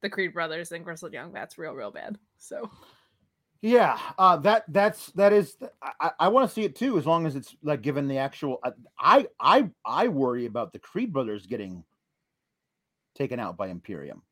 the 0.00 0.08
Creed 0.08 0.32
brothers 0.32 0.72
and 0.72 0.84
Grizzled 0.84 1.12
Young 1.12 1.32
Vets 1.32 1.58
real, 1.58 1.72
real 1.72 1.90
bad. 1.90 2.16
So 2.38 2.70
Yeah, 3.60 3.98
uh, 4.18 4.36
that 4.38 4.64
that's 4.68 5.06
that 5.12 5.32
is. 5.32 5.56
I, 5.82 6.12
I 6.20 6.28
want 6.28 6.48
to 6.48 6.54
see 6.54 6.62
it 6.62 6.76
too, 6.76 6.96
as 6.96 7.06
long 7.06 7.26
as 7.26 7.34
it's 7.34 7.56
like 7.62 7.82
given 7.82 8.06
the 8.06 8.18
actual. 8.18 8.60
uh, 8.62 8.70
I 8.98 9.26
I 9.40 9.68
I 9.84 10.08
worry 10.08 10.46
about 10.46 10.72
the 10.72 10.78
Creed 10.78 11.12
brothers 11.12 11.46
getting 11.46 11.82
taken 13.16 13.40
out 13.40 13.56
by 13.56 13.66
Imperium 13.66 14.22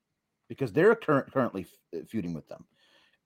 because 0.48 0.72
they're 0.72 0.94
current 0.94 1.32
currently 1.32 1.66
uh, 1.94 2.00
feuding 2.08 2.34
with 2.34 2.48
them, 2.48 2.66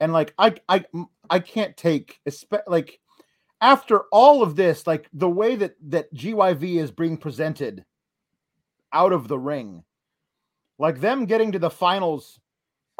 and 0.01 0.11
like 0.11 0.32
I 0.38 0.55
I 0.70 0.86
I 1.28 1.38
can't 1.38 1.76
take 1.76 2.18
like 2.66 2.98
after 3.61 4.05
all 4.11 4.42
of 4.42 4.57
this, 4.57 4.86
like 4.86 5.07
the 5.12 5.28
way 5.28 5.55
that 5.57 5.74
that 5.88 6.14
GYV 6.14 6.76
is 6.80 6.90
being 6.90 7.18
presented 7.18 7.84
out 8.90 9.12
of 9.12 9.28
the 9.28 9.38
ring, 9.38 9.84
like 10.78 11.01
them 11.01 11.26
getting 11.26 11.53
to 11.53 11.59
the 11.59 11.68
finals 11.68 12.40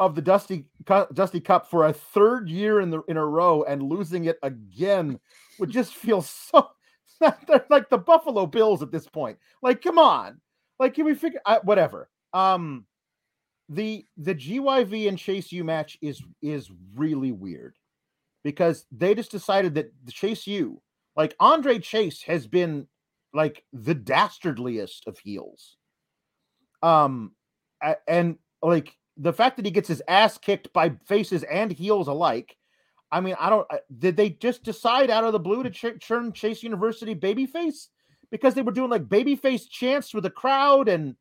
of 0.01 0.15
the 0.15 0.21
Dusty 0.21 0.65
Dusty 1.13 1.39
Cup 1.39 1.69
for 1.69 1.85
a 1.85 1.93
third 1.93 2.49
year 2.49 2.81
in 2.81 2.89
the 2.89 3.03
in 3.07 3.17
a 3.17 3.25
row 3.25 3.61
and 3.63 3.83
losing 3.83 4.25
it 4.25 4.39
again 4.41 5.19
would 5.59 5.69
just 5.69 5.93
feel 5.93 6.23
so. 6.23 6.71
They're 7.19 7.65
like 7.69 7.87
the 7.89 7.99
Buffalo 7.99 8.47
Bills 8.47 8.81
at 8.81 8.91
this 8.91 9.07
point. 9.07 9.37
Like, 9.61 9.83
come 9.83 9.99
on, 9.99 10.41
like 10.79 10.95
can 10.95 11.05
we 11.05 11.13
figure 11.13 11.39
I, 11.45 11.59
whatever? 11.59 12.09
Um, 12.33 12.87
the 13.69 14.07
the 14.17 14.33
GYV 14.33 15.07
and 15.07 15.19
Chase 15.19 15.51
U 15.51 15.63
match 15.63 15.99
is 16.01 16.23
is 16.41 16.71
really 16.95 17.31
weird 17.31 17.75
because 18.43 18.87
they 18.91 19.13
just 19.13 19.29
decided 19.29 19.75
that 19.75 19.93
the 20.03 20.11
Chase 20.11 20.47
U, 20.47 20.81
like 21.15 21.35
Andre 21.39 21.77
Chase, 21.77 22.23
has 22.23 22.47
been 22.47 22.87
like 23.35 23.63
the 23.71 23.93
dastardliest 23.93 25.05
of 25.05 25.19
heels. 25.19 25.77
Um, 26.81 27.33
and 28.07 28.39
like 28.63 28.95
the 29.21 29.33
fact 29.33 29.55
that 29.57 29.65
he 29.65 29.71
gets 29.71 29.87
his 29.87 30.01
ass 30.07 30.37
kicked 30.37 30.73
by 30.73 30.91
faces 31.05 31.43
and 31.43 31.71
heels 31.71 32.07
alike. 32.07 32.57
I 33.11 33.21
mean, 33.21 33.35
I 33.39 33.49
don't. 33.49 33.67
Did 33.99 34.17
they 34.17 34.31
just 34.31 34.63
decide 34.63 35.09
out 35.09 35.23
of 35.23 35.33
the 35.33 35.39
blue 35.39 35.63
to 35.63 35.69
ch- 35.69 36.05
turn 36.05 36.33
Chase 36.33 36.63
University 36.63 37.13
babyface 37.13 37.87
because 38.31 38.55
they 38.55 38.61
were 38.61 38.71
doing 38.71 38.89
like 38.89 39.09
babyface 39.09 39.69
chants 39.69 40.13
with 40.13 40.23
the 40.23 40.29
crowd 40.29 40.87
and 40.87 41.15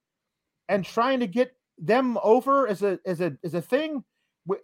and 0.69 0.85
trying 0.85 1.21
to 1.21 1.27
get 1.27 1.53
them 1.79 2.17
over 2.23 2.67
as 2.67 2.83
a 2.83 2.99
as 3.05 3.21
a 3.21 3.37
as 3.45 3.55
a 3.55 3.61
thing 3.61 4.03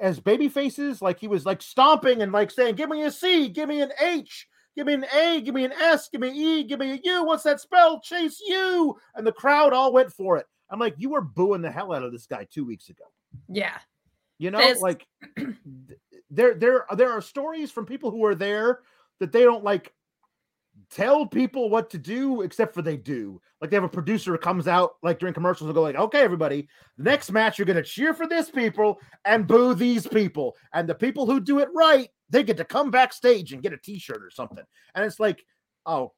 as 0.01 0.19
baby 0.19 0.49
faces? 0.49 1.03
Like 1.03 1.21
he 1.21 1.29
was 1.29 1.45
like 1.45 1.61
stomping 1.61 2.23
and 2.23 2.33
like 2.33 2.51
saying, 2.51 2.77
"Give 2.77 2.89
me 2.89 3.03
a 3.03 3.11
C, 3.11 3.49
give 3.49 3.69
me 3.69 3.81
an 3.83 3.93
H." 4.01 4.49
Give 4.77 4.87
me 4.87 4.93
an 4.93 5.07
A, 5.15 5.41
give 5.41 5.55
me 5.55 5.65
an 5.65 5.73
S, 5.73 6.11
give 6.11 6.21
me 6.21 6.29
an 6.29 6.37
E, 6.37 6.63
give 6.63 6.79
me 6.79 6.93
a 6.93 7.01
U. 7.03 7.25
What's 7.25 7.45
that 7.45 7.63
spell? 7.63 7.99
Chase 8.03 8.43
U. 8.47 8.95
And 9.15 9.27
the 9.27 9.33
crowd 9.33 9.73
all 9.73 9.91
went 9.91 10.13
for 10.13 10.37
it. 10.37 10.45
I'm 10.69 10.79
like, 10.79 10.97
you 10.99 11.09
were 11.09 11.23
booing 11.23 11.63
the 11.63 11.71
hell 11.71 11.95
out 11.95 12.03
of 12.03 12.13
this 12.13 12.27
guy 12.27 12.47
two 12.51 12.67
weeks 12.67 12.91
ago. 12.91 13.05
Yeah. 13.49 13.79
You 14.39 14.51
know, 14.51 14.59
like 14.81 15.07
there 16.31 16.55
there 16.55 16.87
there 16.95 17.13
are 17.13 17.21
stories 17.21 17.71
from 17.71 17.87
people 17.87 18.11
who 18.11 18.25
are 18.25 18.35
there 18.35 18.81
that 19.19 19.33
they 19.33 19.43
don't 19.43 19.65
like 19.65 19.93
tell 20.91 21.27
people 21.27 21.71
what 21.71 21.91
to 21.91 21.99
do 21.99 22.43
except 22.43 22.75
for 22.75 22.83
they 22.83 22.97
do. 22.97 23.41
Like 23.61 23.71
they 23.71 23.77
have 23.77 23.85
a 23.85 23.89
producer 23.89 24.33
who 24.33 24.39
comes 24.39 24.69
out 24.69 24.97
like 25.03 25.19
during 25.19 25.35
commercials 25.35 25.69
and 25.69 25.75
go 25.75 25.83
like, 25.83 25.97
"Okay, 25.97 26.21
everybody, 26.21 26.69
next 26.99 27.33
match 27.33 27.59
you're 27.59 27.67
going 27.67 27.77
to 27.77 27.83
cheer 27.83 28.13
for 28.13 28.27
this 28.27 28.51
people 28.51 29.01
and 29.25 29.47
boo 29.47 29.75
these 29.75 30.07
people. 30.07 30.55
And 30.75 30.89
the 30.89 30.95
people 30.95 31.25
who 31.25 31.41
do 31.41 31.61
it 31.61 31.69
right, 31.75 32.09
they 32.29 32.43
get 32.43 32.59
to 32.59 32.65
come 32.65 32.91
backstage 32.91 33.53
and 33.53 33.63
get 33.63 33.73
a 33.73 33.79
t-shirt 33.79 34.23
or 34.23 34.31
something." 34.31 34.65
And 34.95 35.05
it's 35.05 35.19
like, 35.19 35.45
"Oh, 35.87 36.13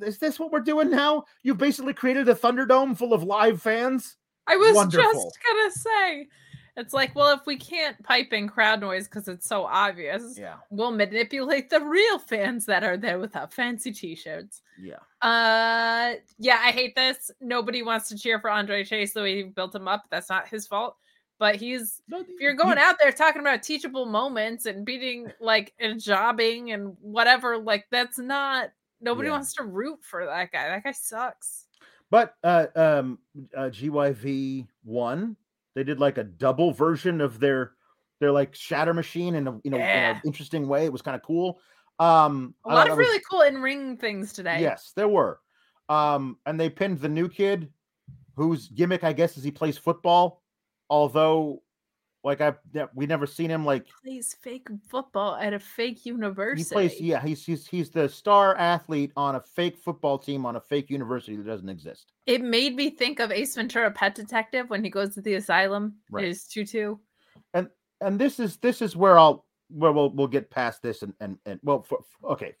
is 0.00 0.18
this 0.18 0.38
what 0.38 0.52
we're 0.52 0.60
doing 0.60 0.90
now? 0.90 1.24
You've 1.42 1.58
basically 1.58 1.94
created 1.94 2.28
a 2.28 2.34
Thunderdome 2.34 2.96
full 2.96 3.12
of 3.12 3.24
live 3.24 3.60
fans?" 3.60 4.16
I 4.46 4.56
was 4.56 4.74
Wonderful. 4.74 5.12
just 5.12 5.38
gonna 5.46 5.70
say, 5.70 6.28
it's 6.76 6.94
like, 6.94 7.14
well, 7.14 7.34
if 7.34 7.46
we 7.46 7.56
can't 7.56 8.02
pipe 8.02 8.32
in 8.32 8.48
crowd 8.48 8.80
noise 8.80 9.06
because 9.06 9.28
it's 9.28 9.46
so 9.46 9.64
obvious, 9.64 10.38
Yeah. 10.38 10.56
we'll 10.70 10.90
manipulate 10.90 11.68
the 11.70 11.80
real 11.80 12.18
fans 12.18 12.64
that 12.66 12.82
are 12.82 12.96
there 12.96 13.18
without 13.18 13.52
fancy 13.52 13.92
t-shirts. 13.92 14.62
Yeah. 14.80 14.96
Uh, 15.20 16.14
yeah, 16.38 16.58
I 16.62 16.70
hate 16.72 16.94
this. 16.96 17.30
Nobody 17.40 17.82
wants 17.82 18.08
to 18.08 18.18
cheer 18.18 18.40
for 18.40 18.50
Andre 18.50 18.84
Chase 18.84 19.12
the 19.12 19.20
way 19.20 19.36
he 19.36 19.42
built 19.44 19.74
him 19.74 19.86
up. 19.86 20.04
That's 20.10 20.30
not 20.30 20.48
his 20.48 20.66
fault. 20.66 20.96
But 21.38 21.56
he's 21.56 22.00
if 22.08 22.26
you're 22.40 22.54
going 22.54 22.78
out 22.78 22.96
there 23.00 23.10
talking 23.12 23.40
about 23.40 23.62
teachable 23.64 24.06
moments 24.06 24.66
and 24.66 24.86
beating 24.86 25.30
like 25.40 25.72
and 25.80 26.00
jobbing 26.00 26.70
and 26.70 26.96
whatever, 27.00 27.58
like 27.58 27.86
that's 27.90 28.16
not 28.18 28.70
nobody 29.00 29.26
Yeah. 29.28 29.32
wants 29.34 29.52
to 29.54 29.64
root 29.64 29.98
for 30.04 30.24
that 30.24 30.52
guy. 30.52 30.68
That 30.68 30.84
guy 30.84 30.92
sucks. 30.92 31.61
But 32.12 32.34
uh, 32.44 32.66
um, 32.76 33.18
uh, 33.56 33.70
GYV 33.70 34.66
one, 34.84 35.34
they 35.74 35.82
did 35.82 35.98
like 35.98 36.18
a 36.18 36.24
double 36.24 36.70
version 36.70 37.22
of 37.22 37.40
their 37.40 37.72
their 38.20 38.30
like 38.30 38.54
shatter 38.54 38.92
machine 38.92 39.34
in 39.34 39.48
a 39.48 39.58
you 39.64 39.70
know 39.70 39.78
in 39.78 39.82
an 39.82 40.20
interesting 40.26 40.68
way. 40.68 40.84
It 40.84 40.92
was 40.92 41.00
kind 41.00 41.14
of 41.16 41.22
cool. 41.22 41.58
Um, 41.98 42.54
A 42.66 42.68
lot 42.68 42.82
of 42.82 42.96
that 42.96 42.98
was- 42.98 43.06
really 43.08 43.22
cool 43.30 43.40
in 43.40 43.62
ring 43.62 43.96
things 43.96 44.34
today. 44.34 44.60
yes, 44.60 44.92
there 44.94 45.08
were. 45.08 45.40
Um, 45.88 46.36
and 46.44 46.60
they 46.60 46.68
pinned 46.68 47.00
the 47.00 47.08
new 47.08 47.30
kid, 47.30 47.70
whose 48.36 48.68
gimmick 48.68 49.04
I 49.04 49.14
guess 49.14 49.38
is 49.38 49.42
he 49.44 49.50
plays 49.50 49.78
football. 49.78 50.42
Although, 50.90 51.62
like 52.24 52.40
I 52.40 52.54
yeah, 52.72 52.86
we 52.94 53.06
never 53.06 53.26
seen 53.26 53.50
him 53.50 53.64
like 53.64 53.86
plays 54.04 54.36
fake 54.40 54.68
football 54.88 55.36
at 55.36 55.52
a 55.52 55.58
fake 55.58 56.06
university. 56.06 56.62
he 56.62 56.72
plays. 56.72 57.00
Yeah, 57.00 57.20
he's 57.20 57.44
he's 57.44 57.66
he's 57.66 57.90
the 57.90 58.08
star 58.08 58.56
athlete 58.56 59.12
on 59.16 59.34
a 59.34 59.40
fake 59.40 59.78
football 59.78 60.18
team 60.18 60.46
on 60.46 60.56
a 60.56 60.60
fake 60.60 60.90
university 60.90 61.36
that 61.36 61.46
doesn't 61.46 61.68
exist. 61.68 62.12
It 62.26 62.42
made 62.42 62.76
me 62.76 62.90
think 62.90 63.18
of 63.18 63.32
Ace 63.32 63.56
Ventura 63.56 63.90
Pet 63.90 64.14
Detective 64.14 64.70
when 64.70 64.84
he 64.84 64.90
goes 64.90 65.14
to 65.14 65.20
the 65.20 65.34
asylum. 65.34 65.96
Right. 66.10 66.26
His 66.26 66.46
tutu. 66.46 66.96
And 67.54 67.68
and 68.00 68.18
this 68.18 68.38
is 68.38 68.56
this 68.58 68.82
is 68.82 68.96
where 68.96 69.18
I'll 69.18 69.44
where 69.68 69.92
we'll 69.92 70.10
we'll 70.10 70.28
get 70.28 70.50
past 70.50 70.82
this 70.82 71.02
and 71.02 71.14
and, 71.20 71.38
and 71.44 71.58
well 71.62 71.82
for, 71.82 72.04
okay. 72.24 72.54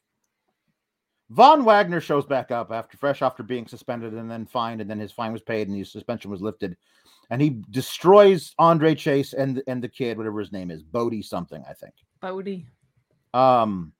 Von 1.32 1.64
Wagner 1.64 2.00
shows 2.00 2.26
back 2.26 2.50
up 2.50 2.70
after 2.70 2.98
fresh 2.98 3.22
after 3.22 3.42
being 3.42 3.66
suspended 3.66 4.12
and 4.12 4.30
then 4.30 4.44
fined 4.44 4.80
and 4.82 4.90
then 4.90 4.98
his 4.98 5.12
fine 5.12 5.32
was 5.32 5.40
paid 5.40 5.66
and 5.66 5.76
his 5.76 5.90
suspension 5.90 6.30
was 6.30 6.42
lifted 6.42 6.76
and 7.30 7.40
he 7.40 7.62
destroys 7.70 8.54
Andre 8.58 8.94
Chase 8.94 9.32
and 9.32 9.62
and 9.66 9.82
the 9.82 9.88
kid 9.88 10.18
whatever 10.18 10.40
his 10.40 10.52
name 10.52 10.70
is 10.70 10.82
Bodie 10.82 11.22
something 11.22 11.64
I 11.68 11.72
think 11.72 11.94
Bodie. 12.20 12.66
um 13.32 13.92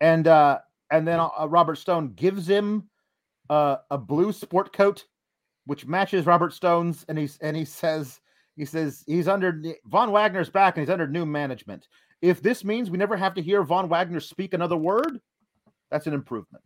and 0.00 0.26
uh 0.26 0.60
and 0.90 1.06
then 1.06 1.20
uh, 1.20 1.46
Robert 1.46 1.76
Stone 1.76 2.14
gives 2.14 2.48
him 2.48 2.88
uh, 3.48 3.76
a 3.90 3.98
blue 3.98 4.32
sport 4.32 4.72
coat 4.72 5.04
which 5.66 5.86
matches 5.86 6.24
Robert 6.24 6.52
Stone's 6.52 7.04
and 7.08 7.18
he's 7.18 7.36
and 7.42 7.56
he 7.56 7.64
says 7.64 8.20
he 8.56 8.64
says 8.64 9.04
he's 9.06 9.28
under 9.28 9.62
Von 9.86 10.10
Wagner's 10.12 10.50
back 10.50 10.76
and 10.76 10.82
he's 10.86 10.92
under 10.92 11.06
new 11.06 11.26
management. 11.26 11.88
If 12.22 12.42
this 12.42 12.64
means 12.64 12.90
we 12.90 12.98
never 12.98 13.16
have 13.16 13.34
to 13.34 13.42
hear 13.42 13.62
Von 13.62 13.88
Wagner 13.88 14.20
speak 14.20 14.52
another 14.52 14.76
word, 14.76 15.20
that's 15.90 16.06
an 16.06 16.14
improvement. 16.14 16.62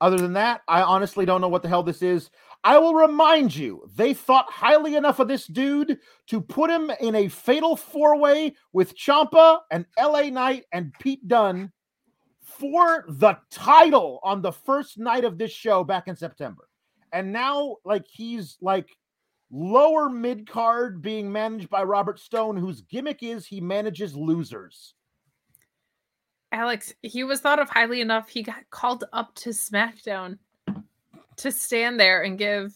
Other 0.00 0.18
than 0.18 0.34
that, 0.34 0.62
I 0.68 0.82
honestly 0.82 1.24
don't 1.24 1.40
know 1.40 1.48
what 1.48 1.62
the 1.62 1.68
hell 1.68 1.82
this 1.82 2.02
is. 2.02 2.30
I 2.62 2.78
will 2.78 2.94
remind 2.94 3.54
you, 3.54 3.88
they 3.94 4.12
thought 4.12 4.50
highly 4.50 4.96
enough 4.96 5.18
of 5.18 5.28
this 5.28 5.46
dude 5.46 5.98
to 6.26 6.40
put 6.40 6.70
him 6.70 6.90
in 7.00 7.14
a 7.14 7.28
fatal 7.28 7.76
four 7.76 8.18
way 8.18 8.54
with 8.72 8.96
Ciampa 8.96 9.60
and 9.70 9.86
LA 9.98 10.24
Knight 10.24 10.64
and 10.72 10.92
Pete 11.00 11.26
Dunne 11.26 11.72
for 12.42 13.04
the 13.08 13.38
title 13.50 14.20
on 14.22 14.42
the 14.42 14.52
first 14.52 14.98
night 14.98 15.24
of 15.24 15.38
this 15.38 15.52
show 15.52 15.84
back 15.84 16.08
in 16.08 16.16
September. 16.16 16.68
And 17.12 17.32
now, 17.32 17.76
like, 17.84 18.06
he's 18.06 18.58
like 18.60 18.88
lower 19.50 20.10
mid 20.10 20.46
card 20.48 21.00
being 21.00 21.30
managed 21.30 21.70
by 21.70 21.82
Robert 21.82 22.18
Stone, 22.18 22.56
whose 22.56 22.82
gimmick 22.82 23.22
is 23.22 23.46
he 23.46 23.60
manages 23.60 24.16
losers. 24.16 24.94
Alex, 26.54 26.94
he 27.02 27.24
was 27.24 27.40
thought 27.40 27.58
of 27.58 27.68
highly 27.68 28.00
enough. 28.00 28.28
He 28.28 28.42
got 28.42 28.68
called 28.70 29.04
up 29.12 29.34
to 29.36 29.50
SmackDown 29.50 30.38
to 31.36 31.50
stand 31.50 31.98
there 31.98 32.22
and 32.22 32.38
give 32.38 32.72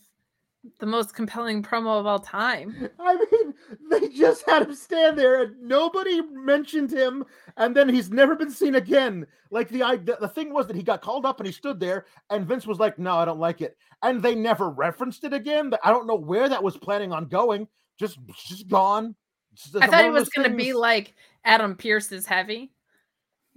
the 0.80 0.86
most 0.86 1.14
compelling 1.14 1.62
promo 1.62 2.00
of 2.00 2.04
all 2.06 2.18
time. 2.18 2.90
I 2.98 3.14
mean, 3.14 3.54
they 3.90 4.08
just 4.08 4.44
had 4.48 4.62
him 4.62 4.74
stand 4.74 5.16
there 5.16 5.42
and 5.42 5.62
nobody 5.62 6.20
mentioned 6.22 6.90
him, 6.92 7.24
and 7.56 7.74
then 7.74 7.88
he's 7.88 8.10
never 8.10 8.34
been 8.34 8.50
seen 8.50 8.74
again. 8.74 9.26
Like 9.50 9.68
the, 9.68 9.84
I- 9.84 9.96
the 9.96 10.18
the 10.20 10.28
thing 10.28 10.52
was 10.52 10.66
that 10.66 10.76
he 10.76 10.82
got 10.82 11.00
called 11.00 11.24
up 11.24 11.38
and 11.38 11.46
he 11.46 11.52
stood 11.52 11.78
there, 11.78 12.06
and 12.30 12.46
Vince 12.46 12.66
was 12.66 12.80
like, 12.80 12.98
"No, 12.98 13.14
I 13.16 13.24
don't 13.24 13.38
like 13.38 13.60
it," 13.60 13.76
and 14.02 14.20
they 14.20 14.34
never 14.34 14.70
referenced 14.70 15.22
it 15.22 15.32
again. 15.32 15.72
I 15.84 15.90
don't 15.90 16.06
know 16.08 16.16
where 16.16 16.48
that 16.48 16.62
was 16.62 16.76
planning 16.76 17.12
on 17.12 17.26
going. 17.26 17.68
Just, 17.98 18.18
just 18.46 18.68
gone. 18.68 19.14
Just 19.54 19.76
I 19.76 19.86
thought 19.86 20.04
it 20.04 20.12
was 20.12 20.28
going 20.28 20.50
to 20.50 20.56
be 20.56 20.72
like 20.72 21.14
Adam 21.44 21.76
Pearce 21.76 22.12
is 22.12 22.26
heavy. 22.26 22.72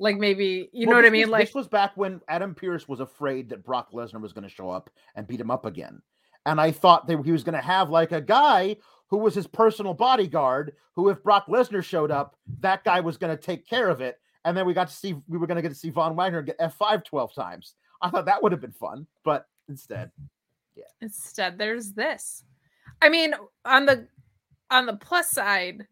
Like 0.01 0.17
maybe, 0.17 0.67
you 0.73 0.87
Well, 0.87 0.95
know 0.97 1.03
what 1.03 1.05
I 1.05 1.11
mean? 1.11 1.21
was- 1.27 1.29
Like, 1.29 1.47
this 1.47 1.53
was 1.55 1.67
back 1.67 1.95
when 1.95 2.21
Adam 2.27 2.55
Pearce 2.55 2.87
was 2.87 3.01
afraid 3.01 3.49
that 3.49 3.63
Brock 3.63 3.91
Lesnar 3.91 4.19
was 4.19 4.33
going 4.33 4.43
to 4.43 4.49
show 4.49 4.67
up 4.67 4.89
and 5.15 5.27
beat 5.27 5.39
him 5.39 5.51
up 5.51 5.63
again. 5.63 6.01
And 6.47 6.59
I 6.59 6.71
thought 6.71 7.05
that 7.05 7.23
he 7.23 7.31
was 7.31 7.43
going 7.43 7.53
to 7.53 7.61
have 7.61 7.91
like 7.91 8.11
a 8.11 8.19
guy 8.19 8.77
who 9.09 9.17
was 9.17 9.35
his 9.35 9.45
personal 9.45 9.93
bodyguard, 9.93 10.73
who 10.95 11.09
if 11.09 11.21
Brock 11.21 11.45
Lesnar 11.45 11.83
showed 11.83 12.09
up, 12.09 12.35
that 12.61 12.83
guy 12.83 12.99
was 12.99 13.17
going 13.17 13.35
to 13.35 13.39
take 13.41 13.67
care 13.67 13.89
of 13.89 14.01
it. 14.01 14.19
And 14.43 14.57
then 14.57 14.65
we 14.65 14.73
got 14.73 14.87
to 14.87 14.93
see 14.95 15.13
we 15.27 15.37
were 15.37 15.45
going 15.45 15.57
to 15.57 15.61
get 15.61 15.69
to 15.69 15.75
see 15.75 15.91
Von 15.91 16.15
Wagner 16.15 16.41
get 16.41 16.57
F5 16.57 17.05
12 17.05 17.35
times. 17.35 17.75
I 18.01 18.09
thought 18.09 18.25
that 18.25 18.41
would 18.41 18.51
have 18.51 18.61
been 18.61 18.71
fun, 18.71 19.05
but 19.23 19.45
instead, 19.69 20.09
yeah. 20.75 20.85
instead, 21.01 21.59
there's 21.59 21.91
this. 21.91 22.43
I 23.03 23.09
mean, 23.09 23.35
on 23.65 23.85
the, 23.85 24.07
on 24.71 24.87
the 24.87 24.95
plus 24.95 25.29
side, 25.29 25.85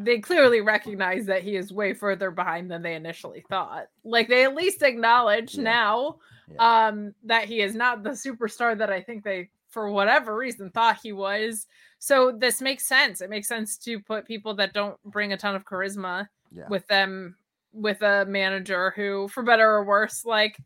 they 0.00 0.18
clearly 0.20 0.60
recognize 0.60 1.26
that 1.26 1.42
he 1.42 1.56
is 1.56 1.72
way 1.72 1.92
further 1.92 2.30
behind 2.30 2.70
than 2.70 2.82
they 2.82 2.94
initially 2.94 3.44
thought. 3.48 3.88
Like 4.04 4.28
they 4.28 4.44
at 4.44 4.54
least 4.54 4.82
acknowledge 4.82 5.56
Yeah. 5.56 5.62
now 5.64 6.18
Yeah. 6.48 6.86
um 6.88 7.14
that 7.24 7.46
he 7.46 7.60
is 7.62 7.74
not 7.74 8.02
the 8.04 8.10
superstar 8.10 8.78
that 8.78 8.90
I 8.92 9.02
think 9.02 9.24
they 9.24 9.50
for 9.68 9.90
whatever 9.90 10.36
reason 10.36 10.70
thought 10.70 11.00
he 11.02 11.12
was. 11.12 11.66
So 11.98 12.30
this 12.30 12.60
makes 12.62 12.86
sense. 12.86 13.20
It 13.20 13.28
makes 13.28 13.48
sense 13.48 13.76
to 13.78 13.98
put 14.00 14.24
people 14.24 14.54
that 14.54 14.72
don't 14.72 15.02
bring 15.02 15.32
a 15.32 15.36
ton 15.36 15.56
of 15.56 15.64
charisma 15.64 16.28
Yeah. 16.52 16.68
with 16.68 16.86
them 16.86 17.36
with 17.72 18.00
a 18.02 18.24
manager 18.26 18.92
who 18.96 19.26
for 19.28 19.42
better 19.42 19.68
or 19.68 19.84
worse 19.84 20.24
like 20.24 20.56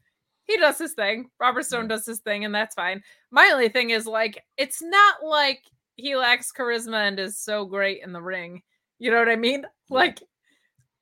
he 0.44 0.56
does 0.58 0.76
his 0.78 0.92
thing. 0.92 1.30
Robert 1.40 1.64
Stone 1.64 1.88
does 1.88 2.04
his 2.04 2.20
thing 2.20 2.44
and 2.44 2.54
that's 2.54 2.74
fine. 2.74 3.02
My 3.30 3.50
only 3.52 3.70
thing 3.70 3.90
is 3.90 4.06
like 4.06 4.44
it's 4.58 4.82
not 4.82 5.24
like 5.24 5.62
he 5.96 6.16
lacks 6.16 6.52
charisma 6.52 7.08
and 7.08 7.18
is 7.18 7.38
so 7.38 7.64
great 7.64 8.02
in 8.04 8.12
the 8.12 8.20
ring. 8.22 8.62
You 9.02 9.10
know 9.10 9.18
what 9.18 9.28
I 9.28 9.34
mean? 9.34 9.66
Like 9.90 10.22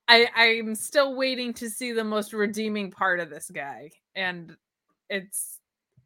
I 0.09 0.27
I'm 0.35 0.75
still 0.75 1.15
waiting 1.17 1.53
to 1.55 1.69
see 1.69 1.93
the 1.93 2.03
most 2.03 2.33
redeeming 2.33 2.91
part 2.91 3.21
of 3.21 3.29
this 3.29 3.51
guy 3.51 3.91
and 4.17 4.57
it's 5.11 5.59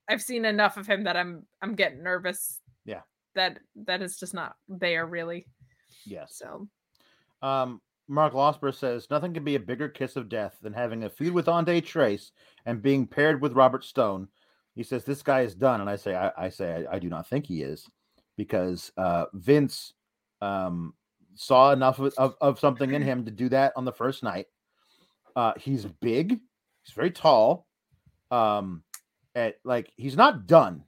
I've 0.08 0.20
seen 0.20 0.44
enough 0.44 0.76
of 0.76 0.88
him 0.88 1.04
that 1.04 1.16
I'm 1.16 1.46
I'm 1.62 1.76
getting 1.76 2.02
nervous. 2.02 2.60
Yeah. 2.84 3.02
That 3.36 3.60
that 3.86 4.02
is 4.02 4.18
just 4.18 4.34
not 4.34 4.56
there 4.68 5.06
really. 5.06 5.46
yes. 6.04 6.34
So 6.36 6.66
Um, 7.42 7.80
Mark 8.08 8.32
Losper 8.32 8.74
says 8.74 9.06
nothing 9.08 9.32
can 9.32 9.44
be 9.44 9.54
a 9.54 9.60
bigger 9.60 9.88
kiss 9.88 10.16
of 10.16 10.28
death 10.28 10.56
than 10.62 10.72
having 10.72 11.04
a 11.04 11.08
feud 11.08 11.32
with 11.32 11.46
Andre 11.46 11.80
Trace 11.80 12.32
and 12.66 12.82
being 12.82 13.06
paired 13.06 13.40
with 13.40 13.52
Robert 13.52 13.84
Stone. 13.84 14.26
He 14.74 14.82
says 14.82 15.04
this 15.04 15.22
guy 15.22 15.42
is 15.42 15.54
done, 15.54 15.80
and 15.80 15.88
I 15.88 15.94
say 15.94 16.16
I, 16.16 16.32
I 16.36 16.48
say 16.48 16.84
I, 16.90 16.96
I 16.96 16.98
do 16.98 17.08
not 17.08 17.28
think 17.28 17.46
he 17.46 17.62
is 17.62 17.88
because 18.36 18.90
uh, 18.96 19.26
Vince 19.32 19.94
um, 20.42 20.92
saw 21.34 21.72
enough 21.72 21.98
of, 21.98 22.14
of, 22.18 22.34
of 22.40 22.58
something 22.58 22.92
in 22.92 23.02
him 23.02 23.24
to 23.24 23.30
do 23.30 23.48
that 23.50 23.72
on 23.76 23.84
the 23.84 23.92
first 23.92 24.22
night. 24.22 24.46
Uh, 25.36 25.52
he's 25.56 25.84
big, 25.84 26.40
he's 26.82 26.94
very 26.94 27.10
tall. 27.10 27.66
Um, 28.30 28.82
at 29.34 29.56
like 29.64 29.92
he's 29.96 30.16
not 30.16 30.46
done. 30.46 30.84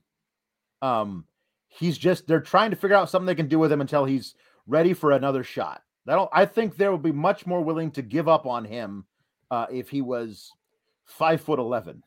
Um, 0.81 1.25
he's 1.67 1.97
just 1.97 2.27
they're 2.27 2.39
trying 2.39 2.71
to 2.71 2.77
figure 2.77 2.95
out 2.95 3.09
something 3.09 3.25
they 3.25 3.35
can 3.35 3.47
do 3.47 3.59
with 3.59 3.71
him 3.71 3.81
until 3.81 4.05
he's 4.05 4.35
ready 4.67 4.93
for 4.93 5.11
another 5.11 5.43
shot. 5.43 5.81
Don't. 6.05 6.29
I 6.33 6.45
think 6.45 6.77
they 6.77 6.87
will 6.87 6.97
be 6.97 7.11
much 7.11 7.45
more 7.45 7.61
willing 7.61 7.91
to 7.91 8.01
give 8.01 8.27
up 8.27 8.45
on 8.45 8.63
him 8.63 9.05
uh, 9.51 9.65
if 9.71 9.89
he 9.89 10.01
was 10.01 10.51
five 11.05 11.41
foot 11.41 11.59
eleven. 11.59 12.03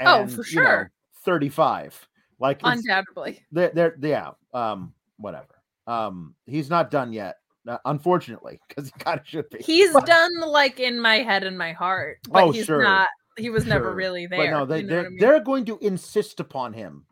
Oh, 0.00 0.26
for 0.26 0.44
you 0.46 0.60
know, 0.60 0.66
sure. 0.66 0.92
Thirty-five. 1.24 2.08
Like 2.38 2.60
undoubtedly. 2.62 3.42
they're, 3.50 3.70
they're 3.74 3.96
yeah. 4.00 4.32
Um, 4.52 4.92
whatever. 5.16 5.62
Um, 5.86 6.34
he's 6.44 6.68
not 6.68 6.90
done 6.90 7.12
yet, 7.12 7.36
unfortunately, 7.84 8.60
because 8.68 8.86
he 8.86 8.92
kind 8.98 9.20
of 9.20 9.26
should 9.26 9.48
be. 9.50 9.58
He's 9.58 9.92
But- 9.92 10.06
done 10.06 10.40
like 10.40 10.80
in 10.80 11.00
my 11.00 11.16
head 11.18 11.44
and 11.44 11.56
my 11.58 11.72
heart, 11.72 12.18
but 12.28 12.44
Oh, 12.44 12.52
he's 12.52 12.66
sure, 12.66 12.82
not. 12.82 13.08
He 13.36 13.50
was 13.50 13.66
never 13.66 13.92
really 13.94 14.26
there. 14.26 14.50
But 14.52 14.58
no, 14.58 14.64
they, 14.64 14.78
you 14.78 14.82
know 14.84 14.88
they're 14.88 15.06
I 15.06 15.08
mean? 15.08 15.18
they're 15.18 15.40
going 15.40 15.64
to 15.66 15.78
insist 15.82 16.40
upon 16.40 16.72
him 16.72 17.04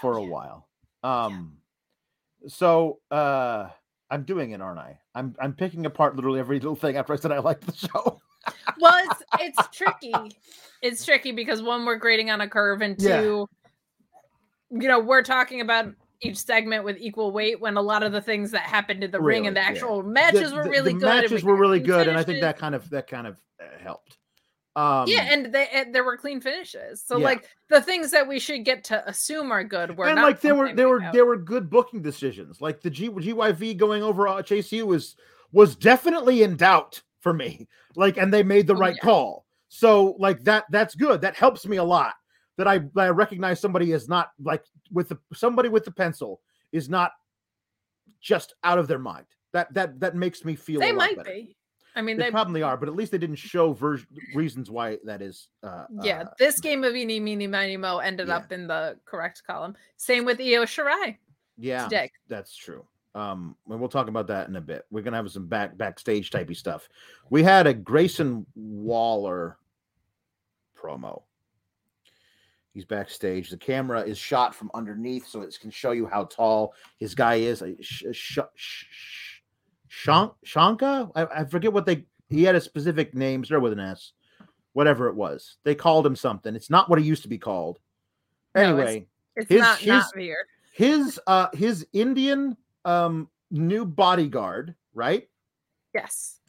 for 0.00 0.18
a 0.18 0.22
yeah. 0.22 0.28
while. 0.28 0.68
Um, 1.02 1.56
so 2.48 3.00
uh, 3.10 3.68
I'm 4.10 4.24
doing 4.24 4.50
it, 4.50 4.60
aren't 4.60 4.78
I? 4.78 4.98
I'm 5.14 5.34
I'm 5.40 5.54
picking 5.54 5.86
apart 5.86 6.16
literally 6.16 6.38
every 6.40 6.58
little 6.58 6.76
thing 6.76 6.96
after 6.96 7.12
I 7.12 7.16
said 7.16 7.32
I 7.32 7.38
like 7.38 7.60
the 7.60 7.74
show. 7.74 8.20
well, 8.78 9.02
it's 9.10 9.22
it's 9.40 9.68
tricky. 9.76 10.12
It's 10.82 11.04
tricky 11.04 11.32
because 11.32 11.62
one, 11.62 11.86
we're 11.86 11.96
grading 11.96 12.30
on 12.30 12.42
a 12.42 12.48
curve, 12.48 12.82
and 12.82 12.94
Yeah. 13.00 13.20
two, 13.22 13.48
you 14.70 14.88
know, 14.88 15.00
we're 15.00 15.22
talking 15.22 15.62
about 15.62 15.94
each 16.22 16.38
segment 16.38 16.84
with 16.84 16.96
equal 16.98 17.30
weight 17.32 17.60
when 17.60 17.76
a 17.76 17.82
lot 17.82 18.02
of 18.02 18.12
the 18.12 18.20
things 18.20 18.50
that 18.52 18.62
happened 18.62 19.04
in 19.04 19.10
the 19.10 19.20
ring 19.20 19.46
and 19.46 19.56
the 19.56 19.60
Really, 19.60 19.72
yeah. 19.74 19.76
actual 19.76 20.02
matches 20.02 20.50
The- 20.50 20.56
were 20.56 20.64
the- 20.64 20.70
really 20.70 20.92
the 20.92 20.98
good. 21.00 21.08
and 21.10 21.20
Matches 21.22 21.44
we 21.44 21.52
were 21.52 21.58
really 21.58 21.80
good, 21.80 22.08
and 22.08 22.16
I 22.18 22.22
think 22.22 22.40
that 22.40 22.58
kind 22.58 22.74
of 22.74 22.88
that 22.90 23.06
kind 23.06 23.26
of 23.26 23.38
uh, 23.60 23.64
helped. 23.80 24.18
Um, 24.76 25.06
yeah, 25.08 25.28
and 25.32 25.46
they 25.54 25.68
and 25.72 25.94
there 25.94 26.04
were 26.04 26.18
clean 26.18 26.40
finishes. 26.40 27.02
So 27.02 27.16
Yeah. 27.16 27.24
like 27.24 27.48
the 27.68 27.80
things 27.80 28.10
that 28.10 28.28
we 28.28 28.38
should 28.38 28.64
get 28.64 28.84
to 28.84 29.08
assume 29.08 29.50
are 29.50 29.64
good 29.64 29.96
were 29.96 30.06
and 30.06 30.20
like 30.20 30.42
there 30.42 30.54
were 30.54 30.74
there 30.74 30.88
were 30.88 30.98
about. 30.98 31.14
there 31.14 31.24
were 31.24 31.38
good 31.38 31.70
booking 31.70 32.02
decisions. 32.02 32.60
Like 32.60 32.82
the 32.82 32.90
G, 32.90 33.08
GYV 33.08 33.76
going 33.78 34.02
over 34.02 34.28
uh, 34.28 34.42
Chase 34.42 34.70
U 34.72 34.86
was 34.86 35.16
was 35.52 35.76
definitely 35.76 36.42
in 36.42 36.56
doubt 36.56 37.02
for 37.20 37.32
me. 37.32 37.66
Like, 37.94 38.18
and 38.18 38.32
they 38.34 38.42
made 38.42 38.66
the 38.66 38.74
Oh, 38.74 38.78
right 38.78 38.94
yeah. 38.96 39.02
call. 39.04 39.46
So 39.68 40.14
like 40.18 40.44
that 40.44 40.64
that's 40.70 40.94
good. 40.94 41.22
That 41.22 41.36
helps 41.36 41.66
me 41.66 41.78
a 41.78 41.84
lot. 41.84 42.14
That 42.56 42.66
I 42.66 42.78
that 42.78 42.90
I 42.96 43.08
recognize 43.08 43.60
somebody 43.60 43.92
is 43.92 44.08
not 44.08 44.30
like 44.42 44.64
with 44.90 45.08
the 45.10 45.18
somebody 45.34 45.68
with 45.68 45.84
the 45.84 45.90
pencil 45.90 46.40
is 46.72 46.88
not 46.88 47.12
just 48.20 48.54
out 48.64 48.78
of 48.78 48.88
their 48.88 48.98
mind. 48.98 49.26
That 49.52 49.72
that 49.74 50.00
that 50.00 50.14
makes 50.14 50.44
me 50.44 50.56
feel. 50.56 50.80
they 50.80 50.92
might 50.92 51.16
better. 51.16 51.30
be. 51.30 51.56
I 51.94 52.02
mean, 52.02 52.18
They, 52.18 52.24
they 52.24 52.30
probably 52.30 52.62
are, 52.62 52.76
but 52.76 52.90
at 52.90 52.94
least 52.94 53.10
they 53.10 53.18
didn't 53.18 53.36
show 53.36 53.72
ver- 53.72 53.98
reasons 54.34 54.70
why 54.70 54.98
that 55.04 55.22
is. 55.22 55.48
Uh, 55.62 55.86
yeah. 56.02 56.20
uh, 56.20 56.24
this 56.38 56.60
game 56.60 56.84
of 56.84 56.94
Eeny 56.94 57.18
Meeny 57.20 57.46
Miny 57.46 57.78
Mo 57.78 57.98
ended 57.98 58.28
yeah. 58.28 58.36
up 58.36 58.52
in 58.52 58.66
the 58.66 58.98
correct 59.06 59.42
column. 59.46 59.74
Same 59.96 60.26
with 60.26 60.38
Io 60.38 60.64
Shirai 60.64 61.16
yeah. 61.56 61.84
today. 61.84 62.10
That's 62.28 62.54
true. 62.54 62.84
Um, 63.14 63.56
and 63.70 63.80
we'll 63.80 63.88
talk 63.88 64.08
about 64.08 64.26
that 64.26 64.48
in 64.48 64.56
a 64.56 64.60
bit. 64.60 64.84
We're 64.90 65.00
gonna 65.00 65.16
have 65.16 65.30
some 65.30 65.46
back 65.46 65.78
backstage 65.78 66.30
typey 66.30 66.54
stuff. 66.54 66.86
We 67.30 67.42
had 67.42 67.66
a 67.66 67.72
Grayson 67.72 68.44
Waller 68.54 69.56
promo. 70.78 71.22
He's 72.76 72.84
backstage. 72.84 73.48
The 73.48 73.56
camera 73.56 74.02
is 74.02 74.18
shot 74.18 74.54
from 74.54 74.70
underneath, 74.74 75.26
so 75.26 75.40
it 75.40 75.58
can 75.58 75.70
show 75.70 75.92
you 75.92 76.06
how 76.06 76.24
tall 76.24 76.74
his 76.98 77.14
guy 77.14 77.36
is. 77.36 77.62
Sh- 77.80 78.02
sh- 78.12 78.38
sh- 78.54 78.84
sh- 78.90 79.40
Shank 79.88 80.32
Shanka? 80.44 81.10
I, 81.16 81.40
I 81.40 81.44
forget 81.46 81.72
what 81.72 81.86
they. 81.86 82.04
He 82.28 82.42
had 82.42 82.54
a 82.54 82.60
specific 82.60 83.14
name, 83.14 83.46
started 83.46 83.62
with 83.62 83.72
an 83.72 83.80
S. 83.80 84.12
Whatever 84.74 85.08
it 85.08 85.14
was, 85.14 85.56
they 85.64 85.74
called 85.74 86.04
him 86.06 86.14
something. 86.14 86.54
It's 86.54 86.68
not 86.68 86.90
what 86.90 86.98
he 87.00 87.06
used 87.06 87.22
to 87.22 87.30
be 87.30 87.38
called. 87.38 87.78
No, 88.54 88.60
it's- 88.60 88.88
Anyway, 88.90 89.08
It's 89.36 89.48
His- 89.48 89.60
not 89.60 89.78
his- 89.78 89.86
not 89.88 90.04
weird. 90.14 90.46
his 90.74 91.18
uh 91.26 91.46
his 91.54 91.86
Indian 91.94 92.58
um 92.84 93.30
new 93.50 93.86
bodyguard, 93.86 94.74
right, 94.92 95.30
Yes. 95.94 96.40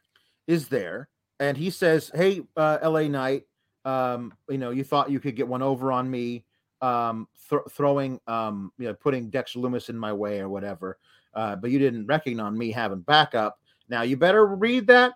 is 0.45 0.67
there, 0.67 1.07
and 1.39 1.55
he 1.55 1.69
says, 1.69 2.11
"Hey, 2.13 2.41
uh, 2.57 2.79
L.A. 2.81 3.07
Knight, 3.07 3.46
um, 3.87 4.33
you 4.49 4.57
know, 4.57 4.71
you 4.71 4.83
thought 4.83 5.09
you 5.09 5.21
could 5.21 5.37
get 5.37 5.47
one 5.47 5.61
over 5.61 5.93
on 5.93 6.11
me, 6.11 6.43
um, 6.81 7.25
th- 7.49 7.61
throwing, 7.71 8.19
um, 8.27 8.73
you 8.77 8.87
know, 8.87 8.93
putting 8.93 9.29
Dexter 9.29 9.59
Loomis 9.59 9.87
in 9.87 9.97
my 9.97 10.11
way 10.11 10.39
or 10.41 10.49
whatever, 10.49 10.99
uh, 11.33 11.55
but 11.55 11.71
you 11.71 11.79
didn't 11.79 12.05
reckon 12.05 12.41
on 12.41 12.57
me 12.57 12.69
having 12.69 12.99
backup. 12.99 13.59
Now 13.87 14.01
you 14.01 14.17
better 14.17 14.45
read 14.45 14.87
that 14.87 15.13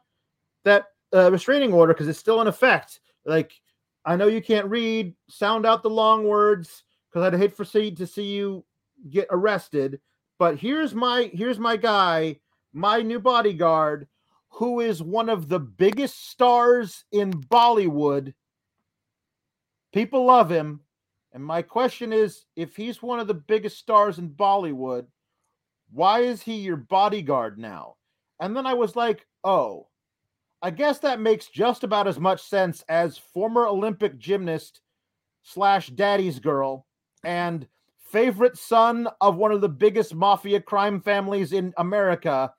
that 0.64 0.85
uh, 1.14 1.30
restraining 1.30 1.73
order 1.73 1.93
because 1.93 2.07
it's 2.07 2.18
still 2.18 2.39
in 2.39 2.48
effect. 2.48 3.02
Like, 3.26 3.52
I 4.06 4.15
know 4.15 4.27
you 4.27 4.41
can't 4.41 4.69
read, 4.69 5.14
sound 5.27 5.65
out 5.65 5.84
the 5.84 5.89
long 5.89 6.26
words 6.26 6.85
because 7.10 7.26
I'd 7.26 7.38
hate 7.38 7.57
for 7.57 7.65
see 7.65 7.91
to 7.91 8.07
see 8.07 8.23
you 8.23 8.64
get 9.10 9.27
arrested. 9.31 9.99
But 10.39 10.57
here's 10.57 10.95
my 10.95 11.30
here's 11.34 11.60
my 11.60 11.76
guy, 11.76 12.39
my 12.72 13.02
new 13.02 13.19
bodyguard, 13.19 14.07
who 14.48 14.80
is 14.80 15.03
one 15.03 15.27
of 15.27 15.49
the 15.49 15.60
biggest 15.60 16.30
stars 16.30 17.03
in 17.11 17.31
Bollywood. 17.31 18.34
People 19.93 20.26
love 20.26 20.49
him. 20.49 20.81
And 21.34 21.43
my 21.43 21.61
question 21.61 22.11
is 22.11 22.45
if 22.55 22.76
he's 22.76 23.01
one 23.01 23.19
of 23.19 23.27
the 23.27 23.34
biggest 23.34 23.77
stars 23.77 24.19
in 24.19 24.30
Bollywood, 24.30 25.05
why 25.91 26.22
is 26.22 26.41
he 26.41 26.55
your 26.55 26.77
bodyguard 26.77 27.57
now? 27.57 27.95
And 28.39 28.55
then 28.55 28.65
I 28.65 28.73
was 28.73 28.95
like, 28.95 29.26
oh, 29.43 29.88
I 30.61 30.72
guess 30.72 30.99
that 30.99 31.19
makes 31.19 31.47
just 31.47 31.84
about 31.84 32.07
as 32.07 32.19
much 32.19 32.41
sense 32.41 32.84
as 32.88 33.18
former 33.18 33.65
Olympic 33.65 34.18
gymnast 34.18 34.81
slash 35.43 35.88
daddy's 35.88 36.39
girl 36.39 36.85
and 37.23 37.68
favorite 38.11 38.57
son 38.57 39.07
of 39.22 39.38
one 39.38 39.51
of 39.51 39.61
the 39.61 39.69
biggest 39.69 40.13
mafia 40.13 40.59
crime 40.59 41.01
families 41.01 41.53
in 41.53 41.73
America 41.77 42.51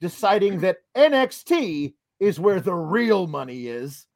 deciding 0.00 0.58
that 0.60 0.78
NXT 0.96 1.94
is 2.20 2.38
where 2.38 2.60
the 2.60 2.74
real 2.74 3.26
money 3.26 3.66
is. 3.66 4.06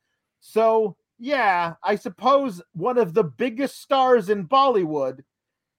So, 0.40 0.96
yeah, 1.22 1.74
I 1.84 1.94
suppose 1.94 2.60
one 2.72 2.98
of 2.98 3.14
the 3.14 3.22
biggest 3.22 3.80
stars 3.80 4.28
in 4.28 4.48
Bollywood 4.48 5.20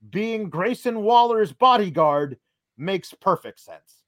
being 0.10 0.50
Grayson 0.50 1.02
Waller's 1.02 1.52
bodyguard 1.52 2.38
makes 2.78 3.14
perfect 3.14 3.60
sense. 3.60 4.06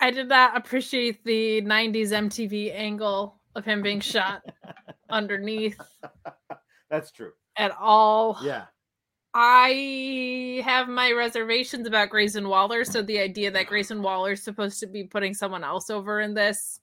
I 0.00 0.10
did 0.10 0.26
not 0.26 0.56
appreciate 0.56 1.24
the 1.24 1.62
90s 1.62 2.08
MTV 2.08 2.74
angle 2.74 3.40
of 3.54 3.64
him 3.64 3.82
being 3.82 4.00
shot 4.00 4.42
underneath 5.10 5.78
That's 6.90 7.12
true. 7.12 7.30
at 7.56 7.70
all. 7.78 8.36
Yeah. 8.42 8.64
I 9.32 10.60
have 10.64 10.88
my 10.88 11.12
reservations 11.12 11.86
about 11.86 12.10
Grayson 12.10 12.48
Waller. 12.48 12.82
So 12.82 13.02
the 13.02 13.20
idea 13.20 13.52
that 13.52 13.68
Grayson 13.68 14.02
Waller 14.02 14.32
is 14.32 14.42
supposed 14.42 14.80
to 14.80 14.88
be 14.88 15.04
putting 15.04 15.34
someone 15.34 15.62
else 15.62 15.88
over 15.88 16.20
in 16.20 16.34
this, 16.34 16.80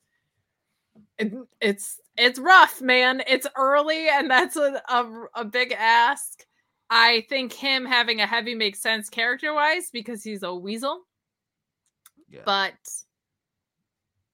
it, 1.18 1.34
it's 1.60 2.00
it's 2.18 2.40
rough, 2.40 2.82
man. 2.82 3.22
It's 3.28 3.48
early, 3.58 4.08
and 4.10 4.30
that's 4.30 4.56
a, 4.56 4.82
a 4.90 5.06
a 5.36 5.46
big 5.46 5.74
ask. 5.78 6.46
I 6.90 7.26
think 7.30 7.52
him 7.52 7.86
having 7.86 8.22
a 8.22 8.28
heavy 8.28 8.56
makes 8.56 8.82
sense 8.82 9.10
character 9.10 9.54
wise 9.54 9.90
because 9.92 10.24
he's 10.24 10.44
a 10.44 10.54
weasel. 10.54 11.02
Yeah. 12.30 12.42
But 12.46 12.74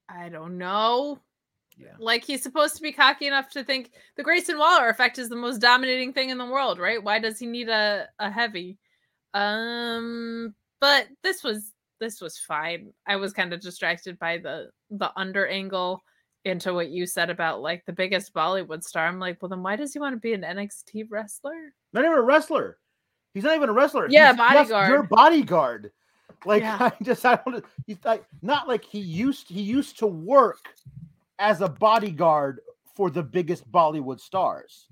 I 0.10 0.30
don't 0.30 0.58
know. 0.58 1.20
Yeah. 1.78 1.94
Like 1.98 2.24
he's 2.24 2.44
supposed 2.44 2.76
to 2.76 2.82
be 2.82 2.92
cocky 2.92 3.26
enough 3.26 3.50
to 3.52 3.64
think 3.64 3.92
the 4.18 4.24
Grayson 4.24 4.58
Waller 4.58 4.90
effect 4.90 5.18
is 5.18 5.30
the 5.30 5.36
most 5.36 5.60
dominating 5.60 6.14
thing 6.14 6.30
in 6.30 6.38
the 6.38 6.46
world, 6.46 6.78
right? 6.78 7.02
Why 7.02 7.20
does 7.20 7.40
he 7.40 7.46
need 7.46 7.70
a, 7.70 8.08
a 8.20 8.30
heavy? 8.30 8.78
Um, 9.34 10.54
but 10.80 11.08
this 11.24 11.44
was 11.44 11.72
this 12.00 12.20
was 12.20 12.38
fine. 12.38 12.92
I 13.08 13.16
was 13.16 13.34
kind 13.34 13.54
of 13.54 13.62
distracted 13.62 14.20
by 14.20 14.38
the 14.38 14.70
the 14.90 15.12
under 15.16 15.48
angle 15.48 16.02
into 16.46 16.74
what 16.74 16.90
you 16.90 17.06
said 17.06 17.30
about 17.30 17.62
like 17.62 17.86
the 17.86 17.94
biggest 17.94 18.34
Bollywood 18.34 18.84
star. 18.84 19.08
I'm 19.08 19.20
like, 19.20 19.42
well, 19.42 19.50
then 19.50 19.62
why 19.64 19.76
does 19.76 19.94
he 19.94 20.00
want 20.00 20.16
to 20.16 20.20
be 20.20 20.34
an 20.34 20.42
NXT 20.42 21.06
wrestler? 21.10 21.74
Not 21.94 22.04
even 22.06 22.18
a 22.18 22.22
wrestler. 22.22 22.78
He's 23.34 23.44
not 23.44 23.56
even 23.56 23.70
a 23.70 23.74
wrestler. 23.74 24.08
Yeah, 24.10 24.30
He's 24.32 24.38
bodyguard. 24.38 24.90
your 24.90 25.04
bodyguard. 25.04 25.92
Like 26.46 26.64
Yeah. 26.64 26.78
I 27.00 27.04
just 27.04 27.26
I 27.26 27.40
don't. 27.46 27.64
He's 27.86 27.98
like 28.04 28.26
not 28.42 28.68
like 28.68 28.84
he 28.84 29.00
used. 29.00 29.48
He 29.50 29.62
used 29.62 29.98
to 30.00 30.08
work 30.08 30.66
as 31.40 31.62
a 31.62 31.70
bodyguard 31.70 32.60
for 32.96 33.10
the 33.10 33.24
biggest 33.24 33.70
Bollywood 33.72 34.20
stars. 34.20 34.88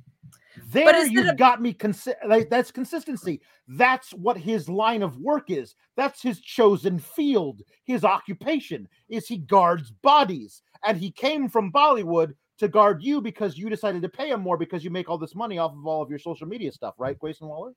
There 0.71 1.05
you've 1.05 1.27
a- 1.27 1.35
got 1.35 1.61
me. 1.61 1.73
Consi- 1.73 2.13
like 2.27 2.49
that's 2.49 2.71
consistency. 2.71 3.41
That's 3.67 4.11
what 4.13 4.37
his 4.37 4.67
line 4.69 5.03
of 5.03 5.17
work 5.17 5.49
is. 5.51 5.75
That's 5.95 6.21
his 6.21 6.39
chosen 6.41 6.99
field. 6.99 7.61
His 7.85 8.03
occupation 8.03 8.87
is 9.09 9.27
he 9.27 9.37
guards 9.37 9.91
bodies, 9.91 10.61
and 10.85 10.97
he 10.97 11.11
came 11.11 11.49
from 11.49 11.71
Bollywood 11.71 12.33
to 12.59 12.67
guard 12.67 13.01
you 13.01 13.21
because 13.21 13.57
you 13.57 13.69
decided 13.69 14.01
to 14.01 14.09
pay 14.09 14.29
him 14.29 14.41
more 14.41 14.57
because 14.57 14.83
you 14.83 14.89
make 14.89 15.09
all 15.09 15.17
this 15.17 15.35
money 15.35 15.57
off 15.57 15.71
of 15.71 15.85
all 15.85 16.01
of 16.01 16.09
your 16.09 16.19
social 16.19 16.47
media 16.47 16.71
stuff, 16.71 16.93
right, 16.97 17.17
Grayson 17.17 17.47
Waller? 17.47 17.73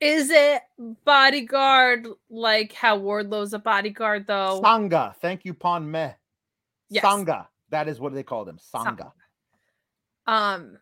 Is 0.00 0.30
it 0.30 0.62
bodyguard 1.04 2.06
like 2.28 2.72
how 2.72 2.98
Wardlow's 2.98 3.54
a 3.54 3.58
bodyguard 3.58 4.26
though? 4.26 4.60
Sanga. 4.62 5.14
Thank 5.20 5.44
you, 5.44 5.54
Pon 5.54 5.90
Meh. 5.90 6.12
Yes. 6.90 7.02
Sanga. 7.02 7.48
That 7.70 7.88
is 7.88 8.00
what 8.00 8.12
they 8.12 8.22
called 8.22 8.48
him. 8.48 8.58
Sanga. 8.58 9.12
Um, 10.26 10.78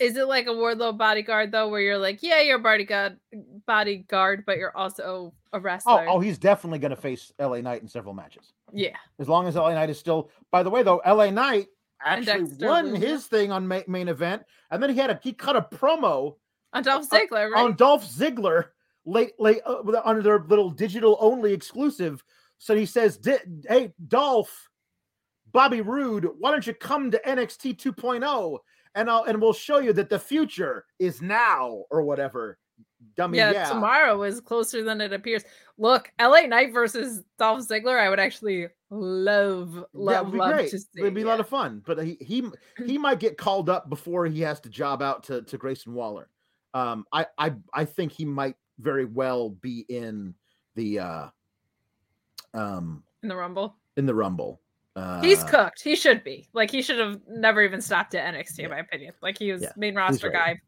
is 0.00 0.16
it 0.16 0.26
like 0.26 0.46
a 0.46 0.50
Wardlow 0.50 0.96
bodyguard 0.96 1.52
though, 1.52 1.68
where 1.68 1.80
you're 1.80 1.98
like, 1.98 2.22
yeah, 2.22 2.40
you're 2.40 2.58
a 2.58 2.62
bodyguard, 2.62 3.18
bodyguard, 3.66 4.44
but 4.46 4.56
you're 4.56 4.76
also 4.76 5.34
a 5.52 5.56
Oh, 5.56 5.60
wrestler? 5.60 6.06
oh, 6.08 6.20
he's 6.20 6.38
definitely 6.38 6.78
going 6.78 6.90
to 6.90 6.96
face 6.96 7.32
LA 7.38 7.60
Knight 7.60 7.82
in 7.82 7.88
several 7.88 8.14
matches. 8.14 8.52
yeah. 8.72 8.96
As 9.18 9.28
long 9.28 9.46
as 9.48 9.56
LA 9.56 9.74
Knight 9.74 9.90
is 9.90 9.98
still. 9.98 10.30
By 10.50 10.62
the 10.62 10.70
way, 10.70 10.82
though, 10.82 11.00
LA 11.06 11.30
Knight 11.30 11.68
actually 12.04 12.44
won 12.60 12.86
Loomis. 12.92 13.02
his 13.02 13.26
thing 13.26 13.50
on 13.52 13.66
ma- 13.66 13.80
main 13.88 14.08
event, 14.08 14.42
and 14.70 14.82
then 14.82 14.90
he 14.90 14.96
had 14.96 15.10
a 15.10 15.18
he 15.22 15.32
cut 15.32 15.56
a 15.56 15.62
promo 15.62 16.36
On 16.72 16.82
Dolph 16.82 17.06
Uh, 17.12 17.18
Ziggler, 17.18 17.50
right? 17.50 17.64
on 17.64 17.74
Dolph 17.74 18.04
Ziggler 18.04 18.66
late 19.04 19.32
late 19.40 19.60
uh, 19.66 19.82
under 20.04 20.22
their 20.22 20.38
little 20.38 20.70
digital 20.70 21.16
only 21.20 21.52
exclusive. 21.52 22.22
So 22.58 22.76
he 22.76 22.86
says, 22.86 23.18
"Di- 23.18 23.38
"Hey 23.68 23.92
Dolph, 24.06 24.68
Bobby 25.52 25.80
Roode, 25.80 26.28
why 26.38 26.52
don't 26.52 26.66
you 26.66 26.74
come 26.74 27.10
to 27.10 27.20
NXT 27.26 27.74
2.0 27.76 28.58
and 28.94 29.10
I'll 29.10 29.24
and 29.24 29.40
we'll 29.42 29.52
show 29.52 29.78
you 29.78 29.92
that 29.94 30.08
the 30.10 30.18
future 30.18 30.84
is 31.00 31.20
now 31.20 31.84
or 31.90 32.02
whatever." 32.02 32.58
Dummy, 33.16 33.38
yeah, 33.38 33.50
yeah. 33.52 33.68
tomorrow 33.68 34.22
is 34.22 34.40
closer 34.40 34.82
than 34.84 35.00
it 35.00 35.12
appears. 35.12 35.42
Look, 35.78 36.10
LA 36.20 36.42
Knight 36.42 36.72
versus 36.72 37.22
Dolph 37.38 37.66
Ziggler, 37.66 37.98
I 37.98 38.08
would 38.10 38.20
actually 38.20 38.68
love, 38.90 39.84
love, 39.92 40.34
love 40.34 40.54
great. 40.54 40.70
to 40.70 40.78
see. 40.78 40.86
It'd 40.98 41.14
be 41.14 41.22
a 41.22 41.26
lot 41.26 41.40
of 41.40 41.48
fun, 41.48 41.82
but 41.86 42.02
he 42.04 42.16
he 42.20 42.44
he 42.86 42.98
might 42.98 43.18
get 43.20 43.36
called 43.38 43.68
up 43.70 43.88
before 43.88 44.26
he 44.26 44.40
has 44.42 44.60
to 44.60 44.68
job 44.68 45.02
out 45.02 45.24
to 45.24 45.42
to 45.42 45.56
Grayson 45.58 45.94
Waller. 45.94 46.28
Um, 46.74 47.04
I 47.12 47.26
I 47.38 47.54
I 47.74 47.84
think 47.84 48.12
he 48.12 48.24
might 48.24 48.56
very 48.78 49.04
well 49.04 49.50
be 49.50 49.84
in 49.88 50.34
the 50.76 50.98
uh 51.00 51.28
um 52.54 53.02
in 53.22 53.28
the 53.28 53.36
Rumble. 53.36 53.76
in 53.96 54.06
the 54.06 54.14
Rumble. 54.14 54.60
Uh, 54.96 55.20
He's 55.22 55.44
cooked. 55.44 55.82
He 55.82 55.94
should 55.94 56.24
be. 56.24 56.48
Like 56.52 56.70
he 56.70 56.82
should 56.82 56.98
have 56.98 57.20
never 57.28 57.62
even 57.62 57.80
stopped 57.80 58.14
at 58.14 58.34
NXT, 58.34 58.58
Yeah. 58.58 58.64
in 58.64 58.70
my 58.72 58.78
opinion. 58.80 59.14
Like 59.22 59.38
he 59.38 59.52
was 59.52 59.62
Yeah, 59.62 59.72
main 59.76 59.94
roster 59.94 60.28
right. 60.30 60.56
guy 60.56 60.60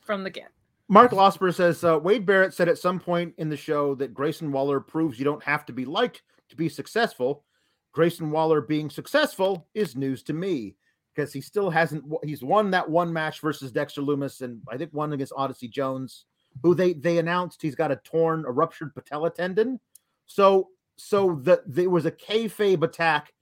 from 0.00 0.22
the 0.24 0.30
get. 0.30 0.50
Mark 0.90 1.12
Losper 1.12 1.54
says 1.54 1.84
uh, 1.84 2.00
Wade 2.00 2.26
Barrett 2.26 2.52
said 2.52 2.68
at 2.68 2.76
some 2.76 2.98
point 2.98 3.32
in 3.38 3.48
the 3.48 3.56
show 3.56 3.94
that 3.94 4.12
Grayson 4.12 4.50
Waller 4.50 4.80
proves 4.80 5.20
you 5.20 5.24
don't 5.24 5.42
have 5.44 5.64
to 5.66 5.72
be 5.72 5.84
liked 5.84 6.22
to 6.48 6.56
be 6.56 6.68
successful. 6.68 7.44
Grayson 7.92 8.32
Waller 8.32 8.60
being 8.60 8.90
successful 8.90 9.68
is 9.72 9.94
news 9.94 10.24
to 10.24 10.32
me 10.32 10.74
because 11.14 11.32
he 11.32 11.40
still 11.40 11.70
hasn't. 11.70 12.02
He's 12.24 12.42
won 12.42 12.72
that 12.72 12.90
one 12.90 13.12
match 13.12 13.38
versus 13.40 13.70
Dexter 13.70 14.02
Loomis, 14.02 14.40
and 14.40 14.60
I 14.68 14.76
think 14.76 14.92
one 14.92 15.12
against 15.12 15.32
Odyssey 15.36 15.68
Jones, 15.68 16.24
who 16.64 16.74
they 16.74 16.92
they 16.92 17.18
announced 17.18 17.62
he's 17.62 17.76
got 17.76 17.92
a 17.92 18.00
torn, 18.02 18.44
a 18.44 18.50
ruptured 18.50 18.92
patella 18.92 19.30
tendon. 19.30 19.78
So 20.26 20.70
so 20.96 21.38
the 21.40 21.62
there 21.66 21.88
was 21.88 22.04
a 22.04 22.10
kayfabe 22.10 22.82
attack 22.82 23.32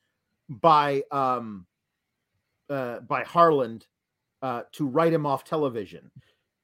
by 0.50 1.02
um 1.10 1.66
uh 2.68 3.00
by 3.00 3.24
Harland 3.24 3.86
uh 4.42 4.64
to 4.72 4.86
write 4.86 5.14
him 5.14 5.24
off 5.24 5.44
television 5.44 6.10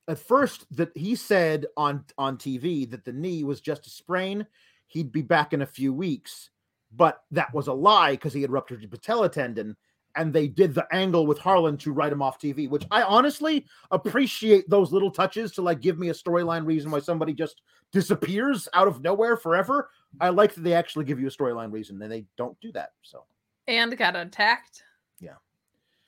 at 0.09 0.18
first 0.18 0.66
that 0.76 0.90
he 0.97 1.14
said 1.14 1.66
on 1.76 2.05
on 2.18 2.36
TV 2.36 2.90
that 2.90 3.05
the 3.05 3.12
knee 3.12 3.44
was 3.44 3.60
just 3.60 3.86
a 3.86 3.90
sprain, 3.90 4.47
he'd 4.86 5.12
be 5.12 5.22
back 5.22 5.52
in 5.52 5.62
a 5.62 5.66
few 5.66 5.93
weeks, 5.93 6.51
but 6.94 7.22
that 7.31 7.52
was 7.55 7.66
a 7.68 7.72
lie 7.72 8.12
because 8.12 8.32
he 8.32 8.43
had 8.43 8.51
ruptured 8.52 8.82
the 8.82 8.89
patella 8.89 9.28
tendon, 9.28 9.76
and 10.16 10.32
they 10.32 10.47
did 10.47 10.74
the 10.74 10.86
angle 10.93 11.26
with 11.26 11.39
Harland 11.39 11.81
to 11.81 11.93
write 11.93 12.12
him 12.12 12.22
off 12.22 12.39
TV, 12.39 12.68
which 12.68 12.85
I 12.90 13.02
honestly 13.02 13.66
appreciate 13.90 14.68
those 14.70 14.93
little 14.93 15.10
touches 15.10 15.52
to 15.52 15.62
like 15.62 15.81
give 15.81 15.98
me 15.98 16.10
a 16.10 16.14
storyline 16.14 16.66
reason 16.66 16.90
why 16.90 17.01
somebody 17.01 17.32
just 17.32 17.62
disappears 17.90 18.68
out 18.74 18.86
of 18.89 19.01
nowhere 19.02 19.36
forever. 19.36 19.90
I 20.20 20.28
like 20.28 20.55
that 20.55 20.62
they 20.62 20.74
actually 20.74 21.06
give 21.06 21.18
you 21.18 21.26
a 21.26 21.31
storyline 21.31 21.72
reason, 21.72 22.01
and 22.02 22.12
they 22.12 22.26
don't 22.36 22.60
do 22.60 22.70
that. 22.72 22.90
So 23.02 23.24
And 23.66 23.97
got 23.97 24.14
attacked. 24.16 24.82
Yeah. 25.18 25.36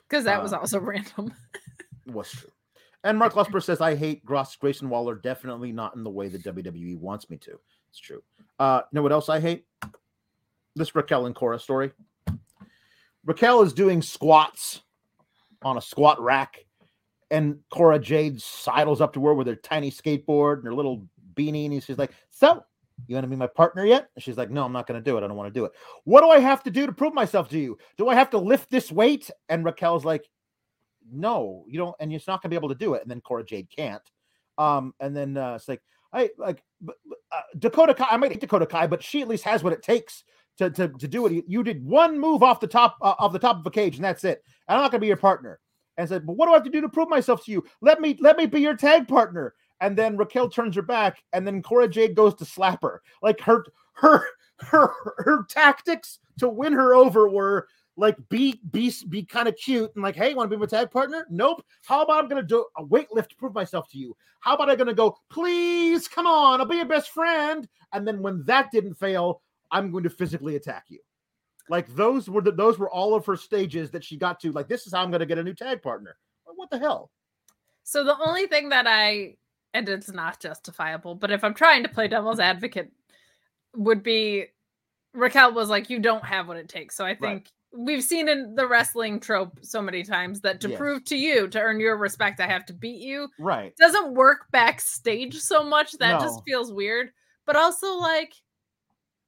Because 0.07 0.23
that 0.25 0.41
was 0.41 0.53
Uh, 0.53 0.59
also 0.59 0.79
random. 0.81 1.33
was 2.05 2.29
true. 2.31 2.49
And 3.07 3.17
Mark 3.17 3.37
Lusper 3.37 3.63
says, 3.63 3.79
I 3.79 3.95
hate 3.95 4.25
Gross 4.25 4.53
Grayson 4.57 4.89
Waller, 4.89 5.15
definitely 5.15 5.71
not 5.71 5.95
in 5.95 6.03
the 6.03 6.09
way 6.09 6.27
that 6.27 6.43
WWE 6.43 6.97
wants 6.97 7.29
me 7.29 7.37
to. 7.37 7.57
It's 7.89 7.99
true. 7.99 8.21
Uh, 8.59 8.81
you 8.91 8.97
know 8.97 9.01
what 9.01 9.13
else 9.13 9.29
I 9.29 9.39
hate? 9.39 9.65
This 10.75 10.93
Raquel 10.93 11.25
and 11.25 11.33
Cora 11.33 11.57
story. 11.57 11.93
Raquel 13.23 13.61
is 13.61 13.71
doing 13.71 14.01
squats 14.01 14.81
on 15.61 15.77
a 15.77 15.81
squat 15.81 16.19
rack, 16.21 16.65
and 17.31 17.59
Cora 17.69 17.97
Jade 17.97 18.41
sidles 18.41 18.99
up 18.99 19.13
to 19.13 19.25
her 19.25 19.33
with 19.33 19.47
her 19.47 19.55
tiny 19.55 19.89
skateboard 19.89 20.57
and 20.57 20.65
her 20.65 20.73
little 20.73 21.07
beanie, 21.33 21.71
and 21.71 21.81
she's 21.81 21.97
like, 21.97 22.11
So, 22.29 22.61
you 23.07 23.15
want 23.15 23.23
to 23.23 23.29
be 23.29 23.37
my 23.37 23.47
partner 23.47 23.85
yet? 23.85 24.09
And 24.15 24.23
she's 24.23 24.37
like, 24.37 24.51
No, 24.51 24.65
I'm 24.65 24.73
not 24.73 24.85
going 24.85 25.01
to 25.01 25.09
do 25.09 25.17
it. 25.17 25.23
I 25.23 25.27
don't 25.27 25.37
want 25.37 25.53
to 25.53 25.57
do 25.57 25.63
it. 25.63 25.71
What 26.03 26.21
do 26.21 26.29
I 26.29 26.39
have 26.39 26.61
to 26.63 26.71
do 26.71 26.85
to 26.85 26.91
prove 26.91 27.13
myself 27.13 27.47
to 27.51 27.57
you? 27.57 27.77
Do 27.97 28.09
I 28.09 28.15
have 28.15 28.31
to 28.31 28.37
lift 28.37 28.69
this 28.69 28.91
weight? 28.91 29.31
And 29.47 29.63
Raquel's 29.63 30.03
like, 30.03 30.27
no, 31.11 31.65
you 31.67 31.77
don't, 31.77 31.95
and 31.99 32.11
it's 32.13 32.27
not 32.27 32.41
gonna 32.41 32.49
be 32.49 32.55
able 32.55 32.69
to 32.69 32.75
do 32.75 32.93
it. 32.93 33.01
And 33.01 33.11
then 33.11 33.21
Cora 33.21 33.45
Jade 33.45 33.69
can't. 33.75 34.01
Um, 34.57 34.93
and 34.99 35.15
then 35.15 35.37
uh, 35.37 35.55
it's 35.55 35.67
like, 35.67 35.81
I 36.13 36.29
like 36.37 36.63
uh, 36.87 37.41
Dakota 37.59 37.93
Kai. 37.93 38.07
I 38.09 38.17
might 38.17 38.31
hate 38.31 38.41
Dakota 38.41 38.65
Kai, 38.65 38.87
but 38.87 39.03
she 39.03 39.21
at 39.21 39.27
least 39.27 39.43
has 39.43 39.63
what 39.63 39.73
it 39.73 39.83
takes 39.83 40.23
to 40.57 40.69
to, 40.71 40.87
to 40.89 41.07
do 41.07 41.25
it. 41.27 41.45
You, 41.47 41.63
did 41.63 41.85
one 41.85 42.19
move 42.19 42.43
off 42.43 42.59
the 42.59 42.67
top 42.67 42.97
uh, 43.01 43.27
the 43.27 43.39
top 43.39 43.59
of 43.59 43.65
a 43.65 43.71
cage, 43.71 43.95
and 43.95 44.05
that's 44.05 44.23
it. 44.23 44.43
And 44.67 44.77
I'm 44.77 44.83
not 44.83 44.91
gonna 44.91 45.01
be 45.01 45.07
your 45.07 45.17
partner. 45.17 45.59
And 45.97 46.07
said, 46.07 46.27
but 46.27 46.33
what 46.33 46.45
do 46.45 46.51
I 46.51 46.55
have 46.55 46.63
to 46.63 46.69
do 46.69 46.81
to 46.81 46.89
prove 46.89 47.09
myself 47.09 47.43
to 47.45 47.51
you? 47.51 47.65
Let 47.81 47.99
me 47.99 48.17
let 48.19 48.37
me 48.37 48.45
be 48.45 48.61
your 48.61 48.75
tag 48.75 49.07
partner. 49.07 49.55
And 49.81 49.95
then 49.97 50.17
Raquel 50.17 50.49
turns 50.49 50.75
her 50.75 50.81
back, 50.81 51.21
and 51.33 51.45
then 51.45 51.61
Cora 51.61 51.87
Jade 51.87 52.15
goes 52.15 52.35
to 52.35 52.45
slap 52.45 52.81
her. 52.83 53.01
Like 53.21 53.39
her 53.41 53.65
her 53.93 54.23
her 54.59 54.91
her 55.17 55.45
tactics 55.49 56.19
to 56.39 56.49
win 56.49 56.73
her 56.73 56.93
over 56.93 57.27
were 57.27 57.67
like 57.97 58.15
be 58.29 58.61
be 58.71 58.93
be 59.09 59.23
kind 59.23 59.47
of 59.47 59.57
cute 59.57 59.91
and 59.95 60.03
like, 60.03 60.15
hey, 60.15 60.33
want 60.33 60.49
to 60.49 60.55
be 60.55 60.59
my 60.59 60.67
tag 60.67 60.91
partner? 60.91 61.25
Nope. 61.29 61.65
How 61.83 62.03
about 62.03 62.23
I'm 62.23 62.29
gonna 62.29 62.43
do 62.43 62.65
a 62.77 62.83
weight 62.83 63.07
lift 63.11 63.31
to 63.31 63.35
prove 63.35 63.53
myself 63.53 63.89
to 63.89 63.97
you? 63.97 64.15
How 64.39 64.55
about 64.55 64.69
I'm 64.69 64.77
gonna 64.77 64.93
go, 64.93 65.17
please 65.29 66.07
come 66.07 66.27
on, 66.27 66.61
I'll 66.61 66.67
be 66.67 66.77
your 66.77 66.85
best 66.85 67.09
friend. 67.09 67.67
And 67.93 68.07
then 68.07 68.21
when 68.21 68.43
that 68.45 68.71
didn't 68.71 68.93
fail, 68.93 69.41
I'm 69.71 69.91
going 69.91 70.03
to 70.03 70.09
physically 70.09 70.55
attack 70.55 70.85
you. 70.89 70.99
Like 71.69 71.87
those 71.95 72.29
were 72.29 72.41
the 72.41 72.51
those 72.51 72.77
were 72.77 72.89
all 72.89 73.15
of 73.15 73.25
her 73.25 73.35
stages 73.35 73.89
that 73.91 74.03
she 74.03 74.15
got 74.15 74.39
to. 74.41 74.51
Like, 74.51 74.67
this 74.67 74.85
is 74.85 74.93
how 74.93 75.01
I'm 75.01 75.11
gonna 75.11 75.25
get 75.25 75.39
a 75.39 75.43
new 75.43 75.55
tag 75.55 75.81
partner. 75.81 76.17
Well, 76.45 76.55
What 76.55 76.69
the 76.69 76.79
hell? 76.79 77.09
So 77.83 78.03
the 78.03 78.17
only 78.25 78.47
thing 78.47 78.69
that 78.69 78.85
I 78.87 79.35
and 79.73 79.89
it's 79.89 80.11
not 80.11 80.39
justifiable, 80.39 81.15
but 81.15 81.31
if 81.31 81.43
I'm 81.43 81.53
trying 81.53 81.83
to 81.83 81.89
play 81.89 82.07
devil's 82.07 82.39
advocate, 82.39 82.91
would 83.75 84.03
be 84.03 84.45
Raquel 85.13 85.53
was 85.53 85.69
like, 85.69 85.89
you 85.89 85.99
don't 85.99 86.23
have 86.23 86.47
what 86.47 86.57
it 86.57 86.69
takes. 86.69 86.95
So 86.95 87.05
I 87.05 87.15
think 87.15 87.51
we've 87.73 88.03
seen 88.03 88.27
in 88.29 88.55
the 88.55 88.67
wrestling 88.67 89.19
trope 89.19 89.59
so 89.61 89.81
many 89.81 90.03
times 90.03 90.41
that 90.41 90.61
to 90.61 90.69
Yes. 90.69 90.77
prove 90.77 91.03
to 91.05 91.17
you, 91.17 91.47
to 91.49 91.59
earn 91.61 91.79
your 91.79 91.97
respect, 91.97 92.39
I 92.39 92.47
have 92.47 92.65
to 92.67 92.73
beat 92.73 93.01
you. 93.01 93.27
Right. 93.39 93.75
Doesn't 93.77 94.13
work 94.13 94.45
backstage 94.51 95.39
so 95.39 95.63
much. 95.63 95.91
That 95.93 96.13
No. 96.13 96.25
just 96.25 96.41
feels 96.45 96.71
weird. 96.71 97.11
But 97.45 97.55
also 97.55 97.93
like 97.95 98.33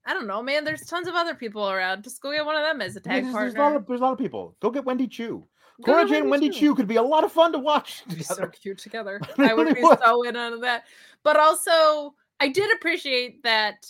I 0.06 0.14
don't 0.14 0.26
know, 0.28 0.42
man. 0.42 0.64
There's 0.64 0.86
tons 0.88 1.08
of 1.08 1.14
other 1.14 1.36
people 1.36 1.70
around. 1.70 2.04
Just 2.04 2.22
go 2.22 2.32
get 2.32 2.44
one 2.46 2.56
of 2.56 2.64
them 2.64 2.82
as 2.82 2.96
a 2.96 3.00
tag 3.00 3.24
there's, 3.24 3.34
there's 3.36 3.54
partner. 3.54 3.62
a 3.62 3.64
lot 3.74 3.76
of 3.76 3.86
there's 3.88 4.00
a 4.00 4.04
lot 4.04 4.14
of 4.14 4.18
people. 4.18 4.56
Go 4.60 4.72
get 4.72 4.86
Wendy 4.86 5.06
Chu. 5.08 5.46
Cora 5.86 6.04
to 6.04 6.10
Jade 6.10 6.22
and 6.22 6.30
Wendy 6.32 6.50
Chu. 6.50 6.74
Could 6.74 6.88
be 6.88 6.96
a 6.96 7.02
lot 7.04 7.24
of 7.24 7.32
fun 7.32 7.52
to 7.52 7.60
watch. 7.60 8.04
Be 8.08 8.24
so 8.24 8.36
together. 8.36 8.54
cute 8.62 8.78
together. 8.80 9.22
I 9.38 9.54
would 9.54 9.76
be 9.76 9.82
so 9.82 10.24
in 10.24 10.36
on 10.36 10.62
that. 10.62 10.86
But 11.24 11.38
also, 11.38 12.16
I 12.40 12.48
did 12.48 12.74
appreciate 12.76 13.44
that 13.44 13.86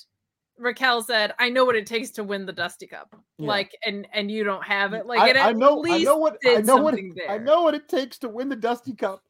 Raquel 0.60 1.02
said, 1.02 1.34
"I 1.40 1.50
know 1.50 1.66
what 1.66 1.76
it 1.76 1.86
takes 1.88 2.10
to 2.12 2.24
win 2.24 2.46
the 2.46 2.54
Dusty 2.54 2.86
Cup." 2.88 3.16
Yeah. 3.38 3.48
Like, 3.48 3.76
and 3.86 4.08
and 4.14 4.30
you 4.30 4.44
don't 4.44 4.64
have 4.64 4.94
it. 4.94 5.06
Like, 5.06 5.20
I, 5.20 5.30
it 5.30 5.38
I 5.38 5.52
know, 5.54 5.84
I 5.88 6.00
know 6.04 6.18
what 6.18 6.38
I 6.46 6.56
know 6.62 6.76
what 6.78 6.94
something 6.96 7.16
I 7.30 7.38
know 7.38 7.62
what 7.64 7.74
it 7.74 7.88
takes 7.88 8.18
to 8.20 8.30
win 8.30 8.50
the 8.50 8.56
Dusty 8.56 8.94
Cup, 8.94 9.22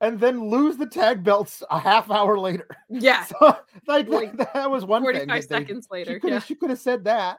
and 0.00 0.18
then 0.20 0.48
lose 0.50 0.76
the 0.76 0.86
tag 0.86 1.22
belts 1.24 1.62
a 1.70 1.78
half 1.78 2.10
hour 2.10 2.38
later. 2.38 2.66
Yeah, 2.90 3.24
So, 3.40 3.56
like, 3.86 4.08
Like, 4.08 4.36
that 4.52 4.70
was 4.70 4.84
one 4.84 5.02
thing. 5.02 5.14
forty-five 5.14 5.26
that 5.28 5.48
they- 5.48 5.60
seconds 5.60 5.86
She 5.90 5.94
later. 5.98 6.18
could 6.20 6.30
Yeah. 6.30 6.38
she 6.40 6.54
could 6.54 6.70
have 6.70 6.78
said 6.80 7.04
that. 7.04 7.38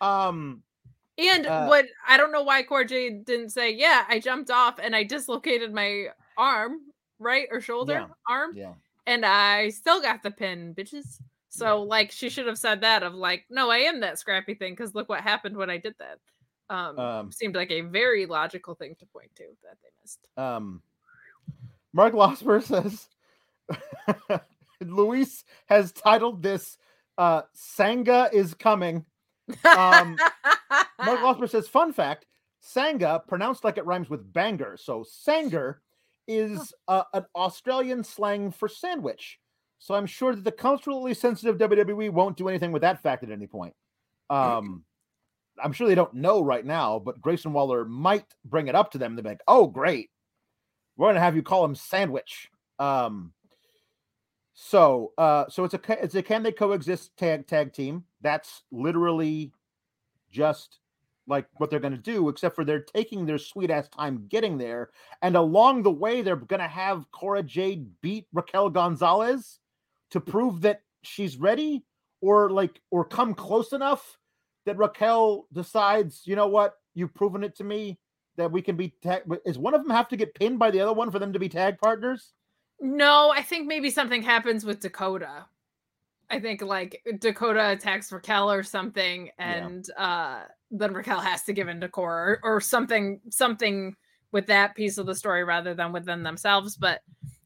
Um, 0.00 0.62
And 1.18 1.46
Uh, 1.46 1.66
what 1.66 1.86
I 2.08 2.16
don't 2.16 2.32
know 2.32 2.42
why 2.42 2.62
Cora 2.62 2.86
Jade 2.86 3.24
didn't 3.24 3.50
say, 3.50 3.70
yeah, 3.72 4.04
I 4.08 4.18
jumped 4.20 4.50
off 4.50 4.78
and 4.82 4.96
I 4.96 5.04
dislocated 5.04 5.72
my 5.74 6.06
arm, 6.38 6.78
right 7.18 7.46
or 7.50 7.60
shoulder, 7.60 7.92
Yeah. 7.92 8.06
arm, 8.28 8.52
yeah, 8.56 8.72
and 9.06 9.24
I 9.26 9.68
still 9.68 10.00
got 10.00 10.22
the 10.22 10.30
pin, 10.30 10.74
bitches. 10.74 11.20
So 11.50 11.82
like 11.82 12.12
she 12.12 12.30
should 12.30 12.46
have 12.46 12.58
said 12.58 12.80
that 12.82 13.02
of 13.02 13.14
like, 13.14 13.44
no, 13.50 13.70
I 13.70 13.78
am 13.78 14.00
that 14.00 14.18
scrappy 14.18 14.54
thing 14.54 14.72
because 14.72 14.94
look 14.94 15.08
what 15.08 15.20
happened 15.20 15.56
when 15.56 15.68
I 15.68 15.78
did 15.78 15.94
that. 15.98 16.18
Um, 16.74 16.98
Um, 16.98 17.32
seemed 17.32 17.56
like 17.56 17.72
a 17.72 17.80
very 17.80 18.26
logical 18.26 18.74
thing 18.76 18.94
to 19.00 19.06
point 19.06 19.34
to 19.36 19.44
that 19.64 19.76
they 19.82 19.88
missed. 20.02 20.20
um, 20.36 20.82
Mark 21.92 22.14
Losper 22.14 22.62
says 22.62 23.08
Luis 24.80 25.44
has 25.66 25.90
titled 25.90 26.42
this 26.42 26.78
uh, 27.18 27.42
"Sanga 27.52 28.30
is 28.32 28.54
coming." 28.54 29.04
Um, 29.64 30.16
Mark 31.04 31.20
Losper 31.20 31.50
says, 31.50 31.66
fun 31.66 31.92
fact, 31.92 32.26
Sanga, 32.60 33.20
pronounced 33.26 33.64
like 33.64 33.76
it 33.76 33.84
rhymes 33.84 34.08
with 34.08 34.32
banger. 34.32 34.76
So 34.76 35.04
Sanger 35.08 35.82
is 36.28 36.72
uh, 36.86 37.02
an 37.12 37.26
Australian 37.34 38.04
slang 38.04 38.52
for 38.52 38.68
sandwich. 38.68 39.39
So 39.80 39.94
I'm 39.94 40.06
sure 40.06 40.34
that 40.34 40.44
the 40.44 40.52
culturally 40.52 41.14
sensitive 41.14 41.56
WWE 41.56 42.10
won't 42.10 42.36
do 42.36 42.48
anything 42.48 42.70
with 42.70 42.82
that 42.82 43.02
fact 43.02 43.24
at 43.24 43.30
any 43.30 43.46
point. 43.46 43.74
Um, 44.28 44.84
I'm 45.60 45.72
sure 45.72 45.88
they 45.88 45.94
don't 45.94 46.14
know 46.14 46.42
right 46.42 46.64
now, 46.64 46.98
but 46.98 47.20
Grayson 47.20 47.54
Waller 47.54 47.86
might 47.86 48.26
bring 48.44 48.68
it 48.68 48.74
up 48.74 48.92
to 48.92 48.98
them. 48.98 49.16
They're 49.16 49.24
like, 49.24 49.40
oh, 49.48 49.66
great. 49.66 50.10
We're 50.96 51.06
going 51.06 51.14
to 51.14 51.22
have 51.22 51.34
you 51.34 51.42
call 51.42 51.64
him 51.64 51.74
sandwich. 51.74 52.50
Um, 52.78 53.32
so, 54.52 55.12
uh, 55.16 55.46
so 55.48 55.64
it's 55.64 55.72
a 55.72 55.80
it's 55.88 56.14
a 56.14 56.22
can 56.22 56.42
they 56.42 56.52
coexist 56.52 57.16
tag 57.16 57.46
tag 57.46 57.72
team. 57.72 58.04
That's 58.20 58.62
literally 58.70 59.52
just 60.30 60.78
like 61.26 61.46
what 61.56 61.70
they're 61.70 61.80
going 61.80 61.96
to 61.96 61.98
do, 61.98 62.28
except 62.28 62.54
for 62.54 62.66
they're 62.66 62.82
taking 62.82 63.24
their 63.24 63.38
sweet 63.38 63.70
ass 63.70 63.88
time 63.88 64.26
getting 64.28 64.58
there, 64.58 64.90
and 65.22 65.36
along 65.36 65.82
the 65.82 65.90
way 65.90 66.20
they're 66.20 66.36
going 66.36 66.60
to 66.60 66.68
have 66.68 67.10
Cora 67.12 67.42
Jade 67.42 67.88
beat 68.02 68.26
Raquel 68.34 68.68
Gonzalez 68.68 69.60
to 70.10 70.20
prove 70.20 70.60
that 70.62 70.82
she's 71.02 71.36
ready, 71.36 71.84
or 72.20 72.50
like 72.50 72.80
or 72.90 73.04
come 73.04 73.34
close 73.34 73.72
enough 73.72 74.18
that 74.66 74.76
Raquel 74.76 75.46
decides, 75.52 76.22
you 76.26 76.36
know 76.36 76.48
what, 76.48 76.74
you've 76.94 77.14
proven 77.14 77.42
it 77.44 77.56
to 77.56 77.64
me 77.64 77.98
that 78.36 78.52
we 78.52 78.62
can 78.62 78.76
be 78.76 78.94
tag. 79.02 79.22
Is 79.46 79.58
one 79.58 79.74
of 79.74 79.82
them 79.82 79.90
have 79.90 80.08
to 80.08 80.16
get 80.16 80.34
pinned 80.34 80.58
by 80.58 80.70
the 80.70 80.80
other 80.80 80.92
one 80.92 81.10
for 81.10 81.18
them 81.18 81.32
to 81.32 81.38
be 81.38 81.48
tag 81.48 81.78
partners? 81.78 82.32
No, 82.80 83.30
I 83.34 83.42
think 83.42 83.66
maybe 83.66 83.90
something 83.90 84.22
happens 84.22 84.64
with 84.64 84.80
Dakota. 84.80 85.46
I 86.30 86.38
think 86.40 86.62
like 86.62 87.02
Dakota 87.18 87.70
attacks 87.72 88.12
Raquel 88.12 88.50
or 88.50 88.62
something, 88.62 89.30
Yeah. 89.38 89.66
and 89.66 89.90
uh 89.96 90.40
then 90.70 90.92
Raquel 90.94 91.20
has 91.20 91.42
to 91.44 91.52
give 91.52 91.66
in 91.68 91.80
to 91.80 91.88
Cora 91.88 92.38
or, 92.42 92.54
or 92.54 92.60
something 92.60 93.20
something 93.30 93.96
with 94.30 94.46
that 94.46 94.76
piece 94.76 94.98
of 94.98 95.06
the 95.06 95.14
story 95.14 95.42
rather 95.42 95.74
than 95.74 95.92
within 95.92 96.22
themselves. 96.22 96.76
But 96.76 97.00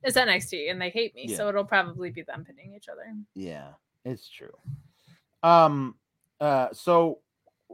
it's 0.05 0.16
NXT 0.16 0.70
and 0.70 0.81
they 0.81 0.90
hate 0.90 1.14
me, 1.14 1.26
so 1.36 1.48
it'll 1.48 1.64
probably 1.64 2.10
be 2.10 2.22
them 2.22 2.44
pinning 2.44 2.74
each 2.76 2.89
other. 2.89 3.02
Yeah, 3.35 3.68
it's 4.05 4.28
true. 4.28 4.56
Um, 5.43 5.94
uh, 6.40 6.68
so 6.72 7.18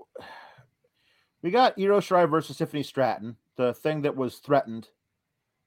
we 1.42 1.50
got 1.50 1.78
Io 1.78 2.00
Shirai 2.00 2.30
versus 2.30 2.56
Tiffany 2.56 2.82
Stratton. 2.82 3.36
The 3.56 3.74
thing 3.74 4.02
that 4.02 4.16
was 4.16 4.36
threatened 4.38 4.88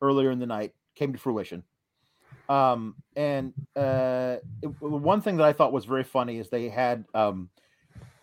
earlier 0.01 0.31
in 0.31 0.39
the 0.39 0.45
night 0.45 0.73
came 0.95 1.13
to 1.13 1.19
fruition. 1.19 1.63
Um, 2.49 2.95
and 3.15 3.53
uh, 3.75 4.37
it- 4.61 4.81
one 4.81 5.21
thing 5.21 5.37
that 5.37 5.45
I 5.45 5.53
thought 5.53 5.71
was 5.73 5.85
very 5.85 6.03
funny 6.03 6.37
is 6.37 6.49
they 6.49 6.69
had 6.69 7.05
um, 7.13 7.49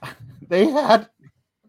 they 0.48 0.66
had 0.66 1.08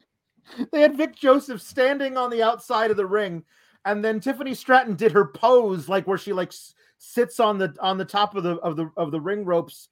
they 0.72 0.82
had 0.82 0.98
Vic 0.98 1.16
Joseph 1.16 1.62
standing 1.62 2.18
on 2.18 2.30
the 2.30 2.44
outside 2.44 2.92
of 2.92 2.98
the 2.98 3.06
ring, 3.06 3.44
and 3.86 4.04
then 4.04 4.20
Tiffany 4.20 4.54
Stratton 4.54 4.96
did 4.96 5.12
her 5.12 5.26
pose 5.26 5.90
like 5.90 6.08
where 6.08 6.18
she 6.18 6.34
like 6.34 6.50
s- 6.50 6.74
sits 6.98 7.40
on 7.40 7.58
the 7.58 7.76
on 7.80 7.98
the 7.98 8.06
top 8.06 8.36
of 8.36 8.44
the 8.44 8.56
of 8.58 8.76
the 8.76 8.90
of 8.98 9.12
the 9.12 9.22
ring 9.22 9.44
ropes 9.46 9.90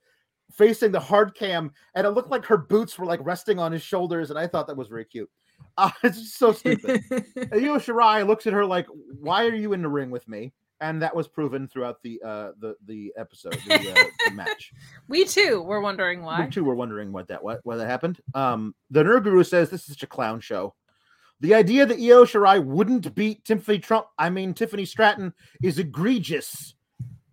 facing 0.52 0.92
the 0.92 1.00
hard 1.00 1.36
cam 1.36 1.72
and 1.96 2.08
it 2.08 2.12
looked 2.12 2.32
like 2.32 2.46
her 2.46 2.58
boots 2.58 2.98
were 2.98 3.06
like 3.06 3.20
resting 3.24 3.60
on 3.60 3.72
his 3.72 3.84
shoulders 3.84 4.32
and 4.32 4.40
i 4.40 4.48
thought 4.48 4.66
that 4.66 4.76
was 4.76 4.88
very 4.88 5.06
cute. 5.06 5.30
Uh, 5.78 5.92
it's 6.04 6.20
just 6.20 6.38
so 6.38 6.52
stupid. 6.52 7.02
Io 7.12 7.78
Shirai 7.78 8.26
looks 8.26 8.48
at 8.48 8.54
her 8.54 8.66
like 8.66 8.88
why 9.20 9.46
are 9.46 9.54
you 9.56 9.74
in 9.74 9.82
the 9.82 9.90
ring 9.90 10.10
with 10.10 10.28
me? 10.28 10.54
And 10.82 11.02
that 11.02 11.14
was 11.16 11.28
proven 11.28 11.68
throughout 11.68 11.98
the 12.04 12.22
uh 12.26 12.52
the 12.60 12.76
the 12.86 13.12
episode 13.18 13.54
the, 13.68 13.92
uh, 13.92 14.04
the 14.30 14.32
match. 14.34 14.72
We 15.08 15.26
too 15.26 15.62
were 15.62 15.82
wondering 15.82 16.24
why. 16.24 16.46
we 16.46 16.50
too 16.50 16.64
were 16.64 16.76
wondering 16.76 17.12
what 17.12 17.28
that 17.28 17.44
what, 17.44 17.60
what 17.64 17.76
that 17.78 17.88
happened. 17.88 18.20
Um 18.34 18.74
the 18.90 19.04
nerd 19.04 19.24
guru 19.24 19.44
says 19.44 19.70
this 19.70 19.82
is 19.82 19.88
such 19.96 20.04
a 20.04 20.08
clown 20.08 20.40
show 20.40 20.74
the 21.42 21.54
idea 21.54 21.86
that 21.86 22.00
Io 22.00 22.26
Shirai 22.26 22.64
wouldn't 22.64 23.14
beat 23.16 23.46
Tiffany 23.46 23.80
Trump, 23.80 24.08
I 24.18 24.30
mean 24.30 24.54
Tiffany 24.54 24.86
Stratton, 24.86 25.34
is 25.64 25.80
egregious. 25.80 26.76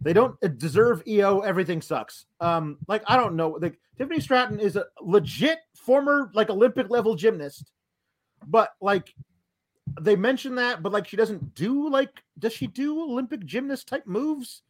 They 0.00 0.12
don't 0.12 0.36
uh, 0.44 0.48
deserve 0.48 1.02
Io. 1.08 1.40
Everything 1.40 1.82
sucks. 1.82 2.26
Um, 2.40 2.78
like 2.86 3.02
I 3.06 3.16
don't 3.16 3.34
know. 3.34 3.58
Like 3.60 3.78
Tiffany 3.98 4.20
Stratton 4.20 4.60
is 4.60 4.76
a 4.76 4.86
legit 5.00 5.58
former 5.74 6.30
like 6.34 6.50
Olympic 6.50 6.90
level 6.90 7.16
gymnast, 7.16 7.72
but 8.46 8.70
like 8.80 9.12
they 10.00 10.14
mention 10.14 10.56
that, 10.56 10.82
but 10.82 10.92
like 10.92 11.08
she 11.08 11.16
doesn't 11.16 11.54
do 11.54 11.88
like 11.88 12.22
does 12.38 12.52
she 12.52 12.66
do 12.66 13.00
Olympic 13.00 13.44
gymnast 13.44 13.88
type 13.88 14.06
moves? 14.06 14.62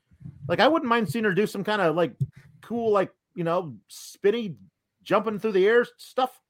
Like 0.48 0.60
I 0.60 0.68
wouldn't 0.68 0.88
mind 0.88 1.10
seeing 1.10 1.24
her 1.24 1.34
do 1.34 1.46
some 1.46 1.64
kind 1.64 1.82
of 1.82 1.94
like 1.94 2.14
cool 2.62 2.90
like 2.90 3.10
you 3.34 3.44
know 3.44 3.76
spinny 3.88 4.56
jumping 5.02 5.38
through 5.38 5.52
the 5.52 5.66
air 5.66 5.86
stuff, 5.98 6.40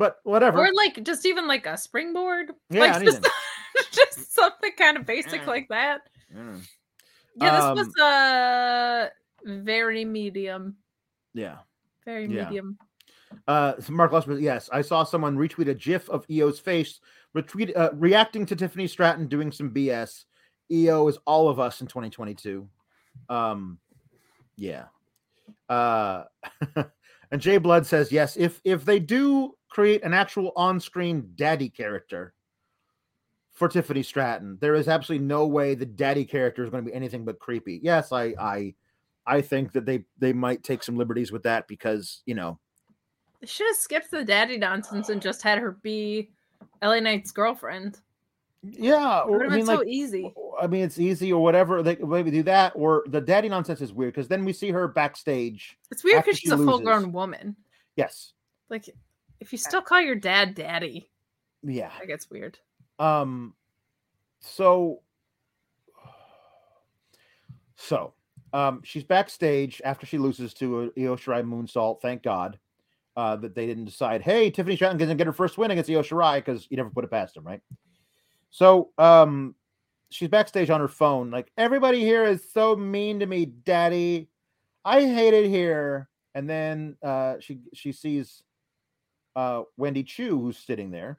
but 0.00 0.16
whatever. 0.24 0.58
Or 0.58 0.72
like 0.72 1.04
just 1.04 1.26
even 1.26 1.46
like 1.46 1.66
a 1.66 1.76
springboard. 1.76 2.52
Yeah, 2.70 2.80
like 2.96 3.04
just, 3.04 3.22
just 3.92 4.34
something 4.34 4.72
kind 4.78 4.96
of 4.96 5.04
basic 5.04 5.46
like 5.46 5.68
that. 5.68 6.00
Mm, 6.34 6.62
Yeah, 7.36 7.54
this 7.54 7.64
Um, 7.64 7.76
was 7.76 7.96
uh 7.98 9.08
very 9.44 10.04
medium. 10.06 10.76
yeah. 11.34 11.58
Very 12.06 12.26
Yeah. 12.26 12.44
medium. 12.44 12.78
Uh, 13.46 13.74
so 13.78 13.92
Mark 13.92 14.10
Lussman, 14.10 14.40
yes, 14.40 14.68
I 14.72 14.80
saw 14.80 15.04
someone 15.04 15.36
retweet 15.36 15.68
a 15.68 15.74
GIF 15.74 16.08
of 16.08 16.24
Io's 16.30 16.58
face, 16.58 16.98
retweet 17.36 17.76
uh, 17.76 17.90
reacting 17.92 18.46
to 18.46 18.56
Tiffany 18.56 18.86
Stratton 18.88 19.28
doing 19.28 19.52
some 19.52 19.70
BS. 19.70 20.24
Io 20.72 21.06
is 21.08 21.18
all 21.26 21.48
of 21.48 21.60
us 21.60 21.80
in 21.82 21.86
2022. 21.86 22.66
Um, 23.28 23.78
yeah. 24.56 24.86
Uh, 25.68 26.24
and 27.30 27.40
Jay 27.40 27.58
Blood 27.58 27.86
says 27.86 28.10
yes. 28.10 28.36
If 28.36 28.60
if 28.64 28.84
they 28.84 28.98
do 28.98 29.54
create 29.68 30.02
an 30.02 30.12
actual 30.14 30.52
on-screen 30.56 31.30
daddy 31.36 31.68
character 31.68 32.34
for 33.52 33.68
Tiffany 33.68 34.02
Stratton, 34.02 34.58
there 34.60 34.74
is 34.74 34.88
absolutely 34.88 35.26
no 35.26 35.46
way 35.46 35.74
the 35.74 35.86
daddy 35.86 36.24
character 36.24 36.64
is 36.64 36.70
going 36.70 36.84
to 36.84 36.90
be 36.90 36.96
anything 36.96 37.24
but 37.24 37.38
creepy. 37.38 37.80
Yes, 37.82 38.12
I 38.12 38.34
I 38.38 38.74
I 39.26 39.40
think 39.42 39.72
that 39.72 39.86
they 39.86 40.04
they 40.18 40.32
might 40.32 40.62
take 40.62 40.82
some 40.82 40.96
liberties 40.96 41.30
with 41.30 41.42
that 41.44 41.68
because 41.68 42.22
you 42.26 42.34
know 42.34 42.58
They 43.40 43.46
should 43.46 43.68
have 43.68 43.76
skipped 43.76 44.10
the 44.10 44.24
daddy 44.24 44.56
nonsense 44.58 45.08
and 45.08 45.22
just 45.22 45.42
had 45.42 45.58
her 45.58 45.72
be 45.72 46.30
LA 46.82 47.00
Knight's 47.00 47.30
girlfriend. 47.30 48.00
Yeah, 48.62 49.20
or, 49.20 49.44
I 49.44 49.48
mean, 49.48 49.64
so 49.64 49.76
like, 49.76 49.88
easy. 49.88 50.34
I 50.60 50.66
mean, 50.66 50.84
it's 50.84 50.98
easy 50.98 51.32
or 51.32 51.42
whatever. 51.42 51.82
They 51.82 51.96
maybe 51.96 52.30
do 52.30 52.42
that, 52.42 52.72
or 52.74 53.04
the 53.06 53.20
daddy 53.20 53.48
nonsense 53.48 53.80
is 53.80 53.92
weird 53.92 54.12
because 54.12 54.28
then 54.28 54.44
we 54.44 54.52
see 54.52 54.70
her 54.70 54.86
backstage. 54.86 55.78
It's 55.90 56.04
weird 56.04 56.24
because 56.24 56.38
she 56.38 56.48
she's 56.48 56.52
a 56.52 56.58
full 56.58 56.80
grown 56.80 57.10
woman. 57.12 57.56
Yes, 57.96 58.34
Like, 58.68 58.88
if 59.40 59.52
you 59.52 59.58
still 59.58 59.82
call 59.82 60.00
your 60.00 60.14
dad 60.14 60.54
daddy, 60.54 61.10
yeah. 61.62 61.90
that 61.98 62.06
gets 62.06 62.30
weird. 62.30 62.58
Um, 62.98 63.54
so, 64.40 65.00
so, 67.76 68.12
um, 68.52 68.82
she's 68.84 69.04
backstage 69.04 69.80
after 69.84 70.06
she 70.06 70.18
loses 70.18 70.52
to 70.54 70.82
a 70.96 71.00
Io 71.00 71.16
Shirai 71.16 71.42
moonsault. 71.42 72.02
Thank 72.02 72.22
God, 72.22 72.58
uh, 73.16 73.36
that 73.36 73.54
they 73.54 73.66
didn't 73.66 73.86
decide, 73.86 74.20
hey, 74.20 74.50
Tiffany 74.50 74.76
Stratton 74.76 74.98
going 74.98 75.08
to 75.08 75.14
get 75.14 75.26
her 75.26 75.32
first 75.32 75.56
win 75.56 75.70
against 75.70 75.90
Io 75.90 76.02
Shirai 76.02 76.36
because 76.36 76.66
you 76.70 76.76
never 76.76 76.90
put 76.90 77.04
it 77.04 77.10
past 77.10 77.36
him, 77.36 77.44
right? 77.44 77.62
So, 78.50 78.90
um, 78.98 79.54
she's 80.10 80.28
backstage 80.28 80.70
on 80.70 80.80
her 80.80 80.88
phone, 80.88 81.30
like 81.30 81.50
everybody 81.56 82.00
here 82.00 82.24
is 82.24 82.50
so 82.52 82.76
mean 82.76 83.20
to 83.20 83.26
me, 83.26 83.46
Daddy. 83.46 84.28
I 84.84 85.02
hate 85.02 85.34
it 85.34 85.48
here. 85.48 86.08
And 86.34 86.48
then 86.48 86.96
uh, 87.02 87.36
she 87.40 87.60
she 87.74 87.92
sees 87.92 88.42
uh, 89.36 89.62
Wendy 89.76 90.02
Chu 90.02 90.40
who's 90.40 90.58
sitting 90.58 90.90
there, 90.90 91.18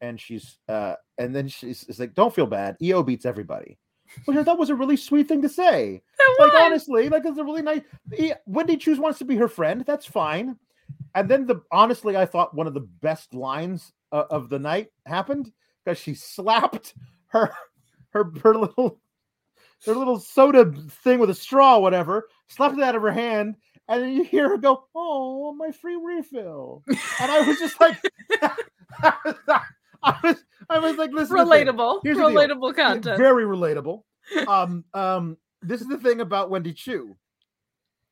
and 0.00 0.20
she's 0.20 0.58
uh 0.68 0.94
and 1.18 1.34
then 1.34 1.48
she's 1.48 1.84
it's 1.88 1.98
like, 1.98 2.14
don't 2.14 2.34
feel 2.34 2.46
bad. 2.46 2.76
Io 2.82 3.02
beats 3.02 3.26
everybody. 3.26 3.78
Which 4.26 4.36
I 4.36 4.44
thought 4.44 4.58
was 4.58 4.70
a 4.70 4.74
really 4.74 4.96
sweet 4.96 5.28
thing 5.28 5.42
to 5.42 5.48
say. 5.48 6.02
That 6.18 6.36
Like 6.38 6.52
was. 6.52 6.62
honestly, 6.62 7.08
like 7.08 7.24
it's 7.24 7.38
a 7.38 7.44
really 7.44 7.62
nice 7.62 7.82
E- 8.16 8.32
Wendy 8.46 8.76
Chu 8.76 8.98
wants 9.00 9.18
to 9.18 9.24
be 9.24 9.36
her 9.36 9.48
friend. 9.48 9.84
That's 9.86 10.06
fine. 10.06 10.56
And 11.14 11.28
then 11.28 11.46
the 11.46 11.62
honestly, 11.70 12.16
I 12.16 12.26
thought 12.26 12.54
one 12.54 12.66
of 12.66 12.74
the 12.74 12.80
best 13.02 13.34
lines 13.34 13.92
uh, 14.12 14.24
of 14.30 14.48
the 14.48 14.58
night 14.58 14.88
happened 15.06 15.52
because 15.84 15.98
she 15.98 16.14
slapped 16.14 16.94
her 17.28 17.52
her 18.10 18.30
her 18.42 18.54
little 18.54 19.00
her 19.86 19.94
little 19.94 20.18
soda 20.18 20.72
thing 20.88 21.18
with 21.18 21.30
a 21.30 21.34
straw, 21.34 21.78
whatever, 21.78 22.28
slapped 22.48 22.78
it 22.78 22.84
out 22.84 22.94
of 22.94 23.02
her 23.02 23.10
hand, 23.12 23.56
and 23.88 24.02
then 24.02 24.12
you 24.12 24.22
hear 24.22 24.48
her 24.48 24.58
go, 24.58 24.84
"Oh, 24.94 25.52
my 25.54 25.72
free 25.72 25.96
refill," 25.96 26.82
and 26.88 27.30
I 27.30 27.40
was 27.46 27.58
just 27.58 27.80
like, 27.80 28.00
I 30.02 30.18
was, 30.22 30.44
I 30.68 30.78
was 30.78 30.96
like, 30.96 31.12
listen, 31.12 31.36
relatable, 31.36 32.02
relatable 32.04 32.74
content. 32.74 33.18
Very 33.18 33.44
relatable. 33.44 34.02
Um, 34.46 34.84
um, 34.94 35.36
this 35.62 35.80
is 35.80 35.88
the 35.88 35.98
thing 35.98 36.20
about 36.20 36.50
Wendy 36.50 36.72
Chu, 36.72 37.16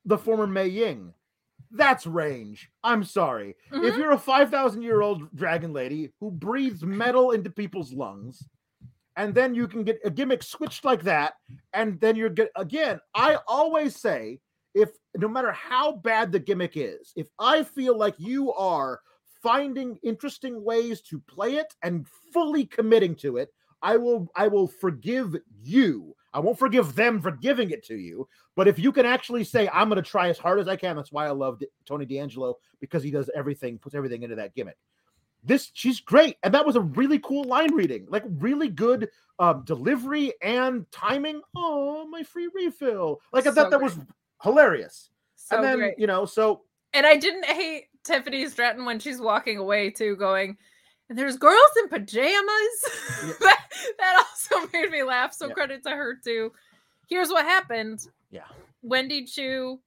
the 0.05 0.19
former 0.19 0.47
Mei 0.47 0.69
Ying. 0.69 1.15
That's 1.71 2.07
range. 2.07 2.71
I'm 2.83 3.05
sorry. 3.05 3.57
If 3.81 3.97
Mhm. 3.97 3.97
you're 3.97 4.13
a 4.13 4.19
5,000 4.19 4.83
year 4.83 5.01
old 5.03 5.35
dragon 5.37 5.73
lady 5.73 6.13
who 6.21 6.31
breathes 6.31 6.85
metal 6.85 7.31
into 7.31 7.51
people's 7.51 7.93
lungs, 7.93 8.49
and 9.17 9.35
then 9.35 9.55
you 9.55 9.69
can 9.69 9.85
get 9.85 10.01
a 10.05 10.11
gimmick 10.11 10.43
switched 10.43 10.85
like 10.85 11.03
that, 11.05 11.35
and 11.73 12.01
then 12.01 12.17
you're 12.17 12.31
good 12.31 12.51
again. 12.57 13.01
I 13.15 13.39
always 13.49 13.97
say, 13.97 14.41
if 14.75 14.91
no 15.17 15.29
matter 15.29 15.53
how 15.53 15.93
bad 15.97 16.33
the 16.33 16.41
gimmick 16.41 16.73
is, 16.77 17.13
if 17.17 17.29
I 17.39 17.65
feel 17.65 17.97
like 17.99 18.17
you 18.19 18.53
are 18.55 19.01
finding 19.43 19.99
interesting 20.03 20.65
ways 20.65 21.03
to 21.03 21.21
play 21.21 21.57
it 21.57 21.75
and 21.83 22.09
fully 22.33 22.67
committing 22.67 23.17
to 23.17 23.37
it, 23.39 23.51
I 23.83 23.97
will 23.97 24.29
I 24.37 24.49
will 24.49 24.69
forgive 24.69 25.37
you. 25.63 26.15
I 26.33 26.41
won't 26.41 26.59
forgive 26.59 26.95
them 26.95 27.21
for 27.21 27.31
giving 27.33 27.71
it 27.71 27.85
to 27.87 27.95
you. 27.97 28.29
But 28.57 28.69
if 28.69 28.79
you 28.79 28.93
can 28.93 29.07
actually 29.07 29.45
say, 29.45 29.69
I'm 29.73 29.89
going 29.89 30.03
to 30.03 30.09
try 30.09 30.29
as 30.29 30.39
hard 30.39 30.61
as 30.61 30.69
I 30.69 30.77
can, 30.77 30.97
that's 30.97 31.13
why 31.13 31.27
I 31.27 31.31
love 31.31 31.61
Tony 31.87 32.05
D'Angelo 32.07 32.59
because 32.81 33.03
he 33.03 33.11
does 33.11 33.29
everything, 33.35 33.79
puts 33.79 33.95
everything 33.95 34.23
into 34.23 34.37
that 34.37 34.55
gimmick. 34.55 34.77
This 35.43 35.71
she's 35.73 36.01
great, 36.01 36.37
and 36.43 36.53
that 36.53 36.67
was 36.67 36.77
a 36.77 36.83
really 36.83 37.19
cool 37.21 37.45
line 37.45 37.73
reading, 37.75 38.07
like 38.11 38.25
really 38.27 38.69
good 38.69 39.09
um, 39.39 39.63
delivery 39.65 40.35
and 40.43 40.85
timing. 40.93 41.41
Oh, 41.57 42.07
my 42.09 42.23
free 42.23 42.51
refill! 42.55 43.23
Like 43.33 43.47
I 43.47 43.49
So 43.49 43.55
thought 43.55 43.71
that 43.71 43.81
was 43.81 43.99
hilarious. 44.43 45.09
so 45.37 45.57
and 45.57 45.65
then 45.65 45.79
great. 45.79 45.95
you 45.99 46.07
know, 46.07 46.27
so 46.27 46.63
And 46.93 47.07
I 47.07 47.17
didn't 47.17 47.47
hate 47.47 47.85
Tiffany 48.05 48.47
Stratton 48.51 48.85
when 48.85 48.99
she's 48.99 49.19
walking 49.19 49.57
away 49.57 49.89
too, 49.89 50.15
going, 50.17 50.59
and 51.09 51.19
there's 51.19 51.39
girls 51.39 51.73
in 51.83 51.89
pajamas. 51.89 52.85
Yeah. 53.41 53.55
that, 53.99 54.20
made 54.81 54.91
me 54.91 55.03
laugh. 55.03 55.33
So 55.35 55.49
Yeah. 55.49 55.55
credit 55.55 55.83
to 55.85 55.91
her 55.91 56.15
too. 56.17 56.53
Here's 57.09 57.31
what 57.31 57.45
happened. 57.45 58.07
Yeah. 58.31 58.47
Wendy 58.83 59.25
Chu 59.25 59.81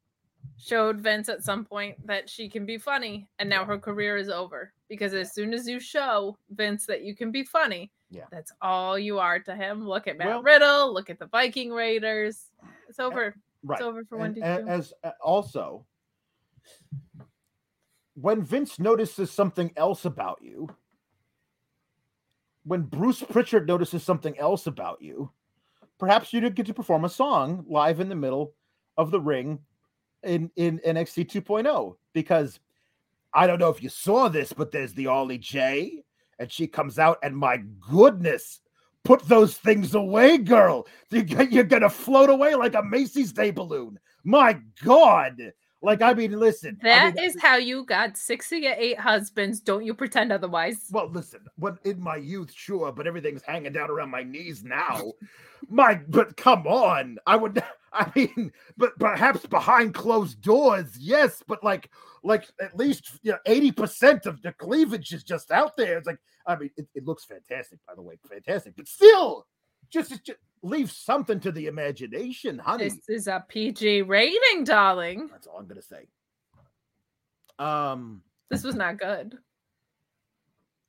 showed 0.57 0.99
Vince 0.99 1.29
at 1.29 1.43
some 1.43 1.65
point 1.65 2.05
that 2.05 2.29
she 2.29 2.49
can 2.49 2.65
be 2.65 2.77
funny, 2.77 3.27
and 3.39 3.49
now 3.49 3.65
her 3.65 3.77
career 3.79 4.17
is 4.17 4.29
over. 4.29 4.73
Because 4.89 5.13
as 5.13 5.33
soon 5.33 5.53
as 5.53 5.67
you 5.67 5.79
show 5.79 6.37
Vince 6.49 6.85
that 6.85 7.01
you 7.01 7.15
can 7.15 7.31
be 7.31 7.43
funny, 7.43 7.91
Yeah. 8.09 8.25
that's 8.29 8.51
all 8.61 8.99
you 8.99 9.19
are 9.19 9.39
to 9.39 9.55
him. 9.55 9.87
Look 9.87 10.07
at 10.07 10.17
Matt 10.17 10.27
Well- 10.27 10.43
Riddle, 10.43 10.93
look 10.93 11.09
at 11.09 11.17
the 11.19 11.25
Viking 11.27 11.71
Raiders. 11.71 12.51
It's 12.87 12.99
over. 12.99 13.35
right. 13.63 13.79
It's 13.79 13.85
over 13.85 14.03
for 14.05 14.17
Wendy 14.17 14.41
and 14.41 14.65
Chu. 14.67 14.71
as 14.71 14.93
also 15.21 15.85
when 18.15 18.43
Vince 18.43 18.77
notices 18.77 19.31
something 19.31 19.71
else 19.75 20.05
about 20.05 20.41
you, 20.41 20.67
when 22.65 22.83
Bruce 22.83 23.21
Pritchard 23.21 23.67
notices 23.67 24.03
something 24.03 24.37
else 24.39 24.67
about 24.67 25.01
you, 25.01 25.31
perhaps 25.99 26.33
you 26.33 26.39
did 26.39 26.55
get 26.55 26.65
to 26.67 26.73
perform 26.73 27.05
a 27.05 27.09
song 27.09 27.65
live 27.67 27.99
in 27.99 28.09
the 28.09 28.15
middle 28.15 28.53
of 28.97 29.11
the 29.11 29.19
ring 29.19 29.59
in 30.23 30.49
in 30.55 30.79
NXT 30.85 31.29
2.0 31.31 31.95
because 32.13 32.59
I 33.33 33.47
don't 33.47 33.59
know 33.59 33.69
if 33.69 33.81
you 33.81 33.89
saw 33.89 34.29
this, 34.29 34.53
but 34.53 34.71
there's 34.71 34.93
the 34.93 35.07
Ollie 35.07 35.39
J, 35.39 36.03
and 36.39 36.51
she 36.51 36.67
comes 36.67 36.99
out, 36.99 37.17
and 37.23 37.35
my 37.35 37.57
goodness, 37.91 38.61
put 39.03 39.21
those 39.23 39.57
things 39.57 39.95
away, 39.95 40.37
girl. 40.37 40.87
You- 41.09 41.25
You're 41.49 41.63
gonna 41.63 41.89
float 41.89 42.29
away 42.29 42.55
like 42.55 42.75
a 42.75 42.83
Macy's 42.83 43.33
Day 43.33 43.51
balloon. 43.51 43.99
My 44.23 44.59
God. 44.83 45.51
Like, 45.83 46.01
I 46.01 46.13
mean, 46.13 46.39
listen. 46.39 46.79
I 46.81 47.11
mean, 47.11 47.17
is 47.21 47.35
how 47.41 47.57
you 47.57 47.83
got 47.83 48.15
six 48.15 48.47
to 48.49 48.55
eight 48.55 48.97
husbands. 48.97 49.59
Don't 49.59 49.83
you 49.83 49.93
pretend 49.93 50.31
otherwise. 50.31 50.87
well, 50.89 51.09
listen, 51.09 51.41
when 51.57 51.77
in 51.83 52.01
my 52.01 52.15
youth, 52.15 52.53
sure, 52.53 52.93
but 52.93 53.05
everything's 53.05 53.43
hanging 53.43 53.73
down 53.73 53.91
around 53.91 54.09
my 54.09 54.23
knees 54.23 54.63
now. 54.63 55.11
my, 55.69 55.99
but 56.07 56.37
come 56.37 56.65
on, 56.67 57.17
I 57.27 57.35
would, 57.35 57.61
I 57.93 58.09
mean, 58.15 58.53
but 58.77 58.97
perhaps 58.97 59.45
behind 59.45 59.93
closed 59.93 60.41
doors, 60.41 60.97
yes, 60.97 61.43
but 61.45 61.61
like, 61.65 61.89
like 62.23 62.45
at 62.61 62.77
least 62.77 63.19
you 63.21 63.33
know, 63.33 63.39
eighty 63.45 63.73
percent 63.73 64.25
of 64.25 64.41
the 64.41 64.53
cleavage 64.53 65.11
is 65.11 65.25
just 65.25 65.51
out 65.51 65.75
there. 65.75 65.97
It's 65.97 66.07
like, 66.07 66.19
I 66.47 66.55
mean, 66.55 66.69
it, 66.77 66.87
it 66.95 67.05
looks 67.05 67.25
fantastic, 67.25 67.79
by 67.85 67.95
the 67.95 68.01
way, 68.01 68.17
fantastic, 68.29 68.77
but 68.77 68.87
still, 68.87 69.47
just, 69.89 70.23
just 70.25 70.39
leave 70.63 70.91
something 70.91 71.39
to 71.41 71.51
the 71.51 71.67
imagination, 71.67 72.57
honey. 72.57 72.85
This 72.85 73.09
is 73.09 73.27
a 73.27 73.45
PG 73.47 74.03
rating, 74.03 74.63
darling. 74.63 75.27
That's 75.31 75.45
all 75.45 75.59
I'm 75.59 75.67
gonna 75.67 75.81
say. 75.81 76.07
Um. 77.59 78.23
This 78.49 78.63
was 78.63 78.75
not 78.75 78.97
good. 78.97 79.37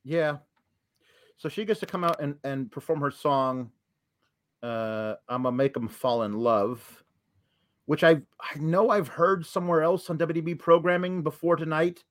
Yeah. 0.03 0.37
So 1.37 1.49
she 1.49 1.65
gets 1.65 1.79
to 1.81 1.85
come 1.85 2.03
out 2.03 2.21
and, 2.21 2.35
and 2.43 2.71
perform 2.71 3.01
her 3.01 3.11
song, 3.11 3.71
uh, 4.63 5.15
I'm 5.27 5.43
gonna 5.43 5.55
make 5.55 5.73
them 5.73 5.87
fall 5.87 6.23
in 6.23 6.33
love, 6.33 7.03
which 7.85 8.03
I 8.03 8.21
I 8.39 8.57
know 8.57 8.89
I've 8.89 9.09
heard 9.09 9.45
somewhere 9.45 9.83
else 9.83 10.09
on 10.09 10.17
WDB 10.17 10.57
programming 10.57 11.21
before 11.21 11.55
tonight. 11.55 12.03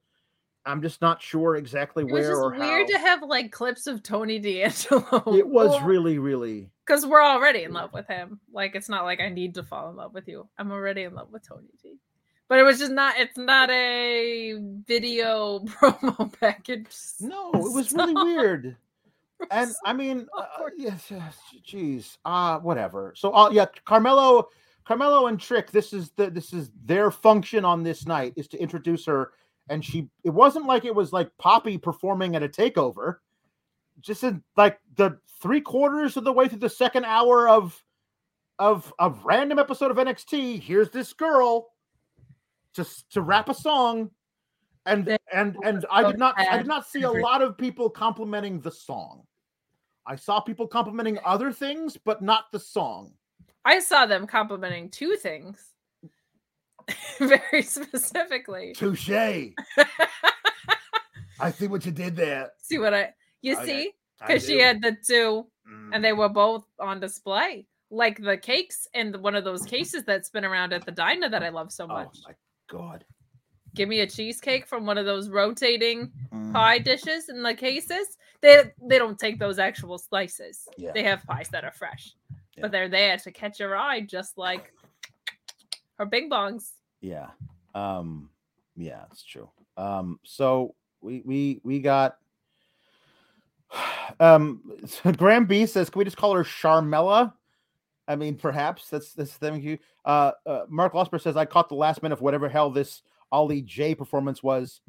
I'm 0.66 0.82
just 0.82 1.00
not 1.02 1.20
sure 1.20 1.56
exactly 1.56 2.04
It 2.04 2.06
was 2.06 2.12
where 2.12 2.30
just 2.30 2.40
or 2.40 2.50
weird 2.50 2.90
how. 2.90 2.96
to 2.96 2.98
have 2.98 3.22
like 3.22 3.52
clips 3.52 3.86
of 3.86 4.02
Tony 4.02 4.38
D'Angelo. 4.38 5.36
It 5.36 5.46
was 5.46 5.82
really, 5.84 6.18
really 6.18 6.70
because 6.86 7.06
we're 7.06 7.22
already 7.22 7.64
in 7.64 7.72
love 7.72 7.92
with 7.92 8.06
him. 8.06 8.40
Like 8.52 8.74
it's 8.74 8.88
not 8.88 9.04
like 9.04 9.20
I 9.20 9.28
need 9.28 9.54
to 9.54 9.62
fall 9.62 9.90
in 9.90 9.96
love 9.96 10.14
with 10.14 10.28
you. 10.28 10.48
I'm 10.58 10.72
already 10.72 11.02
in 11.02 11.14
love 11.14 11.28
with 11.30 11.46
Tony 11.46 11.68
D. 11.82 11.98
But 12.48 12.58
it 12.58 12.62
was 12.62 12.78
just 12.78 12.92
not. 12.92 13.18
It's 13.18 13.38
not 13.38 13.70
a 13.70 14.54
video 14.86 15.60
promo 15.64 16.32
package. 16.40 16.88
no, 17.20 17.50
it 17.52 17.72
was 17.72 17.92
really 17.92 18.14
weird. 18.14 18.76
And 19.50 19.70
so 19.70 19.76
I 19.84 19.92
mean, 19.92 20.26
uh, 20.36 20.44
yes, 20.76 21.06
yes, 21.10 21.36
geez, 21.62 22.18
uh, 22.24 22.58
whatever. 22.58 23.14
So, 23.16 23.34
uh, 23.34 23.50
yeah, 23.50 23.66
Carmelo, 23.84 24.48
Carmelo 24.84 25.26
and 25.26 25.40
Trick. 25.40 25.70
This 25.70 25.92
is 25.92 26.10
the 26.16 26.30
this 26.30 26.52
is 26.52 26.70
their 26.84 27.10
function 27.10 27.64
on 27.64 27.82
this 27.82 28.06
night 28.06 28.34
is 28.36 28.48
to 28.48 28.58
introduce 28.58 29.06
her, 29.06 29.32
and 29.70 29.84
she. 29.84 30.08
It 30.22 30.30
wasn't 30.30 30.66
like 30.66 30.84
it 30.84 30.94
was 30.94 31.12
like 31.12 31.30
Poppy 31.38 31.78
performing 31.78 32.36
at 32.36 32.42
a 32.42 32.48
takeover. 32.48 33.16
Just 34.04 34.22
in 34.22 34.42
like 34.56 34.78
the 34.96 35.18
three 35.40 35.60
quarters 35.60 36.16
of 36.16 36.24
the 36.24 36.32
way 36.32 36.48
through 36.48 36.58
the 36.58 36.68
second 36.68 37.04
hour 37.04 37.48
of 37.48 37.82
of 38.58 38.92
a 38.98 39.10
random 39.24 39.58
episode 39.58 39.90
of 39.90 39.96
NXT. 39.96 40.60
Here's 40.60 40.90
this 40.90 41.12
girl, 41.12 41.72
just 42.74 43.10
to 43.12 43.22
rap 43.22 43.48
a 43.48 43.54
song. 43.54 44.10
And 44.86 45.16
and 45.32 45.56
and 45.64 45.86
I 45.90 46.04
did 46.04 46.18
not 46.18 46.38
I 46.38 46.58
did 46.58 46.66
not 46.66 46.86
see 46.86 47.02
a 47.02 47.10
lot 47.10 47.40
of 47.40 47.56
people 47.56 47.88
complimenting 47.88 48.60
the 48.60 48.70
song. 48.70 49.22
I 50.06 50.16
saw 50.16 50.40
people 50.40 50.66
complimenting 50.66 51.18
other 51.24 51.50
things, 51.50 51.96
but 51.96 52.20
not 52.20 52.52
the 52.52 52.60
song. 52.60 53.14
I 53.64 53.78
saw 53.78 54.04
them 54.04 54.26
complimenting 54.26 54.90
two 54.90 55.16
things 55.16 55.70
very 57.18 57.62
specifically. 57.62 58.74
Touche. 58.74 59.08
I 61.40 61.50
see 61.50 61.66
what 61.66 61.86
you 61.86 61.92
did 61.92 62.14
there. 62.14 62.50
See 62.60 62.78
what 62.78 62.92
I 62.92 63.14
you 63.44 63.56
Okay, 63.56 63.64
see? 63.66 63.92
Because 64.20 64.46
she 64.46 64.58
had 64.60 64.80
the 64.82 64.96
two 65.06 65.46
Mm. 65.68 65.90
and 65.94 66.04
they 66.04 66.12
were 66.12 66.28
both 66.28 66.66
on 66.78 67.00
display. 67.00 67.66
Like 67.90 68.20
the 68.22 68.36
cakes 68.36 68.86
and 68.92 69.16
one 69.16 69.34
of 69.34 69.44
those 69.44 69.64
cases 69.64 70.04
that's 70.04 70.28
been 70.28 70.44
around 70.44 70.72
at 70.74 70.84
the 70.84 70.92
diner 70.92 71.28
that 71.30 71.42
I 71.42 71.48
love 71.48 71.72
so 71.72 71.86
much. 71.86 72.08
oh 72.18 72.28
my 72.28 72.34
god. 72.68 73.04
Give 73.74 73.88
me 73.88 74.00
a 74.00 74.06
cheesecake 74.06 74.66
from 74.66 74.84
one 74.86 74.98
of 74.98 75.06
those 75.06 75.28
rotating 75.30 76.12
Mm. 76.32 76.52
pie 76.52 76.78
dishes 76.78 77.28
in 77.30 77.42
the 77.42 77.54
cases. 77.54 78.18
They 78.42 78.72
they 78.88 78.98
don't 78.98 79.18
take 79.18 79.38
those 79.38 79.58
actual 79.58 79.96
slices. 79.98 80.68
Yeah. 80.76 80.92
They 80.92 81.02
have 81.04 81.24
pies 81.24 81.48
that 81.50 81.64
are 81.64 81.72
fresh. 81.72 82.14
Yeah. 82.56 82.62
But 82.62 82.70
they're 82.72 82.90
there 82.90 83.16
to 83.16 83.30
catch 83.32 83.58
your 83.58 83.74
eye 83.76 84.00
just 84.02 84.36
like 84.36 84.70
her 85.98 86.04
bing 86.06 86.28
bongs. 86.28 86.72
Yeah. 87.00 87.30
Um 87.74 88.28
yeah, 88.76 89.04
it's 89.10 89.24
true. 89.24 89.48
Um 89.78 90.20
so 90.24 90.74
we 91.00 91.22
we 91.24 91.60
we 91.64 91.80
got 91.80 92.18
um 94.20 94.62
Graham 95.16 95.46
B 95.46 95.66
says 95.66 95.90
can 95.90 95.98
we 95.98 96.04
just 96.04 96.16
call 96.16 96.34
her 96.34 96.44
Charmella? 96.44 97.32
I 98.06 98.16
mean 98.16 98.36
perhaps 98.36 98.88
that's 98.88 99.12
that's 99.12 99.32
thank 99.32 99.64
you. 99.64 99.78
Uh, 100.04 100.32
uh 100.46 100.64
Mark 100.68 100.92
Losper 100.92 101.20
says 101.20 101.36
I 101.36 101.44
caught 101.44 101.68
the 101.68 101.74
last 101.74 102.02
minute 102.02 102.14
of 102.14 102.20
whatever 102.20 102.48
hell 102.48 102.70
this 102.70 103.02
Ollie 103.32 103.62
J 103.62 103.94
performance 103.94 104.42
was. 104.42 104.80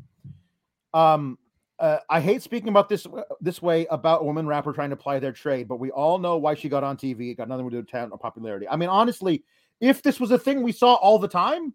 Um 0.93 1.37
uh, 1.77 1.97
I 2.09 2.21
hate 2.21 2.41
speaking 2.41 2.69
about 2.69 2.87
this 2.87 3.05
this 3.41 3.61
way 3.61 3.85
about 3.87 4.21
a 4.21 4.23
woman 4.23 4.47
rapper 4.47 4.71
trying 4.71 4.91
to 4.91 4.93
apply 4.93 5.19
their 5.19 5.33
trade, 5.33 5.67
but 5.67 5.77
we 5.77 5.91
all 5.91 6.17
know 6.17 6.37
why 6.37 6.53
she 6.53 6.69
got 6.69 6.83
on 6.83 6.95
TV. 6.95 7.31
It 7.31 7.35
got 7.35 7.49
nothing 7.49 7.65
to 7.65 7.71
do 7.71 7.77
with 7.77 7.89
talent 7.89 8.13
or 8.13 8.17
popularity. 8.17 8.67
I 8.67 8.77
mean, 8.77 8.87
honestly, 8.87 9.43
if 9.81 10.01
this 10.01 10.19
was 10.19 10.31
a 10.31 10.39
thing 10.39 10.61
we 10.61 10.71
saw 10.71 10.93
all 10.95 11.19
the 11.19 11.27
time, 11.27 11.73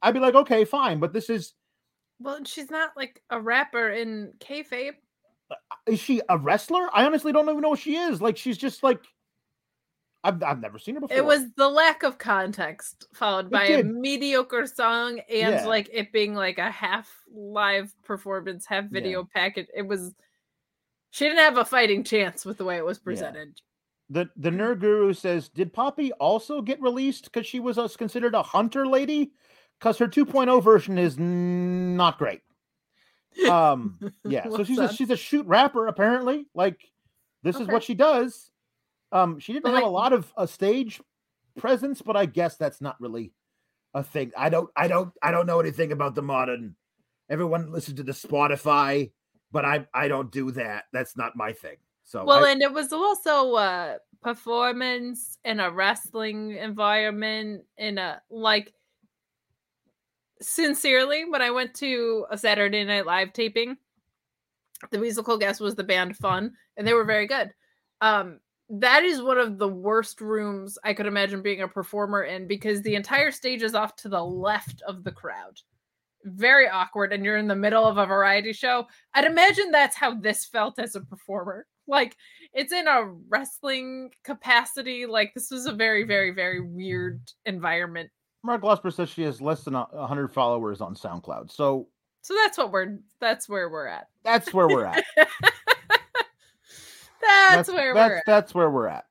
I'd 0.00 0.14
be 0.14 0.20
like, 0.20 0.34
okay, 0.34 0.64
fine. 0.64 0.98
But 0.98 1.12
this 1.12 1.28
is 1.28 1.54
Well, 2.20 2.42
she's 2.44 2.70
not 2.70 2.90
like 2.96 3.22
a 3.30 3.40
rapper 3.40 3.90
in 3.90 4.32
kayfabe. 4.38 4.94
Is 5.86 6.00
she 6.00 6.20
a 6.28 6.38
wrestler? 6.38 6.88
I 6.92 7.04
honestly 7.04 7.32
don't 7.32 7.48
even 7.48 7.60
know 7.60 7.70
what 7.70 7.78
she 7.80 7.96
is. 7.96 8.20
Like, 8.20 8.36
she's 8.36 8.58
just 8.58 8.82
like 8.82 9.00
I've 10.24 10.42
I've 10.42 10.60
never 10.60 10.78
seen 10.78 10.94
her 10.94 11.02
before. 11.02 11.16
It 11.16 11.24
was 11.24 11.44
the 11.56 11.68
lack 11.68 12.02
of 12.02 12.16
context 12.16 13.06
followed 13.12 13.46
It 13.46 13.50
by 13.52 13.64
a 13.66 13.84
mediocre 13.84 14.66
song 14.66 15.20
and 15.28 15.54
Yeah. 15.54 15.66
like 15.66 15.90
it 15.92 16.12
being 16.12 16.34
like 16.34 16.58
a 16.58 16.70
half 16.70 17.12
live 17.30 17.94
performance, 18.02 18.64
half 18.66 18.86
video 18.86 19.28
package. 19.34 19.66
It 19.74 19.86
was 19.86 20.14
she 21.10 21.26
didn't 21.26 21.38
have 21.40 21.58
a 21.58 21.64
fighting 21.64 22.02
chance 22.04 22.44
with 22.44 22.56
the 22.56 22.64
way 22.64 22.76
it 22.78 22.84
was 22.84 22.98
presented. 22.98 23.60
the 24.08 24.28
the 24.36 24.50
nerd 24.50 24.80
guru 24.80 25.12
says, 25.12 25.48
did 25.50 25.72
Poppy 25.72 26.10
also 26.12 26.62
get 26.62 26.80
released 26.80 27.24
because 27.24 27.46
she 27.46 27.60
was 27.60 27.76
uh, 27.78 27.86
considered 27.88 28.34
a 28.34 28.42
hunter 28.42 28.86
lady? 28.86 29.32
Because 29.78 29.98
her 29.98 30.08
2.0 30.08 30.62
version 30.62 30.96
is 30.98 31.18
not 31.18 32.16
great. 32.16 32.40
Um, 33.48 33.98
yeah, 34.24 34.48
so 34.48 34.64
she's 34.64 34.78
a 34.78 34.92
she's 34.92 35.10
a 35.10 35.16
shoot 35.16 35.46
rapper 35.46 35.86
apparently. 35.86 36.46
Like 36.54 36.80
this 37.42 37.56
is 37.56 37.66
what 37.68 37.82
she 37.82 37.94
does. 37.94 38.50
Um, 39.12 39.38
she 39.38 39.52
didn't 39.52 39.64
But, 39.64 39.74
have 39.74 39.84
a 39.84 39.88
lot 39.88 40.12
of 40.12 40.32
a 40.36 40.46
stage 40.48 41.00
presence, 41.56 42.02
but 42.02 42.16
I 42.16 42.26
guess 42.26 42.56
that's 42.56 42.80
not 42.80 43.00
really 43.00 43.32
a 43.94 44.02
thing. 44.02 44.32
I 44.36 44.48
don't 44.48 44.70
I 44.76 44.88
don't 44.88 45.12
I 45.22 45.30
don't 45.30 45.46
know 45.46 45.60
anything 45.60 45.92
about 45.92 46.14
the 46.14 46.22
modern. 46.22 46.74
Everyone 47.30 47.70
listens 47.72 47.96
to 47.98 48.02
the 48.02 48.12
Spotify, 48.12 49.12
but 49.52 49.64
I 49.64 49.86
I 49.94 50.08
don't 50.08 50.30
do 50.32 50.50
that. 50.52 50.84
That's 50.92 51.16
not 51.16 51.36
my 51.36 51.52
thing. 51.52 51.76
So 52.02 52.24
Well, 52.24 52.44
I- 52.44 52.50
and 52.50 52.62
it 52.62 52.72
was 52.72 52.92
also 52.92 53.56
a 53.56 53.98
performance 54.22 55.38
in 55.44 55.60
a 55.60 55.70
wrestling 55.70 56.56
environment 56.56 57.62
in 57.78 57.98
a 57.98 58.20
like 58.30 58.72
sincerely 60.44 61.24
when 61.24 61.42
I 61.42 61.50
went 61.50 61.74
to 61.74 62.26
a 62.30 62.38
Saturday 62.38 62.84
Night 62.84 63.06
Live 63.06 63.32
taping, 63.32 63.76
the 64.90 64.98
musical 64.98 65.38
guest 65.38 65.60
was 65.60 65.74
the 65.74 65.84
band 65.84 66.16
Fun, 66.16 66.52
and 66.76 66.86
they 66.86 66.94
were 66.94 67.04
very 67.04 67.26
good. 67.26 67.52
Um, 68.00 68.40
that 68.68 69.04
is 69.04 69.22
one 69.22 69.38
of 69.38 69.58
the 69.58 69.68
worst 69.68 70.20
rooms 70.20 70.78
I 70.84 70.94
could 70.94 71.06
imagine 71.06 71.42
being 71.42 71.62
a 71.62 71.68
performer 71.68 72.22
in 72.22 72.46
because 72.46 72.82
the 72.82 72.94
entire 72.94 73.30
stage 73.30 73.62
is 73.62 73.74
off 73.74 73.96
to 73.96 74.08
the 74.08 74.24
left 74.24 74.82
of 74.86 75.04
the 75.04 75.12
crowd. 75.12 75.60
Very 76.24 76.68
awkward, 76.68 77.12
and 77.12 77.24
you're 77.24 77.36
in 77.36 77.48
the 77.48 77.54
middle 77.54 77.84
of 77.84 77.98
a 77.98 78.06
variety 78.06 78.52
show. 78.52 78.86
I'd 79.12 79.26
imagine 79.26 79.70
that's 79.70 79.96
how 79.96 80.14
this 80.14 80.46
felt 80.46 80.78
as 80.78 80.94
a 80.94 81.00
performer. 81.00 81.66
Like 81.86 82.16
it's 82.54 82.72
in 82.72 82.88
a 82.88 83.12
wrestling 83.28 84.10
capacity. 84.24 85.04
Like 85.04 85.34
this 85.34 85.50
was 85.50 85.66
a 85.66 85.72
very, 85.72 86.04
very, 86.04 86.30
very 86.30 86.60
weird 86.62 87.20
environment. 87.44 88.10
Mark 88.44 88.60
Losper 88.62 88.92
says 88.92 89.08
she 89.08 89.22
has 89.22 89.40
less 89.40 89.64
than 89.64 89.74
a 89.74 89.86
100 89.90 90.28
followers 90.28 90.82
on 90.82 90.94
SoundCloud. 90.94 91.50
So 91.50 91.88
So 92.20 92.34
that's 92.34 92.58
what 92.58 92.70
we're 92.70 92.98
that's 93.18 93.48
where 93.48 93.70
we're 93.70 93.86
at. 93.86 94.08
that's 94.22 94.52
where 94.52 94.68
we're 94.68 94.84
at. 94.84 95.02
That's, 97.50 97.70
where 97.70 97.94
that's, 97.94 98.10
we're 98.10 98.16
at. 98.16 98.22
That's 98.26 98.54
where 98.54 98.70
we're 98.70 98.86
at. 98.86 99.06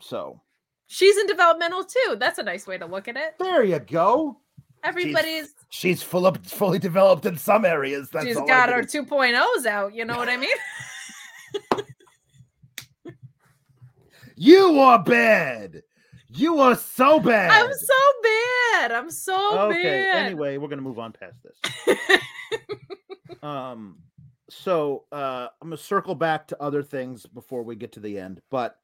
So 0.00 0.40
She's 0.86 1.18
in 1.18 1.26
developmental 1.26 1.84
too. 1.84 2.16
That's 2.18 2.38
a 2.38 2.42
nice 2.42 2.66
way 2.66 2.78
to 2.78 2.86
look 2.86 3.08
at 3.08 3.16
it. 3.18 3.34
there 3.38 3.62
you 3.62 3.78
go. 3.78 4.38
Everybody's 4.82 5.52
She's 5.68 6.02
full 6.02 6.24
up, 6.24 6.44
fully 6.46 6.78
developed 6.78 7.26
in 7.26 7.36
some 7.36 7.66
areas. 7.66 8.08
That's 8.08 8.24
she's 8.24 8.36
got 8.36 8.70
her 8.70 8.82
2.0s 8.82 9.66
out, 9.66 9.94
you 9.94 10.06
know 10.06 10.16
what 10.16 10.30
I 10.30 10.38
mean? 10.38 10.56
You 14.42 14.78
are 14.78 15.02
bad. 15.02 15.82
You 16.32 16.60
are 16.60 16.76
so 16.76 17.20
bad. 17.20 17.50
I'm 17.50 17.72
so 17.72 17.94
bad. 18.22 18.92
I'm 18.92 19.10
so 19.10 19.68
okay. 19.68 19.82
bad. 19.82 20.26
Anyway, 20.26 20.56
we're 20.58 20.68
gonna 20.68 20.82
move 20.82 20.98
on 20.98 21.12
past 21.12 21.36
this. 21.42 22.20
um 23.42 23.96
so 24.50 25.04
uh 25.12 25.46
i'm 25.62 25.68
gonna 25.68 25.76
circle 25.76 26.14
back 26.14 26.46
to 26.46 26.60
other 26.60 26.82
things 26.82 27.24
before 27.26 27.62
we 27.62 27.76
get 27.76 27.92
to 27.92 28.00
the 28.00 28.18
end 28.18 28.40
but 28.50 28.76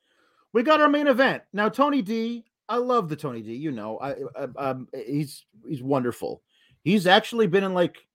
we 0.53 0.63
got 0.63 0.81
our 0.81 0.89
main 0.89 1.09
event 1.09 1.43
now 1.53 1.69
tony 1.69 2.01
d 2.01 2.45
i 2.69 2.77
love 2.77 3.09
the 3.09 3.17
tony 3.17 3.43
d 3.43 3.55
you 3.55 3.73
know 3.73 3.99
i, 3.99 4.15
I 4.37 4.45
um 4.57 4.89
he's 5.07 5.45
he's 5.69 5.83
wonderful 5.83 6.43
he's 6.83 7.07
actually 7.07 7.49
been 7.49 7.65
in 7.65 7.75
like 7.75 8.07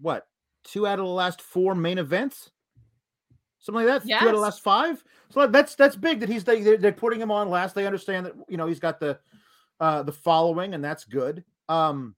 what 0.00 0.26
two 0.64 0.86
out 0.86 0.98
of 0.98 1.04
the 1.04 1.12
last 1.12 1.42
four 1.42 1.74
main 1.74 1.98
events 1.98 2.50
something 3.60 3.86
like 3.86 4.02
that? 4.02 4.08
Two 4.08 4.14
out 4.14 4.28
of 4.28 4.34
the 4.34 4.40
last 4.40 4.62
five? 4.62 5.02
So 5.30 5.46
that's 5.46 5.74
that's 5.74 5.96
big 5.96 6.20
that 6.20 6.28
he's 6.28 6.44
they, 6.44 6.76
they're, 6.76 6.92
putting 6.92 7.20
him 7.20 7.30
on 7.30 7.48
last. 7.48 7.74
They 7.74 7.86
understand 7.86 8.26
that 8.26 8.34
you 8.48 8.56
know 8.56 8.66
he's 8.66 8.80
got 8.80 8.98
the 8.98 9.18
uh 9.78 10.02
the 10.02 10.12
following 10.12 10.74
and 10.74 10.84
that's 10.84 11.04
good. 11.04 11.44
Um 11.68 12.14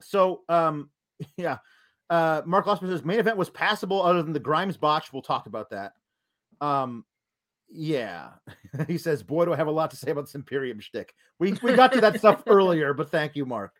so 0.00 0.42
um 0.48 0.90
yeah. 1.36 1.58
Uh 2.08 2.42
mark 2.46 2.66
Osman 2.66 2.90
says 2.90 3.04
main 3.04 3.18
event 3.18 3.36
was 3.36 3.50
passable 3.50 4.02
other 4.02 4.22
than 4.22 4.32
the 4.32 4.40
grimes 4.40 4.76
botch. 4.76 5.12
We'll 5.12 5.22
talk 5.22 5.46
about 5.46 5.70
that. 5.70 5.92
Um 6.60 7.04
yeah. 7.68 8.30
He 8.88 8.98
says 8.98 9.22
boy 9.22 9.44
do 9.44 9.52
i 9.52 9.56
have 9.56 9.68
a 9.68 9.72
lot 9.72 9.92
to 9.92 9.96
say 9.96 10.10
about 10.10 10.22
this 10.22 10.34
imperium 10.34 10.80
shtick. 10.80 11.14
we 11.38 11.52
we 11.62 11.74
got 11.74 11.92
to 11.92 12.00
that 12.00 12.18
stuff 12.18 12.42
earlier 12.48 12.92
but 12.92 13.08
thank 13.08 13.36
you 13.36 13.46
mark 13.46 13.72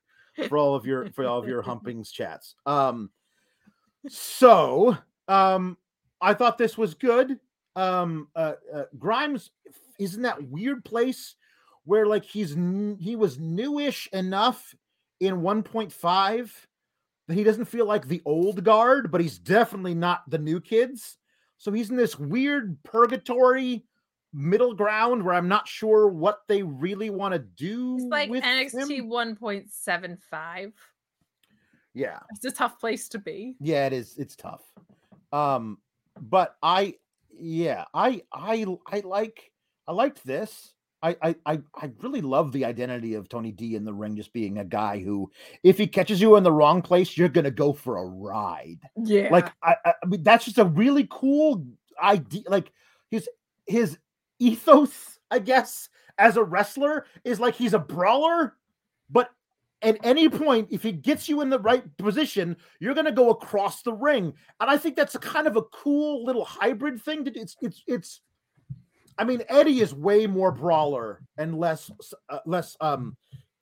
for 0.48 0.56
all 0.56 0.76
of 0.76 0.86
your 0.86 1.10
for 1.10 1.26
all 1.26 1.38
of 1.38 1.48
your 1.48 1.62
humpings 1.62 2.10
chats. 2.10 2.54
Um 2.64 3.10
so 4.08 4.96
um 5.28 5.76
i 6.24 6.34
thought 6.34 6.58
this 6.58 6.76
was 6.76 6.94
good 6.94 7.38
um 7.76 8.28
uh, 8.36 8.54
uh 8.72 8.84
grimes 8.98 9.50
is 9.98 10.14
in 10.14 10.22
that 10.22 10.42
weird 10.42 10.84
place 10.84 11.36
where 11.84 12.06
like 12.06 12.24
he's 12.24 12.54
he 12.98 13.16
was 13.16 13.38
newish 13.38 14.08
enough 14.12 14.74
in 15.20 15.36
1.5 15.36 16.50
that 17.28 17.34
he 17.34 17.44
doesn't 17.44 17.66
feel 17.66 17.86
like 17.86 18.06
the 18.06 18.22
old 18.24 18.64
guard, 18.64 19.10
but 19.10 19.20
he's 19.20 19.38
definitely 19.38 19.94
not 19.94 20.28
the 20.28 20.38
new 20.38 20.60
kids. 20.60 21.16
So 21.58 21.72
he's 21.72 21.90
in 21.90 21.96
this 21.96 22.18
weird 22.18 22.82
purgatory 22.82 23.84
middle 24.32 24.74
ground 24.74 25.22
where 25.22 25.34
I'm 25.34 25.48
not 25.48 25.68
sure 25.68 26.08
what 26.08 26.40
they 26.48 26.62
really 26.62 27.08
want 27.08 27.32
to 27.32 27.38
do. 27.38 27.96
It's 27.96 28.06
like 28.06 28.30
NXT 28.30 28.98
him. 28.98 29.08
1.75. 29.08 30.72
Yeah. 31.94 32.18
It's 32.30 32.44
a 32.44 32.50
tough 32.50 32.78
place 32.80 33.08
to 33.10 33.18
be. 33.18 33.56
Yeah, 33.60 33.86
it 33.86 33.92
is. 33.92 34.16
It's 34.18 34.36
tough. 34.36 34.62
Um, 35.32 35.78
but 36.20 36.56
I, 36.62 36.94
yeah, 37.32 37.84
I, 37.92 38.22
I, 38.32 38.66
I 38.86 39.00
like, 39.00 39.50
I 39.86 39.92
liked 39.92 40.24
this. 40.24 40.72
I, 41.02 41.34
I, 41.44 41.60
I, 41.76 41.90
really 42.00 42.22
love 42.22 42.50
the 42.50 42.64
identity 42.64 43.12
of 43.12 43.28
Tony 43.28 43.52
D 43.52 43.76
in 43.76 43.84
the 43.84 43.92
ring, 43.92 44.16
just 44.16 44.32
being 44.32 44.56
a 44.56 44.64
guy 44.64 45.00
who, 45.00 45.30
if 45.62 45.76
he 45.76 45.86
catches 45.86 46.18
you 46.18 46.36
in 46.36 46.42
the 46.42 46.50
wrong 46.50 46.80
place, 46.80 47.18
you're 47.18 47.28
gonna 47.28 47.50
go 47.50 47.74
for 47.74 47.98
a 47.98 48.06
ride. 48.06 48.78
Yeah. 48.96 49.28
Like, 49.30 49.52
I, 49.62 49.76
I 49.84 50.06
mean, 50.06 50.22
that's 50.22 50.46
just 50.46 50.56
a 50.56 50.64
really 50.64 51.06
cool 51.10 51.66
idea. 52.02 52.44
Like 52.48 52.72
his 53.10 53.28
his 53.66 53.98
ethos, 54.38 55.18
I 55.30 55.40
guess, 55.40 55.88
as 56.18 56.36
a 56.36 56.44
wrestler 56.44 57.06
is 57.24 57.40
like 57.40 57.54
he's 57.54 57.74
a 57.74 57.78
brawler, 57.78 58.56
at 59.84 59.98
any 60.04 60.28
point, 60.28 60.68
if 60.70 60.82
he 60.82 60.92
gets 60.92 61.28
you 61.28 61.40
in 61.40 61.50
the 61.50 61.58
right 61.58 61.84
position, 61.98 62.56
you're 62.80 62.94
gonna 62.94 63.12
go 63.12 63.30
across 63.30 63.82
the 63.82 63.92
ring. 63.92 64.32
And 64.60 64.70
I 64.70 64.76
think 64.76 64.96
that's 64.96 65.14
a 65.14 65.18
kind 65.18 65.46
of 65.46 65.56
a 65.56 65.62
cool 65.62 66.24
little 66.24 66.44
hybrid 66.44 67.00
thing 67.02 67.24
to 67.24 67.30
do. 67.30 67.40
It's 67.40 67.56
it's 67.60 67.82
it's 67.86 68.20
I 69.18 69.24
mean, 69.24 69.42
Eddie 69.48 69.80
is 69.80 69.94
way 69.94 70.26
more 70.26 70.50
brawler 70.50 71.22
and 71.38 71.58
less 71.58 71.90
uh, 72.28 72.38
less 72.46 72.76
um 72.80 73.16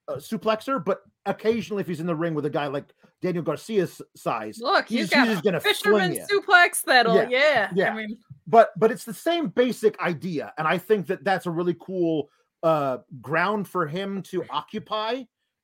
uh, 0.08 0.16
suplexer, 0.16 0.84
but 0.84 1.02
occasionally 1.26 1.80
if 1.80 1.86
he's 1.86 2.00
in 2.00 2.06
the 2.06 2.14
ring 2.14 2.34
with 2.34 2.44
a 2.46 2.50
guy 2.50 2.66
like 2.66 2.92
Daniel 3.20 3.44
Garcia's 3.44 4.02
size, 4.16 4.58
Look, 4.60 4.88
he's- 4.88 5.12
he's 5.12 5.28
he's 5.28 5.40
gonna 5.40 5.60
fling 5.60 5.74
fisherman 5.74 6.18
suplex 6.30 6.82
that'll 6.82 7.14
Yeah, 7.14 7.28
yeah. 7.28 7.70
yeah. 7.74 7.92
I 7.92 7.96
mean, 7.96 8.18
but 8.46 8.70
but 8.76 8.90
it's 8.90 9.04
the 9.04 9.14
same 9.14 9.46
basic 9.48 9.96
idea 10.00 10.52
and 10.58 10.66
i 10.66 10.76
think 10.76 11.06
that 11.06 11.22
that's 11.22 11.46
a 11.46 11.50
really 11.50 11.76
cool 11.80 12.28
uh 12.64 12.98
ground 13.20 13.68
for 13.68 13.86
him 13.86 14.20
to 14.22 14.44
occupy 14.50 15.22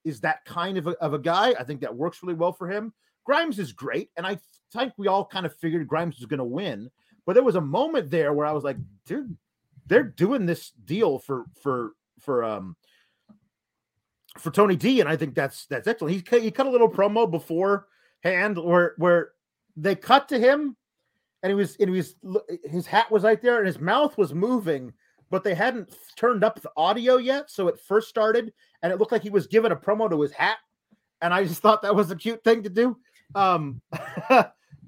is 0.09 0.21
that 0.21 0.45
kind 0.45 0.79
of 0.79 0.87
a, 0.87 0.91
of 1.03 1.15
a 1.15 1.19
guy. 1.19 1.55
I 1.59 1.65
think 1.65 1.81
that 1.83 1.95
works 1.95 2.23
really 2.23 2.35
well 2.35 2.53
for 2.53 2.69
him. 2.69 2.93
Grimes 3.29 3.59
is 3.59 3.73
great 3.73 4.09
and 4.17 4.27
i 4.27 4.39
think 4.73 4.93
we 4.97 5.07
all 5.07 5.23
kind 5.23 5.45
of 5.45 5.55
figured 5.55 5.87
grimes 5.87 6.17
was 6.17 6.25
going 6.25 6.39
to 6.39 6.45
win 6.45 6.91
but 7.27 7.35
there 7.35 7.43
was 7.43 7.57
a 7.57 7.61
moment 7.61 8.11
there 8.11 8.33
where 8.33 8.47
i 8.47 8.53
was 8.53 8.65
like 8.65 8.79
dude 9.05 9.37
they're 9.87 10.03
doing 10.03 10.47
this 10.47 10.71
deal 10.71 11.19
for 11.19 11.45
for 11.63 11.93
for 12.19 12.43
um 12.43 12.75
for 14.39 14.51
tony 14.51 14.77
d 14.77 15.01
and 15.01 15.11
i 15.11 15.17
think 15.17 15.35
that's 15.35 15.67
that's 15.67 15.87
excellent. 15.87 16.15
He, 16.15 16.41
he 16.41 16.51
cut 16.51 16.67
a 16.67 16.71
little 16.71 16.91
promo 16.91 17.31
beforehand 17.31 18.57
where 18.57 18.95
where 18.97 19.33
they 19.77 19.95
cut 19.95 20.29
to 20.31 20.39
him 20.39 20.75
and 21.43 21.51
he 21.51 21.55
was 21.55 21.77
and 21.77 21.91
he 21.91 21.97
was 21.97 22.17
his 22.65 22.87
hat 22.87 23.11
was 23.11 23.25
right 23.25 23.43
there 23.43 23.59
and 23.59 23.67
his 23.67 23.79
mouth 23.79 24.17
was 24.17 24.33
moving 24.33 24.91
but 25.31 25.45
they 25.45 25.55
hadn't 25.55 25.95
turned 26.17 26.45
up 26.45 26.63
the 26.63 26.73
audio 26.79 27.19
yet 27.19 27.51
so 27.51 27.69
it 27.69 27.79
first 27.79 28.09
started 28.09 28.55
and 28.83 28.93
it 28.93 28.99
looked 28.99 29.13
like 29.13 29.23
he 29.23 29.31
was 29.31 29.47
giving 29.47 29.73
a 29.73 29.77
promo 29.77 30.09
to 30.11 30.21
his 30.21 30.33
hat 30.33 30.59
and 31.23 31.33
i 31.33 31.45
just 31.45 31.63
thought 31.63 31.83
that 31.83 31.95
was 31.95 32.11
a 32.11 32.17
cute 32.17 32.43
thing 32.45 32.63
to 32.63 32.71
do 32.71 32.97
um 33.35 33.81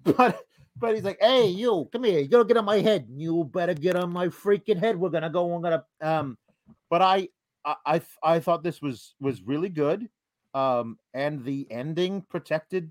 but 0.04 0.44
but 0.80 0.94
he's 0.94 1.04
like, 1.04 1.18
hey, 1.20 1.46
you 1.46 1.88
come 1.92 2.04
here, 2.04 2.20
you 2.20 2.28
gotta 2.28 2.46
get 2.46 2.56
on 2.56 2.64
my 2.64 2.78
head. 2.78 3.06
You 3.10 3.44
better 3.44 3.74
get 3.74 3.96
on 3.96 4.10
my 4.10 4.28
freaking 4.28 4.78
head. 4.78 4.96
We're 4.96 5.10
gonna 5.10 5.30
go. 5.30 5.54
I'm 5.54 5.62
gonna 5.62 5.84
um, 6.00 6.38
but 6.88 7.02
I 7.02 7.28
I 7.64 7.76
I, 7.86 8.02
I 8.22 8.40
thought 8.40 8.62
this 8.62 8.80
was 8.80 9.14
was 9.20 9.42
really 9.42 9.68
good. 9.68 10.08
Um, 10.54 10.98
and 11.14 11.44
the 11.44 11.66
ending 11.70 12.22
protected 12.22 12.90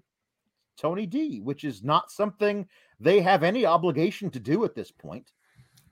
Tony 0.78 1.06
D, 1.06 1.42
which 1.42 1.66
is 1.66 1.84
not 1.84 2.12
something 2.12 2.68
they 3.00 3.20
have 3.20 3.44
any 3.44 3.66
obligation 3.66 4.30
to 4.30 4.40
do 4.40 4.64
at 4.64 4.76
this 4.76 4.92
point. 4.92 5.32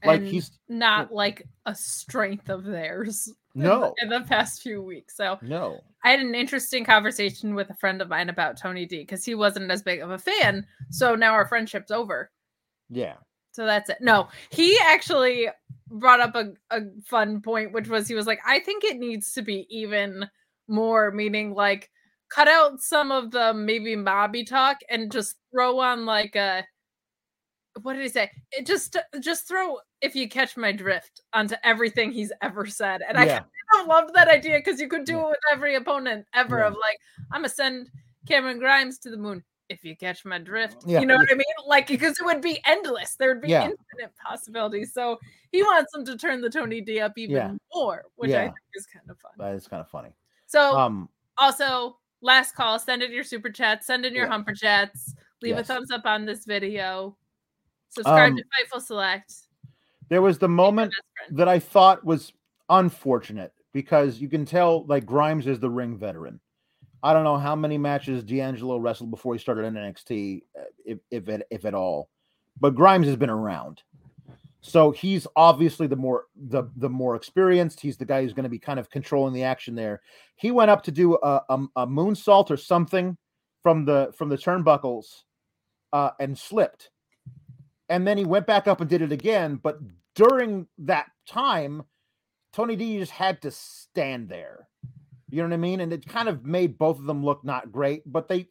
Like 0.06 0.20
And 0.22 0.28
he's 0.28 0.52
not 0.70 1.12
like 1.12 1.48
a 1.66 1.74
strength 1.76 2.50
of 2.50 2.64
theirs 2.64 3.28
in 3.56 3.62
the- 3.64 3.68
no, 3.68 3.94
in 4.02 4.10
the 4.10 4.22
past 4.22 4.62
few 4.62 4.82
weeks. 4.82 5.16
So 5.16 5.38
no. 5.42 5.80
I 6.04 6.12
had 6.12 6.20
an 6.20 6.36
interesting 6.36 6.86
conversation 6.86 7.56
with 7.56 7.70
a 7.70 7.76
friend 7.76 8.02
of 8.02 8.08
mine 8.10 8.30
about 8.30 8.58
Tony 8.58 8.86
D 8.86 9.00
because 9.00 9.26
he 9.26 9.36
wasn't 9.36 9.72
as 9.72 9.82
big 9.82 10.02
of 10.02 10.12
a 10.12 10.18
fan. 10.20 10.66
So 10.92 11.16
now 11.16 11.34
our 11.34 11.48
friendship's 11.48 11.92
over. 11.92 12.32
Yeah. 12.90 13.16
So 13.52 13.66
that's 13.66 13.90
it. 13.90 13.98
No, 14.02 14.30
he 14.52 14.78
actually 14.84 15.50
brought 15.90 16.20
up 16.20 16.36
a, 16.36 16.54
a 16.70 16.82
fun 17.06 17.42
point, 17.42 17.74
which 17.74 17.88
was 17.88 18.08
he 18.08 18.14
was 18.14 18.28
like, 18.28 18.40
I 18.46 18.60
think 18.60 18.84
it 18.84 19.00
needs 19.00 19.34
to 19.34 19.42
be 19.42 19.66
even 19.70 20.30
more, 20.68 21.12
meaning 21.12 21.54
like 21.56 21.90
cut 22.30 22.48
out 22.48 22.80
some 22.82 23.12
of 23.12 23.32
the 23.32 23.54
maybe 23.54 23.96
mobby 23.96 24.46
talk 24.46 24.78
and 24.90 25.12
just 25.12 25.36
throw 25.52 25.80
on 25.80 26.06
like 26.06 26.36
a 26.36 26.64
what 27.84 27.94
did 27.94 28.04
he 28.04 28.10
say? 28.10 28.32
It 28.52 28.66
just 28.66 28.96
just 29.20 29.48
throw 29.48 29.78
if 30.02 30.16
you 30.16 30.28
catch 30.30 30.58
my 30.58 30.72
drift 30.72 31.22
onto 31.34 31.56
everything 31.64 32.12
he's 32.12 32.32
ever 32.42 32.66
said. 32.66 33.02
And 33.08 33.18
I 33.18 33.26
Yeah. 33.26 33.40
kind 33.72 33.82
of 33.82 33.88
loved 33.88 34.14
that 34.16 34.28
idea 34.28 34.58
because 34.58 34.80
you 34.80 34.88
could 34.88 35.06
do 35.06 35.18
Yeah. 35.18 35.26
it 35.26 35.30
with 35.30 35.40
every 35.52 35.76
opponent 35.76 36.26
ever 36.34 36.60
Yeah. 36.60 36.68
of 36.68 36.74
like, 36.74 36.98
I'm 37.32 37.42
gonna 37.42 37.50
send 37.50 37.90
Cameron 38.28 38.60
Grimes 38.60 39.00
to 39.00 39.10
the 39.10 39.18
moon. 39.18 39.44
If 39.70 39.84
you 39.84 39.98
catch 39.98 40.24
my 40.24 40.38
drift, 40.38 40.78
you 41.02 41.06
know 41.06 41.16
what 41.16 41.28
I 41.30 41.36
mean? 41.36 41.44
Like, 41.68 41.88
because 41.88 42.18
it 42.18 42.24
would 42.26 42.42
be 42.42 42.62
endless. 42.66 43.16
There 43.16 43.28
would 43.30 43.42
be 43.42 43.52
infinite 43.52 44.14
possibilities. 44.26 44.94
So 44.94 45.20
he 45.52 45.62
wants 45.62 45.92
them 45.92 46.06
to 46.06 46.18
turn 46.18 46.40
the 46.40 46.50
Tony 46.50 46.80
D 46.80 47.02
up 47.02 47.18
even 47.18 47.60
more, 47.74 48.06
which 48.16 48.32
I 48.32 48.44
think 48.46 48.56
is 48.76 48.86
kind 48.86 49.10
of 49.10 49.20
fun. 49.20 49.32
That 49.38 49.56
is 49.56 49.68
kind 49.68 49.82
of 49.82 49.90
funny. 49.90 50.14
So 50.46 50.78
Um, 50.78 51.10
also, 51.38 52.00
last 52.22 52.56
call, 52.56 52.80
send 52.80 53.04
in 53.04 53.12
your 53.12 53.26
super 53.26 53.50
chats, 53.50 53.88
send 53.88 54.06
in 54.06 54.14
your 54.14 54.28
humper 54.28 54.54
chats, 54.54 55.14
leave 55.42 55.58
Yes. 55.58 55.70
a 55.70 55.74
thumbs 55.74 55.92
up 55.92 56.06
on 56.06 56.24
this 56.26 56.46
video, 56.46 57.18
subscribe 57.90 58.32
Um, 58.32 58.38
to 58.38 58.44
Fightful 58.44 58.82
Select. 58.82 59.34
there 60.10 60.22
was 60.22 60.38
the 60.38 60.48
moment 60.50 60.94
that 61.32 61.48
I 61.48 61.60
thought 61.60 62.04
was 62.06 62.34
unfortunate 62.70 63.54
because 63.74 64.20
you 64.20 64.30
can 64.30 64.46
tell 64.46 64.86
like 64.86 65.06
Grimes 65.06 65.48
is 65.48 65.60
the 65.60 65.70
ring 65.70 65.98
veteran. 65.98 66.40
I 67.04 67.14
don't 67.14 67.24
know 67.24 67.38
how 67.38 67.56
many 67.56 67.78
matches 67.78 68.24
D'Angelo 68.24 68.78
wrestled 68.78 69.12
before 69.12 69.34
he 69.34 69.40
started 69.40 69.66
in 69.66 69.76
NXT, 69.76 70.42
uh, 70.60 70.64
if 70.86 71.00
if 71.12 71.30
at, 71.30 71.46
if 71.52 71.66
at 71.66 71.74
all, 71.74 72.10
but 72.60 72.76
Grimes 72.76 73.06
has 73.08 73.16
been 73.16 73.30
around, 73.30 73.84
so 74.62 74.92
he's 74.92 75.28
obviously 75.36 75.86
the 75.88 75.96
more 75.96 76.26
the 76.36 76.64
the 76.76 76.90
more 76.90 77.16
experienced. 77.16 77.80
He's 77.80 77.98
the 77.98 78.06
guy 78.06 78.24
who's 78.24 78.34
going 78.34 78.44
to 78.46 78.50
be 78.50 78.60
kind 78.60 78.80
of 78.80 78.90
controlling 78.90 79.34
the 79.34 79.44
action 79.44 79.76
there. 79.76 80.02
He 80.36 80.50
went 80.52 80.72
up 80.72 80.84
to 80.84 80.92
do 80.92 81.16
a, 81.16 81.42
a, 81.50 81.66
a 81.78 81.88
moonsault 81.88 82.50
or 82.50 82.58
something 82.58 83.16
from 83.62 83.86
the 83.86 84.12
from 84.18 84.30
the 84.30 84.38
turnbuckles, 84.38 85.22
uh, 85.94 86.12
and 86.20 86.38
slipped, 86.38 86.90
and 87.90 88.08
then 88.08 88.18
he 88.18 88.26
went 88.26 88.48
back 88.48 88.68
up 88.68 88.82
and 88.82 88.90
did 88.90 89.02
it 89.02 89.12
again. 89.12 89.56
But 89.56 89.80
during 90.16 90.68
that 90.80 91.08
time, 91.28 91.84
Tony 92.54 92.76
D 92.76 92.98
just 93.00 93.12
had 93.12 93.42
to 93.44 93.52
stand 93.52 94.30
there. 94.30 94.68
You 95.30 95.42
know 95.42 95.50
what 95.50 95.54
I 95.54 95.58
mean? 95.58 95.82
And 95.82 95.92
it 95.92 96.08
kind 96.08 96.30
of 96.30 96.46
made 96.46 96.78
both 96.78 97.00
of 97.00 97.06
them 97.06 97.24
look 97.24 97.44
not 97.44 97.72
great, 97.72 98.04
but 98.06 98.28
they 98.28 98.48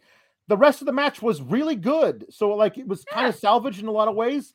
the 0.49 0.57
rest 0.57 0.81
of 0.81 0.87
the 0.87 0.93
match 0.93 1.21
was 1.23 1.43
really 1.43 1.75
good. 1.75 2.27
So 2.31 2.51
like 2.51 2.79
it 2.79 2.87
was 2.87 3.05
kind 3.05 3.27
of 3.27 3.35
salvaged 3.35 3.81
in 3.81 3.89
a 3.89 3.93
lot 3.93 4.09
of 4.09 4.15
ways. 4.15 4.55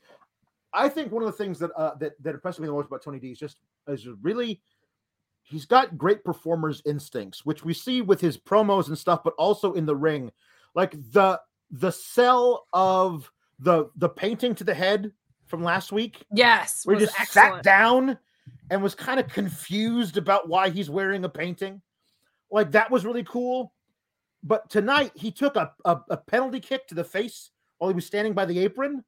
I 0.73 0.87
think 0.87 1.11
one 1.11 1.23
of 1.23 1.27
the 1.27 1.37
things 1.37 1.59
that 1.59 1.71
uh, 1.71 1.95
that 1.95 2.13
that 2.23 2.35
impressed 2.35 2.59
me 2.59 2.67
the 2.67 2.73
most 2.73 2.87
about 2.87 3.03
Tony 3.03 3.19
D 3.19 3.31
is 3.31 3.39
just 3.39 3.57
is 3.87 4.07
really 4.21 4.61
he's 5.43 5.65
got 5.65 5.97
great 5.97 6.23
performers 6.23 6.81
instincts, 6.85 7.45
which 7.45 7.65
we 7.65 7.73
see 7.73 8.01
with 8.01 8.21
his 8.21 8.37
promos 8.37 8.87
and 8.87 8.97
stuff, 8.97 9.21
but 9.23 9.33
also 9.37 9.73
in 9.73 9.85
the 9.85 9.95
ring. 9.95 10.31
Like 10.75 10.91
the 11.11 11.41
the 11.71 11.91
sell 11.91 12.67
of 12.71 13.31
the 13.61 13.89
the 13.95 14.09
painting 14.09 14.55
to 14.55 14.63
the 14.63 14.73
head 14.73 15.11
from 15.45 15.63
last 15.63 15.91
week 15.91 16.23
Yes, 16.33 16.83
we 16.85 16.97
just 16.97 17.19
excellent. 17.19 17.55
sat 17.57 17.63
down 17.63 18.17
and 18.69 18.81
was 18.81 18.95
kind 18.95 19.19
of 19.19 19.27
confused 19.27 20.17
about 20.17 20.47
why 20.49 20.69
he's 20.69 20.89
wearing 20.89 21.23
a 21.25 21.29
painting. 21.29 21.81
Like 22.49 22.71
that 22.71 22.89
was 22.89 23.05
really 23.05 23.23
cool. 23.23 23.73
But 24.43 24.69
tonight 24.69 25.11
he 25.13 25.31
took 25.31 25.55
a, 25.55 25.71
a, 25.85 25.99
a 26.09 26.17
penalty 26.17 26.59
kick 26.59 26.87
to 26.87 26.95
the 26.95 27.03
face 27.03 27.51
while 27.77 27.89
he 27.89 27.95
was 27.95 28.05
standing 28.05 28.33
by 28.33 28.45
the 28.45 28.57
apron, 28.59 29.03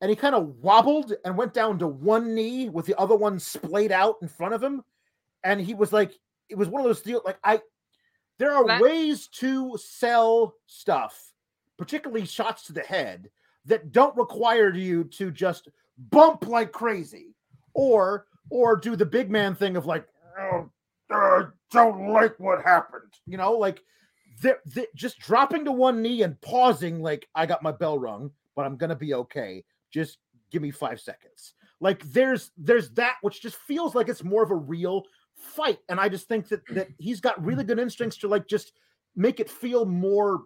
and 0.00 0.10
he 0.10 0.14
kind 0.16 0.34
of 0.34 0.48
wobbled 0.62 1.14
and 1.24 1.36
went 1.36 1.52
down 1.54 1.78
to 1.80 1.88
one 1.88 2.34
knee 2.34 2.68
with 2.68 2.86
the 2.86 2.94
other 2.98 3.16
one 3.16 3.38
splayed 3.40 3.90
out 3.92 4.16
in 4.22 4.28
front 4.28 4.54
of 4.54 4.62
him. 4.62 4.84
And 5.42 5.60
he 5.60 5.74
was 5.74 5.92
like, 5.92 6.12
it 6.48 6.56
was 6.56 6.68
one 6.68 6.80
of 6.80 6.86
those 6.86 7.00
deals. 7.02 7.22
Like 7.24 7.38
I, 7.42 7.60
there 8.38 8.52
are 8.52 8.66
That- 8.66 8.80
ways 8.80 9.26
to 9.28 9.76
sell 9.78 10.54
stuff, 10.66 11.32
particularly 11.76 12.26
shots 12.26 12.64
to 12.64 12.72
the 12.72 12.82
head, 12.82 13.30
that 13.68 13.92
don't 13.92 14.16
require 14.16 14.74
you 14.74 15.04
to 15.04 15.30
just 15.30 15.68
bump 16.10 16.46
like 16.46 16.72
crazy 16.72 17.34
or 17.74 18.26
or 18.50 18.76
do 18.76 18.96
the 18.96 19.06
big 19.06 19.30
man 19.30 19.54
thing 19.54 19.76
of 19.76 19.86
like 19.86 20.06
oh, 20.40 20.68
uh, 21.10 21.44
don't 21.70 22.12
like 22.12 22.38
what 22.38 22.62
happened 22.62 23.12
you 23.26 23.36
know 23.36 23.52
like 23.52 23.82
just 24.94 25.18
dropping 25.18 25.64
to 25.64 25.72
one 25.72 26.02
knee 26.02 26.22
and 26.22 26.40
pausing 26.40 27.02
like 27.02 27.28
i 27.34 27.44
got 27.44 27.62
my 27.62 27.72
bell 27.72 27.98
rung 27.98 28.30
but 28.58 28.66
i'm 28.66 28.76
gonna 28.76 28.96
be 28.96 29.14
okay. 29.14 29.64
Just 29.92 30.18
give 30.50 30.62
me 30.62 30.72
five 30.72 31.00
seconds. 31.00 31.54
Like 31.78 32.02
there's 32.10 32.50
there's 32.58 32.90
that 32.94 33.14
which 33.22 33.40
just 33.40 33.54
feels 33.54 33.94
like 33.94 34.08
it's 34.08 34.24
more 34.24 34.42
of 34.42 34.50
a 34.50 34.56
real 34.56 35.04
fight. 35.36 35.78
And 35.88 36.00
i 36.00 36.08
just 36.08 36.26
think 36.26 36.48
that 36.48 36.66
that 36.70 36.88
he's 36.98 37.20
got 37.20 37.42
really 37.42 37.62
good 37.62 37.78
instincts 37.78 38.16
to 38.18 38.26
like 38.26 38.48
just 38.48 38.72
make 39.14 39.38
it 39.38 39.48
feel 39.48 39.84
more 39.84 40.42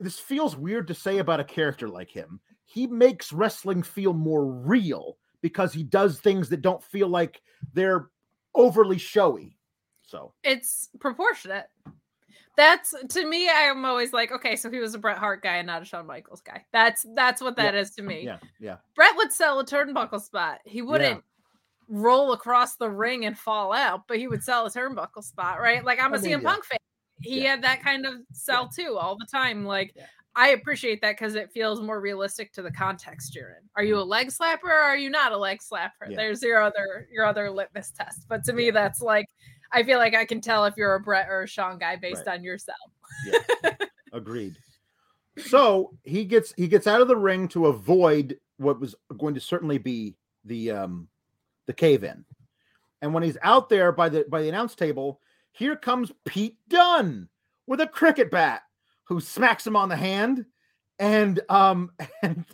this 0.00 0.18
feels 0.18 0.56
weird 0.56 0.86
to 0.88 0.94
say 0.94 1.18
about 1.18 1.40
a 1.40 1.44
character 1.44 1.88
like 1.88 2.10
him. 2.10 2.40
He 2.64 2.86
makes 2.86 3.32
wrestling 3.32 3.82
feel 3.82 4.12
more 4.12 4.46
real 4.46 5.18
because 5.40 5.72
he 5.72 5.82
does 5.82 6.18
things 6.18 6.48
that 6.48 6.62
don't 6.62 6.82
feel 6.82 7.08
like 7.08 7.42
they're 7.72 8.08
overly 8.54 8.98
showy. 8.98 9.56
So, 10.02 10.32
it's 10.42 10.90
proportionate. 11.00 11.66
That's 12.56 12.94
to 13.08 13.26
me. 13.26 13.48
I'm 13.48 13.84
always 13.84 14.12
like, 14.12 14.30
okay, 14.30 14.54
so 14.54 14.70
he 14.70 14.78
was 14.78 14.94
a 14.94 14.98
Bret 14.98 15.18
Hart 15.18 15.42
guy 15.42 15.56
and 15.56 15.66
not 15.66 15.82
a 15.82 15.84
Shawn 15.84 16.06
Michaels 16.06 16.40
guy. 16.40 16.64
That's 16.72 17.04
that's 17.14 17.40
what 17.40 17.56
that 17.56 17.74
is 17.74 17.90
to 17.92 18.02
me. 18.02 18.22
yeah, 18.24 18.38
yeah, 18.60 18.76
Brett 18.94 19.16
would 19.16 19.32
sell 19.32 19.58
a 19.58 19.64
turnbuckle 19.64 20.20
spot. 20.20 20.60
He 20.64 20.80
wouldn't 20.80 21.22
roll 21.88 22.32
across 22.32 22.76
the 22.76 22.88
ring 22.88 23.26
and 23.26 23.36
fall 23.36 23.72
out, 23.72 24.06
but 24.06 24.18
he 24.18 24.28
would 24.28 24.42
sell 24.42 24.66
a 24.66 24.70
turnbuckle 24.70 25.24
spot, 25.24 25.60
right? 25.60 25.84
Like 25.84 26.00
I'm 26.00 26.14
a 26.14 26.18
I 26.18 26.20
mean, 26.20 26.30
CM 26.30 26.42
yeah. 26.42 26.48
Punk 26.48 26.64
fan. 26.64 26.78
He 27.20 27.42
Yeah. 27.42 27.50
had 27.52 27.62
that 27.62 27.82
kind 27.82 28.06
of 28.06 28.14
sell 28.32 28.68
too 28.68 28.96
all 28.98 29.16
the 29.16 29.26
time. 29.30 29.64
Like 29.64 29.92
Yeah. 29.96 30.06
I 30.36 30.48
appreciate 30.48 31.00
that 31.02 31.12
because 31.12 31.36
it 31.36 31.52
feels 31.52 31.80
more 31.80 32.00
realistic 32.00 32.52
to 32.54 32.62
the 32.62 32.70
context 32.72 33.36
you're 33.36 33.50
in. 33.50 33.68
Are 33.76 33.84
you 33.84 33.98
a 33.98 34.02
leg 34.02 34.28
slapper 34.28 34.64
or 34.64 34.72
are 34.72 34.96
you 34.96 35.08
not 35.08 35.30
a 35.32 35.36
leg 35.36 35.60
slapper? 35.60 36.08
Yeah. 36.08 36.16
There's 36.16 36.42
your 36.42 36.60
other 36.60 37.08
your 37.12 37.24
other 37.24 37.50
litmus 37.50 37.92
test. 37.92 38.26
But 38.28 38.42
to 38.44 38.52
me, 38.52 38.70
that's 38.70 39.00
like 39.00 39.26
I 39.72 39.82
feel 39.84 39.98
like 39.98 40.14
I 40.14 40.24
can 40.24 40.40
tell 40.40 40.64
if 40.66 40.74
you're 40.76 40.94
a 40.94 41.00
Brett 41.00 41.28
or 41.28 41.42
a 41.42 41.46
Sean 41.48 41.78
guy 41.78 41.96
based 41.96 42.26
Right. 42.26 42.34
on 42.38 42.44
your 42.44 42.58
sell. 42.58 42.74
agreed. 44.12 44.56
So 45.38 45.92
he 46.04 46.24
gets 46.24 46.52
he 46.56 46.68
gets 46.68 46.86
out 46.86 47.00
of 47.00 47.08
the 47.08 47.16
ring 47.16 47.48
to 47.48 47.66
avoid 47.66 48.38
what 48.56 48.80
was 48.80 48.94
going 49.18 49.34
to 49.34 49.40
certainly 49.40 49.78
be 49.78 50.14
the 50.44 50.70
um 50.70 51.08
the 51.66 51.72
cave 51.72 52.04
in. 52.04 52.24
And 53.02 53.12
when 53.12 53.22
he's 53.22 53.38
out 53.42 53.68
there 53.68 53.92
by 53.92 54.08
the 54.08 54.24
by 54.28 54.42
the 54.42 54.48
announce 54.48 54.74
table, 54.74 55.20
here 55.54 55.76
comes 55.76 56.12
Pete 56.24 56.58
Dunne 56.68 57.28
with 57.66 57.80
a 57.80 57.86
cricket 57.86 58.30
bat 58.30 58.62
who 59.04 59.20
smacks 59.20 59.66
him 59.66 59.76
on 59.76 59.88
the 59.88 59.96
hand 59.96 60.44
and 60.98 61.40
um 61.48 61.92
and 62.22 62.44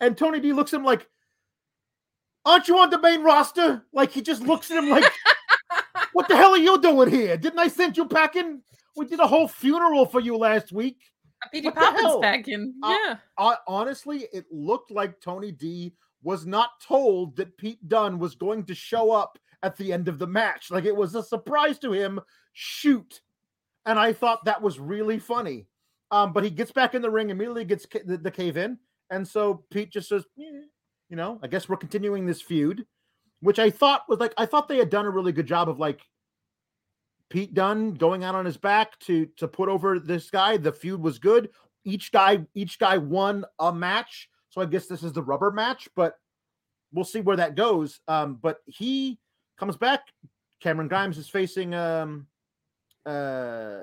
and 0.00 0.18
Tony 0.18 0.40
D 0.40 0.52
looks 0.52 0.74
at 0.74 0.80
him 0.80 0.84
like 0.84 1.08
aren't 2.44 2.68
you 2.68 2.78
on 2.78 2.90
the 2.90 3.00
main 3.00 3.22
roster? 3.22 3.84
Like 3.92 4.10
he 4.10 4.20
just 4.20 4.42
looks 4.42 4.70
at 4.70 4.82
him 4.82 4.90
like 4.90 5.10
what 6.12 6.28
the 6.28 6.36
hell 6.36 6.52
are 6.52 6.58
you 6.58 6.80
doing 6.80 7.10
here? 7.10 7.36
Didn't 7.36 7.58
I 7.58 7.68
send 7.68 7.96
you 7.96 8.06
packing? 8.06 8.62
We 8.96 9.06
did 9.06 9.20
a 9.20 9.26
whole 9.26 9.46
funeral 9.46 10.06
for 10.06 10.20
you 10.20 10.36
last 10.36 10.72
week. 10.72 10.98
The 11.52 11.70
Poppins 11.70 12.48
in. 12.48 12.74
Uh, 12.82 12.96
yeah. 13.06 13.16
uh, 13.36 13.54
honestly, 13.68 14.26
it 14.32 14.46
looked 14.50 14.90
like 14.90 15.20
Tony 15.20 15.52
D 15.52 15.94
was 16.22 16.46
not 16.46 16.70
told 16.84 17.36
that 17.36 17.56
Pete 17.56 17.86
Dunne 17.88 18.18
was 18.18 18.34
going 18.34 18.64
to 18.64 18.74
show 18.74 19.12
up 19.12 19.38
at 19.62 19.76
the 19.76 19.92
end 19.92 20.08
of 20.08 20.18
the 20.18 20.26
match. 20.26 20.70
Like 20.70 20.84
it 20.84 20.96
was 20.96 21.14
a 21.14 21.22
surprise 21.22 21.78
to 21.80 21.92
him. 21.92 22.20
Shoot. 22.52 23.20
And 23.86 23.98
I 23.98 24.12
thought 24.12 24.44
that 24.44 24.60
was 24.62 24.78
really 24.78 25.18
funny. 25.18 25.66
Um, 26.10 26.32
but 26.32 26.44
he 26.44 26.50
gets 26.50 26.72
back 26.72 26.94
in 26.94 27.02
the 27.02 27.10
ring, 27.10 27.30
immediately 27.30 27.64
gets 27.64 27.86
ca- 27.86 28.02
the, 28.04 28.16
the 28.16 28.30
cave 28.30 28.56
in. 28.56 28.78
And 29.10 29.26
so 29.26 29.64
Pete 29.70 29.90
just 29.90 30.08
says, 30.08 30.24
"Eh, 30.38 30.62
you 31.08 31.16
know, 31.16 31.38
I 31.42 31.46
guess 31.46 31.68
we're 31.68 31.76
continuing 31.76 32.26
this 32.26 32.40
feud, 32.42 32.86
which 33.40 33.58
I 33.58 33.70
thought 33.70 34.02
was 34.08 34.18
like, 34.18 34.34
I 34.36 34.46
thought 34.46 34.68
they 34.68 34.78
had 34.78 34.90
done 34.90 35.06
a 35.06 35.10
really 35.10 35.32
good 35.32 35.46
job 35.46 35.68
of 35.68 35.78
like 35.78 36.00
Pete 37.30 37.54
Dunne 37.54 37.94
going 37.94 38.24
out 38.24 38.34
on 38.34 38.44
his 38.44 38.56
back 38.56 38.98
to 39.00 39.26
to 39.36 39.48
put 39.48 39.68
over 39.68 39.98
this 39.98 40.30
guy. 40.30 40.56
The 40.56 40.72
feud 40.72 41.00
was 41.00 41.18
good. 41.18 41.50
each 41.84 42.12
guy 42.12 42.44
each 42.54 42.78
guy 42.78 42.98
won 42.98 43.44
a 43.58 43.72
match. 43.72 44.28
So 44.50 44.60
I 44.60 44.66
guess 44.66 44.86
this 44.86 45.02
is 45.02 45.12
the 45.12 45.22
rubber 45.22 45.50
match, 45.50 45.88
but 45.94 46.14
we'll 46.92 47.04
see 47.04 47.20
where 47.20 47.36
that 47.36 47.54
goes. 47.54 48.00
Um, 48.08 48.38
but 48.40 48.58
he 48.66 49.18
comes 49.58 49.76
back. 49.76 50.00
Cameron 50.60 50.88
Grimes 50.88 51.18
is 51.18 51.28
facing 51.28 51.74
um, 51.74 52.26
uh, 53.04 53.80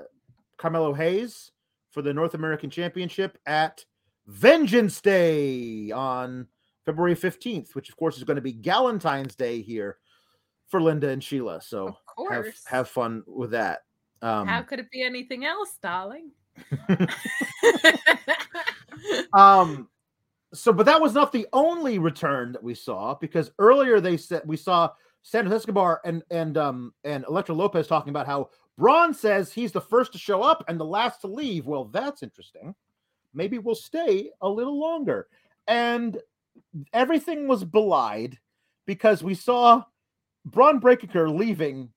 Carmelo 0.58 0.92
Hayes 0.94 1.52
for 1.90 2.02
the 2.02 2.12
North 2.12 2.34
American 2.34 2.70
Championship 2.70 3.38
at 3.46 3.84
Vengeance 4.26 5.00
Day 5.00 5.90
on 5.90 6.46
February 6.84 7.16
15th, 7.16 7.74
which 7.74 7.88
of 7.88 7.96
course 7.96 8.16
is 8.16 8.24
going 8.24 8.36
to 8.36 8.42
be 8.42 8.52
Galentine's 8.52 9.34
Day 9.34 9.62
here 9.62 9.98
for 10.68 10.82
Linda 10.82 11.08
and 11.08 11.22
Sheila. 11.22 11.62
So 11.62 11.88
Of 11.88 11.94
have, 12.30 12.44
course. 12.44 12.64
have 12.66 12.88
fun 12.88 13.22
with 13.26 13.52
that. 13.52 13.80
Um, 14.22 14.46
How 14.46 14.62
could 14.62 14.80
it 14.80 14.90
be 14.90 15.02
anything 15.02 15.44
else, 15.44 15.78
darling? 15.82 16.30
um 19.34 19.88
so 20.54 20.72
but 20.72 20.86
that 20.86 21.00
was 21.00 21.12
not 21.12 21.32
the 21.32 21.46
only 21.52 21.98
return 21.98 22.52
that 22.52 22.62
we 22.62 22.74
saw 22.74 23.14
because 23.14 23.50
earlier 23.58 24.00
they 24.00 24.16
said 24.16 24.42
we 24.46 24.56
saw 24.56 24.88
Santos 25.26 25.52
Escobar 25.52 26.00
and 26.04 26.22
and 26.30 26.56
um 26.56 26.94
and 27.02 27.24
Elektra 27.24 27.52
Lopez 27.52 27.88
talking 27.88 28.10
about 28.10 28.28
how 28.28 28.48
Bron 28.78 29.12
says 29.12 29.52
he's 29.52 29.72
the 29.72 29.80
first 29.80 30.12
to 30.12 30.18
show 30.18 30.40
up 30.42 30.64
and 30.68 30.78
the 30.78 30.84
last 30.84 31.22
to 31.22 31.26
leave. 31.26 31.66
Well, 31.66 31.86
that's 31.86 32.22
interesting. 32.22 32.76
Maybe 33.34 33.58
we'll 33.58 33.74
stay 33.74 34.30
a 34.40 34.48
little 34.48 34.78
longer. 34.78 35.26
And 35.66 36.16
everything 36.92 37.48
was 37.48 37.64
belied 37.64 38.38
because 38.86 39.24
we 39.24 39.34
saw 39.34 39.82
Bron 40.44 40.78
Breakker 40.78 41.28
leaving 41.28 41.90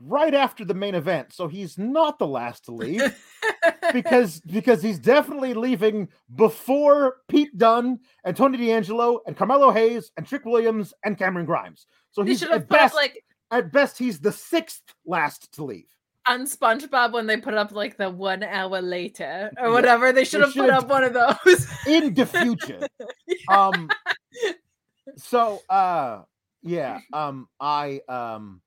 right 0.00 0.34
after 0.34 0.64
the 0.64 0.74
main 0.74 0.96
event. 0.96 1.32
So 1.32 1.46
he's 1.46 1.78
not 1.78 2.18
the 2.18 2.26
last 2.26 2.64
to 2.64 2.72
leave 2.72 3.16
because 3.92 4.40
because 4.40 4.82
he's 4.82 4.98
definitely 4.98 5.54
leaving 5.54 6.08
before 6.34 7.18
Pete 7.28 7.56
Dunne 7.56 8.00
and 8.24 8.36
Tony 8.36 8.58
D'Angelo 8.58 9.20
and 9.24 9.36
Carmelo 9.36 9.70
Hayes 9.70 10.10
and 10.16 10.26
Trick 10.26 10.44
Williams 10.44 10.92
and 11.04 11.16
Cameron 11.16 11.46
Grimes. 11.46 11.86
So 12.16 12.22
he's 12.22 12.38
should 12.38 12.48
have 12.48 12.62
at 12.62 12.68
best 12.70 12.94
up 12.94 13.02
like 13.02 13.24
at 13.50 13.70
best 13.70 13.98
he's 13.98 14.18
the 14.18 14.32
sixth 14.32 14.82
last 15.04 15.52
to 15.52 15.64
leave. 15.64 15.84
on 16.26 16.46
SpongeBob 16.46 17.12
when 17.12 17.26
they 17.26 17.36
put 17.36 17.52
up 17.52 17.72
like 17.72 17.98
the 17.98 18.08
one 18.08 18.42
hour 18.42 18.80
later 18.80 19.52
or 19.60 19.70
whatever. 19.70 20.12
They 20.12 20.24
should 20.24 20.40
have 20.40 20.54
put 20.54 20.70
up 20.70 20.88
one 20.88 21.04
of 21.04 21.12
those. 21.12 21.66
in 21.86 22.14
the 22.14 22.24
future. 22.24 22.88
Um 23.50 23.90
so 25.16 25.60
uh 25.68 26.22
yeah, 26.62 27.00
um 27.12 27.48
I 27.60 28.00
um 28.08 28.62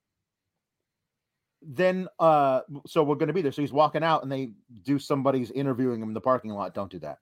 then 1.64 2.08
uh 2.20 2.62
so 2.86 3.02
we're 3.02 3.16
gonna 3.16 3.34
be 3.34 3.42
there. 3.42 3.52
So 3.52 3.64
he's 3.64 3.74
walking 3.74 4.04
out 4.04 4.22
and 4.22 4.32
they 4.32 4.52
do 4.84 5.00
somebody's 5.00 5.50
interviewing 5.50 6.04
him 6.04 6.10
in 6.10 6.14
the 6.14 6.22
parking 6.22 6.52
lot. 6.52 6.76
Don't 6.76 6.92
do 6.92 7.00
that. 7.00 7.18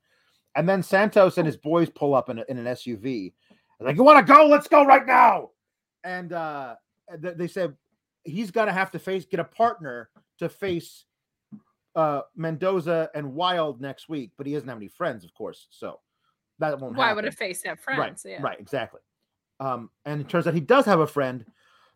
And 0.56 0.68
then 0.68 0.84
Santos 0.84 1.38
and 1.38 1.48
his 1.48 1.56
boys 1.56 1.90
pull 1.90 2.14
up 2.14 2.28
in, 2.28 2.40
a, 2.40 2.46
in 2.50 2.58
an 2.58 2.66
SUV. 2.66 3.32
They're 3.80 3.88
like, 3.88 3.96
you 3.96 4.04
want 4.04 4.28
to 4.28 4.34
go? 4.34 4.46
Let's 4.46 4.68
go 4.68 4.84
right 4.86 5.06
now. 5.06 5.52
And 6.08 6.32
uh 6.32 6.76
th- 7.22 7.36
they 7.36 7.48
said 7.48 7.76
he's 8.24 8.50
gonna 8.52 8.72
have 8.72 8.92
to 8.92 9.00
face 9.00 9.26
get 9.26 9.40
a 9.40 9.44
partner 9.44 10.10
to 10.40 10.48
face 10.48 11.06
uh 11.96 12.22
Mendoza 12.36 13.10
and 13.14 13.34
Wilde 13.34 13.82
next 13.82 14.08
week, 14.08 14.32
but 14.38 14.48
he 14.48 14.54
doesn't 14.54 14.70
have 14.70 14.78
any 14.78 14.88
friends, 14.88 15.26
of 15.26 15.34
course. 15.34 15.68
So 15.70 16.00
that 16.60 16.80
won't 16.80 16.96
Why 16.96 17.08
happen. 17.10 17.26
would 17.26 17.34
a 17.34 17.36
face 17.36 17.62
have 17.64 17.80
friends? 17.80 18.24
Right, 18.26 18.32
yeah. 18.32 18.42
right, 18.42 18.60
exactly. 18.60 19.02
Um, 19.60 19.90
and 20.06 20.22
it 20.22 20.30
turns 20.30 20.48
out 20.48 20.54
he 20.54 20.60
does 20.60 20.86
have 20.86 21.00
a 21.02 21.08
friend. 21.08 21.46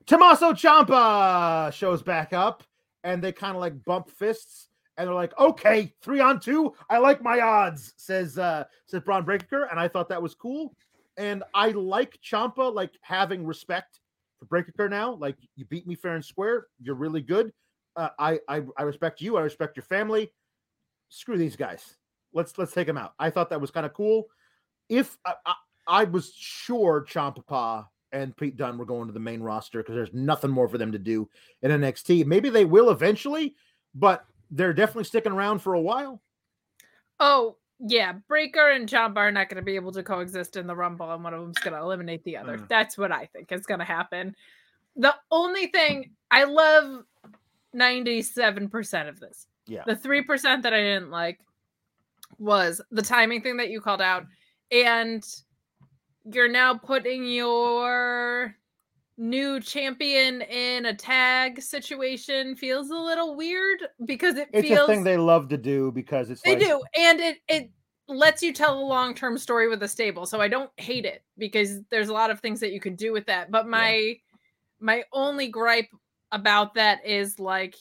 Tommaso 0.08 0.52
Ciampa 0.52 1.72
shows 1.72 2.02
back 2.02 2.34
up, 2.34 2.64
and 3.04 3.24
they 3.24 3.32
kind 3.32 3.56
of 3.56 3.62
like 3.62 3.84
bump 3.86 4.10
fists, 4.10 4.68
and 4.98 5.08
they're 5.08 5.16
like, 5.16 5.38
"Okay, 5.40 5.94
three 6.02 6.20
on 6.20 6.40
two. 6.40 6.74
I 6.90 6.98
like 6.98 7.22
my 7.22 7.40
odds," 7.40 7.94
says 7.98 8.38
uh 8.38 8.66
says 8.88 9.02
Bron 9.02 9.24
Breakker, 9.24 9.64
and 9.72 9.80
I 9.80 9.88
thought 9.88 10.10
that 10.10 10.22
was 10.22 10.36
cool. 10.36 10.76
And 11.18 11.44
I 11.54 11.70
like 11.70 12.20
Ciampa 12.22 12.74
like 12.74 12.92
having 13.02 13.46
respect 13.46 14.01
for 14.42 14.46
Breakker 14.46 14.90
now. 14.90 15.14
Like 15.14 15.38
you 15.56 15.66
beat 15.66 15.88
me 15.88 15.96
fair 15.96 16.16
and 16.16 16.26
square. 16.26 16.68
You're 16.82 16.96
really 16.96 17.22
good. 17.22 17.54
Uh, 17.96 18.10
I, 18.18 18.40
I 18.48 18.64
I 18.78 18.84
respect 18.84 19.22
you. 19.22 19.38
I 19.38 19.42
respect 19.42 19.78
your 19.78 19.84
family. 19.84 20.32
Screw 21.10 21.38
these 21.38 21.56
guys. 21.56 21.98
Let's 22.34 22.58
let's 22.58 22.74
take 22.74 22.88
them 22.88 22.98
out. 22.98 23.14
I 23.20 23.30
thought 23.30 23.50
that 23.52 23.62
was 23.62 23.72
kind 23.72 23.86
of 23.86 23.94
cool. 23.94 24.26
If 24.90 25.18
I, 25.26 25.34
I, 25.46 25.54
I 25.88 26.04
was 26.06 26.34
sure 26.36 27.06
Ciampa 27.08 27.86
and 28.12 28.36
Pete 28.36 28.58
Dunne 28.58 28.78
were 28.78 28.86
going 28.86 29.08
to 29.08 29.14
the 29.14 29.20
main 29.20 29.42
roster 29.42 29.80
because 29.80 29.96
there's 29.96 30.14
nothing 30.14 30.52
more 30.52 30.68
for 30.68 30.78
them 30.78 30.92
to 30.92 31.00
do 31.00 31.30
in 31.62 31.72
NXT. 31.72 32.26
Maybe 32.26 32.50
they 32.50 32.66
will 32.66 32.90
eventually, 32.90 33.56
but 33.94 34.26
they're 34.50 34.74
definitely 34.74 35.06
sticking 35.06 35.32
around 35.32 35.60
for 35.60 35.76
a 35.76 35.82
while. 35.82 36.22
Oh, 37.20 37.58
yeah. 37.86 38.14
Breakker 38.28 38.70
and 38.70 38.90
Bar 38.90 39.28
are 39.28 39.32
not 39.32 39.50
going 39.50 39.62
to 39.62 39.66
be 39.66 39.76
able 39.76 39.92
to 39.94 40.04
coexist 40.04 40.56
in 40.56 40.68
the 40.68 40.76
Rumble, 40.76 41.12
and 41.12 41.24
one 41.24 41.34
of 41.34 41.42
them's 41.42 41.58
going 41.60 41.74
to 41.74 41.80
eliminate 41.80 42.24
the 42.24 42.38
other. 42.38 42.58
Mm. 42.58 42.68
That's 42.68 42.98
what 42.98 43.12
I 43.12 43.26
think 43.26 43.52
is 43.52 43.66
going 43.66 43.80
to 43.80 43.86
happen. 43.86 44.36
The 44.96 45.16
only 45.32 45.68
thing 45.68 46.12
I 46.30 46.44
love 46.44 47.04
97% 47.76 49.10
of 49.10 49.20
this. 49.20 49.48
Yeah. 49.68 49.84
The 49.86 49.96
3% 49.96 50.64
that 50.64 50.74
I 50.74 50.82
didn't 50.82 51.12
like 51.12 51.40
was 52.40 52.82
the 52.92 53.02
timing 53.02 53.42
thing 53.42 53.58
that 53.58 53.70
you 53.70 53.82
called 53.82 54.02
out. 54.02 54.26
And 54.72 55.26
you're 56.26 56.50
now 56.50 56.76
putting 56.76 57.26
your 57.26 58.56
new 59.22 59.60
champion 59.60 60.42
in 60.42 60.88
a 60.88 60.96
tag 60.96 61.62
situation 61.62 62.56
feels 62.56 62.90
a 62.90 62.96
little 62.96 63.36
weird 63.36 63.88
because 64.06 64.36
it 64.36 64.50
It's 64.52 64.68
feels 64.68 64.90
a 64.90 64.92
thing 64.92 65.04
they 65.04 65.18
love 65.18 65.48
to 65.50 65.58
do 65.58 65.92
because 65.92 66.32
it's 66.32 66.42
they 66.42 66.56
like, 66.56 66.66
do, 66.66 66.84
and 66.98 67.20
it 67.20 67.38
it 67.48 67.72
lets 68.08 68.42
you 68.42 68.52
tell 68.52 68.80
a 68.80 68.84
long 68.84 69.14
term 69.14 69.38
story 69.38 69.70
with 69.70 69.84
a 69.84 69.88
stable. 69.88 70.26
So 70.26 70.42
I 70.42 70.48
don't 70.48 70.72
hate 70.78 71.06
it 71.06 71.24
because 71.38 71.84
there's 71.92 72.10
a 72.10 72.14
lot 72.14 72.32
of 72.32 72.40
things 72.40 72.60
that 72.62 72.74
you 72.74 72.80
can 72.80 72.96
do 72.96 73.14
with 73.14 73.28
that. 73.28 73.52
But 73.52 73.68
my 73.68 74.18
my 74.80 75.04
only 75.14 75.48
gripe 75.48 75.90
about 76.32 76.74
that 76.74 77.06
is 77.06 77.40
like 77.40 77.76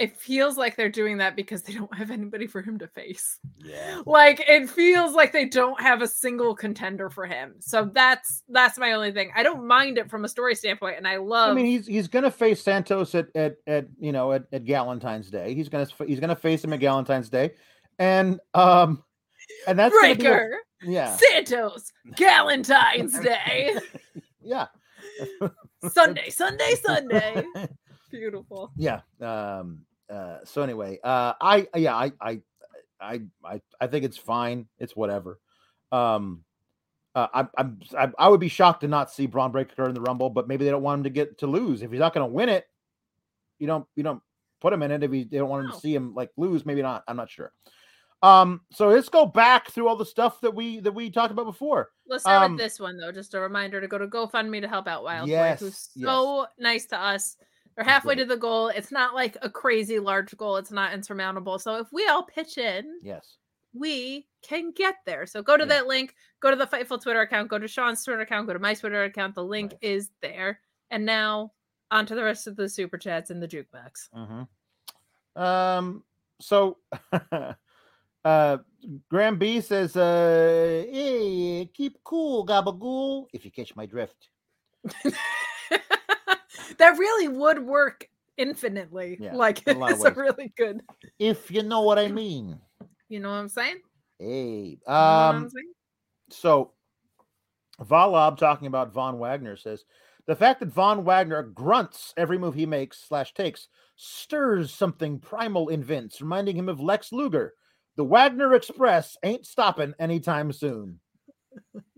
it 0.00 0.16
feels 0.16 0.56
like 0.56 0.76
they're 0.76 0.88
doing 0.88 1.18
that 1.18 1.36
because 1.36 1.62
they 1.62 1.74
don't 1.74 1.94
have 1.96 2.10
anybody 2.10 2.46
for 2.46 2.62
him 2.62 2.78
to 2.78 2.88
face. 2.88 3.38
Yeah. 3.62 4.00
Like 4.06 4.42
it 4.48 4.68
feels 4.70 5.14
like 5.14 5.30
they 5.32 5.44
don't 5.44 5.80
have 5.80 6.00
a 6.00 6.08
single 6.08 6.54
contender 6.54 7.10
for 7.10 7.26
him. 7.26 7.56
So 7.60 7.90
that's 7.92 8.42
that's 8.48 8.78
my 8.78 8.92
only 8.92 9.12
thing. 9.12 9.30
I 9.36 9.42
don't 9.42 9.66
mind 9.66 9.98
it 9.98 10.08
from 10.08 10.24
a 10.24 10.28
story 10.28 10.54
standpoint, 10.54 10.96
and 10.96 11.06
I 11.06 11.16
love. 11.18 11.50
I 11.50 11.54
mean, 11.54 11.66
he's 11.66 11.86
he's 11.86 12.08
gonna 12.08 12.30
face 12.30 12.62
Santos 12.62 13.14
at 13.14 13.28
at 13.34 13.56
at 13.66 13.86
you 13.98 14.10
know 14.12 14.32
at, 14.32 14.44
at 14.52 14.64
Galentine's 14.64 15.30
Day. 15.30 15.54
He's 15.54 15.68
gonna 15.68 15.86
he's 16.06 16.18
gonna 16.18 16.34
face 16.34 16.64
him 16.64 16.72
at 16.72 16.80
Galentine's 16.80 17.28
Day, 17.28 17.52
and 17.98 18.40
um, 18.54 19.04
and 19.66 19.78
that's 19.78 19.94
be 20.00 20.12
a- 20.12 20.14
Breakker, 20.16 20.56
yeah, 20.82 21.14
Santos, 21.16 21.92
Galentine's 22.12 23.18
Day, 23.22 23.76
yeah, 24.42 24.68
Sunday, 25.90 26.30
Sunday, 26.30 26.74
Sunday. 26.82 27.44
Beautiful. 28.10 28.72
yeah. 28.76 29.00
Um. 29.20 29.82
Uh. 30.10 30.38
So 30.44 30.62
anyway, 30.62 30.98
uh, 31.04 31.34
I 31.40 31.68
yeah, 31.76 31.94
I 31.96 32.12
I 32.20 32.40
I 33.00 33.20
I 33.44 33.60
I 33.80 33.86
think 33.86 34.04
it's 34.04 34.16
fine. 34.16 34.66
It's 34.78 34.96
whatever. 34.96 35.38
Um. 35.92 36.44
Uh, 37.12 37.26
I'm, 37.34 37.48
I'm, 37.58 37.80
I, 37.98 38.08
I 38.20 38.28
would 38.28 38.38
be 38.38 38.46
shocked 38.46 38.82
to 38.82 38.88
not 38.88 39.10
see 39.10 39.26
Bron 39.26 39.50
Breakker 39.50 39.88
in 39.88 39.94
the 39.94 40.00
Rumble, 40.00 40.30
but 40.30 40.46
maybe 40.46 40.64
they 40.64 40.70
don't 40.70 40.84
want 40.84 41.00
him 41.00 41.04
to 41.04 41.10
get 41.10 41.38
to 41.38 41.48
lose. 41.48 41.82
If 41.82 41.90
he's 41.90 41.98
not 41.98 42.14
going 42.14 42.24
to 42.28 42.32
win 42.32 42.48
it, 42.48 42.68
you 43.58 43.66
don't, 43.66 43.84
you 43.96 44.04
don't 44.04 44.22
put 44.60 44.72
him 44.72 44.80
in 44.84 44.92
it. 44.92 45.02
If 45.02 45.10
he, 45.10 45.24
they 45.24 45.38
don't 45.38 45.48
want 45.48 45.64
him 45.64 45.70
No. 45.70 45.74
to 45.74 45.80
see 45.80 45.92
him 45.92 46.14
like 46.14 46.30
lose, 46.36 46.64
maybe 46.64 46.82
not. 46.82 47.02
I'm 47.08 47.16
not 47.16 47.28
sure. 47.28 47.52
Um, 48.22 48.60
so 48.70 48.86
let's 48.90 49.08
go 49.08 49.26
back 49.26 49.72
through 49.72 49.88
all 49.88 49.96
the 49.96 50.06
stuff 50.06 50.40
that 50.42 50.54
we 50.54 50.78
that 50.80 50.92
we 50.92 51.10
talked 51.10 51.32
about 51.32 51.46
before. 51.46 51.90
Let's 52.06 52.22
start 52.22 52.44
Um, 52.44 52.52
with 52.52 52.60
this 52.60 52.78
one 52.78 52.96
though. 52.96 53.10
Just 53.10 53.34
a 53.34 53.40
reminder 53.40 53.80
to 53.80 53.88
go 53.88 53.98
to 53.98 54.06
GoFundMe 54.06 54.60
to 54.60 54.68
help 54.68 54.86
out 54.86 55.02
Wild 55.02 55.26
Boy, 55.26 55.32
Yes, 55.32 55.58
who's 55.58 55.88
yes. 55.96 56.06
so 56.06 56.46
nice 56.60 56.86
to 56.86 56.96
us. 56.96 57.36
They're 57.80 57.88
halfway 57.90 58.14
to 58.16 58.26
the 58.26 58.36
goal. 58.36 58.68
It's 58.68 58.92
not 58.92 59.14
like 59.14 59.38
a 59.40 59.48
crazy 59.48 59.98
large 59.98 60.36
goal. 60.36 60.56
It's 60.56 60.70
not 60.70 60.92
insurmountable. 60.92 61.58
So 61.58 61.76
if 61.76 61.86
we 61.92 62.06
all 62.08 62.22
pitch 62.24 62.58
in, 62.58 62.98
Yes. 63.02 63.38
we 63.72 64.26
can 64.42 64.72
get 64.72 64.96
there. 65.06 65.24
So 65.24 65.42
go 65.42 65.56
to 65.56 65.62
Yeah. 65.64 65.68
that 65.68 65.86
link, 65.86 66.14
go 66.40 66.50
to 66.50 66.56
the 66.56 66.66
Fightful 66.66 67.00
Twitter 67.02 67.22
account, 67.22 67.48
go 67.48 67.58
to 67.58 67.66
Sean's 67.66 68.04
Twitter 68.04 68.20
account, 68.20 68.46
go 68.46 68.52
to 68.52 68.58
my 68.58 68.74
Twitter 68.74 69.04
account. 69.04 69.34
The 69.34 69.42
link 69.44 69.72
Right. 69.72 69.78
is 69.80 70.10
there. 70.20 70.60
And 70.90 71.06
now 71.06 71.52
on 71.90 72.04
to 72.04 72.14
the 72.14 72.22
rest 72.22 72.46
of 72.46 72.56
the 72.56 72.68
super 72.68 72.98
chats 72.98 73.30
in 73.30 73.40
the 73.40 73.48
jukebox. 73.48 74.10
Mm-hmm. 74.14 75.42
Um. 75.42 76.04
So, 76.42 76.76
uh, 78.24 78.58
Graham 79.08 79.38
B 79.38 79.60
says, 79.62 79.96
uh, 79.96 80.84
"Hey, 80.90 81.70
keep 81.72 81.96
cool, 82.04 82.44
gabagool." 82.46 83.26
If 83.32 83.44
you 83.46 83.50
catch 83.50 83.74
my 83.74 83.86
drift. 83.86 84.28
that 86.80 86.98
really 86.98 87.28
would 87.28 87.64
work 87.64 88.08
infinitely. 88.36 89.18
Yeah, 89.20 89.34
like 89.34 89.66
a 89.66 89.70
it's 89.88 90.04
a 90.04 90.12
really 90.12 90.52
good. 90.56 90.82
If 91.18 91.50
you 91.50 91.62
know 91.62 91.82
what 91.82 91.98
I 91.98 92.08
mean. 92.12 92.58
You 93.08 93.20
know 93.20 93.30
what 93.30 93.36
I'm 93.36 93.48
saying? 93.48 93.80
Hey. 94.18 94.78
You 94.78 94.78
know 94.86 94.94
Um. 94.94 95.50
So, 96.30 96.72
Valab 97.82 98.38
talking 98.38 98.68
about 98.68 98.92
Von 98.92 99.18
Wagner 99.18 99.56
says 99.56 99.84
the 100.26 100.36
fact 100.36 100.60
that 100.60 100.68
Von 100.68 101.04
Wagner 101.04 101.42
grunts 101.42 102.14
every 102.16 102.38
move 102.38 102.54
he 102.54 102.66
makes 102.66 102.98
slash 103.08 103.34
takes 103.34 103.68
stirs 103.96 104.72
something 104.72 105.18
primal 105.18 105.68
in 105.68 105.82
Vince, 105.82 106.20
reminding 106.20 106.56
him 106.56 106.68
of 106.68 106.80
Lex 106.80 107.12
Luger. 107.12 107.54
The 107.96 108.04
Wagner 108.04 108.54
Express 108.54 109.16
ain't 109.24 109.44
stopping 109.44 109.92
anytime 109.98 110.52
soon. 110.52 111.00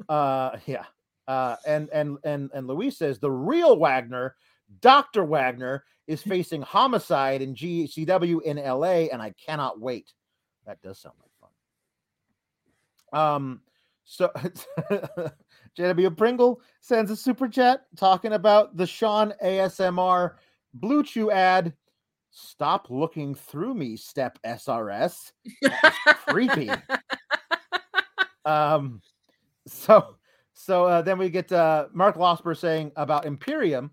Uh, 0.09 0.57
yeah. 0.67 0.85
Uh, 1.29 1.57
and 1.67 1.89
and 1.93 2.19
and 2.25 2.51
and 2.53 2.67
Luis 2.67 2.99
says 2.99 3.19
the 3.19 3.31
real 3.31 3.77
Wagner, 3.77 4.35
Doctor 4.81 5.24
Wagner, 5.24 5.85
is 6.07 6.23
facing 6.23 6.62
homicide 6.62 7.43
in 7.43 7.55
GCW 7.55 8.43
in 8.43 8.57
LA, 8.57 9.09
and 9.12 9.23
I 9.23 9.32
cannot 9.32 9.81
wait. 9.81 10.12
That 10.66 10.81
does 10.82 10.99
sound 10.99 11.15
like 11.20 11.31
fun. 13.12 13.20
Um, 13.20 13.61
so 14.05 14.31
JW 15.78 16.16
Pringle 16.16 16.61
sends 16.81 17.11
a 17.11 17.16
super 17.16 17.49
chat 17.49 17.86
talking 17.97 18.32
about 18.32 18.77
the 18.77 18.86
Sean 18.86 19.32
ASMR 19.44 20.35
Blue 20.74 21.03
Chew 21.03 21.31
ad. 21.31 21.73
Stop 22.31 22.89
looking 22.90 23.35
through 23.35 23.74
me, 23.74 23.97
step 23.97 24.39
SRS. 24.44 25.32
creepy. 26.27 26.70
um, 28.44 29.01
so 29.66 30.16
so 30.55 30.85
uh, 30.85 31.03
then 31.03 31.19
we 31.19 31.31
get 31.31 31.53
uh, 31.53 31.86
Mark 31.93 32.16
Losper 32.16 32.57
saying 32.57 32.93
about 32.97 33.27
Imperium. 33.27 33.90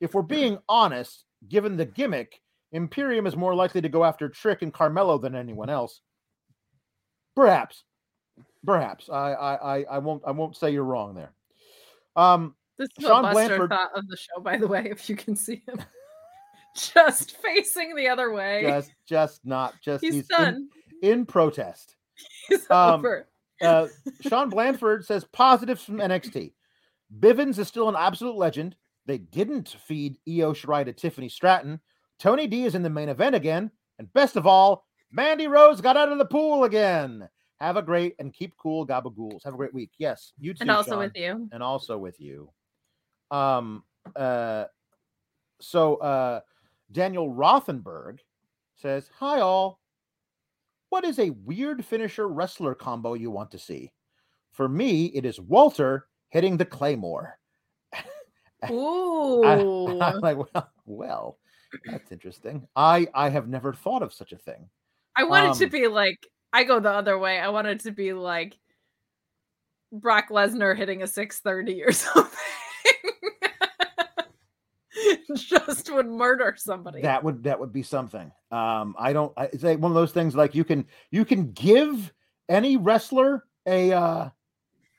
If 0.00 0.14
we're 0.14 0.22
being 0.22 0.58
honest, 0.68 1.24
given 1.48 1.76
the 1.76 1.84
gimmick, 1.86 2.40
Imperium 2.72 3.26
is 3.26 3.36
more 3.36 3.54
likely 3.54 3.80
to 3.80 3.88
go 3.88 4.04
after 4.04 4.28
Trick 4.28 4.62
and 4.62 4.72
Carmelo 4.72 5.18
than 5.18 5.34
anyone 5.34 5.70
else. 5.70 6.00
Perhaps, 7.34 7.84
perhaps. 8.64 9.08
I 9.10 9.32
I 9.32 9.54
I, 9.78 9.84
I 9.92 9.98
won't 9.98 10.22
I 10.26 10.30
won't 10.32 10.56
say 10.56 10.70
you're 10.70 10.84
wrong 10.84 11.14
there. 11.14 11.32
Um, 12.16 12.54
This 12.78 12.88
is 12.98 13.04
Sean 13.06 13.30
Blanford- 13.30 13.70
thought 13.70 13.90
of 13.94 14.06
the 14.08 14.16
show, 14.16 14.40
by 14.40 14.56
the 14.56 14.66
way, 14.66 14.86
if 14.90 15.08
you 15.08 15.16
can 15.16 15.36
see 15.36 15.62
him. 15.66 15.80
Just 16.94 17.38
facing 17.38 17.94
the 17.96 18.08
other 18.08 18.32
way. 18.34 18.62
just 18.62 18.90
just 19.08 19.40
not 19.46 19.74
just 19.82 20.04
He's 20.04 20.14
in- 20.16 20.24
done. 20.28 20.68
in, 21.00 21.24
protest. 21.24 21.96
He's 22.48 22.70
um, 22.70 23.00
over. 23.00 23.28
Uh, 23.62 23.86
Sean 24.20 24.50
Blanford 24.50 25.06
says 25.06 25.24
positives 25.32 25.82
from 25.82 25.96
NXT. 25.96 26.52
Bivens 27.18 27.58
is 27.58 27.66
still 27.68 27.88
an 27.88 27.96
absolute 27.96 28.36
legend. 28.36 28.76
They 29.06 29.18
didn't 29.18 29.76
feed 29.86 30.18
Io 30.28 30.52
Shirai 30.52 30.84
to 30.84 30.92
Tiffany 30.92 31.28
Stratton. 31.28 31.80
Tony 32.18 32.46
D 32.46 32.64
is 32.64 32.74
in 32.74 32.82
the 32.82 32.90
main 32.90 33.08
event 33.08 33.34
again. 33.34 33.70
And 33.98 34.12
best 34.12 34.36
of 34.36 34.46
all, 34.46 34.84
Mandy 35.12 35.46
Rose 35.46 35.80
got 35.80 35.96
out 35.96 36.10
of 36.10 36.18
the 36.18 36.24
pool 36.24 36.64
again. 36.64 37.28
Have 37.60 37.76
a 37.76 37.82
great 37.82 38.14
and 38.18 38.34
keep 38.34 38.54
cool, 38.56 38.86
gabagools. 38.86 39.44
Have 39.44 39.54
a 39.54 39.56
great 39.56 39.72
week. 39.72 39.92
Yes, 39.98 40.32
you 40.38 40.52
too. 40.52 40.58
And 40.62 40.70
also 40.70 40.90
Sean 40.90 40.98
with 40.98 41.16
you. 41.16 41.48
and 41.52 41.62
also 41.62 41.96
with 41.96 42.20
you. 42.20 42.50
Um 43.30 43.82
uh 44.14 44.64
so 45.60 45.96
uh 45.96 46.40
Daniel 46.92 47.32
Rothenberg 47.32 48.18
says, 48.74 49.10
Hi 49.18 49.40
all. 49.40 49.80
What 50.90 51.04
is 51.04 51.18
a 51.18 51.30
weird 51.30 51.84
finisher 51.84 52.28
wrestler 52.28 52.74
combo 52.74 53.14
you 53.14 53.30
want 53.30 53.50
to 53.52 53.58
see? 53.58 53.92
For 54.52 54.68
me, 54.68 55.06
it 55.06 55.24
is 55.24 55.40
Walter 55.40 56.06
hitting 56.28 56.56
the 56.56 56.64
Claymore. 56.64 57.38
Ooh. 58.72 59.44
I, 59.44 60.12
am 60.12 60.20
like, 60.20 60.36
well, 60.36 60.70
well, 60.86 61.38
that's 61.84 62.12
interesting. 62.12 62.66
I 62.76 63.08
I 63.14 63.28
have 63.28 63.48
never 63.48 63.72
thought 63.72 64.02
of 64.02 64.12
such 64.12 64.32
a 64.32 64.36
thing. 64.36 64.68
I 65.16 65.24
want 65.24 65.46
it 65.46 65.58
to 65.58 65.64
Um, 65.64 65.70
be 65.70 65.88
like 65.88 66.18
I 66.52 66.64
go 66.64 66.80
the 66.80 66.90
other 66.90 67.18
way. 67.18 67.38
I 67.38 67.48
wanted 67.48 67.80
to 67.80 67.90
be 67.90 68.12
like 68.12 68.58
Brock 69.92 70.28
Lesnar 70.30 70.76
hitting 70.76 71.02
a 71.02 71.06
630 71.06 71.84
or 71.84 71.92
something. 71.92 72.38
Just 75.34 75.92
would 75.92 76.06
murder 76.06 76.54
somebody. 76.56 77.02
That 77.02 77.22
would 77.22 77.42
that 77.44 77.58
would 77.58 77.72
be 77.72 77.82
something. 77.82 78.30
Um, 78.50 78.94
I 78.98 79.12
don't. 79.12 79.32
I, 79.36 79.44
it's 79.46 79.62
like 79.62 79.78
one 79.78 79.90
of 79.90 79.94
those 79.96 80.12
things. 80.12 80.34
Like 80.34 80.54
you 80.54 80.64
can 80.64 80.86
you 81.10 81.24
can 81.24 81.52
give 81.52 82.12
any 82.48 82.76
wrestler 82.76 83.44
a 83.66 83.92
uh, 83.92 84.28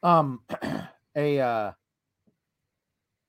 um 0.03 0.41
a 1.15 1.39
uh, 1.39 1.72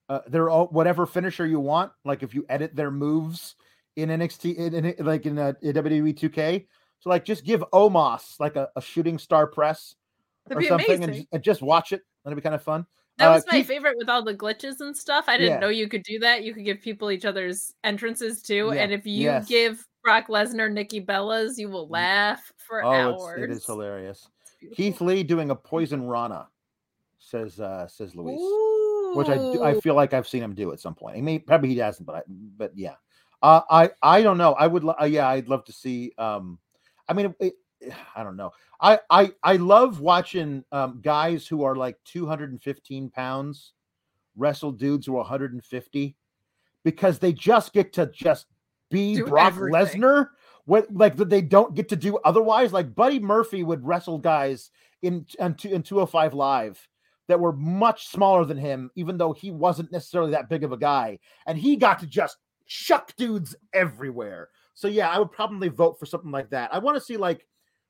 uh 0.08 0.20
their 0.26 0.50
own 0.50 0.66
whatever 0.68 1.06
finisher 1.06 1.46
you 1.46 1.60
want. 1.60 1.92
Like 2.04 2.22
if 2.22 2.34
you 2.34 2.44
edit 2.48 2.74
their 2.74 2.90
moves 2.90 3.54
in 3.96 4.08
NXT, 4.10 4.56
in, 4.56 4.74
in 4.84 5.04
like 5.04 5.26
in, 5.26 5.38
uh, 5.38 5.52
in 5.62 5.74
WWE 5.74 6.14
2K. 6.18 6.66
So 7.00 7.10
like 7.10 7.24
just 7.24 7.44
give 7.44 7.64
Omos 7.72 8.38
like 8.40 8.56
a, 8.56 8.68
a 8.76 8.80
shooting 8.80 9.18
star 9.18 9.46
press 9.46 9.94
That'd 10.46 10.58
or 10.58 10.60
be 10.60 10.68
something, 10.68 11.04
and, 11.04 11.26
and 11.32 11.42
just 11.42 11.62
watch 11.62 11.92
it. 11.92 12.02
That'd 12.24 12.36
be 12.36 12.42
kind 12.42 12.54
of 12.54 12.62
fun. 12.62 12.86
That 13.18 13.28
Uh, 13.28 13.34
was 13.34 13.44
my 13.46 13.58
Keith- 13.58 13.66
favorite 13.66 13.96
with 13.98 14.08
all 14.08 14.22
the 14.22 14.34
glitches 14.34 14.80
and 14.80 14.96
stuff. 14.96 15.24
I 15.28 15.36
didn't 15.36 15.54
Yeah. 15.54 15.58
know 15.60 15.68
you 15.68 15.88
could 15.88 16.04
do 16.04 16.18
that. 16.20 16.44
You 16.44 16.54
could 16.54 16.64
give 16.64 16.80
people 16.80 17.10
each 17.10 17.24
other's 17.24 17.74
entrances 17.84 18.40
too. 18.42 18.70
Yeah, 18.74 18.82
And 18.82 18.92
if 18.92 19.04
you 19.06 19.24
yes. 19.24 19.46
give 19.48 19.84
Brock 20.04 20.28
Lesnar 20.28 20.72
Nikki 20.72 21.00
Bella's, 21.00 21.58
you 21.58 21.68
will 21.68 21.88
laugh 21.88 22.52
for 22.56 22.84
Oh, 22.84 22.90
hours. 22.90 23.42
it's, 23.42 23.44
it 23.44 23.50
is 23.50 23.66
hilarious. 23.66 24.28
Keith 24.74 25.00
Lee 25.00 25.22
doing 25.24 25.50
a 25.50 25.54
poison 25.56 26.04
Rana, 26.06 26.48
says 27.18 27.60
uh 27.60 27.86
says 27.88 28.14
Luis. 28.14 28.38
Which 29.14 29.28
I 29.28 29.70
I 29.70 29.80
feel 29.80 29.94
like 29.94 30.12
I've 30.14 30.28
seen 30.28 30.42
him 30.42 30.54
do 30.54 30.72
at 30.72 30.80
some 30.80 30.94
point. 30.94 31.16
I 31.16 31.20
mean, 31.20 31.40
probably 31.40 31.70
he 31.70 31.78
hasn't, 31.78 32.06
but 32.06 32.16
I, 32.16 32.22
but 32.56 32.72
yeah, 32.76 32.94
uh, 33.42 33.62
I 33.70 33.90
I 34.02 34.22
don't 34.22 34.38
know. 34.38 34.52
I 34.54 34.66
would 34.66 34.84
uh, 34.84 35.04
yeah, 35.04 35.28
I'd 35.28 35.48
love 35.48 35.64
to 35.66 35.72
see. 35.72 36.12
Um, 36.18 36.58
I 37.08 37.12
mean, 37.12 37.34
it, 37.40 37.54
I 38.16 38.22
don't 38.22 38.36
know. 38.36 38.52
I 38.80 38.98
I 39.10 39.32
I 39.42 39.56
love 39.56 40.00
watching 40.00 40.64
um 40.72 41.00
guys 41.02 41.46
who 41.46 41.64
are 41.64 41.74
like 41.76 41.96
215 42.04 43.10
pounds 43.10 43.72
wrestle 44.36 44.70
dudes 44.72 45.06
who 45.06 45.14
are 45.14 45.22
150 45.22 46.16
because 46.84 47.18
they 47.18 47.32
just 47.32 47.72
get 47.72 47.92
to 47.94 48.06
just 48.06 48.46
be 48.90 49.16
Do 49.16 49.26
Brock 49.26 49.48
everything. 49.48 50.00
Lesnar. 50.00 50.28
What 50.64 50.86
like 50.94 51.16
that 51.16 51.30
they 51.30 51.40
don't 51.40 51.74
get 51.74 51.88
to 51.88 51.96
do 51.96 52.18
otherwise. 52.24 52.72
Like 52.72 52.94
Buddy 52.94 53.18
Murphy 53.18 53.62
would 53.64 53.84
wrestle 53.86 54.18
guys 54.18 54.70
in 55.02 55.26
in, 55.38 55.54
two- 55.54 55.70
in 55.70 55.82
205 55.82 56.34
live 56.34 56.88
that 57.28 57.38
were 57.38 57.52
much 57.52 58.08
smaller 58.08 58.44
than 58.44 58.56
him, 58.56 58.90
even 58.96 59.16
though 59.16 59.32
he 59.32 59.50
wasn't 59.50 59.92
necessarily 59.92 60.32
that 60.32 60.48
big 60.48 60.64
of 60.64 60.72
a 60.72 60.76
guy. 60.76 61.18
And 61.46 61.56
he 61.56 61.76
got 61.76 61.98
to 62.00 62.06
just 62.06 62.38
chuck 62.66 63.14
dudes 63.16 63.54
everywhere. 63.72 64.48
So 64.74 64.88
yeah, 64.88 65.10
I 65.10 65.18
would 65.18 65.30
probably 65.30 65.68
vote 65.68 65.98
for 65.98 66.06
something 66.06 66.30
like 66.30 66.50
that. 66.50 66.72
I 66.72 66.78
want 66.78 66.96
to 66.96 67.00
see 67.00 67.16
like 67.16 67.46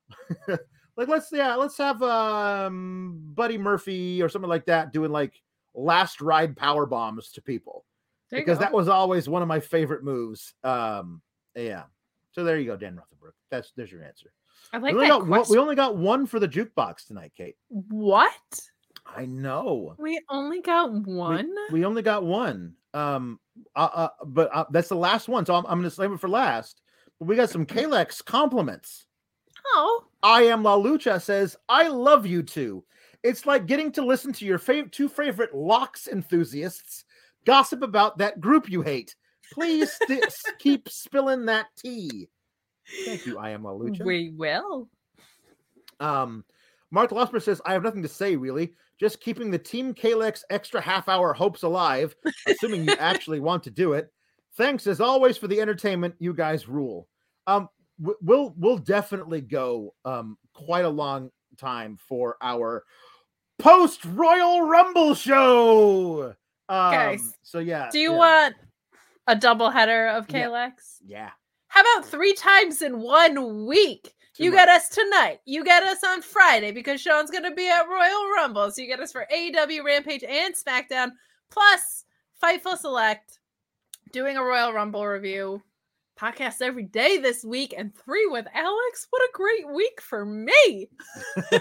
like 0.47 1.07
let's 1.07 1.29
yeah, 1.31 1.55
let's 1.55 1.77
have 1.77 2.01
um 2.03 3.21
Buddy 3.33 3.57
Murphy 3.57 4.21
or 4.21 4.29
something 4.29 4.49
like 4.49 4.65
that 4.65 4.91
doing 4.91 5.11
like 5.11 5.41
last 5.73 6.19
ride 6.19 6.57
power 6.57 6.85
bombs 6.85 7.31
to 7.31 7.41
people. 7.41 7.85
Because 8.31 8.57
go. 8.57 8.65
that 8.65 8.73
was 8.73 8.87
always 8.87 9.29
one 9.29 9.41
of 9.41 9.47
my 9.47 9.59
favorite 9.59 10.03
moves. 10.03 10.53
Um 10.63 11.21
yeah. 11.55 11.83
So 12.31 12.43
there 12.43 12.59
you 12.59 12.65
go, 12.65 12.75
Dan 12.75 12.95
Rutherford. 12.95 13.33
That's 13.49 13.71
there's 13.75 13.91
your 13.91 14.03
answer. 14.03 14.31
I 14.73 14.77
like 14.77 14.93
we, 14.93 15.09
only 15.09 15.25
that 15.25 15.27
got 15.29 15.49
we 15.49 15.57
only 15.57 15.75
got 15.75 15.95
one 15.95 16.25
for 16.25 16.39
the 16.39 16.47
jukebox 16.47 17.07
tonight, 17.07 17.31
Kate. 17.35 17.55
What? 17.69 18.59
I 19.15 19.25
know. 19.25 19.95
We 19.97 20.19
only 20.29 20.61
got 20.61 20.91
one. 20.91 21.53
We 21.71 21.85
only 21.85 22.01
got 22.01 22.23
one. 22.23 22.75
Um, 22.93 23.39
uh, 23.75 23.89
uh, 23.93 24.09
but 24.25 24.49
uh, 24.55 24.65
that's 24.71 24.89
the 24.89 24.95
last 24.95 25.27
one, 25.27 25.45
so 25.45 25.53
I'm, 25.55 25.65
I'm 25.65 25.79
going 25.79 25.83
to 25.89 25.95
save 25.95 26.11
it 26.11 26.19
for 26.19 26.29
last. 26.29 26.81
But 27.19 27.27
we 27.27 27.35
got 27.35 27.49
some 27.49 27.65
Kalex 27.65 28.23
compliments. 28.23 29.05
oh, 29.73 30.05
I 30.23 30.43
am 30.43 30.63
La 30.63 30.77
Lucha 30.77 31.21
says, 31.21 31.55
"I 31.67 31.87
love 31.87 32.25
you 32.25 32.43
two. 32.43 32.83
It's 33.23 33.45
like 33.45 33.65
getting 33.65 33.91
to 33.93 34.05
listen 34.05 34.31
to 34.33 34.45
your 34.45 34.59
fav- 34.59 34.91
two 34.91 35.09
favorite 35.09 35.53
locks 35.53 36.07
enthusiasts 36.07 37.03
gossip 37.45 37.81
about 37.83 38.17
that 38.19 38.39
group 38.39 38.69
you 38.69 38.81
hate. 38.81 39.15
Please 39.53 39.91
sti- 39.91 40.21
s- 40.25 40.43
keep 40.59 40.87
spilling 40.89 41.45
that 41.45 41.67
tea." 41.77 42.27
Thank 43.05 43.25
you. 43.25 43.37
I 43.37 43.49
am 43.51 43.63
La 43.63 43.71
Lucha. 43.71 44.03
we 44.05 44.29
will. 44.35 44.89
Um, 45.99 46.45
Mark 46.91 47.11
Losper 47.11 47.41
says, 47.41 47.61
I 47.65 47.73
have 47.73 47.83
nothing 47.83 48.01
to 48.01 48.07
say 48.07 48.35
really. 48.35 48.73
Just 48.99 49.21
keeping 49.21 49.49
the 49.49 49.59
Team 49.59 49.93
Kalex 49.93 50.43
extra 50.49 50.81
half 50.81 51.07
hour 51.07 51.33
hopes 51.33 51.63
alive, 51.63 52.15
assuming 52.47 52.85
you 52.85 52.95
actually 52.99 53.39
want 53.39 53.63
to 53.63 53.71
do 53.71 53.93
it. 53.93 54.11
Thanks 54.57 54.87
as 54.87 54.99
always 54.99 55.37
for 55.37 55.47
the 55.47 55.61
entertainment. 55.61 56.15
You 56.19 56.33
guys 56.33 56.67
rule. 56.67 57.07
Um, 57.47 57.69
we'll 57.99 58.53
we'll 58.57 58.77
definitely 58.77 59.41
go 59.41 59.93
um 60.05 60.37
quite 60.53 60.85
a 60.85 60.89
long 60.89 61.31
time 61.57 61.97
for 61.97 62.37
our 62.41 62.83
post 63.57 64.03
Royal 64.05 64.63
Rumble 64.63 65.15
show. 65.15 66.33
Um, 66.67 66.91
Guys, 66.91 67.33
so 67.43 67.59
yeah. 67.59 67.89
Do 67.91 67.99
you 67.99 68.11
yeah, 68.11 68.17
want 68.17 68.55
a 69.27 69.35
double 69.35 69.69
header 69.69 70.07
of 70.07 70.27
Yeah. 70.27 71.05
Yeah. 71.05 71.29
How 71.67 71.81
about 71.81 72.09
three 72.09 72.33
times 72.33 72.81
in 72.81 72.99
one 72.99 73.65
week? 73.65 74.13
You 74.39 74.51
much. 74.51 74.57
get 74.57 74.69
us 74.69 74.89
tonight. 74.89 75.39
You 75.45 75.63
get 75.63 75.83
us 75.83 76.03
on 76.03 76.21
Friday 76.21 76.71
because 76.71 77.01
Sean's 77.01 77.29
going 77.29 77.43
to 77.43 77.51
be 77.51 77.69
at 77.69 77.87
Royal 77.87 78.31
Rumble. 78.35 78.71
So 78.71 78.81
you 78.81 78.87
get 78.87 78.99
us 78.99 79.11
for 79.11 79.27
AEW, 79.33 79.83
Rampage, 79.83 80.23
and 80.23 80.55
SmackDown, 80.55 81.11
plus 81.51 82.05
Fightful 82.41 82.77
Select, 82.77 83.39
doing 84.11 84.37
a 84.37 84.43
Royal 84.43 84.73
Rumble 84.73 85.05
review, 85.05 85.61
podcast 86.19 86.61
every 86.61 86.85
day 86.85 87.17
this 87.17 87.43
week, 87.43 87.73
and 87.77 87.93
three 87.93 88.27
with 88.27 88.47
Alex. 88.53 89.07
What 89.09 89.21
a 89.21 89.29
great 89.33 89.69
week 89.73 90.01
for 90.01 90.25
me! 90.25 90.89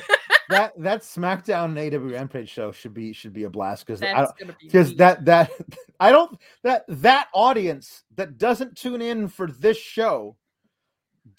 That 0.49 0.73
that 0.79 1.03
SmackDown 1.03 1.67
and 1.67 1.77
AEW 1.77 2.13
Rampage 2.13 2.49
show 2.49 2.73
should 2.73 2.95
be 2.95 3.13
should 3.13 3.35
be 3.35 3.45
a 3.45 3.51
blast 3.51 3.87
because 3.87 4.03
I 4.03 4.15
don't, 4.15 4.59
be 4.59 4.67
because 4.67 4.95
that 4.97 5.25
that 5.27 5.51
I 6.01 6.11
don't 6.11 6.39
that 6.63 6.85
that 6.89 7.29
audience 7.35 8.05
that 8.17 8.39
doesn't 8.39 8.75
tune 8.75 9.03
in 9.03 9.29
for 9.29 9.49
this 9.49 9.77
show 9.77 10.37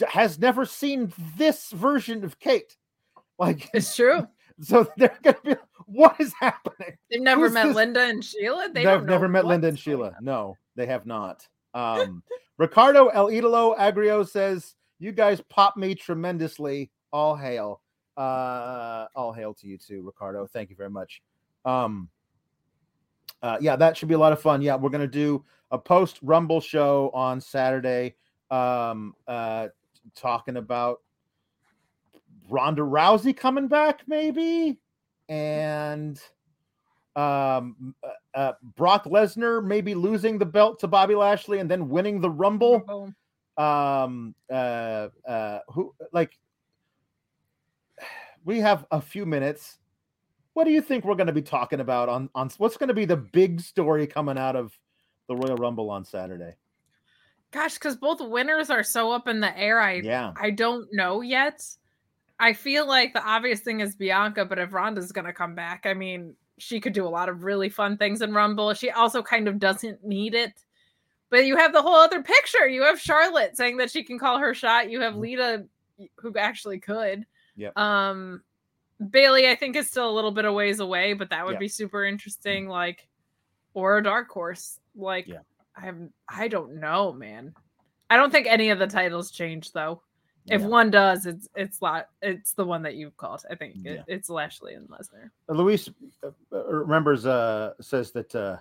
has 0.07 0.39
never 0.39 0.65
seen 0.65 1.11
this 1.37 1.71
version 1.71 2.23
of 2.23 2.39
Kate. 2.39 2.77
Like, 3.37 3.69
It's 3.73 3.95
true. 3.95 4.27
so 4.61 4.87
they're 4.97 5.17
gonna 5.23 5.37
be, 5.43 5.55
what 5.85 6.15
is 6.19 6.33
happening? 6.39 6.97
They've 7.09 7.21
never 7.21 7.43
Who's 7.45 7.53
met 7.53 7.67
this- 7.67 7.75
Linda 7.75 8.01
and 8.01 8.23
Sheila. 8.23 8.67
They 8.67 8.73
They've 8.81 8.83
don't 8.85 9.05
know 9.05 9.13
never 9.13 9.27
met 9.27 9.45
Linda 9.45 9.67
and 9.67 9.79
Sheila. 9.79 10.07
on. 10.07 10.13
No, 10.21 10.57
they 10.75 10.85
have 10.85 11.05
not. 11.05 11.47
Um, 11.73 12.23
Ricardo 12.57 13.07
El 13.07 13.27
Idolo 13.27 13.77
Agrio 13.77 14.27
says, 14.27 14.75
"You 14.99 15.11
guys 15.13 15.41
pop 15.49 15.77
me 15.77 15.95
tremendously. 15.95 16.91
All 17.13 17.35
hail. 17.35 17.81
Uh, 18.17 19.07
all 19.15 19.31
hail 19.31 19.53
to 19.53 19.67
you 19.67 19.77
too, 19.77 20.01
Ricardo. 20.01 20.45
Thank 20.45 20.69
you 20.69 20.75
very 20.75 20.89
much. 20.89 21.21
Um, 21.63 22.09
uh, 23.41 23.57
yeah, 23.61 23.77
that 23.77 23.95
should 23.95 24.09
be 24.09 24.15
a 24.15 24.19
lot 24.19 24.33
of 24.33 24.41
fun. 24.41 24.61
Yeah, 24.61 24.75
we're 24.75 24.89
gonna 24.89 25.07
do 25.07 25.45
a 25.71 25.77
post 25.77 26.19
Rumble 26.21 26.59
show 26.59 27.09
on 27.13 27.39
Saturday. 27.39 28.15
Um, 28.51 29.15
uh, 29.27 29.69
talking 30.15 30.57
about 30.57 31.01
Ronda 32.49 32.81
Rousey 32.81 33.35
coming 33.35 33.67
back, 33.67 34.01
maybe, 34.07 34.77
and 35.27 36.19
um 37.15 37.95
uh, 38.03 38.37
uh, 38.37 38.53
Brock 38.75 39.05
Lesnar 39.05 39.65
maybe 39.65 39.95
losing 39.95 40.37
the 40.37 40.45
belt 40.45 40.79
to 40.79 40.87
Bobby 40.87 41.15
Lashley 41.15 41.59
and 41.59 41.69
then 41.69 41.89
winning 41.89 42.21
the 42.21 42.29
Rumble. 42.29 43.13
Um 43.57 44.35
uh 44.49 45.09
uh 45.27 45.59
who 45.69 45.93
like 46.13 46.37
we 48.45 48.59
have 48.59 48.85
a 48.91 49.01
few 49.01 49.25
minutes. 49.25 49.79
What 50.53 50.63
do 50.63 50.71
you 50.71 50.81
think 50.81 51.03
we're 51.03 51.15
going 51.15 51.27
to 51.27 51.33
be 51.33 51.41
talking 51.41 51.79
about 51.79 52.09
on 52.09 52.29
on 52.35 52.49
what's 52.57 52.77
going 52.77 52.87
to 52.87 52.93
be 52.93 53.05
the 53.05 53.17
big 53.17 53.59
story 53.61 54.07
coming 54.07 54.37
out 54.37 54.55
of 54.55 54.77
the 55.27 55.35
Royal 55.35 55.57
Rumble 55.57 55.89
on 55.89 56.05
Saturday? 56.05 56.55
Gosh, 57.51 57.75
because 57.75 57.95
both 57.95 58.21
winners 58.21 58.69
are 58.69 58.83
so 58.83 59.11
up 59.11 59.27
in 59.27 59.39
the 59.39 59.57
air. 59.57 59.79
I 59.79 59.93
Yeah. 59.95 60.33
I 60.39 60.51
don't 60.51 60.87
know 60.93 61.21
yet. 61.21 61.65
I 62.39 62.53
feel 62.53 62.87
like 62.87 63.13
the 63.13 63.23
obvious 63.23 63.59
thing 63.61 63.79
is 63.81 63.95
Bianca, 63.95 64.45
but 64.45 64.59
if 64.59 64.71
Ronda's 64.73 65.11
gonna 65.11 65.33
come 65.33 65.55
back, 65.55 65.85
I 65.85 65.93
mean, 65.93 66.35
she 66.57 66.79
could 66.79 66.93
do 66.93 67.05
a 67.05 67.09
lot 67.09 67.27
of 67.29 67.43
really 67.43 67.69
fun 67.69 67.97
things 67.97 68.21
in 68.21 68.33
Rumble. 68.33 68.73
She 68.73 68.91
also 68.91 69.23
kind 69.23 69.47
of 69.47 69.59
doesn't 69.59 70.03
need 70.03 70.35
it. 70.35 70.63
But 71.29 71.45
you 71.45 71.57
have 71.57 71.73
the 71.73 71.81
whole 71.81 71.95
other 71.95 72.21
picture. 72.23 72.67
You 72.67 72.83
have 72.83 72.99
Charlotte 72.99 73.55
saying 73.57 73.77
that 73.77 73.91
she 73.91 74.03
can 74.03 74.19
call 74.19 74.39
her 74.39 74.53
shot. 74.53 74.89
You 74.89 75.01
have 75.01 75.13
Mhm. 75.15 75.19
Lita 75.19 75.65
who 76.17 76.35
actually 76.37 76.79
could. 76.79 77.25
Yep. 77.55 77.77
Um 77.77 78.43
Bayley, 79.09 79.47
I 79.49 79.55
think, 79.55 79.75
is 79.77 79.87
still 79.87 80.09
a 80.09 80.11
little 80.11 80.31
bit 80.31 80.43
of 80.45 80.53
ways 80.53 80.79
away, 80.81 81.13
but 81.13 81.29
that 81.29 81.45
would 81.45 81.53
Yeah. 81.53 81.59
be 81.59 81.67
super 81.69 82.03
interesting. 82.03 82.67
Like, 82.67 83.07
or 83.73 83.97
a 83.97 84.03
dark 84.03 84.29
horse. 84.29 84.79
Like, 84.95 85.27
Yeah. 85.27 85.39
I'm 85.81 86.13
I 86.27 86.47
don't 86.47 86.79
know, 86.79 87.13
man. 87.13 87.53
I 88.09 88.17
don't 88.17 88.31
think 88.31 88.47
any 88.47 88.69
of 88.69 88.79
the 88.79 88.87
titles 88.87 89.31
change 89.31 89.71
though. 89.71 90.01
If 90.47 90.61
Yeah. 90.61 90.67
one 90.67 90.89
does, 90.89 91.25
it's 91.25 91.47
it's 91.55 91.81
lot 91.81 92.07
it's 92.21 92.53
the 92.53 92.65
one 92.65 92.81
that 92.83 92.95
you've 92.95 93.15
called. 93.17 93.43
I 93.51 93.55
think 93.55 93.75
it, 93.85 93.97
Yeah. 93.97 94.03
it's 94.07 94.29
Lashley 94.29 94.73
and 94.73 94.89
Lesnar. 94.89 95.29
Uh, 95.47 95.53
Luis 95.53 95.89
uh, 96.23 96.31
uh, 96.51 96.63
remembers 96.65 97.25
uh 97.25 97.73
says 97.81 98.11
that 98.11 98.33
uh 98.35 98.57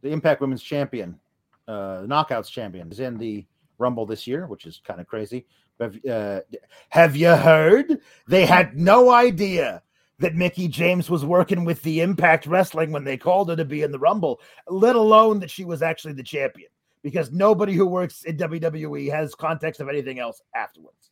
the 0.00 0.10
Impact 0.10 0.40
Women's 0.40 0.62
Champion, 0.62 1.18
uh 1.66 2.02
the 2.02 2.06
Knockouts 2.06 2.50
Champion, 2.50 2.90
is 2.92 3.00
in 3.00 3.18
the 3.18 3.46
Rumble 3.78 4.06
this 4.06 4.26
year, 4.26 4.46
which 4.46 4.66
is 4.66 4.80
kind 4.84 5.00
of 5.00 5.06
crazy. 5.06 5.46
Have, 5.80 6.04
uh, 6.06 6.40
have 6.88 7.14
you 7.14 7.28
heard? 7.28 8.00
They 8.26 8.44
had 8.44 8.76
no 8.76 9.10
idea 9.10 9.82
that 10.18 10.34
Mickie 10.34 10.68
James 10.68 11.08
was 11.08 11.24
working 11.24 11.64
with 11.64 11.80
the 11.82 12.00
Impact 12.00 12.46
Wrestling 12.46 12.90
when 12.92 13.04
they 13.04 13.16
called 13.16 13.48
her 13.50 13.56
to 13.56 13.64
be 13.64 13.82
in 13.82 13.92
the 13.92 13.98
Rumble, 13.98 14.40
let 14.68 14.96
alone 14.96 15.38
that 15.40 15.50
she 15.50 15.64
was 15.64 15.80
actually 15.82 16.14
the 16.14 16.22
champion. 16.22 16.68
Because 17.02 17.30
nobody 17.30 17.74
who 17.74 17.86
works 17.86 18.24
in 18.24 18.36
WWE 18.36 19.10
has 19.10 19.34
context 19.34 19.80
of 19.80 19.88
anything 19.88 20.18
else 20.18 20.42
afterwards. 20.54 21.10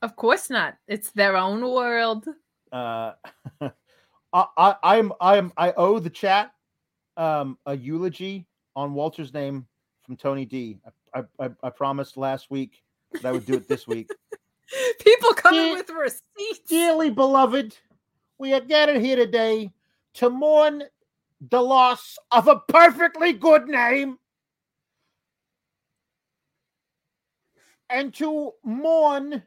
Of 0.00 0.16
course 0.16 0.48
not. 0.48 0.76
It's 0.86 1.10
their 1.10 1.36
own 1.36 1.60
world. 1.62 2.26
uh 2.72 3.12
I, 4.32 4.44
I 4.58 4.76
i'm 4.82 5.10
i'm 5.22 5.52
i 5.56 5.72
owe 5.78 5.98
the 5.98 6.10
chat 6.10 6.52
um 7.16 7.56
a 7.64 7.74
eulogy 7.74 8.46
on 8.76 8.92
walter's 8.92 9.32
name 9.32 9.66
from 10.04 10.16
tony 10.18 10.44
d 10.44 10.78
i 11.14 11.22
i, 11.40 11.48
I, 11.62 11.70
promised 11.70 12.18
last 12.18 12.50
week 12.50 12.82
that 13.14 13.24
i 13.24 13.32
would 13.32 13.46
do 13.46 13.54
it 13.54 13.66
this 13.68 13.86
week 13.86 14.10
People 15.00 15.32
coming 15.32 15.62
Dear- 15.68 15.76
with 15.78 15.88
receipts. 15.88 16.68
dearly 16.68 17.08
beloved 17.08 17.74
we 18.38 18.54
are 18.54 18.60
gathered 18.60 19.00
here 19.00 19.16
today 19.16 19.72
to 20.14 20.30
mourn 20.30 20.84
the 21.50 21.60
loss 21.60 22.18
of 22.30 22.48
a 22.48 22.60
perfectly 22.68 23.32
good 23.32 23.68
name 23.68 24.18
and 27.90 28.14
to 28.14 28.52
mourn 28.64 29.42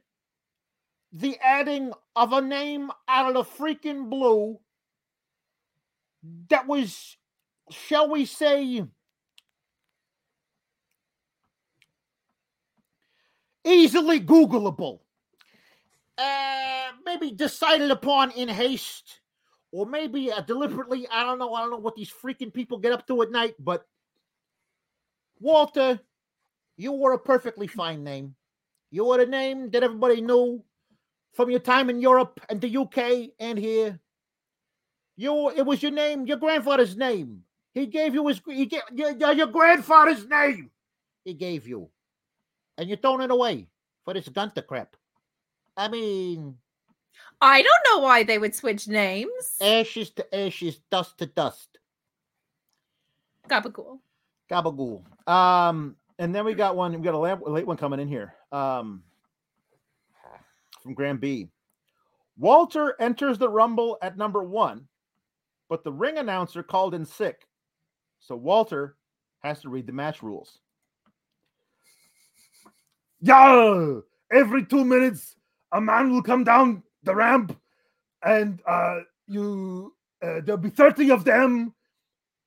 the 1.13 1.37
adding 1.41 1.91
of 2.15 2.33
a 2.33 2.41
name 2.41 2.89
out 3.07 3.27
of 3.27 3.33
the 3.33 3.43
freaking 3.43 4.09
blue 4.09 4.59
that 6.49 6.67
was, 6.67 7.17
shall 7.69 8.09
we 8.09 8.25
say, 8.25 8.83
easily 13.65 14.19
Googleable. 14.19 14.99
Uh, 16.17 16.91
maybe 17.05 17.31
decided 17.31 17.89
upon 17.89 18.31
in 18.31 18.47
haste, 18.47 19.21
or 19.71 19.85
maybe 19.85 20.31
uh, 20.31 20.41
deliberately. 20.41 21.07
I 21.09 21.23
don't 21.23 21.39
know. 21.39 21.53
I 21.53 21.61
don't 21.61 21.71
know 21.71 21.77
what 21.77 21.95
these 21.95 22.11
freaking 22.11 22.53
people 22.53 22.77
get 22.77 22.91
up 22.91 23.07
to 23.07 23.21
at 23.21 23.31
night, 23.31 23.55
but 23.59 23.85
Walter, 25.39 25.99
you 26.77 26.91
were 26.91 27.13
a 27.13 27.19
perfectly 27.19 27.67
fine 27.67 28.03
name. 28.03 28.35
You 28.91 29.05
were 29.05 29.21
a 29.21 29.25
name 29.25 29.71
that 29.71 29.83
everybody 29.83 30.21
knew 30.21 30.63
from 31.33 31.49
your 31.49 31.59
time 31.59 31.89
in 31.89 32.01
Europe 32.01 32.39
and 32.49 32.59
the 32.59 32.77
UK 32.77 33.31
and 33.39 33.57
here. 33.57 33.99
You, 35.15 35.49
it 35.49 35.65
was 35.65 35.81
your 35.81 35.91
name, 35.91 36.25
your 36.25 36.37
grandfather's 36.37 36.95
name. 36.97 37.43
He 37.73 37.85
gave 37.85 38.13
you 38.13 38.27
his, 38.27 38.41
he 38.45 38.65
gave, 38.65 38.81
your, 38.93 39.33
your 39.33 39.47
grandfather's 39.47 40.27
name. 40.27 40.71
He 41.23 41.33
gave 41.33 41.67
you, 41.67 41.89
and 42.77 42.89
you're 42.89 42.97
throwing 42.97 43.21
it 43.21 43.31
away 43.31 43.67
for 44.03 44.13
this 44.13 44.27
Gunther 44.27 44.63
crap. 44.63 44.95
I 45.77 45.87
mean, 45.87 46.55
I 47.39 47.61
don't 47.61 47.85
know 47.95 48.03
why 48.03 48.23
they 48.23 48.37
would 48.37 48.55
switch 48.55 48.87
names. 48.87 49.31
ashes 49.61 50.11
to 50.11 50.35
ashes, 50.35 50.79
dust 50.91 51.17
to 51.19 51.25
dust. 51.25 51.77
Gabagool. 53.49 53.99
Gabagool. 54.49 55.03
Um, 55.27 55.95
and 56.19 56.35
then 56.35 56.45
we 56.45 56.53
got 56.53 56.75
one. 56.75 56.93
We 56.93 56.99
got 56.99 57.13
a 57.13 57.17
lamp, 57.17 57.41
late 57.45 57.65
one 57.65 57.77
coming 57.77 57.99
in 57.99 58.07
here. 58.07 58.35
Um, 58.51 59.03
from 60.81 60.93
Graham 60.93 61.17
B. 61.17 61.49
Walter 62.37 62.95
enters 62.99 63.37
the 63.37 63.49
Rumble 63.49 63.97
at 64.01 64.17
number 64.17 64.43
one, 64.43 64.87
but 65.69 65.83
the 65.83 65.91
ring 65.91 66.17
announcer 66.17 66.63
called 66.63 66.95
in 66.95 67.05
sick, 67.05 67.47
so 68.19 68.35
Walter 68.35 68.95
has 69.43 69.61
to 69.61 69.69
read 69.69 69.85
the 69.85 69.93
match 69.93 70.23
rules. 70.23 70.59
Yeah, 73.21 73.99
every 74.31 74.65
two 74.65 74.83
minutes, 74.83 75.35
a 75.71 75.81
man 75.81 76.11
will 76.11 76.23
come 76.23 76.43
down 76.43 76.83
the 77.03 77.15
ramp, 77.15 77.57
and 78.23 78.61
uh, 78.67 78.99
you 79.27 79.93
uh, 80.21 80.41
there'll 80.43 80.57
be 80.57 80.69
thirty 80.69 81.11
of 81.11 81.23
them. 81.23 81.73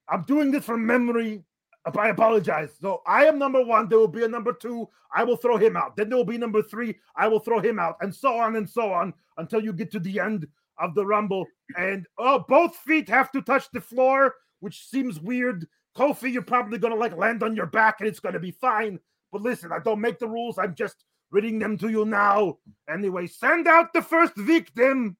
I'm 0.08 0.22
doing 0.22 0.50
this 0.50 0.64
from 0.64 0.86
memory. 0.86 1.44
I 1.86 2.08
apologize. 2.08 2.70
So 2.80 3.02
I 3.06 3.26
am 3.26 3.38
number 3.38 3.62
one. 3.62 3.88
There 3.88 3.98
will 3.98 4.08
be 4.08 4.24
a 4.24 4.28
number 4.28 4.52
two. 4.52 4.88
I 5.14 5.22
will 5.22 5.36
throw 5.36 5.56
him 5.58 5.76
out. 5.76 5.96
Then 5.96 6.08
there 6.08 6.16
will 6.16 6.24
be 6.24 6.38
number 6.38 6.62
three. 6.62 6.96
I 7.14 7.28
will 7.28 7.40
throw 7.40 7.60
him 7.60 7.78
out, 7.78 7.96
and 8.00 8.14
so 8.14 8.38
on 8.38 8.56
and 8.56 8.68
so 8.68 8.92
on 8.92 9.12
until 9.36 9.62
you 9.62 9.72
get 9.72 9.90
to 9.92 10.00
the 10.00 10.20
end 10.20 10.46
of 10.78 10.94
the 10.94 11.04
rumble. 11.04 11.46
And 11.76 12.06
oh, 12.18 12.44
both 12.48 12.76
feet 12.76 13.08
have 13.08 13.30
to 13.32 13.42
touch 13.42 13.70
the 13.72 13.80
floor, 13.80 14.34
which 14.60 14.88
seems 14.88 15.20
weird. 15.20 15.66
Kofi, 15.96 16.32
you're 16.32 16.42
probably 16.42 16.78
gonna 16.78 16.94
like 16.94 17.16
land 17.16 17.42
on 17.42 17.54
your 17.54 17.66
back, 17.66 18.00
and 18.00 18.08
it's 18.08 18.20
gonna 18.20 18.40
be 18.40 18.50
fine. 18.50 18.98
But 19.30 19.42
listen, 19.42 19.72
I 19.72 19.78
don't 19.78 20.00
make 20.00 20.18
the 20.18 20.28
rules. 20.28 20.58
I'm 20.58 20.74
just 20.74 21.04
reading 21.34 21.58
them 21.58 21.76
to 21.76 21.88
you 21.88 22.04
now. 22.04 22.58
Anyway, 22.88 23.26
send 23.26 23.66
out 23.66 23.92
the 23.92 24.00
first 24.00 24.36
victim. 24.36 25.16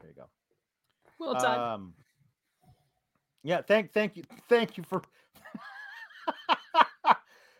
There 0.00 0.10
you 0.10 0.14
go. 0.14 0.28
Well 1.18 1.34
done. 1.34 1.60
Um, 1.60 1.94
yeah, 3.42 3.62
thank 3.62 3.92
thank 3.92 4.16
you 4.16 4.24
thank 4.48 4.76
you 4.76 4.84
for 4.84 5.02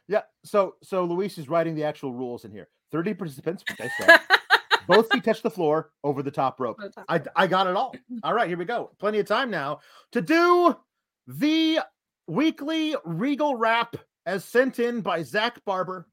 Yeah, 0.09 0.23
so 0.45 0.75
so 0.83 1.05
Luis 1.05 1.39
is 1.39 1.49
writing 1.49 1.75
the 1.75 1.85
actual 1.85 2.13
rules 2.13 2.45
in 2.45 2.53
here. 2.53 2.69
30 2.93 3.15
participants, 3.15 3.65
which 3.69 3.81
I 3.81 3.91
said. 3.99 4.21
Both 4.87 5.11
feet 5.11 5.25
touch 5.25 5.41
the 5.41 5.51
floor 5.51 5.93
over 6.05 6.23
the 6.23 6.31
top 6.31 6.61
rope. 6.61 6.77
The 6.79 6.91
top 6.91 7.07
I 7.09 7.23
I 7.35 7.47
got 7.47 7.67
it 7.67 7.75
all. 7.75 7.95
All 8.23 8.35
right, 8.35 8.47
here 8.47 8.59
we 8.59 8.67
go. 8.67 8.91
Plenty 8.99 9.19
of 9.19 9.27
time 9.27 9.51
now 9.51 9.81
to 10.13 10.21
do 10.21 10.77
the 11.27 11.81
weekly 12.27 12.95
regal 13.07 13.57
wrap 13.57 13.97
as 14.27 14.45
sent 14.45 14.79
in 14.79 15.01
by 15.01 15.23
Zach 15.23 15.65
Barber. 15.65 16.07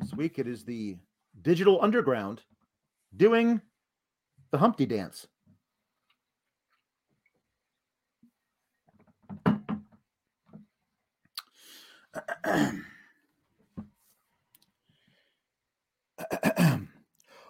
This 0.00 0.14
week 0.14 0.38
it 0.38 0.46
is 0.46 0.64
the 0.64 0.96
Digital 1.42 1.80
Underground 1.82 2.42
doing 3.16 3.60
the 4.50 4.58
Humpty 4.58 4.86
Dance. 4.86 5.26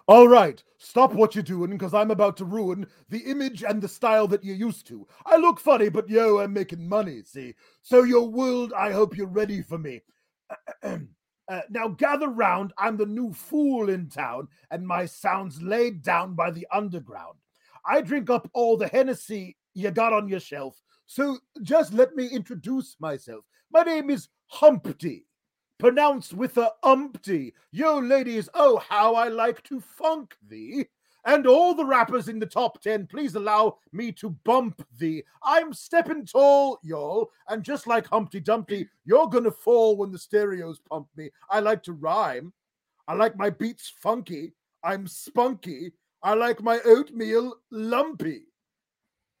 All 0.07 0.27
right, 0.27 0.61
stop 0.93 1.11
what 1.11 1.33
you're 1.33 1.41
doing 1.41 1.71
because 1.71 1.95
I'm 1.95 2.11
about 2.11 2.37
to 2.37 2.45
ruin 2.45 2.85
the 3.09 3.21
image 3.21 3.63
and 3.63 3.81
the 3.81 3.87
style 3.87 4.27
that 4.27 4.43
you're 4.43 4.55
used 4.55 4.85
to. 4.89 5.07
I 5.25 5.37
look 5.37 5.59
funny, 5.59 5.89
but 5.89 6.07
yo, 6.07 6.37
I'm 6.37 6.53
making 6.53 6.87
money, 6.87 7.23
see? 7.23 7.55
So, 7.81 8.03
your 8.03 8.29
world, 8.29 8.73
I 8.77 8.91
hope 8.91 9.17
you're 9.17 9.25
ready 9.25 9.63
for 9.63 9.79
me. 9.79 10.03
uh, 10.83 10.97
now, 11.71 11.87
gather 11.87 12.27
round. 12.27 12.73
I'm 12.77 12.95
the 12.95 13.07
new 13.07 13.33
fool 13.33 13.89
in 13.89 14.07
town, 14.07 14.49
and 14.69 14.87
my 14.87 15.07
sound's 15.07 15.59
laid 15.63 16.03
down 16.03 16.35
by 16.35 16.51
the 16.51 16.67
underground. 16.71 17.39
I 17.83 18.01
drink 18.01 18.29
up 18.29 18.47
all 18.53 18.77
the 18.77 18.87
Hennessy 18.87 19.57
you 19.73 19.89
got 19.89 20.13
on 20.13 20.29
your 20.29 20.39
shelf, 20.39 20.79
so 21.07 21.39
just 21.63 21.91
let 21.91 22.15
me 22.15 22.27
introduce 22.27 22.97
myself. 22.99 23.43
My 23.71 23.81
name 23.81 24.11
is 24.11 24.29
Humpty 24.45 25.25
pronounced 25.83 26.33
with 26.33 26.55
a 26.55 26.71
umpty. 26.83 27.53
Yo, 27.73 27.99
ladies, 27.99 28.47
oh, 28.53 28.77
how 28.87 29.15
I 29.15 29.27
like 29.27 29.61
to 29.63 29.81
funk 29.81 30.33
thee. 30.47 30.85
And 31.25 31.45
all 31.45 31.75
the 31.75 31.83
rappers 31.83 32.29
in 32.29 32.39
the 32.39 32.45
top 32.45 32.81
10, 32.81 33.07
please 33.07 33.35
allow 33.35 33.79
me 33.91 34.13
to 34.13 34.29
bump 34.45 34.81
thee. 34.97 35.23
I'm 35.43 35.73
stepping 35.73 36.25
tall, 36.25 36.79
y'all. 36.83 37.31
And 37.49 37.63
just 37.63 37.85
like 37.85 38.07
Humpty 38.07 38.39
Dumpty, 38.39 38.87
you're 39.03 39.27
gonna 39.27 39.51
fall 39.51 39.97
when 39.97 40.09
the 40.09 40.17
stereos 40.17 40.79
pump 40.79 41.07
me. 41.17 41.31
I 41.49 41.59
like 41.59 41.83
to 41.83 41.91
rhyme. 41.91 42.53
I 43.09 43.15
like 43.15 43.37
my 43.37 43.49
beats 43.49 43.91
funky. 44.01 44.53
I'm 44.85 45.05
spunky. 45.05 45.91
I 46.21 46.33
like 46.33 46.63
my 46.63 46.79
oatmeal 46.85 47.57
lumpy. 47.71 48.43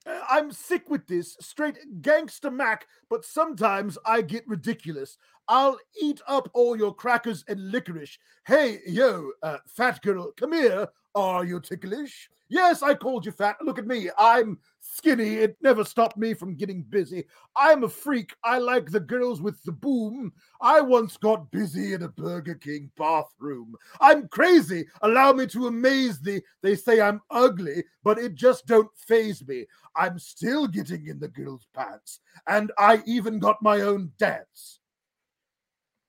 I'm 0.05 0.51
sick 0.51 0.89
with 0.89 1.07
this 1.07 1.37
straight 1.39 2.01
gangster 2.01 2.51
Mac, 2.51 2.87
but 3.09 3.23
sometimes 3.23 3.97
I 4.05 4.21
get 4.21 4.47
ridiculous. 4.47 5.17
I'll 5.47 5.77
eat 6.01 6.21
up 6.27 6.49
all 6.53 6.77
your 6.77 6.93
crackers 6.93 7.43
and 7.47 7.71
licorice. 7.71 8.17
Hey, 8.45 8.79
yo, 8.85 9.31
uh, 9.41 9.57
fat 9.67 10.01
girl, 10.01 10.31
come 10.37 10.53
here. 10.53 10.87
Are 11.15 11.45
you 11.45 11.59
ticklish? 11.59 12.29
Yes, 12.49 12.83
I 12.83 12.93
called 12.93 13.25
you 13.25 13.31
fat. 13.31 13.55
Look 13.61 13.79
at 13.79 13.87
me. 13.87 14.09
I'm 14.17 14.59
skinny. 14.79 15.35
It 15.35 15.57
never 15.61 15.83
stopped 15.83 16.17
me 16.17 16.33
from 16.33 16.55
getting 16.55 16.83
busy. 16.83 17.25
I'm 17.55 17.83
a 17.83 17.89
freak. 17.89 18.35
I 18.43 18.59
like 18.59 18.91
the 18.91 18.99
girls 18.99 19.41
with 19.41 19.61
the 19.63 19.71
boom. 19.71 20.31
I 20.61 20.81
once 20.81 21.17
got 21.17 21.49
busy 21.51 21.93
in 21.93 22.03
a 22.03 22.09
Burger 22.09 22.55
King 22.55 22.91
bathroom. 22.97 23.75
I'm 24.01 24.27
crazy. 24.27 24.85
Allow 25.01 25.33
me 25.33 25.47
to 25.47 25.67
amaze 25.67 26.19
thee. 26.19 26.41
They 26.61 26.75
say 26.75 27.01
I'm 27.01 27.21
ugly, 27.31 27.83
but 28.03 28.19
it 28.19 28.35
just 28.35 28.67
don't 28.67 28.89
phase 28.97 29.45
me. 29.47 29.65
I'm 29.95 30.19
still 30.19 30.67
getting 30.67 31.07
in 31.07 31.19
the 31.19 31.29
girls' 31.29 31.67
pants, 31.73 32.19
and 32.47 32.71
I 32.77 33.01
even 33.05 33.39
got 33.39 33.61
my 33.61 33.81
own 33.81 34.11
dance. 34.17 34.79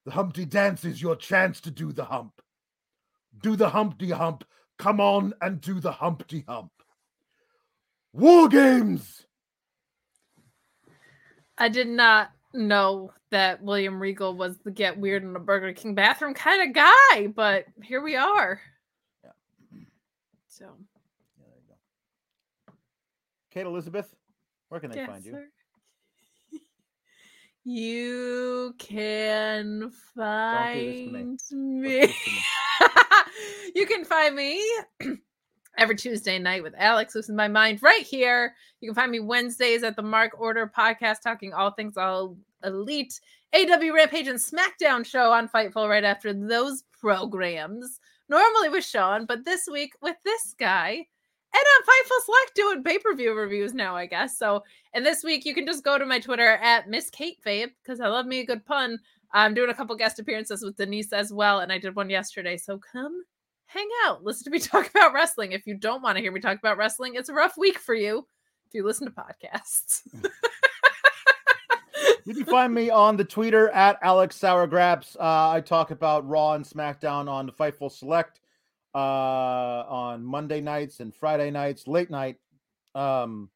The 0.05 0.11
Humpty 0.11 0.45
Dance 0.45 0.85
is 0.85 1.01
your 1.01 1.15
chance 1.15 1.59
to 1.61 1.71
do 1.71 1.91
the 1.91 2.05
hump. 2.05 2.39
Do 3.41 3.55
the 3.55 3.69
Humpty 3.69 4.11
Hump. 4.11 4.43
Come 4.77 4.99
on 4.99 5.33
and 5.41 5.61
do 5.61 5.79
the 5.79 5.91
Humpty 5.91 6.43
Hump. 6.47 6.71
War 8.13 8.47
Games! 8.47 9.25
I 11.57 11.69
did 11.69 11.87
not 11.87 12.31
know 12.53 13.11
that 13.31 13.61
William 13.61 13.99
Regal 14.01 14.33
was 14.33 14.57
the 14.59 14.71
get 14.71 14.97
weird 14.97 15.23
in 15.23 15.35
a 15.35 15.39
Burger 15.39 15.73
King 15.73 15.95
bathroom 15.95 16.33
kind 16.33 16.69
of 16.69 16.75
guy, 16.75 17.27
but 17.27 17.65
here 17.83 18.01
we 18.01 18.15
are. 18.15 18.61
Yeah. 19.23 19.31
So, 20.47 20.65
Yeah, 21.37 21.45
there 21.45 21.55
you 21.57 21.63
go. 21.67 22.73
Kate 23.51 23.65
Elizabeth, 23.65 24.13
where 24.69 24.79
can 24.79 24.91
they 24.91 24.97
yes, 24.97 25.09
find 25.09 25.25
you? 25.25 25.31
sir. 25.31 25.47
You 27.67 28.75
can 28.77 29.79
do 29.79 29.89
this 29.89 31.01
to 31.01 31.09
me. 31.09 31.17
find 31.17 31.41
me. 31.51 32.15
you 33.75 33.87
can 33.87 34.05
find 34.05 34.35
me 34.35 34.63
every 35.77 35.95
Tuesday 35.95 36.37
night 36.37 36.61
with 36.61 36.75
Alex 36.77 37.15
Losing 37.15 37.35
My 37.35 37.47
Mind 37.47 37.81
right 37.81 38.03
here. 38.03 38.53
You 38.81 38.89
can 38.89 38.95
find 38.95 39.11
me 39.11 39.19
Wednesdays 39.19 39.81
at 39.81 39.95
the 39.95 40.03
Mark 40.03 40.39
Order 40.39 40.71
podcast, 40.77 41.21
talking 41.23 41.53
all 41.53 41.71
things 41.71 41.97
all 41.97 42.37
elite. 42.63 43.19
AEW 43.55 43.95
Rampage 43.95 44.27
and 44.27 44.39
SmackDown 44.39 45.03
show 45.03 45.31
on 45.31 45.49
Fightful 45.49 45.89
right 45.89 46.03
after 46.03 46.33
those 46.33 46.83
programs. 47.01 47.99
Normally 48.29 48.69
with 48.69 48.85
Sean, 48.85 49.25
but 49.25 49.43
this 49.43 49.67
week 49.71 49.93
with 50.03 50.17
this 50.23 50.53
guy. 50.59 51.07
And 51.55 51.63
on 51.63 51.83
Fightful 51.83 52.25
Select 52.25 52.55
doing 52.55 52.83
pay 52.83 52.99
per 52.99 53.15
view 53.15 53.33
reviews 53.33 53.73
now, 53.73 53.95
I 53.95 54.07
guess. 54.07 54.37
So, 54.37 54.63
and 54.93 55.05
this 55.05 55.23
week 55.23 55.45
you 55.45 55.53
can 55.53 55.65
just 55.65 55.85
go 55.85 55.97
to 55.97 56.05
my 56.05 56.19
Twitter 56.19 56.57
at 56.57 56.89
Miss 56.89 57.09
Kate 57.09 57.37
Vape 57.45 57.71
because 57.81 58.01
I 58.01 58.07
love 58.07 58.25
me 58.25 58.41
a 58.41 58.45
good 58.45 58.65
pun. 58.65 58.99
I'm 59.31 59.53
doing 59.53 59.69
a 59.69 59.73
couple 59.73 59.95
guest 59.95 60.19
appearances 60.19 60.63
with 60.63 60.75
Denise 60.75 61.13
as 61.13 61.31
well, 61.31 61.59
and 61.59 61.71
I 61.71 61.77
did 61.77 61.95
one 61.95 62.09
yesterday. 62.09 62.57
So 62.57 62.77
come 62.77 63.23
hang 63.67 63.87
out, 64.05 64.23
listen 64.23 64.43
to 64.45 64.49
me 64.49 64.59
talk 64.59 64.89
about 64.89 65.13
wrestling. 65.13 65.53
If 65.53 65.65
you 65.65 65.77
don't 65.77 66.01
want 66.01 66.17
to 66.17 66.21
hear 66.21 66.33
me 66.33 66.41
talk 66.41 66.59
about 66.59 66.77
wrestling, 66.77 67.15
it's 67.15 67.29
a 67.29 67.33
rough 67.33 67.57
week 67.57 67.79
for 67.79 67.95
you 67.95 68.27
if 68.67 68.73
you 68.73 68.85
listen 68.85 69.07
to 69.07 69.13
podcasts. 69.13 70.01
You 72.25 72.33
can 72.33 72.45
find 72.45 72.73
me 72.73 72.89
on 72.89 73.17
the 73.17 73.23
Twitter 73.23 73.69
at 73.69 73.99
Alex 74.01 74.37
Sourgrapes. 74.39 75.15
Uh, 75.15 75.51
I 75.51 75.61
talk 75.61 75.91
about 75.91 76.27
Raw 76.27 76.53
and 76.53 76.65
SmackDown 76.65 77.29
on 77.29 77.45
the 77.45 77.51
Fightful 77.51 77.91
Select 77.91 78.39
uh, 78.95 79.83
on 79.89 80.23
Monday 80.23 80.61
nights 80.61 81.01
and 81.01 81.13
Friday 81.13 81.51
nights, 81.51 81.85
late 81.85 82.09
night, 82.09 82.37
um, 82.95 83.49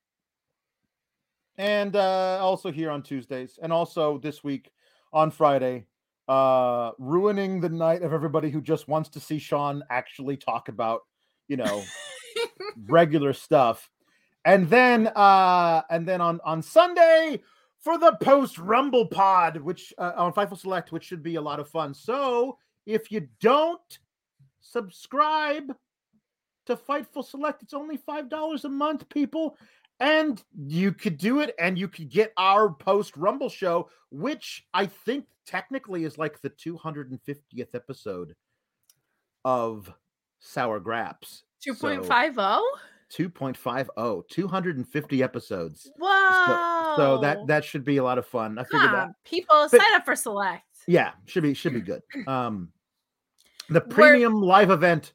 and 1.58 1.96
uh, 1.96 2.38
also 2.42 2.72
here 2.72 2.92
on 2.92 3.02
Tuesdays, 3.02 3.58
and 3.62 3.72
also 3.72 4.18
this 4.18 4.44
week 4.44 4.70
on 5.14 5.32
Friday, 5.32 5.86
uh, 6.28 6.92
ruining 7.00 7.62
the 7.62 7.70
night 7.70 8.04
of 8.04 8.12
everybody 8.12 8.50
who 8.50 8.62
just 8.62 8.90
wants 8.90 9.10
to 9.10 9.20
see 9.22 9.40
Sean 9.40 9.82
actually 9.90 10.36
talk 10.36 10.68
about, 10.68 11.02
you 11.48 11.56
know, 11.56 11.84
regular 12.88 13.32
stuff. 13.32 13.90
And 14.46 14.70
then 14.70 15.08
uh 15.08 15.82
and 15.90 16.08
then 16.08 16.22
on 16.22 16.40
on 16.46 16.62
Sunday 16.62 17.42
for 17.80 17.98
the 17.98 18.18
post 18.22 18.58
Rumble 18.58 19.06
pod, 19.06 19.58
which 19.58 19.94
uh, 19.98 20.14
on 20.16 20.34
Fightful 20.34 20.58
Select, 20.58 20.92
which 20.92 21.04
should 21.04 21.24
be 21.24 21.36
a 21.36 21.42
lot 21.42 21.60
of 21.60 21.68
fun. 21.70 21.94
So 21.94 22.58
if 22.86 23.12
you 23.12 23.28
don't 23.42 24.00
subscribe 24.62 25.76
to 26.66 26.76
Fightful 26.76 27.26
Select, 27.26 27.64
it's 27.64 27.74
only 27.74 27.98
five 27.98 28.30
dollars 28.30 28.66
a 28.66 28.70
month, 28.70 29.08
people, 29.10 29.58
and 30.00 30.44
you 30.56 30.92
could 30.92 31.18
do 31.18 31.40
it, 31.40 31.56
and 31.60 31.78
you 31.78 31.88
could 31.88 32.10
get 32.10 32.32
our 32.38 32.70
post 32.72 33.18
Rumble 33.18 33.50
show, 33.50 33.90
which 34.12 34.66
I 34.74 34.86
think 34.86 35.26
technically 35.46 36.04
is 36.04 36.18
like 36.18 36.42
the 36.42 36.50
two 36.50 36.78
hundred 36.78 37.10
and 37.12 37.22
fiftieth 37.24 37.74
episode 37.74 38.36
of 39.46 39.92
Sour 40.40 40.80
Grapes. 40.80 41.44
2.50? 41.68 42.62
2.50 43.12 44.22
250 44.30 45.24
episodes 45.24 45.92
Whoa. 45.98 46.94
so 46.96 47.18
that 47.22 47.40
that 47.48 47.66
should 47.66 47.84
be 47.84 47.98
a 47.98 48.04
lot 48.04 48.18
of 48.20 48.26
fun 48.26 48.58
i 48.60 48.64
figured 48.64 48.82
Come 48.84 48.92
that 48.94 49.10
people 49.26 49.68
But- 49.72 49.82
sign 49.82 49.94
up 49.96 50.06
for 50.06 50.16
Select. 50.16 50.64
yeah 50.88 51.12
should 51.26 51.44
be 51.44 51.54
should 51.56 51.74
be 51.74 51.82
good 51.82 52.02
um 52.28 52.70
the 53.70 53.80
We're- 53.82 53.90
premium 53.94 54.42
live 54.42 54.72
event 54.72 55.14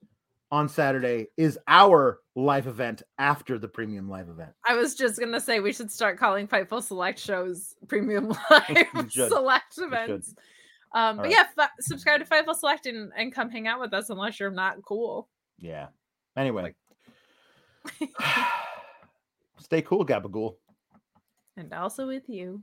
on 0.51 0.69
saturday 0.69 1.27
is 1.37 1.59
our 1.67 2.21
live 2.37 2.67
event 2.67 3.03
after 3.19 3.59
the 3.59 3.67
premium 3.69 4.09
live 4.09 4.29
event. 4.29 4.51
I 4.67 4.75
was 4.77 4.95
just 4.95 5.19
gonna 5.19 5.41
say 5.41 5.61
we 5.61 5.73
should 5.73 5.91
start 5.91 6.19
calling 6.19 6.47
Fightful 6.49 6.83
Select 6.83 7.19
shows 7.19 7.75
premium 7.89 8.29
live 8.51 9.11
select 9.11 9.79
events. 9.79 10.35
Um, 10.95 11.17
but 11.17 11.27
All 11.27 11.33
yeah, 11.33 11.45
fi- 11.57 11.69
subscribe 11.81 12.21
to 12.21 12.27
Fightful 12.27 12.55
Select 12.55 12.87
and, 12.87 13.11
and 13.17 13.33
come 13.35 13.51
hang 13.51 13.67
out 13.67 13.81
with 13.81 13.93
us 13.95 14.11
unless 14.11 14.39
you're 14.39 14.51
not 14.51 14.83
cool. 14.83 15.29
yeah. 15.59 15.89
Anyway. 16.37 16.75
Stay 19.59 19.83
cool 19.83 20.05
gabagool 20.05 20.57
And 21.57 21.73
also 21.73 22.07
with 22.07 22.29
you. 22.29 22.63